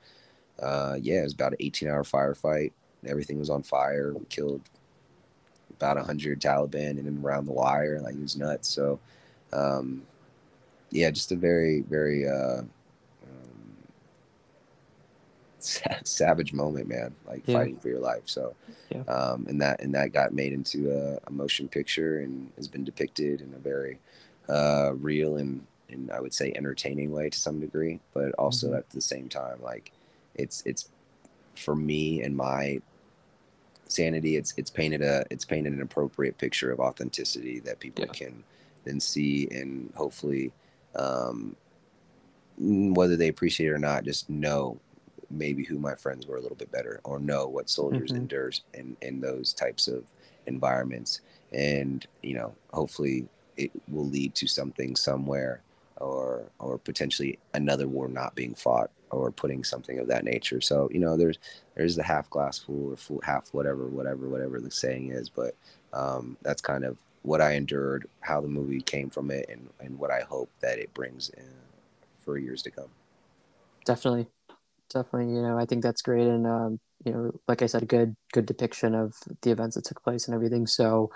uh, 0.62 0.96
yeah, 1.00 1.20
it 1.20 1.24
was 1.24 1.34
about 1.34 1.52
an 1.52 1.58
18 1.60 1.88
hour 1.88 2.02
firefight. 2.02 2.72
Everything 3.06 3.38
was 3.38 3.50
on 3.50 3.62
fire. 3.62 4.14
We 4.14 4.24
killed 4.26 4.62
about 5.80 5.96
a 5.96 6.02
hundred 6.02 6.40
Taliban 6.40 6.98
in 6.98 7.06
and 7.06 7.24
around 7.24 7.46
the 7.46 7.52
wire. 7.52 7.94
And 7.94 8.04
like 8.04 8.14
he 8.14 8.20
was 8.20 8.36
nuts. 8.36 8.68
So, 8.68 9.00
um, 9.52 10.02
yeah, 10.90 11.10
just 11.10 11.32
a 11.32 11.36
very 11.36 11.80
very 11.80 12.28
uh, 12.28 12.60
um, 12.60 13.76
savage 16.04 16.52
moment, 16.52 16.88
man. 16.88 17.14
Like 17.26 17.42
yeah. 17.46 17.58
fighting 17.58 17.78
for 17.78 17.88
your 17.88 18.00
life. 18.00 18.24
So, 18.26 18.54
yeah. 18.90 19.02
um, 19.02 19.46
and 19.48 19.60
that 19.62 19.80
and 19.80 19.94
that 19.94 20.12
got 20.12 20.34
made 20.34 20.52
into 20.52 20.90
a, 20.90 21.18
a, 21.26 21.30
motion 21.32 21.66
picture 21.66 22.20
and 22.20 22.50
has 22.56 22.68
been 22.68 22.84
depicted 22.84 23.40
in 23.40 23.54
a 23.54 23.58
very 23.58 23.98
uh, 24.48 24.92
real 24.94 25.36
and 25.36 25.66
and 25.88 26.10
I 26.10 26.20
would 26.20 26.34
say 26.34 26.52
entertaining 26.54 27.10
way 27.10 27.30
to 27.30 27.38
some 27.38 27.58
degree, 27.58 28.00
but 28.12 28.32
also 28.32 28.68
mm-hmm. 28.68 28.76
at 28.76 28.90
the 28.90 29.00
same 29.00 29.28
time, 29.28 29.62
like 29.62 29.92
it's 30.34 30.62
it's 30.66 30.90
for 31.54 31.74
me 31.74 32.22
and 32.22 32.36
my 32.36 32.80
sanity. 33.92 34.36
It's 34.36 34.54
it's 34.56 34.70
painted 34.70 35.02
a 35.02 35.24
it's 35.30 35.44
painted 35.44 35.72
an 35.72 35.82
appropriate 35.82 36.38
picture 36.38 36.72
of 36.72 36.80
authenticity 36.80 37.60
that 37.60 37.80
people 37.80 38.04
yeah. 38.06 38.12
can 38.12 38.44
then 38.84 39.00
see 39.00 39.48
and 39.50 39.92
hopefully 39.94 40.52
um, 40.96 41.56
whether 42.58 43.16
they 43.16 43.28
appreciate 43.28 43.68
it 43.68 43.72
or 43.72 43.78
not, 43.78 44.04
just 44.04 44.28
know 44.28 44.78
maybe 45.30 45.64
who 45.64 45.78
my 45.78 45.94
friends 45.94 46.26
were 46.26 46.36
a 46.36 46.40
little 46.40 46.56
bit 46.56 46.72
better 46.72 47.00
or 47.04 47.18
know 47.18 47.46
what 47.46 47.70
soldiers 47.70 48.10
mm-hmm. 48.10 48.22
endure 48.22 48.50
in, 48.74 48.96
in 49.00 49.20
those 49.20 49.52
types 49.52 49.86
of 49.86 50.04
environments. 50.46 51.20
And, 51.52 52.06
you 52.22 52.34
know, 52.34 52.54
hopefully 52.72 53.28
it 53.56 53.70
will 53.88 54.06
lead 54.06 54.34
to 54.36 54.46
something 54.46 54.96
somewhere 54.96 55.62
or 55.96 56.44
or 56.58 56.78
potentially 56.78 57.38
another 57.54 57.86
war 57.86 58.08
not 58.08 58.34
being 58.34 58.54
fought 58.54 58.90
or 59.10 59.30
putting 59.30 59.64
something 59.64 59.98
of 59.98 60.06
that 60.08 60.24
nature. 60.24 60.60
So, 60.60 60.88
you 60.92 61.00
know, 61.00 61.16
there's 61.16 61.38
there's 61.74 61.96
the 61.96 62.02
half 62.02 62.28
glass 62.30 62.58
full 62.58 62.92
or 62.92 62.96
full 62.96 63.20
half 63.22 63.48
whatever, 63.52 63.86
whatever, 63.86 64.28
whatever 64.28 64.60
the 64.60 64.70
saying 64.70 65.10
is, 65.10 65.28
but 65.28 65.54
um, 65.92 66.36
that's 66.42 66.60
kind 66.60 66.84
of 66.84 66.98
what 67.22 67.40
I 67.40 67.52
endured, 67.52 68.08
how 68.20 68.40
the 68.40 68.48
movie 68.48 68.80
came 68.80 69.10
from 69.10 69.30
it, 69.30 69.46
and, 69.48 69.68
and 69.80 69.98
what 69.98 70.10
I 70.10 70.20
hope 70.22 70.50
that 70.60 70.78
it 70.78 70.92
brings 70.94 71.28
in 71.30 71.44
for 72.24 72.38
years 72.38 72.62
to 72.62 72.70
come. 72.70 72.88
Definitely, 73.84 74.26
definitely. 74.92 75.34
You 75.34 75.42
know, 75.42 75.58
I 75.58 75.66
think 75.66 75.82
that's 75.82 76.02
great, 76.02 76.26
and 76.26 76.46
um, 76.46 76.80
you 77.04 77.12
know, 77.12 77.40
like 77.48 77.62
I 77.62 77.66
said, 77.66 77.88
good 77.88 78.14
good 78.32 78.46
depiction 78.46 78.94
of 78.94 79.14
the 79.42 79.50
events 79.50 79.76
that 79.76 79.84
took 79.84 80.02
place 80.02 80.26
and 80.26 80.34
everything. 80.34 80.66
So, 80.66 81.10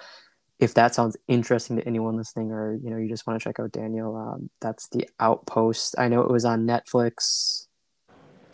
if 0.59 0.75
that 0.75 0.95
sounds 0.95 1.17
interesting 1.29 1.77
to 1.77 1.87
anyone 1.87 2.17
listening, 2.17 2.53
or 2.53 2.79
you 2.83 2.91
know, 2.91 2.97
you 2.97 3.09
just 3.09 3.27
want 3.27 3.41
to 3.41 3.45
check 3.45 3.61
out 3.61 3.73
Daniel, 3.73 4.17
um, 4.17 4.51
that's 4.61 4.89
the 4.89 5.09
Outpost. 5.21 5.95
I 5.99 6.09
know 6.09 6.23
it 6.23 6.31
was 6.31 6.45
on 6.45 6.67
Netflix. 6.67 7.67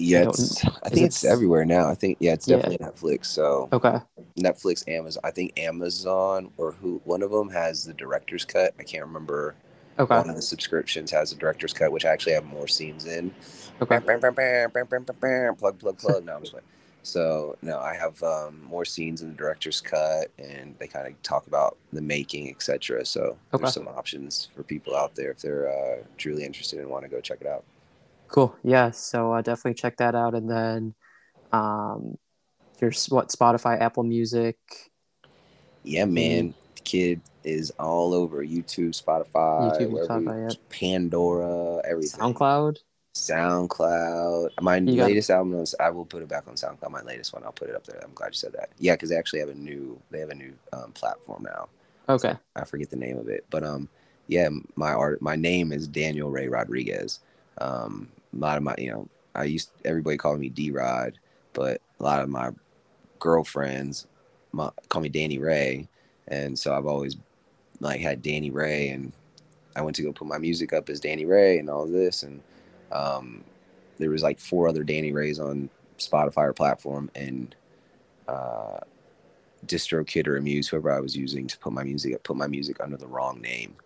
Yeah, 0.00 0.28
it's, 0.28 0.64
I, 0.64 0.68
I 0.84 0.88
think 0.88 1.06
it's, 1.06 1.22
it's, 1.22 1.24
everywhere 1.24 1.64
now. 1.64 1.88
I 1.88 1.94
think 1.94 2.16
yeah, 2.20 2.32
it's 2.32 2.46
definitely 2.46 2.78
yeah. 2.80 2.88
Netflix. 2.88 3.26
So 3.26 3.68
okay, 3.72 3.98
Netflix, 4.38 4.88
Amazon. 4.88 5.20
I 5.24 5.30
think 5.30 5.58
Amazon 5.58 6.50
or 6.56 6.72
Hulu 6.72 7.00
one 7.04 7.22
of 7.22 7.30
them 7.30 7.50
has 7.50 7.84
the 7.84 7.94
director's 7.94 8.44
cut. 8.44 8.74
I 8.78 8.82
can't 8.82 9.04
remember. 9.04 9.54
Okay. 9.98 10.16
One 10.16 10.30
of 10.30 10.36
the 10.36 10.42
subscriptions 10.42 11.10
has 11.10 11.32
a 11.32 11.36
director's 11.36 11.74
cut, 11.74 11.92
which 11.92 12.06
I 12.06 12.08
actually 12.08 12.32
have 12.32 12.46
more 12.46 12.66
scenes 12.66 13.04
in. 13.04 13.34
Okay. 13.82 13.98
Bam, 13.98 14.20
bam, 14.20 14.34
bam, 14.34 14.70
bam, 14.70 14.86
bam, 14.86 15.04
bam, 15.04 15.16
bam, 15.20 15.56
plug, 15.56 15.78
plug, 15.78 15.98
plug. 15.98 16.24
no, 16.24 16.36
I'm 16.36 16.40
just 16.40 16.52
playing. 16.52 16.64
So 17.02 17.56
no, 17.62 17.78
I 17.78 17.94
have 17.94 18.22
um, 18.22 18.62
more 18.62 18.84
scenes 18.84 19.22
in 19.22 19.30
the 19.30 19.34
director's 19.34 19.80
cut, 19.80 20.30
and 20.38 20.74
they 20.78 20.86
kind 20.86 21.06
of 21.06 21.20
talk 21.22 21.46
about 21.46 21.76
the 21.92 22.02
making, 22.02 22.50
etc. 22.50 23.04
So 23.04 23.36
okay. 23.52 23.62
there's 23.62 23.74
some 23.74 23.88
options 23.88 24.48
for 24.54 24.62
people 24.62 24.96
out 24.96 25.14
there 25.14 25.30
if 25.30 25.38
they're 25.38 25.68
uh, 25.68 26.04
truly 26.18 26.44
interested 26.44 26.78
and 26.78 26.88
want 26.88 27.04
to 27.04 27.10
go 27.10 27.20
check 27.20 27.38
it 27.40 27.46
out. 27.46 27.64
Cool. 28.30 28.56
Yeah. 28.62 28.90
So 28.90 29.32
uh, 29.32 29.42
definitely 29.42 29.74
check 29.74 29.96
that 29.98 30.14
out. 30.14 30.34
And 30.34 30.48
then 30.50 30.94
um, 31.52 32.16
there's 32.78 33.06
what 33.06 33.28
Spotify, 33.28 33.80
Apple 33.80 34.04
Music. 34.04 34.56
Yeah, 35.82 36.04
man. 36.04 36.54
The 36.76 36.82
kid 36.82 37.20
is 37.44 37.70
all 37.78 38.14
over 38.14 38.44
YouTube, 38.44 38.90
Spotify, 38.90 39.78
YouTube, 39.78 40.06
Spotify 40.06 40.56
Pandora, 40.68 41.80
everything. 41.84 42.20
SoundCloud. 42.20 42.78
SoundCloud. 43.14 44.50
My 44.60 44.76
you 44.76 45.02
latest 45.02 45.30
album 45.30 45.58
was 45.58 45.74
I 45.80 45.90
will 45.90 46.04
put 46.04 46.22
it 46.22 46.28
back 46.28 46.46
on 46.46 46.54
SoundCloud. 46.54 46.90
My 46.90 47.02
latest 47.02 47.32
one, 47.32 47.42
I'll 47.44 47.52
put 47.52 47.68
it 47.68 47.74
up 47.74 47.84
there. 47.84 48.00
I'm 48.04 48.12
glad 48.14 48.28
you 48.28 48.34
said 48.34 48.52
that. 48.52 48.70
Yeah, 48.78 48.94
because 48.94 49.08
they 49.10 49.16
actually 49.16 49.40
have 49.40 49.48
a 49.48 49.54
new 49.54 50.00
they 50.10 50.20
have 50.20 50.30
a 50.30 50.34
new 50.34 50.52
um, 50.72 50.92
platform 50.92 51.44
now. 51.44 51.68
Okay. 52.08 52.34
I 52.56 52.64
forget 52.64 52.90
the 52.90 52.96
name 52.96 53.18
of 53.18 53.28
it, 53.28 53.46
but 53.50 53.64
um, 53.64 53.88
yeah, 54.26 54.48
my 54.76 54.92
art, 54.92 55.20
my 55.20 55.36
name 55.36 55.72
is 55.72 55.88
Daniel 55.88 56.30
Ray 56.30 56.48
Rodriguez. 56.48 57.20
Um, 57.58 58.08
a 58.34 58.36
lot 58.36 58.56
of 58.56 58.62
my, 58.62 58.74
you 58.78 58.90
know, 58.90 59.08
I 59.34 59.44
used 59.44 59.70
everybody 59.84 60.16
called 60.16 60.40
me 60.40 60.48
D 60.48 60.70
Rod, 60.70 61.18
but 61.52 61.80
a 61.98 62.02
lot 62.02 62.22
of 62.22 62.28
my 62.28 62.50
girlfriends 63.18 64.06
my, 64.52 64.70
call 64.88 65.02
me 65.02 65.08
Danny 65.08 65.38
Ray, 65.38 65.88
and 66.28 66.58
so 66.58 66.74
I've 66.74 66.86
always 66.86 67.16
like 67.80 68.00
had 68.00 68.22
Danny 68.22 68.50
Ray, 68.50 68.88
and 68.88 69.12
I 69.76 69.82
went 69.82 69.96
to 69.96 70.02
go 70.02 70.12
put 70.12 70.26
my 70.28 70.38
music 70.38 70.72
up 70.72 70.88
as 70.88 71.00
Danny 71.00 71.24
Ray 71.24 71.58
and 71.58 71.70
all 71.70 71.86
this, 71.86 72.22
and 72.22 72.42
um, 72.92 73.44
there 73.98 74.10
was 74.10 74.22
like 74.22 74.38
four 74.38 74.68
other 74.68 74.84
Danny 74.84 75.12
Rays 75.12 75.38
on 75.38 75.70
Spotify 75.98 76.48
or 76.48 76.52
platform, 76.52 77.10
and 77.14 77.54
uh, 78.28 78.78
DistroKid 79.66 80.26
or 80.26 80.36
Amuse, 80.36 80.68
whoever 80.68 80.90
I 80.90 81.00
was 81.00 81.16
using 81.16 81.46
to 81.46 81.58
put 81.58 81.72
my 81.72 81.84
music, 81.84 82.22
put 82.22 82.36
my 82.36 82.46
music 82.46 82.78
under 82.80 82.96
the 82.96 83.06
wrong 83.06 83.40
name, 83.40 83.76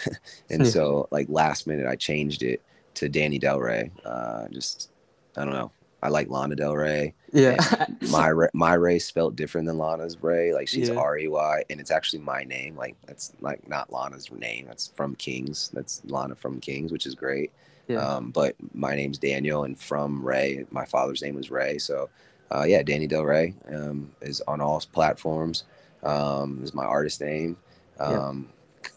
and 0.50 0.66
so 0.66 1.08
like 1.10 1.26
last 1.28 1.66
minute 1.66 1.86
I 1.86 1.96
changed 1.96 2.42
it 2.42 2.62
to 2.94 3.08
Danny 3.08 3.38
Del 3.38 3.60
Ray. 3.60 3.90
Uh, 4.04 4.48
just 4.50 4.90
I 5.36 5.44
don't 5.44 5.54
know. 5.54 5.70
I 6.02 6.08
like 6.08 6.28
Lana 6.28 6.54
Del 6.54 6.76
Rey. 6.76 7.14
Yeah. 7.32 7.56
my 8.10 8.32
my 8.52 8.74
Ray 8.74 8.98
spelled 8.98 9.36
different 9.36 9.66
than 9.66 9.78
Lana's 9.78 10.22
Ray. 10.22 10.52
Like 10.52 10.68
she's 10.68 10.90
yeah. 10.90 10.96
R 10.96 11.18
E 11.18 11.28
Y, 11.28 11.64
and 11.70 11.80
it's 11.80 11.90
actually 11.90 12.20
my 12.20 12.44
name. 12.44 12.76
Like 12.76 12.94
that's 13.06 13.32
like 13.40 13.66
not 13.68 13.90
Lana's 13.90 14.30
name. 14.30 14.66
That's 14.66 14.88
from 14.88 15.14
Kings. 15.16 15.70
That's 15.72 16.02
Lana 16.04 16.34
from 16.34 16.60
Kings, 16.60 16.92
which 16.92 17.06
is 17.06 17.14
great. 17.14 17.52
Yeah. 17.88 17.98
Um, 17.98 18.30
but 18.30 18.54
my 18.74 18.94
name's 18.94 19.18
Daniel, 19.18 19.64
and 19.64 19.78
from 19.78 20.22
Ray, 20.22 20.66
my 20.70 20.84
father's 20.84 21.22
name 21.22 21.36
was 21.36 21.50
Ray. 21.50 21.78
So, 21.78 22.08
uh, 22.50 22.64
yeah, 22.64 22.82
Danny 22.82 23.06
Del 23.06 23.24
Ray 23.24 23.54
um, 23.70 24.10
is 24.20 24.42
on 24.42 24.60
all 24.60 24.82
platforms. 24.92 25.64
Um, 26.02 26.60
is 26.62 26.74
my 26.74 26.84
artist 26.84 27.20
name. 27.22 27.56
Um, 27.98 28.48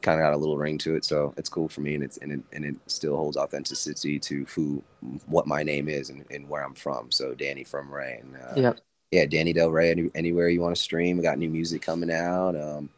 kind 0.02 0.20
of 0.20 0.24
got 0.24 0.34
a 0.34 0.38
little 0.38 0.58
ring 0.58 0.78
to 0.80 0.96
it, 0.96 1.06
so 1.06 1.34
it's 1.38 1.50
cool 1.50 1.68
for 1.68 1.82
me, 1.82 1.96
and 1.96 2.04
it's 2.04 2.18
and 2.18 2.32
it, 2.32 2.40
and 2.54 2.66
it 2.66 2.76
still 2.88 3.16
holds 3.16 3.38
authenticity 3.38 4.20
to 4.20 4.46
who, 4.46 4.84
what 5.26 5.48
my 5.48 5.64
name 5.64 5.88
is, 5.88 6.10
and, 6.10 6.26
and 6.32 6.48
where 6.48 6.64
I'm 6.64 6.74
from. 6.74 7.12
So 7.12 7.34
Danny 7.34 7.64
from 7.64 7.92
Ray, 7.92 8.22
and 8.22 8.36
uh, 8.36 8.54
yeah, 8.56 8.74
yeah, 9.12 9.26
Danny 9.26 9.54
Del 9.54 9.72
Ray. 9.72 9.92
Any, 9.92 10.10
anywhere 10.16 10.50
you 10.50 10.62
want 10.62 10.76
to 10.76 10.82
stream, 10.82 11.18
we 11.18 11.24
got 11.24 11.38
new 11.38 11.50
music 11.50 11.82
coming 11.82 12.12
out. 12.12 12.56
Um, 12.56 12.90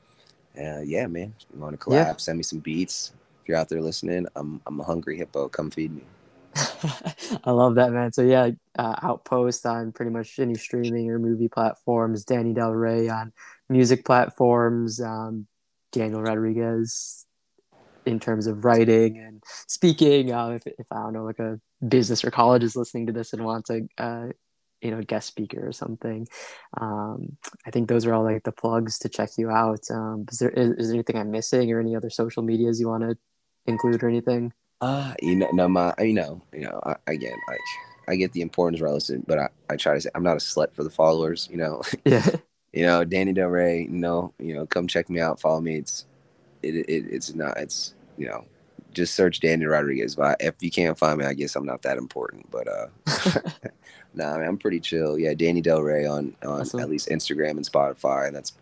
uh, 0.58 0.82
yeah, 0.82 1.08
man, 1.08 1.34
you 1.54 1.60
want 1.60 1.80
to 1.80 1.86
collab? 1.86 1.92
Yeah. 1.92 2.16
Send 2.18 2.38
me 2.38 2.44
some 2.44 2.60
beats. 2.60 3.14
If 3.42 3.50
you're 3.50 3.58
out 3.58 3.70
there 3.70 3.82
listening, 3.82 4.26
I'm 4.36 4.62
I'm 4.66 4.80
a 4.80 4.84
hungry 4.84 5.18
hippo. 5.18 5.50
Come 5.50 5.72
feed 5.72 5.96
me. 5.96 6.04
I 7.44 7.52
love 7.52 7.76
that, 7.76 7.92
man. 7.92 8.12
So 8.12 8.24
yeah, 8.24 8.52
uh, 8.78 8.96
Outpost 9.02 9.66
on 9.66 9.92
pretty 9.92 10.12
much 10.12 10.40
any 10.40 10.56
streaming 10.56 11.10
or 11.10 11.20
movie 11.20 11.48
platforms. 11.48 12.26
Danny 12.26 12.54
Del 12.54 12.72
Ray 12.72 13.10
on 13.10 13.32
music 13.70 14.04
platforms. 14.04 15.00
Um, 15.02 15.48
Daniel 15.92 16.22
Rodriguez 16.22 17.26
in 18.06 18.20
terms 18.20 18.48
of 18.48 18.66
writing 18.66 19.18
and 19.18 19.44
speaking. 19.68 20.32
Uh, 20.32 20.50
if, 20.50 20.68
if 20.68 20.88
I 20.92 20.96
don't 20.96 21.14
know, 21.14 21.24
like 21.24 21.40
a 21.40 21.60
business 21.88 22.24
or 22.24 22.32
college 22.32 22.64
is 22.64 22.76
listening 22.76 23.08
to 23.08 23.14
this 23.14 23.34
and 23.34 23.44
wants 23.44 23.70
a, 23.70 23.82
uh, 23.98 24.28
you 24.82 24.92
know, 24.92 25.02
guest 25.02 25.28
speaker 25.28 25.68
or 25.68 25.72
something. 25.72 26.28
Um, 26.80 27.38
I 27.66 27.72
think 27.72 27.90
those 27.90 28.06
are 28.06 28.14
all 28.14 28.24
like 28.24 28.44
the 28.44 28.52
plugs 28.52 29.00
to 29.00 29.10
check 29.10 29.32
you 29.38 29.50
out. 29.50 29.82
Um, 29.92 30.26
is 30.32 30.40
there 30.40 30.50
is, 30.50 30.72
is 30.72 30.88
there 30.88 30.96
anything 30.96 31.18
I'm 31.18 31.32
missing 31.32 31.72
or 31.72 31.80
any 31.80 31.96
other 31.96 32.10
social 32.10 32.44
medias 32.44 32.80
you 32.80 32.88
want 32.88 33.04
to 33.04 33.18
include 33.66 34.02
or 34.04 34.10
anything? 34.10 34.54
Uh, 34.82 35.14
you 35.22 35.36
know, 35.36 35.50
no, 35.52 35.68
my, 35.68 35.94
you 36.00 36.14
know, 36.14 36.42
you 36.54 36.62
know, 36.62 36.80
I, 36.86 36.96
again, 37.12 37.36
like 37.50 37.60
I 38.08 38.16
get 38.16 38.32
the 38.32 38.42
importance 38.42 38.82
relative, 38.82 39.24
but 39.28 39.38
I, 39.38 39.50
I 39.70 39.76
try 39.76 39.96
to 39.96 40.02
say 40.02 40.10
I'm 40.16 40.24
not 40.24 40.38
a 40.38 40.40
slut 40.40 40.74
for 40.74 40.84
the 40.84 40.90
followers, 40.90 41.50
you 41.52 41.58
know. 41.58 41.82
Yeah 42.06 42.26
you 42.74 42.86
know, 42.86 43.03
Danny 43.03 43.34
Del 43.34 43.47
Ray, 43.47 43.84
you 43.84 43.89
know, 43.89 44.34
you 44.39 44.53
know, 44.53 44.65
come 44.65 44.88
check 44.88 45.09
me 45.09 45.20
out, 45.20 45.39
follow 45.39 45.61
me. 45.61 45.78
It's 45.78 46.05
it, 46.61 46.76
it 46.76 47.05
it's 47.09 47.34
not 47.34 47.57
it's 47.57 47.93
you 48.17 48.28
know, 48.28 48.45
just 48.93 49.15
search 49.15 49.39
Danny 49.39 49.65
Rodriguez. 49.65 50.15
But 50.15 50.38
if 50.41 50.55
you 50.61 50.70
can't 50.70 50.97
find 50.97 51.20
me, 51.20 51.26
I 51.26 51.34
guess 51.34 51.55
I'm 51.55 51.65
not 51.65 51.82
that 51.84 51.97
important. 51.97 52.49
But 52.51 52.67
uh 52.67 52.88
nah, 54.13 54.36
I 54.36 54.38
mean, 54.38 54.47
I'm 54.47 54.57
pretty 54.57 54.80
chill. 54.80 55.17
Yeah, 55.17 55.34
Danny 55.34 55.61
Del 55.61 55.82
Ray 55.82 56.05
on 56.05 56.36
on 56.43 56.61
awesome. 56.61 56.80
at 56.80 56.89
least 56.89 57.09
Instagram 57.09 57.51
and 57.51 57.65
Spotify, 57.65 58.28
and 58.28 58.36
that's 58.36 58.53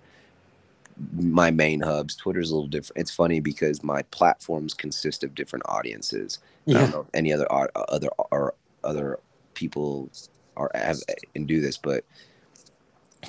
my 1.13 1.51
main 1.51 1.81
hubs. 1.81 2.15
Twitter's 2.15 2.51
a 2.51 2.55
little 2.55 2.69
different. 2.69 2.99
It's 2.99 3.11
funny 3.11 3.39
because 3.39 3.83
my 3.83 4.01
platforms 4.03 4.73
consist 4.73 5.23
of 5.23 5.35
different 5.35 5.65
audiences. 5.67 6.39
Yeah. 6.65 6.77
I 6.77 6.81
don't 6.81 6.91
know 6.91 7.01
if 7.01 7.09
any 7.13 7.33
other 7.33 7.47
other 7.51 8.09
or 8.31 8.55
other 8.83 9.19
people 9.53 10.09
are 10.55 10.71
have 10.73 10.97
and 11.35 11.47
do 11.47 11.61
this, 11.61 11.77
but 11.77 12.03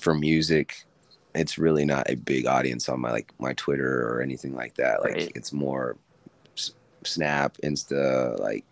for 0.01 0.15
music, 0.15 0.85
it's 1.35 1.59
really 1.59 1.85
not 1.85 2.11
a 2.11 2.17
big 2.17 2.47
audience 2.47 2.89
on 2.89 3.01
my 3.01 3.11
like 3.11 3.33
my 3.39 3.53
Twitter 3.55 4.09
or 4.09 4.23
anything 4.23 4.55
like 4.55 4.75
that. 4.75 5.03
Like 5.03 5.15
right. 5.15 5.33
it's 5.35 5.53
more 5.53 5.97
Snap, 7.05 7.57
Insta. 7.63 8.39
Like 8.41 8.65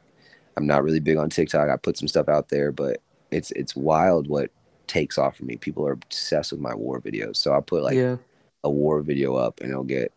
I'm 0.57 0.67
not 0.67 0.83
really 0.85 1.01
big 1.01 1.17
on 1.17 1.31
TikTok. 1.31 1.69
I 1.69 1.77
put 1.77 1.97
some 1.97 2.09
stuff 2.09 2.29
out 2.29 2.49
there, 2.49 2.73
but 2.73 3.01
it's 3.31 3.51
it's 3.53 3.77
wild 3.77 4.29
what 4.29 4.51
takes 4.87 5.19
off 5.19 5.37
for 5.37 5.45
me. 5.45 5.57
People 5.57 5.87
are 5.87 5.93
obsessed 5.93 6.53
with 6.53 6.61
my 6.61 6.75
war 6.75 7.01
videos. 7.01 7.37
So 7.37 7.55
I 7.55 7.61
put 7.61 7.83
like 7.83 7.95
yeah. 7.95 8.17
a 8.65 8.71
war 8.71 9.01
video 9.03 9.35
up 9.35 9.61
and 9.61 9.71
it'll 9.71 9.85
get 9.85 10.13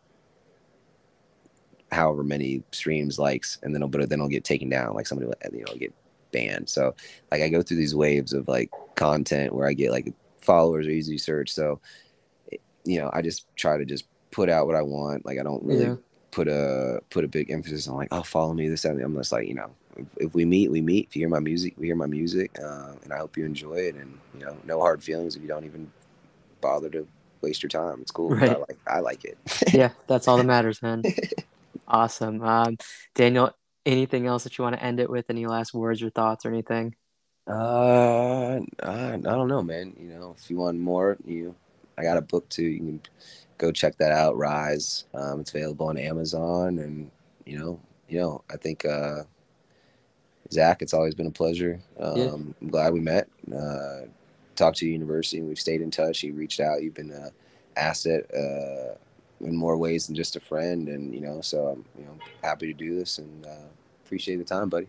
however 1.91 2.23
many 2.23 2.63
streams, 2.71 3.17
likes, 3.17 3.57
and 3.63 3.73
then 3.73 3.81
it'll, 3.81 3.89
but 3.89 4.09
then 4.09 4.19
it'll 4.19 4.29
get 4.29 4.43
taken 4.43 4.69
down. 4.69 4.93
Like 4.93 5.07
somebody, 5.07 5.27
will 5.27 5.57
you 5.57 5.65
know, 5.65 5.75
get 5.75 5.93
banned. 6.31 6.69
So 6.69 6.95
like 7.31 7.41
I 7.41 7.49
go 7.49 7.61
through 7.61 7.77
these 7.77 7.95
waves 7.95 8.33
of 8.33 8.47
like 8.47 8.69
content 8.95 9.53
where 9.53 9.67
I 9.67 9.73
get 9.73 9.91
like 9.91 10.13
followers 10.49 10.87
are 10.87 10.91
easy 10.91 11.17
to 11.17 11.23
search. 11.23 11.51
So 11.51 11.79
you 12.83 12.99
know, 12.99 13.09
I 13.13 13.21
just 13.21 13.45
try 13.55 13.77
to 13.77 13.85
just 13.85 14.05
put 14.31 14.49
out 14.49 14.65
what 14.65 14.75
I 14.75 14.81
want. 14.81 15.25
Like 15.25 15.39
I 15.39 15.43
don't 15.43 15.63
really 15.63 15.85
yeah. 15.85 15.95
put 16.31 16.47
a 16.47 17.01
put 17.11 17.23
a 17.23 17.27
big 17.27 17.51
emphasis 17.51 17.87
on 17.87 17.97
like, 17.97 18.07
oh, 18.11 18.23
follow 18.23 18.53
me 18.53 18.67
this 18.67 18.85
and 18.85 18.99
I'm 18.99 19.15
just 19.15 19.31
like, 19.31 19.47
you 19.47 19.53
know, 19.53 19.69
if, 19.95 20.05
if, 20.17 20.33
we 20.33 20.45
meet, 20.45 20.71
we 20.71 20.81
meet. 20.81 21.07
If 21.07 21.15
you 21.15 21.21
hear 21.21 21.29
my 21.29 21.39
music, 21.39 21.75
we 21.77 21.85
hear 21.85 21.95
my 21.95 22.07
music, 22.07 22.57
uh, 22.63 22.93
and 23.03 23.13
I 23.13 23.17
hope 23.17 23.37
you 23.37 23.45
enjoy 23.45 23.75
it. 23.75 23.95
And 23.95 24.17
you 24.33 24.45
know, 24.45 24.57
no 24.65 24.79
hard 24.79 25.03
feelings 25.03 25.35
if 25.35 25.41
you 25.43 25.47
don't 25.47 25.65
even 25.65 25.91
bother 26.61 26.89
to 26.89 27.07
waste 27.41 27.61
your 27.61 27.69
time. 27.69 27.99
It's 28.01 28.11
cool. 28.11 28.29
Right. 28.29 28.49
I 28.49 28.55
like 28.55 28.77
I 28.87 28.99
like 28.99 29.25
it. 29.25 29.37
yeah, 29.73 29.91
that's 30.07 30.27
all 30.27 30.37
that 30.37 30.45
matters, 30.45 30.81
man. 30.81 31.03
awesome, 31.87 32.41
um, 32.43 32.77
Daniel. 33.13 33.51
Anything 33.85 34.27
else 34.27 34.43
that 34.43 34.57
you 34.57 34.63
want 34.63 34.75
to 34.75 34.83
end 34.83 34.99
it 34.99 35.09
with? 35.09 35.29
Any 35.29 35.47
last 35.47 35.73
words 35.73 36.01
or 36.01 36.09
thoughts 36.09 36.45
or 36.45 36.49
anything? 36.49 36.95
Uh, 37.49 38.59
I, 38.83 39.13
I 39.13 39.17
don't 39.17 39.47
know, 39.47 39.63
man. 39.63 39.95
You 39.99 40.09
know, 40.09 40.35
if 40.37 40.49
you 40.51 40.57
want 40.57 40.79
more, 40.79 41.17
you 41.25 41.55
I 41.97 42.03
got 42.03 42.17
a 42.17 42.21
book 42.21 42.47
too. 42.49 42.63
You 42.63 42.77
can 42.77 43.01
go 43.57 43.71
check 43.71 43.97
that 43.97 44.11
out. 44.11 44.37
Rise. 44.37 45.05
Um, 45.15 45.41
it's 45.41 45.51
available 45.53 45.87
on 45.87 45.97
Amazon, 45.97 46.79
and 46.79 47.11
you 47.45 47.57
know, 47.59 47.79
you 48.07 48.19
know, 48.19 48.43
I 48.51 48.57
think 48.57 48.85
uh, 48.85 49.23
Zach, 50.51 50.81
it's 50.83 50.93
always 50.93 51.15
been 51.15 51.27
a 51.27 51.31
pleasure. 51.31 51.81
Um, 51.99 52.17
yeah. 52.17 52.27
I'm 52.27 52.69
glad 52.69 52.93
we 52.93 53.01
met. 53.01 53.27
Uh, 53.53 54.01
talked 54.55 54.77
to 54.77 54.87
university, 54.87 55.39
and 55.39 55.47
we've 55.47 55.59
stayed 55.59 55.81
in 55.81 55.91
touch. 55.91 56.23
You 56.23 56.33
reached 56.33 56.59
out. 56.59 56.83
You've 56.83 56.93
been 56.93 57.11
an 57.11 57.31
asset 57.75 58.29
uh, 58.33 58.95
in 59.41 59.55
more 59.55 59.77
ways 59.77 60.05
than 60.05 60.15
just 60.15 60.35
a 60.35 60.39
friend, 60.39 60.87
and 60.87 61.15
you 61.15 61.21
know, 61.21 61.41
so 61.41 61.67
I'm 61.67 61.85
you 61.97 62.05
know 62.05 62.17
happy 62.43 62.67
to 62.67 62.73
do 62.73 62.95
this 62.95 63.17
and 63.17 63.45
uh, 63.45 63.67
appreciate 64.05 64.37
the 64.37 64.43
time, 64.43 64.69
buddy. 64.69 64.87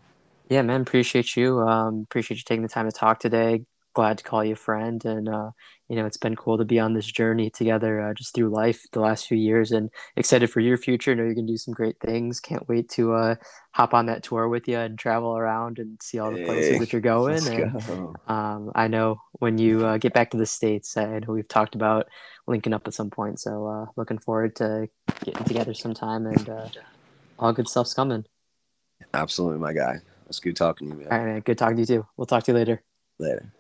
Yeah, 0.51 0.63
man, 0.63 0.83
appreciate 0.83 1.37
you. 1.37 1.61
Um, 1.61 2.03
appreciate 2.03 2.37
you 2.37 2.43
taking 2.45 2.63
the 2.63 2.69
time 2.69 2.87
to 2.87 2.93
talk 2.93 3.21
today 3.21 3.65
glad 3.95 4.19
to 4.19 4.25
call 4.25 4.45
you 4.45 4.53
a 4.53 4.57
friend 4.57 5.05
and 5.05 5.29
uh, 5.29 5.51
you 5.89 5.97
know 5.97 6.07
it's 6.07 6.17
been 6.17 6.37
cool 6.37 6.57
to 6.57 6.65
be 6.65 6.79
on 6.79 6.95
this 6.95 7.07
journey 7.07 7.51
together 7.51 8.01
uh, 8.01 8.15
just 8.15 8.35
through 8.35 8.49
life 8.49 8.83
the 8.93 9.01
last 9.01 9.27
few 9.27 9.37
years 9.37 9.73
and 9.73 9.91
excited 10.17 10.49
for 10.49 10.61
your 10.61 10.79
future 10.79 11.15
know 11.15 11.25
you're 11.25 11.35
gonna 11.35 11.47
do 11.47 11.57
some 11.57 11.75
great 11.75 11.97
things 12.01 12.41
can't 12.41 12.69
wait 12.69 12.89
to 12.89 13.13
uh, 13.13 13.35
hop 13.73 13.93
on 13.93 14.07
that 14.07 14.23
tour 14.23 14.49
with 14.49 14.69
you 14.69 14.79
and 14.79 14.99
travel 14.99 15.37
around 15.37 15.79
and 15.79 16.01
see 16.03 16.19
all 16.19 16.31
the 16.31 16.45
places 16.45 16.71
hey, 16.71 16.79
that 16.79 16.93
you're 16.93 17.01
going 17.01 17.47
and 17.49 17.73
go. 17.73 18.15
um, 18.29 18.71
i 18.75 18.87
know 18.87 19.21
when 19.33 19.59
you 19.59 19.85
uh, 19.85 19.99
get 19.99 20.13
back 20.13 20.31
to 20.31 20.37
the 20.37 20.47
states 20.47 20.97
i 20.97 21.19
know 21.19 21.33
we've 21.33 21.49
talked 21.49 21.75
about 21.75 22.07
linking 22.47 22.73
up 22.73 22.87
at 22.87 22.95
some 22.95 23.11
point 23.11 23.41
so 23.41 23.67
uh, 23.67 23.87
looking 23.97 24.19
forward 24.19 24.55
to 24.55 24.89
getting 25.25 25.45
together 25.45 25.75
sometime 25.75 26.27
and 26.27 26.49
uh, 26.49 26.69
all 27.39 27.53
good 27.53 27.69
stuff's 27.69 27.95
coming 27.95 28.25
absolutely 29.15 29.59
my 29.59 29.73
guy 29.73 30.01
it's 30.31 30.41
good 30.41 30.57
talking 30.57 30.89
to 30.89 30.95
you 30.95 31.01
man. 31.03 31.13
All 31.13 31.19
right 31.19 31.27
man. 31.27 31.41
Good 31.41 31.59
talking 31.59 31.77
to 31.77 31.83
you 31.83 31.87
too. 31.87 32.07
We'll 32.17 32.27
talk 32.27 32.45
to 32.45 32.53
you 32.53 32.57
later. 32.57 32.83
Later 33.19 33.53